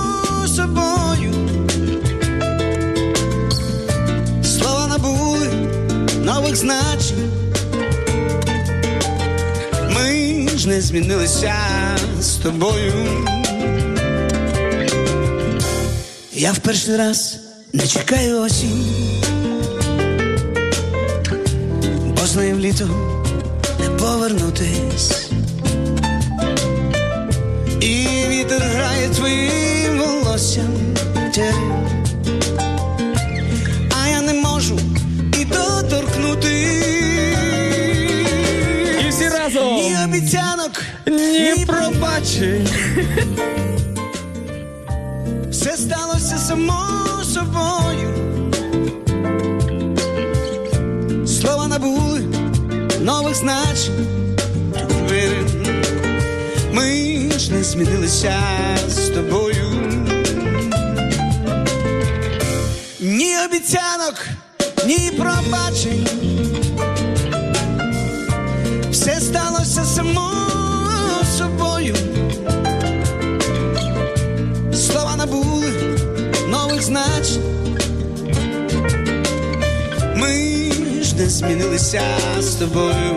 собою. 0.56 1.32
Слова 4.44 4.86
набули 4.86 5.48
нових 6.24 6.56
значень. 6.56 7.15
Ж 10.66 10.72
не 10.72 10.80
змінилися 10.80 11.54
з 12.20 12.28
тобою. 12.36 12.92
Я 16.32 16.52
в 16.52 16.58
перший 16.58 16.96
раз 16.96 17.36
не 17.72 17.86
чекаю 17.86 18.40
осінь, 18.42 18.86
бо 22.06 22.26
з 22.26 22.36
нею 22.36 22.58
літо 22.58 22.88
не 23.80 23.90
повернутись. 23.90 25.30
І 27.80 28.06
вітер 28.28 28.62
грає 28.62 29.08
твоїм 29.08 29.98
волоссям 29.98 30.96
Ні 41.40 41.66
пробачень. 41.66 42.68
все 45.50 45.76
сталося 45.76 46.38
само 46.38 46.78
собою. 47.24 48.14
Слова 51.26 51.68
набули 51.68 52.24
нових 53.00 53.34
значень. 53.34 54.06
Ми 56.72 57.30
ж 57.38 57.52
не 57.52 57.64
змінилися 57.64 58.34
з 58.88 59.08
тобою. 59.08 59.72
Ні 63.00 63.34
обіцянок, 63.44 64.26
ні 64.86 65.10
пробачень. 65.18 66.06
Все 68.90 69.20
сталося 69.20 69.84
само 69.84 70.32
собою. 71.86 71.96
Слова 74.72 75.16
набули 75.16 75.72
нових 76.48 76.82
значень. 76.82 77.42
Ми 80.16 80.72
ж 81.02 81.16
не 81.16 81.28
змінилися 81.28 82.02
з 82.40 82.54
тобою. 82.54 83.16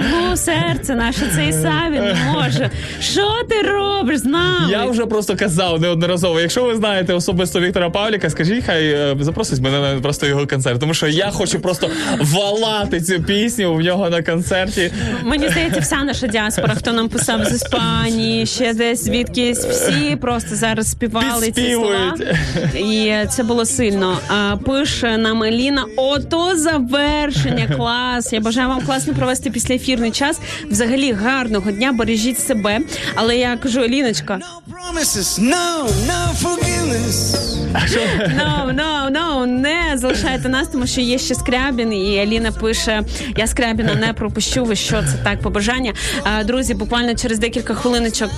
І 0.00 0.36
серце 0.36 0.94
наше. 0.94 1.20
Цей 1.34 1.52
Савін 1.52 2.02
не 2.02 2.32
може. 2.32 2.70
Що 3.00 3.28
ти 3.48 3.62
робиш 3.62 4.18
з 4.18 4.24
нами? 4.24 4.70
Я 4.70 4.84
вже 4.84 5.06
просто 5.06 5.36
казав 5.36 5.80
неодноразово. 5.80 6.40
Якщо 6.40 6.64
ви 6.64 6.76
знаєте 6.76 7.14
особисто 7.14 7.60
Віктора 7.60 7.90
Павліка, 7.90 8.30
скажіть, 8.30 8.64
хай 8.66 8.86
е, 8.86 9.16
запросить 9.20 9.60
мене 9.60 9.80
на 9.94 10.00
просто 10.00 10.26
його 10.26 10.46
концерт. 10.46 10.80
Тому 10.80 10.94
що 10.94 11.08
я 11.08 11.30
хочу 11.30 11.60
просто 11.60 11.90
валати 12.20 13.00
цю 13.00 13.22
пісню 13.22 13.74
в 13.74 13.80
нього 13.80 14.10
на 14.10 14.22
концерті. 14.22 14.92
Мені 15.22 15.48
здається, 15.48 15.80
вся 15.80 15.96
наша 16.04 16.26
діаспора, 16.26 16.74
хто 16.74 16.92
нам 16.92 17.08
писав 17.08 17.44
з 17.44 17.52
Іспанії, 17.52 18.46
ще 18.46 18.74
десь 18.74 19.04
звідкись, 19.04 19.64
всі 19.64 20.16
просто 20.16 20.56
зараз 20.56 20.90
співали 20.90 21.50
ці 21.50 21.72
слова. 21.72 22.14
І 22.74 23.14
це 23.30 23.42
було 23.42 23.64
сильно. 23.64 24.18
Пише 24.66 25.16
нам 25.16 25.42
Еліна: 25.42 25.84
ото 25.96 26.56
завершення, 26.56 27.68
клас. 27.76 28.32
Я 28.32 28.40
бажаю 28.40 28.68
вам 28.68 28.80
класно 28.80 29.14
провести 29.14 29.50
післяефірний 29.82 30.10
час. 30.10 30.40
Взагалі 30.70 31.12
гарного 31.12 31.70
дня, 31.70 31.92
бережіть 31.92 32.38
себе. 32.38 32.80
Але 33.14 33.36
я 33.36 33.56
кажу, 33.56 33.80
Promises, 33.80 35.38
no, 35.38 35.86
no 36.08 36.32
no, 39.10 39.46
не 39.46 39.92
залишайте 39.94 40.48
нас, 40.48 40.68
тому 40.68 40.86
що 40.86 41.00
є 41.00 41.18
ще 41.18 41.34
Скрябін, 41.34 41.92
і 41.92 42.18
Аліна 42.18 42.52
пише: 42.52 43.02
Я 43.36 43.46
Скрябіна 43.46 43.94
не 43.94 44.12
пропущу. 44.12 44.64
Ви 44.64 44.76
що 44.76 45.02
це 45.02 45.14
так 45.24 45.40
побажання? 45.40 45.92
А, 46.24 46.44
друзі, 46.44 46.74
буквально 46.74 47.14
через 47.14 47.38
декілька 47.38 47.74
хвилиночок 47.74 48.30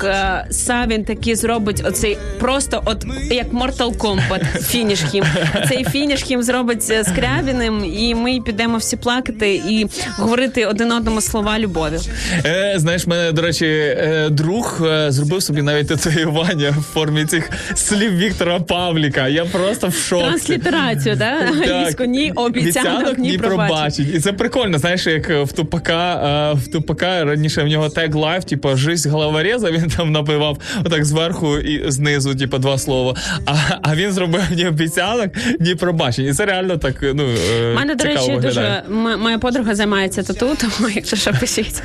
Савін 0.50 1.04
таки 1.04 1.36
зробить 1.36 1.82
оцей 1.84 2.18
просто, 2.38 2.82
от 2.84 3.06
як 3.30 3.52
Mortal 3.52 3.96
Kombat, 3.96 4.62
фініш 4.62 5.04
хім. 5.10 5.24
Цей 5.68 5.84
фініш 5.84 6.22
хім 6.22 6.42
зробить 6.42 6.84
Скрябіним, 6.84 7.84
і 7.84 8.14
ми 8.14 8.40
підемо 8.40 8.78
всі 8.78 8.96
плакати 8.96 9.54
і 9.54 9.86
говорити 10.18 10.66
один 10.66 10.92
одному 10.92 11.20
слова 11.20 11.33
любові. 11.58 11.98
Е, 12.44 12.74
знаєш, 12.76 13.06
мене, 13.06 13.32
до 13.32 13.42
речі, 13.42 13.66
е, 13.66 14.28
друг 14.30 14.80
е, 14.84 15.12
зробив 15.12 15.42
собі 15.42 15.62
навіть 15.62 15.88
татуювання 15.88 16.70
в 16.70 16.82
формі 16.82 17.24
цих 17.24 17.50
слів 17.74 18.16
Віктора 18.16 18.60
Павліка. 18.60 19.28
Я 19.28 19.44
просто 19.44 19.88
в 19.88 19.94
шоці. 19.94 20.24
Транслітерацію, 20.24 21.16
да? 21.16 21.30
Англійську 21.30 22.04
ні 22.04 22.32
обіцянок, 22.32 23.18
ні 23.18 23.38
пробачень. 23.38 24.10
І 24.14 24.20
це 24.20 24.32
прикольно, 24.32 24.78
знаєш, 24.78 25.06
як 25.06 25.30
в 25.30 25.52
Тупака, 25.52 26.52
е, 26.52 26.58
в 26.58 26.68
Тупака 26.68 27.24
раніше 27.24 27.62
в 27.62 27.66
нього 27.66 27.88
thug 27.88 28.14
life, 28.14 28.44
типу, 28.44 28.76
жизнь 28.76 29.08
головореза, 29.08 29.70
він 29.70 29.90
там 29.96 30.12
набивав 30.12 30.58
отак 30.84 31.04
зверху 31.04 31.58
і 31.58 31.90
знизу, 31.90 32.34
типу, 32.34 32.58
два 32.58 32.78
слова. 32.78 33.16
А, 33.46 33.54
а 33.82 33.94
він 33.94 34.12
зробив 34.12 34.42
ні 34.56 34.66
обіцянок, 34.66 35.30
ні 35.60 35.74
пробачень. 35.74 36.26
І 36.26 36.32
це 36.32 36.46
реально 36.46 36.76
так, 36.76 36.94
ну, 37.14 37.28
е, 37.54 37.74
мене, 37.74 37.94
до 37.94 38.04
речі, 38.04 38.32
виглядає. 38.32 38.82
дуже 38.88 39.16
моя 39.16 39.38
подруга 39.38 39.74
займається 39.74 40.22
тату, 40.22 40.56
тому 40.60 40.90
якщо 40.94 41.16
що 41.16 41.23
пишіть. 41.32 41.82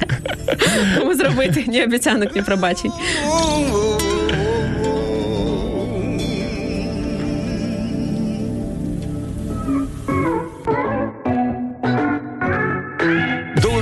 Тому 0.97 1.15
зробити 1.15 1.63
ні 1.67 1.83
обіцянок, 1.83 2.35
ні 2.35 2.41
пробачень. 2.41 2.91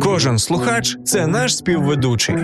Кожен 0.00 0.38
слухач 0.38 0.96
це 1.04 1.26
наш 1.26 1.56
співведучий. 1.56 2.36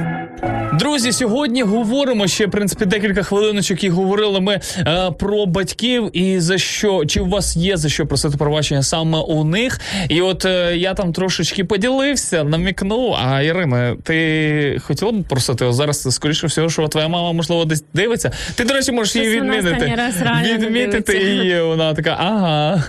Друзі, 0.78 1.12
сьогодні 1.12 1.62
говоримо 1.62 2.26
ще 2.26 2.46
в 2.46 2.50
принципі 2.50 2.84
декілька 2.84 3.22
хвилиночок 3.22 3.84
і 3.84 3.88
говорили 3.88 4.40
ми 4.40 4.60
е, 4.78 5.10
про 5.18 5.46
батьків 5.46 6.10
і 6.12 6.40
за 6.40 6.58
що 6.58 7.04
чи 7.04 7.20
у 7.20 7.26
вас 7.26 7.56
є 7.56 7.76
за 7.76 7.88
що 7.88 8.06
просити 8.06 8.36
пробачення 8.36 8.82
саме 8.82 9.18
у 9.18 9.44
них. 9.44 9.80
І 10.08 10.20
от 10.20 10.44
е, 10.44 10.76
я 10.76 10.94
там 10.94 11.12
трошечки 11.12 11.64
поділився, 11.64 12.44
намікнув. 12.44 13.14
А 13.14 13.42
Ірина, 13.42 13.96
ти 14.02 14.78
хотіла 14.82 15.12
б 15.12 15.24
просити 15.24 15.72
зараз, 15.72 16.14
скоріше 16.14 16.46
всього, 16.46 16.70
що 16.70 16.88
твоя 16.88 17.08
мама 17.08 17.32
можливо 17.32 17.64
десь 17.64 17.84
дивиться. 17.94 18.30
Ти, 18.54 18.64
до 18.64 18.74
речі, 18.74 18.92
можеш 18.92 19.16
її 19.16 19.28
відмінити. 19.28 19.94
раз 19.96 20.14
Відмітити 20.44 21.18
її. 21.18 21.60
Вона 21.60 21.94
така, 21.94 22.16
ага. 22.18 22.82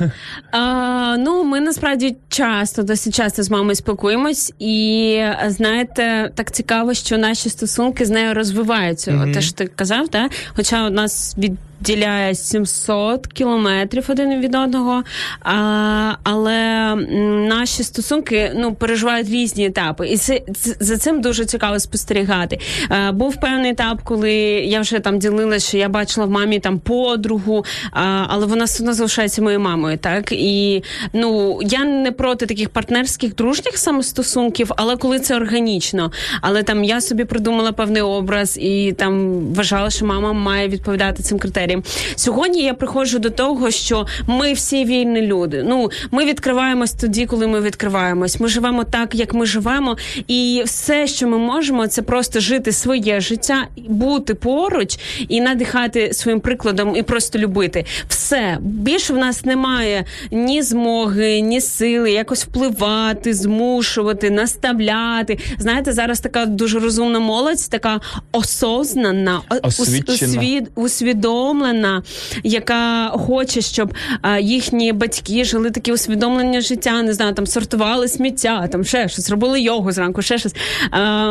А, 0.52 1.18
ну, 1.20 1.44
ми 1.44 1.60
насправді 1.60 2.16
часто, 2.30 2.84
досить 2.84 3.16
часто 3.16 3.44
з 3.44 3.50
мамою 3.50 3.76
спілкуємось, 3.76 4.54
і 4.60 5.22
знаєте, 5.48 6.32
так 6.36 6.52
цікаво, 6.52 6.94
що 6.94 7.18
наші 7.18 7.50
стосунки 7.50 8.06
з 8.06 8.10
нею 8.10 8.34
розвиваються. 8.34 9.12
Mm-hmm. 9.12 9.34
Те, 9.34 9.42
що 9.42 9.54
ти 9.54 9.68
казав, 9.68 10.08
та? 10.08 10.30
хоча 10.56 10.88
у 10.88 10.90
нас 10.90 11.38
від 11.38 11.54
відділяє 11.82 12.36
700 12.36 13.28
кілометрів 13.28 14.06
один 14.10 14.42
від 14.42 14.56
одного. 14.56 15.04
А, 15.42 16.14
але 16.24 16.96
наші 17.50 17.84
стосунки 17.84 18.52
ну 18.56 18.76
переживають 18.76 19.30
різні 19.30 19.66
етапи, 19.66 20.08
і 20.08 20.18
це, 20.18 20.42
це 20.56 20.76
за 20.80 20.98
цим 20.98 21.22
дуже 21.22 21.46
цікаво 21.46 21.80
спостерігати. 21.80 22.60
Е, 22.92 23.12
був 23.12 23.40
певний 23.40 23.72
етап, 23.72 24.00
коли 24.04 24.34
я 24.66 24.82
вже 24.82 25.00
там 25.00 25.20
ділилася, 25.20 25.68
що 25.68 25.78
я 25.78 25.90
бачила 25.90 26.26
в 26.26 26.30
мамі 26.30 26.60
там 26.60 26.80
подругу, 26.80 27.66
а, 27.92 28.26
але 28.28 28.46
вона 28.46 28.64
все 28.64 28.84
одно 28.84 28.94
залишається 28.94 29.42
моєю 29.42 29.60
мамою. 29.60 29.98
Так 29.98 30.32
і 30.32 30.84
ну 31.14 31.60
я 31.64 31.84
не 31.84 32.12
проти 32.12 32.46
таких 32.46 32.70
партнерських 32.70 33.36
дружніх 33.36 33.78
саме 33.78 34.04
стосунків, 34.04 34.72
але 34.76 34.98
коли 34.98 35.20
це 35.20 35.36
органічно. 35.36 36.12
Але 36.42 36.64
там 36.64 36.84
я 36.84 37.02
собі 37.02 37.26
придумала 37.26 37.72
певний 37.72 38.02
образ 38.02 38.58
і 38.62 38.94
там 38.98 39.40
вважала, 39.54 39.90
що 39.90 40.06
мама 40.06 40.34
має 40.34 40.68
відповідати 40.68 41.24
цим 41.24 41.40
критеріям. 41.40 41.67
Сьогодні 42.16 42.64
я 42.64 42.74
приходжу 42.74 43.18
до 43.18 43.30
того, 43.30 43.72
що 43.72 44.06
ми 44.28 44.54
всі 44.54 44.86
вільні 44.86 45.22
люди. 45.22 45.64
Ну 45.68 45.90
ми 46.12 46.26
відкриваємось 46.26 46.94
тоді, 46.94 47.26
коли 47.26 47.48
ми 47.48 47.62
відкриваємось. 47.62 48.40
Ми 48.40 48.48
живемо 48.48 48.84
так, 48.84 49.16
як 49.16 49.34
ми 49.34 49.46
живемо, 49.46 49.98
і 50.28 50.62
все, 50.66 51.08
що 51.08 51.28
ми 51.28 51.38
можемо, 51.38 51.88
це 51.88 52.02
просто 52.02 52.40
жити 52.40 52.72
своє 52.72 53.20
життя, 53.22 53.68
бути 53.88 54.34
поруч 54.34 54.98
і 55.30 55.42
надихати 55.42 56.14
своїм 56.14 56.40
прикладом, 56.40 56.96
і 56.96 57.04
просто 57.04 57.40
любити. 57.40 57.86
Все 58.08 58.58
більше 58.62 59.14
в 59.14 59.18
нас 59.18 59.46
немає 59.46 60.06
ні 60.32 60.62
змоги, 60.62 61.42
ні 61.42 61.62
сили 61.62 62.12
якось 62.12 62.46
впливати, 62.46 63.34
змушувати, 63.34 64.30
наставляти. 64.32 65.38
Знаєте, 65.60 65.94
зараз 65.94 66.20
така 66.20 66.46
дуже 66.46 66.80
розумна 66.80 67.20
молодь, 67.20 67.70
така 67.70 68.00
осознана, 68.32 69.42
ос- 69.50 69.80
Освічена. 69.80 70.34
Усвід- 71.58 71.68
усвідомлена, 71.68 72.04
яка 72.44 73.10
хоче, 73.10 73.62
щоб 73.62 73.94
їхні 74.40 74.94
батьки 74.94 75.44
жили 75.44 75.72
такі 75.72 75.94
усвідомлення 75.94 76.62
життя, 76.62 77.02
не 77.02 77.14
знаю, 77.14 77.34
там 77.34 77.48
сортували 77.48 78.08
сміття, 78.08 78.68
там 78.68 78.84
ще 78.84 79.10
щось, 79.10 79.30
робили 79.30 79.62
йогу 79.62 79.92
зранку, 79.92 80.22
ще 80.22 80.38
щось. 80.38 80.56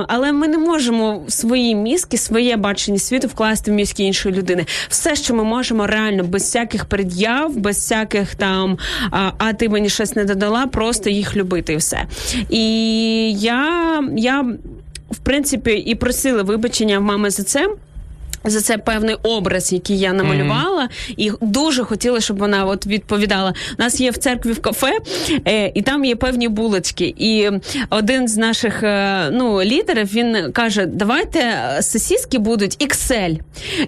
Але 0.08 0.32
ми 0.32 0.48
не 0.48 0.58
можемо 0.58 1.22
свої 1.28 1.74
мізки, 1.74 2.18
своє 2.18 2.56
бачення 2.56 2.98
світу 2.98 3.28
вкласти 3.28 3.70
в 3.70 3.74
мізки 3.74 4.02
іншої 4.02 4.34
людини. 4.34 4.66
Все, 4.88 5.16
що 5.16 5.34
ми 5.34 5.44
можемо 5.44 5.86
реально 5.86 6.24
без 6.24 6.42
всяких 6.42 6.84
пред'яв, 6.84 7.56
без 7.56 7.76
всяких 7.76 8.34
там 8.34 8.78
а 9.38 9.52
ти 9.52 9.68
мені 9.68 9.88
щось 9.88 10.16
не 10.16 10.24
додала, 10.24 10.66
просто 10.66 11.10
їх 11.10 11.36
любити 11.36 11.72
і 11.72 11.76
все. 11.76 12.06
І 12.50 12.62
я, 13.32 14.02
я 14.16 14.44
в 15.10 15.18
принципі 15.18 15.70
і 15.72 15.94
просила 15.94 16.42
вибачення 16.42 16.98
в 16.98 17.02
мами 17.02 17.30
за 17.30 17.42
це. 17.42 17.68
За 18.46 18.60
це 18.60 18.78
певний 18.78 19.14
образ, 19.22 19.72
який 19.72 19.98
я 19.98 20.12
намалювала, 20.12 20.88
і 21.16 21.32
дуже 21.40 21.84
хотіла, 21.84 22.20
щоб 22.20 22.38
вона 22.38 22.64
от 22.66 22.86
відповідала. 22.86 23.54
У 23.78 23.82
нас 23.82 24.00
є 24.00 24.10
в 24.10 24.16
церкві 24.16 24.52
в 24.52 24.60
кафе, 24.60 24.98
е, 25.48 25.72
і 25.74 25.82
там 25.82 26.04
є 26.04 26.16
певні 26.16 26.48
булочки. 26.48 27.14
І 27.18 27.50
один 27.90 28.28
з 28.28 28.36
наших 28.36 28.82
е, 28.82 29.28
ну, 29.32 29.62
лідерів 29.62 30.14
він 30.14 30.52
каже: 30.52 30.86
давайте 30.86 31.38
е, 31.40 31.82
сосиски 31.82 32.38
будуть 32.38 32.84
XL. 32.86 33.38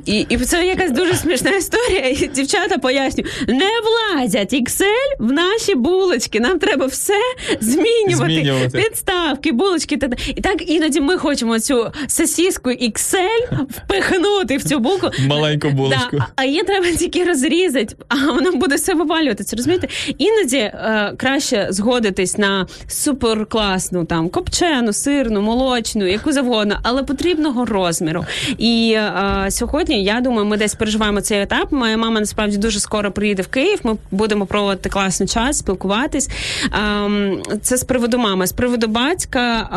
І, 0.04 0.26
і 0.28 0.36
це 0.38 0.66
якась 0.66 0.90
дуже 0.90 1.14
смішна 1.14 1.50
історія. 1.50 2.08
І 2.08 2.26
дівчата 2.34 2.78
пояснюють, 2.78 3.30
не 3.48 3.70
влазять 3.84 4.52
XL 4.54 4.84
в 5.18 5.32
наші 5.32 5.74
булочки. 5.74 6.40
Нам 6.40 6.58
треба 6.58 6.86
все 6.86 7.14
змінювати. 7.60 8.32
Змінювати. 8.34 8.78
Підставки, 8.78 9.52
булочки. 9.52 9.96
та- 9.96 10.08
І 10.36 10.40
так 10.40 10.70
іноді 10.70 11.00
ми 11.00 11.16
хочемо 11.18 11.58
цю 11.60 11.92
сосиску 12.08 12.70
XL 12.70 13.48
впихнути 13.70 14.47
в 14.56 14.64
цю 14.64 14.78
булку. 14.78 15.10
Маленьку 15.26 15.70
булочку. 15.70 16.16
Да, 16.16 16.26
а 16.36 16.44
її 16.44 16.62
треба 16.62 16.86
тільки 16.96 17.24
розрізати, 17.24 17.96
а 18.08 18.14
вона 18.32 18.50
буде 18.50 18.74
все 18.74 18.94
вивалюватися. 18.94 19.56
Розумієте? 19.56 19.88
Іноді 20.18 20.56
е, 20.56 21.12
краще 21.16 21.66
згодитись 21.70 22.38
на 22.38 22.66
суперкласну 22.88 24.04
там 24.04 24.28
копчену, 24.28 24.92
сирну, 24.92 25.42
молочну, 25.42 26.06
яку 26.06 26.32
завгодно, 26.32 26.78
але 26.82 27.02
потрібного 27.02 27.64
розміру. 27.64 28.24
І 28.58 28.94
е, 28.96 29.46
сьогодні 29.50 30.04
я 30.04 30.20
думаю, 30.20 30.46
ми 30.46 30.56
десь 30.56 30.74
переживаємо 30.74 31.20
цей 31.20 31.42
етап. 31.42 31.72
Моя 31.72 31.96
мама 31.96 32.20
насправді 32.20 32.56
дуже 32.56 32.80
скоро 32.80 33.12
приїде 33.12 33.42
в 33.42 33.46
Київ. 33.46 33.80
Ми 33.82 33.96
будемо 34.10 34.46
проводити 34.46 34.88
класний 34.88 35.28
час, 35.28 35.58
спілкуватись. 35.58 36.28
Ем, 36.72 37.42
це 37.62 37.76
з 37.76 37.84
приводу 37.84 38.18
мами. 38.18 38.46
З 38.46 38.52
приводу 38.52 38.86
батька 38.86 39.68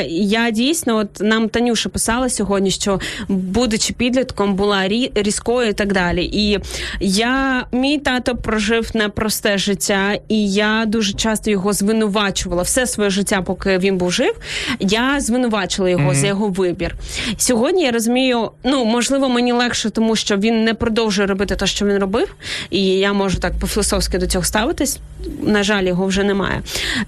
е, 0.00 0.06
я 0.10 0.50
дійсно, 0.50 0.96
от 0.96 1.20
нам 1.20 1.48
Танюша 1.48 1.88
писала 1.88 2.28
сьогодні, 2.28 2.70
що 2.70 3.00
будучи 3.28 3.92
підлітком, 4.02 4.54
була 4.54 4.76
рі- 4.88 5.10
різкою 5.14 5.68
і 5.68 5.72
так 5.72 5.92
далі. 5.92 6.24
І 6.32 6.58
я 7.00 7.66
мій 7.72 7.98
тато 7.98 8.36
прожив 8.36 8.90
непросте 8.94 9.58
життя, 9.58 10.18
і 10.28 10.52
я 10.52 10.84
дуже 10.86 11.12
часто 11.12 11.50
його 11.50 11.72
звинувачувала 11.72 12.62
все 12.62 12.86
своє 12.86 13.10
життя, 13.10 13.42
поки 13.42 13.78
він 13.78 13.98
був 13.98 14.12
жив. 14.12 14.34
Я 14.80 15.20
звинувачила 15.20 15.90
його 15.90 16.14
за 16.14 16.26
його 16.26 16.48
вибір. 16.48 16.94
Сьогодні 17.36 17.82
я 17.82 17.90
розумію, 17.90 18.50
ну 18.64 18.84
можливо, 18.84 19.28
мені 19.28 19.52
легше, 19.52 19.90
тому 19.90 20.16
що 20.16 20.36
він 20.36 20.64
не 20.64 20.74
продовжує 20.74 21.26
робити 21.28 21.56
те, 21.56 21.66
що 21.66 21.86
він 21.86 21.98
робив, 21.98 22.34
і 22.70 22.84
я 22.86 23.12
можу 23.12 23.38
так 23.38 23.52
по-філософськи 23.60 24.18
до 24.18 24.26
цього 24.26 24.44
ставитись. 24.44 24.98
На 25.42 25.62
жаль, 25.62 25.84
його 25.84 26.06
вже 26.06 26.24
немає. 26.24 26.62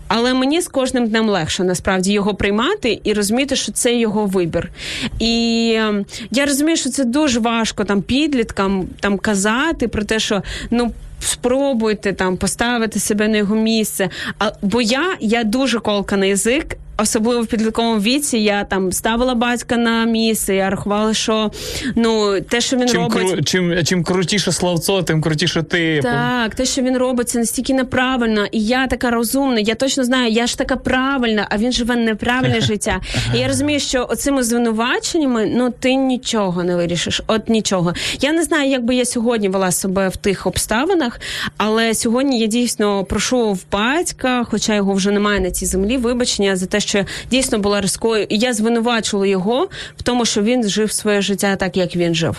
Але 0.09 0.35
мені 0.35 0.61
з 0.61 0.69
кожним 0.69 1.09
днем 1.09 1.29
легше 1.29 1.65
насправді 1.65 2.13
його 2.13 2.35
приймати 2.35 3.01
і 3.05 3.13
розуміти, 3.13 3.57
що 3.57 3.73
це 3.73 3.95
його 3.95 4.27
вибір. 4.27 4.71
І 5.19 5.73
е, 5.77 6.05
я 6.31 6.47
розумію, 6.47 6.77
що 6.77 6.84
це 6.91 7.05
дуже 7.05 7.41
важко 7.41 7.85
там 7.85 8.03
підліткам 8.03 8.87
там 9.01 9.19
казати 9.19 9.89
про 9.89 10.05
те, 10.05 10.19
що 10.19 10.43
ну. 10.71 10.93
Спробуйте 11.21 12.13
там 12.13 12.37
поставити 12.37 13.01
себе 13.01 13.29
на 13.29 13.37
його 13.37 13.55
місце. 13.55 14.11
А 14.39 14.53
бо 14.63 14.83
я, 14.83 15.17
я 15.21 15.45
дуже 15.45 15.81
колка 15.81 16.17
на 16.17 16.27
язик, 16.27 16.77
особливо 16.97 17.43
в 17.43 17.47
підлітковому 17.47 18.01
віці. 18.01 18.39
Я 18.39 18.65
там 18.65 18.93
ставила 18.93 19.35
батька 19.35 19.77
на 19.77 20.05
місце. 20.05 20.55
Я 20.55 20.71
рахувала, 20.71 21.15
що 21.15 21.51
ну 21.97 22.41
те, 22.41 22.61
що 22.61 22.77
він 22.77 22.89
Чим, 22.89 23.01
робить, 23.03 23.31
кру, 23.31 23.43
чим, 23.43 23.85
чим 23.85 24.05
крутіше 24.05 24.53
словцо, 24.53 25.03
тим 25.03 25.23
крутіше 25.23 25.63
ти. 25.63 26.01
так, 26.03 26.55
те, 26.55 26.65
що 26.65 26.83
він 26.83 26.97
робить, 26.97 27.29
це 27.29 27.39
настільки 27.39 27.75
неправильно, 27.75 28.47
і 28.53 28.65
я 28.65 28.87
така 28.87 29.11
розумна. 29.11 29.61
Я 29.61 29.75
точно 29.75 30.05
знаю, 30.05 30.33
я 30.33 30.47
ж 30.47 30.59
така 30.59 30.77
правильна, 30.77 31.47
а 31.51 31.57
він 31.57 31.73
живе 31.73 31.97
неправильне 31.97 32.61
життя. 32.65 33.01
І 33.35 33.39
я 33.39 33.49
розумію, 33.49 33.81
що 33.81 34.07
оцими 34.11 34.43
звинуваченнями 34.43 35.53
ну 35.57 35.71
ти 35.81 35.95
нічого 35.95 36.65
не 36.65 36.77
вирішиш. 36.77 37.23
От 37.27 37.49
нічого. 37.49 37.95
Я 38.21 38.33
не 38.33 38.43
знаю, 38.43 38.71
як 38.71 38.85
би 38.85 38.95
я 38.95 39.05
сьогодні 39.05 39.49
вела 39.49 39.71
себе 39.71 40.09
в 40.09 40.17
тих 40.17 40.47
обставинах, 40.47 41.21
але 41.57 41.95
сьогодні 41.95 42.41
я 42.41 42.47
дійсно 42.47 43.05
прошу 43.05 43.53
в 43.53 43.65
батька, 43.73 44.45
хоча 44.51 44.75
його 44.75 44.93
вже 44.93 45.11
немає 45.11 45.41
на 45.41 45.51
цій 45.51 45.67
землі, 45.67 45.97
вибачення 45.97 46.57
за 46.57 46.67
те, 46.67 46.81
що 46.85 47.05
дійсно 47.31 47.59
була 47.59 47.81
різкою. 47.81 48.27
І 48.29 48.39
я 48.39 48.53
звинувачила 48.53 49.27
його 49.27 49.69
в 49.97 50.03
тому, 50.03 50.25
що 50.25 50.43
він 50.43 50.69
жив 50.69 50.93
своє 50.93 51.23
життя 51.23 51.57
так, 51.57 51.77
як 51.77 51.97
він 51.97 52.15
жив. 52.15 52.37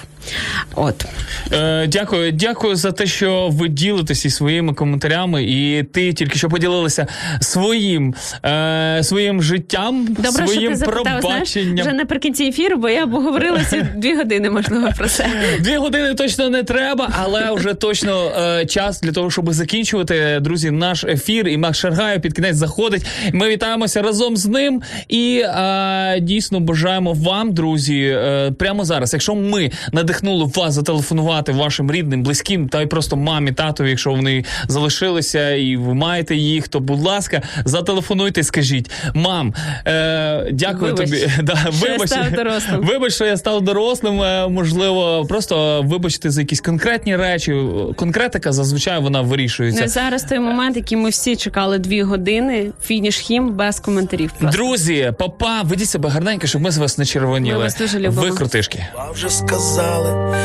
От. 0.75 1.05
Е, 1.53 1.87
дякую, 1.87 2.31
дякую 2.31 2.75
за 2.75 2.91
те, 2.91 3.05
що 3.05 3.49
ви 3.51 3.67
ділитеся 3.67 4.29
своїми 4.29 4.73
коментарями, 4.73 5.43
і 5.43 5.83
ти 5.83 6.13
тільки 6.13 6.37
що 6.37 6.49
поділилася 6.49 7.07
своїм, 7.41 8.15
е, 8.45 8.99
своїм 9.03 9.41
життям, 9.43 10.07
Добре, 10.09 10.31
що 10.31 10.47
своїм 10.47 10.71
ти 10.71 10.77
запитав, 10.77 11.03
знаєш, 11.03 11.21
пробаченням. 11.21 11.87
вже 11.87 11.95
наприкінці 11.95 12.43
ефіру, 12.43 12.77
бо 12.77 12.89
я 12.89 13.05
б 13.05 13.11
говорила 13.11 13.61
дві 13.95 14.15
години, 14.15 14.49
можливо, 14.49 14.89
про 14.97 15.07
це. 15.07 15.27
Дві 15.59 15.77
години 15.77 16.13
точно 16.13 16.49
не 16.49 16.63
треба, 16.63 17.09
але 17.23 17.51
вже 17.51 17.73
точно 17.73 18.31
е, 18.37 18.65
час 18.65 19.01
для 19.01 19.11
того, 19.11 19.31
щоб 19.31 19.53
закінчувати. 19.53 20.39
Друзі, 20.41 20.71
наш 20.71 21.03
ефір 21.03 21.47
і 21.47 21.57
Макс 21.57 21.79
Шаргаєв 21.79 22.21
під 22.21 22.33
кінець 22.33 22.55
заходить. 22.55 23.05
Ми 23.33 23.49
вітаємося 23.49 24.01
разом 24.01 24.34
з 24.37 24.45
ним 24.45 24.81
і 25.09 25.41
е, 25.45 26.19
дійсно 26.21 26.59
бажаємо 26.59 27.13
вам, 27.13 27.53
друзі, 27.53 28.01
е, 28.01 28.51
прямо 28.59 28.85
зараз. 28.85 29.13
Якщо 29.13 29.35
ми 29.35 29.71
надихнули 29.91 30.51
вас 30.55 30.73
зателефонувати 30.73 31.51
вашим 31.51 31.91
рідним, 31.91 32.23
близьким, 32.23 32.69
та 32.69 32.81
й 32.81 32.85
просто 32.85 33.15
мамі, 33.15 33.51
татові, 33.51 33.89
якщо 33.89 34.11
вони 34.11 34.43
залишилися 34.67 35.49
і 35.51 35.75
ви 35.77 35.93
маєте 35.93 36.35
їх, 36.35 36.67
то 36.67 36.79
будь 36.79 37.01
ласка, 37.01 37.41
зателефонуйте, 37.65 38.43
скажіть, 38.43 38.91
мам, 39.13 39.53
е, 39.87 40.47
дякую 40.51 40.91
Вибач, 40.95 41.09
тобі. 41.09 41.27
Да, 41.43 41.55
що 41.55 41.87
я 41.87 41.91
вибач, 41.93 42.09
став 42.09 42.31
дорослим. 42.31 42.81
Вибач, 42.81 43.13
що 43.13 43.25
я 43.25 43.37
став 43.37 43.61
дорослим. 43.61 44.21
е, 44.21 44.47
Можливо, 44.47 45.25
просто 45.29 45.81
вибачте 45.85 46.29
за 46.29 46.41
якісь 46.41 46.61
конкретні 46.61 47.15
речі. 47.15 47.55
Конкретика 47.95 48.51
зазвичай 48.51 48.99
вона 48.99 49.21
вирішується. 49.21 49.81
Ну, 49.81 49.87
зараз 49.87 50.23
той 50.23 50.39
момент, 50.39 50.75
який 50.77 50.97
ми 50.97 51.09
всі 51.09 51.35
чекали 51.35 51.79
дві 51.79 52.01
години, 52.01 52.71
фініш 52.83 53.17
хім 53.17 53.53
без 53.53 53.79
коментарів. 53.79 54.24
Просто. 54.31 54.57
Друзі, 54.57 55.13
папа, 55.19 55.61
ведіть 55.61 55.89
себе 55.89 56.09
гарненько, 56.09 56.47
щоб 56.47 56.61
ми 56.61 56.71
з 56.71 56.77
вас 56.77 56.97
не 56.97 57.05
червоніли. 57.05 57.57
Ми 57.57 57.63
вас 57.63 57.77
дуже 57.77 57.99
любимо. 57.99 58.21
Ви 58.21 58.31
крутишки. 58.31 58.85
вже 59.13 59.29
сказали, 59.29 60.35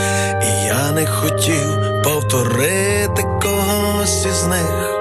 і 0.42 0.66
я 0.66 0.90
не 0.92 1.06
хотів 1.06 2.02
повторити 2.04 3.22
когось 3.42 4.26
із 4.26 4.46
них. 4.46 4.96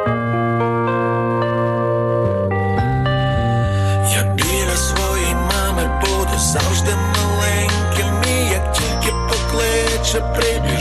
Я 4.15 4.34
біля 4.35 4.76
своєї 4.77 5.34
мами 5.35 6.01
буду 6.01 6.39
завжди 6.39 6.91
маленьким, 7.18 8.31
і 8.38 8.51
як 8.51 8.73
тільки 8.73 9.14
покличе, 9.30 10.19
прибіжу 10.35 10.78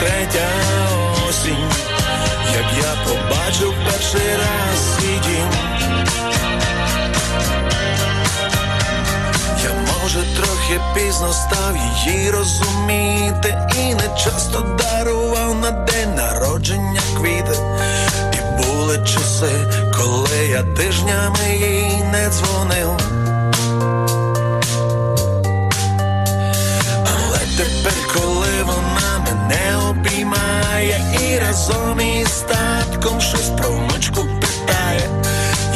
третя 0.00 0.48
осінь, 1.28 1.70
як 2.54 2.84
я 2.84 2.94
побачив 3.04 3.74
перший 3.84 4.36
раз 4.36 4.94
свій 4.96 5.20
дім. 5.28 5.50
Я 9.64 9.70
може 9.92 10.22
трохи 10.36 10.80
пізно 10.94 11.32
став 11.32 11.76
її 11.76 12.30
розуміти, 12.30 13.58
і 13.78 13.94
не 13.94 14.18
часто 14.24 14.60
дарував 14.78 15.54
на 15.54 15.70
день 15.70 16.14
народження 16.14 17.00
квіти. 17.16 17.58
І 18.32 18.62
були 18.62 18.98
часи, 18.98 19.52
коли 19.98 20.46
я 20.50 20.62
тижнями 20.62 21.56
їй 21.58 22.04
не 22.12 22.30
дзвонив. 22.30 23.25
Разом 31.56 32.00
із 32.00 32.40
татком 32.40 33.20
щось 33.20 33.48
про 33.48 33.70
внучку 33.70 34.20
питає, 34.40 35.10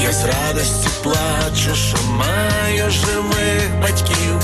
я 0.02 0.12
з 0.12 0.24
радості 0.24 0.88
плачу, 1.02 1.74
що 1.74 1.96
маю 2.10 2.90
живих 2.90 3.80
батьків. 3.82 4.40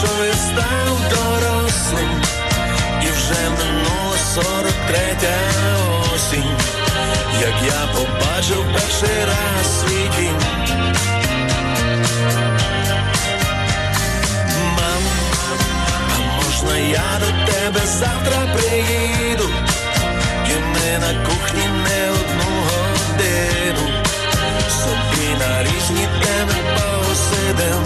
Що 0.00 0.24
я 0.24 0.34
став 0.34 1.00
дорослим, 1.10 2.22
і 3.02 3.10
вже 3.10 3.50
минула 3.50 4.16
сорок 4.34 4.74
третя 4.88 5.36
осінь, 6.14 6.56
як 7.40 7.54
я 7.66 7.88
побачив 7.92 8.64
перший 8.74 9.24
раз 9.24 9.80
свій 9.80 10.10
дім. 10.18 10.49
Я 16.90 17.20
до 17.20 17.52
тебе 17.52 17.86
завтра 17.86 18.54
приїду, 18.54 19.48
і 20.46 20.54
ми 20.72 20.98
на 20.98 21.26
кухні 21.26 21.66
не 21.68 22.10
одну 22.10 22.50
годину, 22.68 23.88
собі 24.70 25.28
на 25.38 25.62
різні 25.62 26.08
теми 26.22 26.54
посидим. 26.74 27.84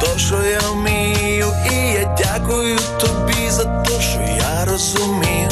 Те, 0.00 0.18
що 0.18 0.42
я 0.42 0.60
вмію, 0.70 1.52
і 1.72 1.74
я 1.74 2.16
дякую 2.18 2.78
тобі 3.00 3.50
за 3.50 3.64
те, 3.64 4.00
що 4.00 4.20
я 4.20 4.64
розумію 4.64 5.48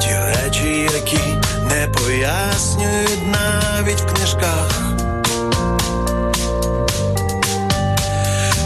ті 0.00 0.08
речі, 0.08 0.90
які 0.94 1.20
не 1.68 1.88
пояснюють 1.88 3.22
навіть 3.32 4.00
в 4.00 4.14
книжках. 4.14 4.82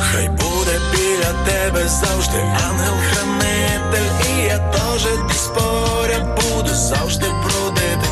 Хай 0.01 0.29
буде 0.29 0.81
біля 0.93 1.33
тебе 1.47 1.89
завжди 1.89 2.39
ангел-хранитель, 2.69 4.11
і 4.31 4.43
я 4.43 4.59
теж 4.59 5.03
десь 5.29 5.47
поряд 5.47 6.41
буду 6.41 6.75
завжди 6.75 7.27
бродити, 7.27 8.09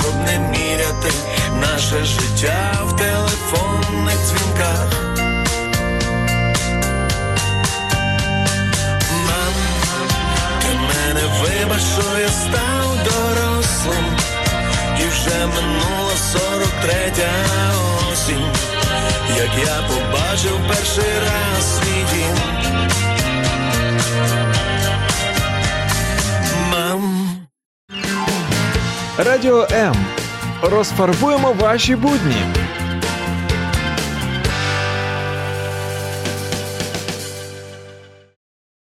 щоб 0.00 0.14
не 0.26 0.38
міряти 0.38 1.12
наше 1.60 2.04
життя 2.04 2.72
в 2.86 2.96
телефонних 2.96 4.16
дзвінках. 4.26 4.97
Що 11.78 12.18
я 12.18 12.28
став 12.28 12.96
дорослим, 13.04 14.04
і 15.00 15.08
вже 15.08 15.46
минула 15.46 16.14
сорок 16.32 16.72
третя 16.82 17.30
осінь, 18.12 18.52
як 19.36 19.66
я 19.66 19.76
побачив 19.88 20.60
перший 20.68 21.12
раз 21.20 21.78
свій 21.78 22.04
дім. 22.12 22.36
Мам. 26.72 27.28
Радіо 29.18 29.66
М. 29.72 29.94
Розфарбуємо 30.62 31.52
ваші 31.52 31.96
будні. 31.96 32.36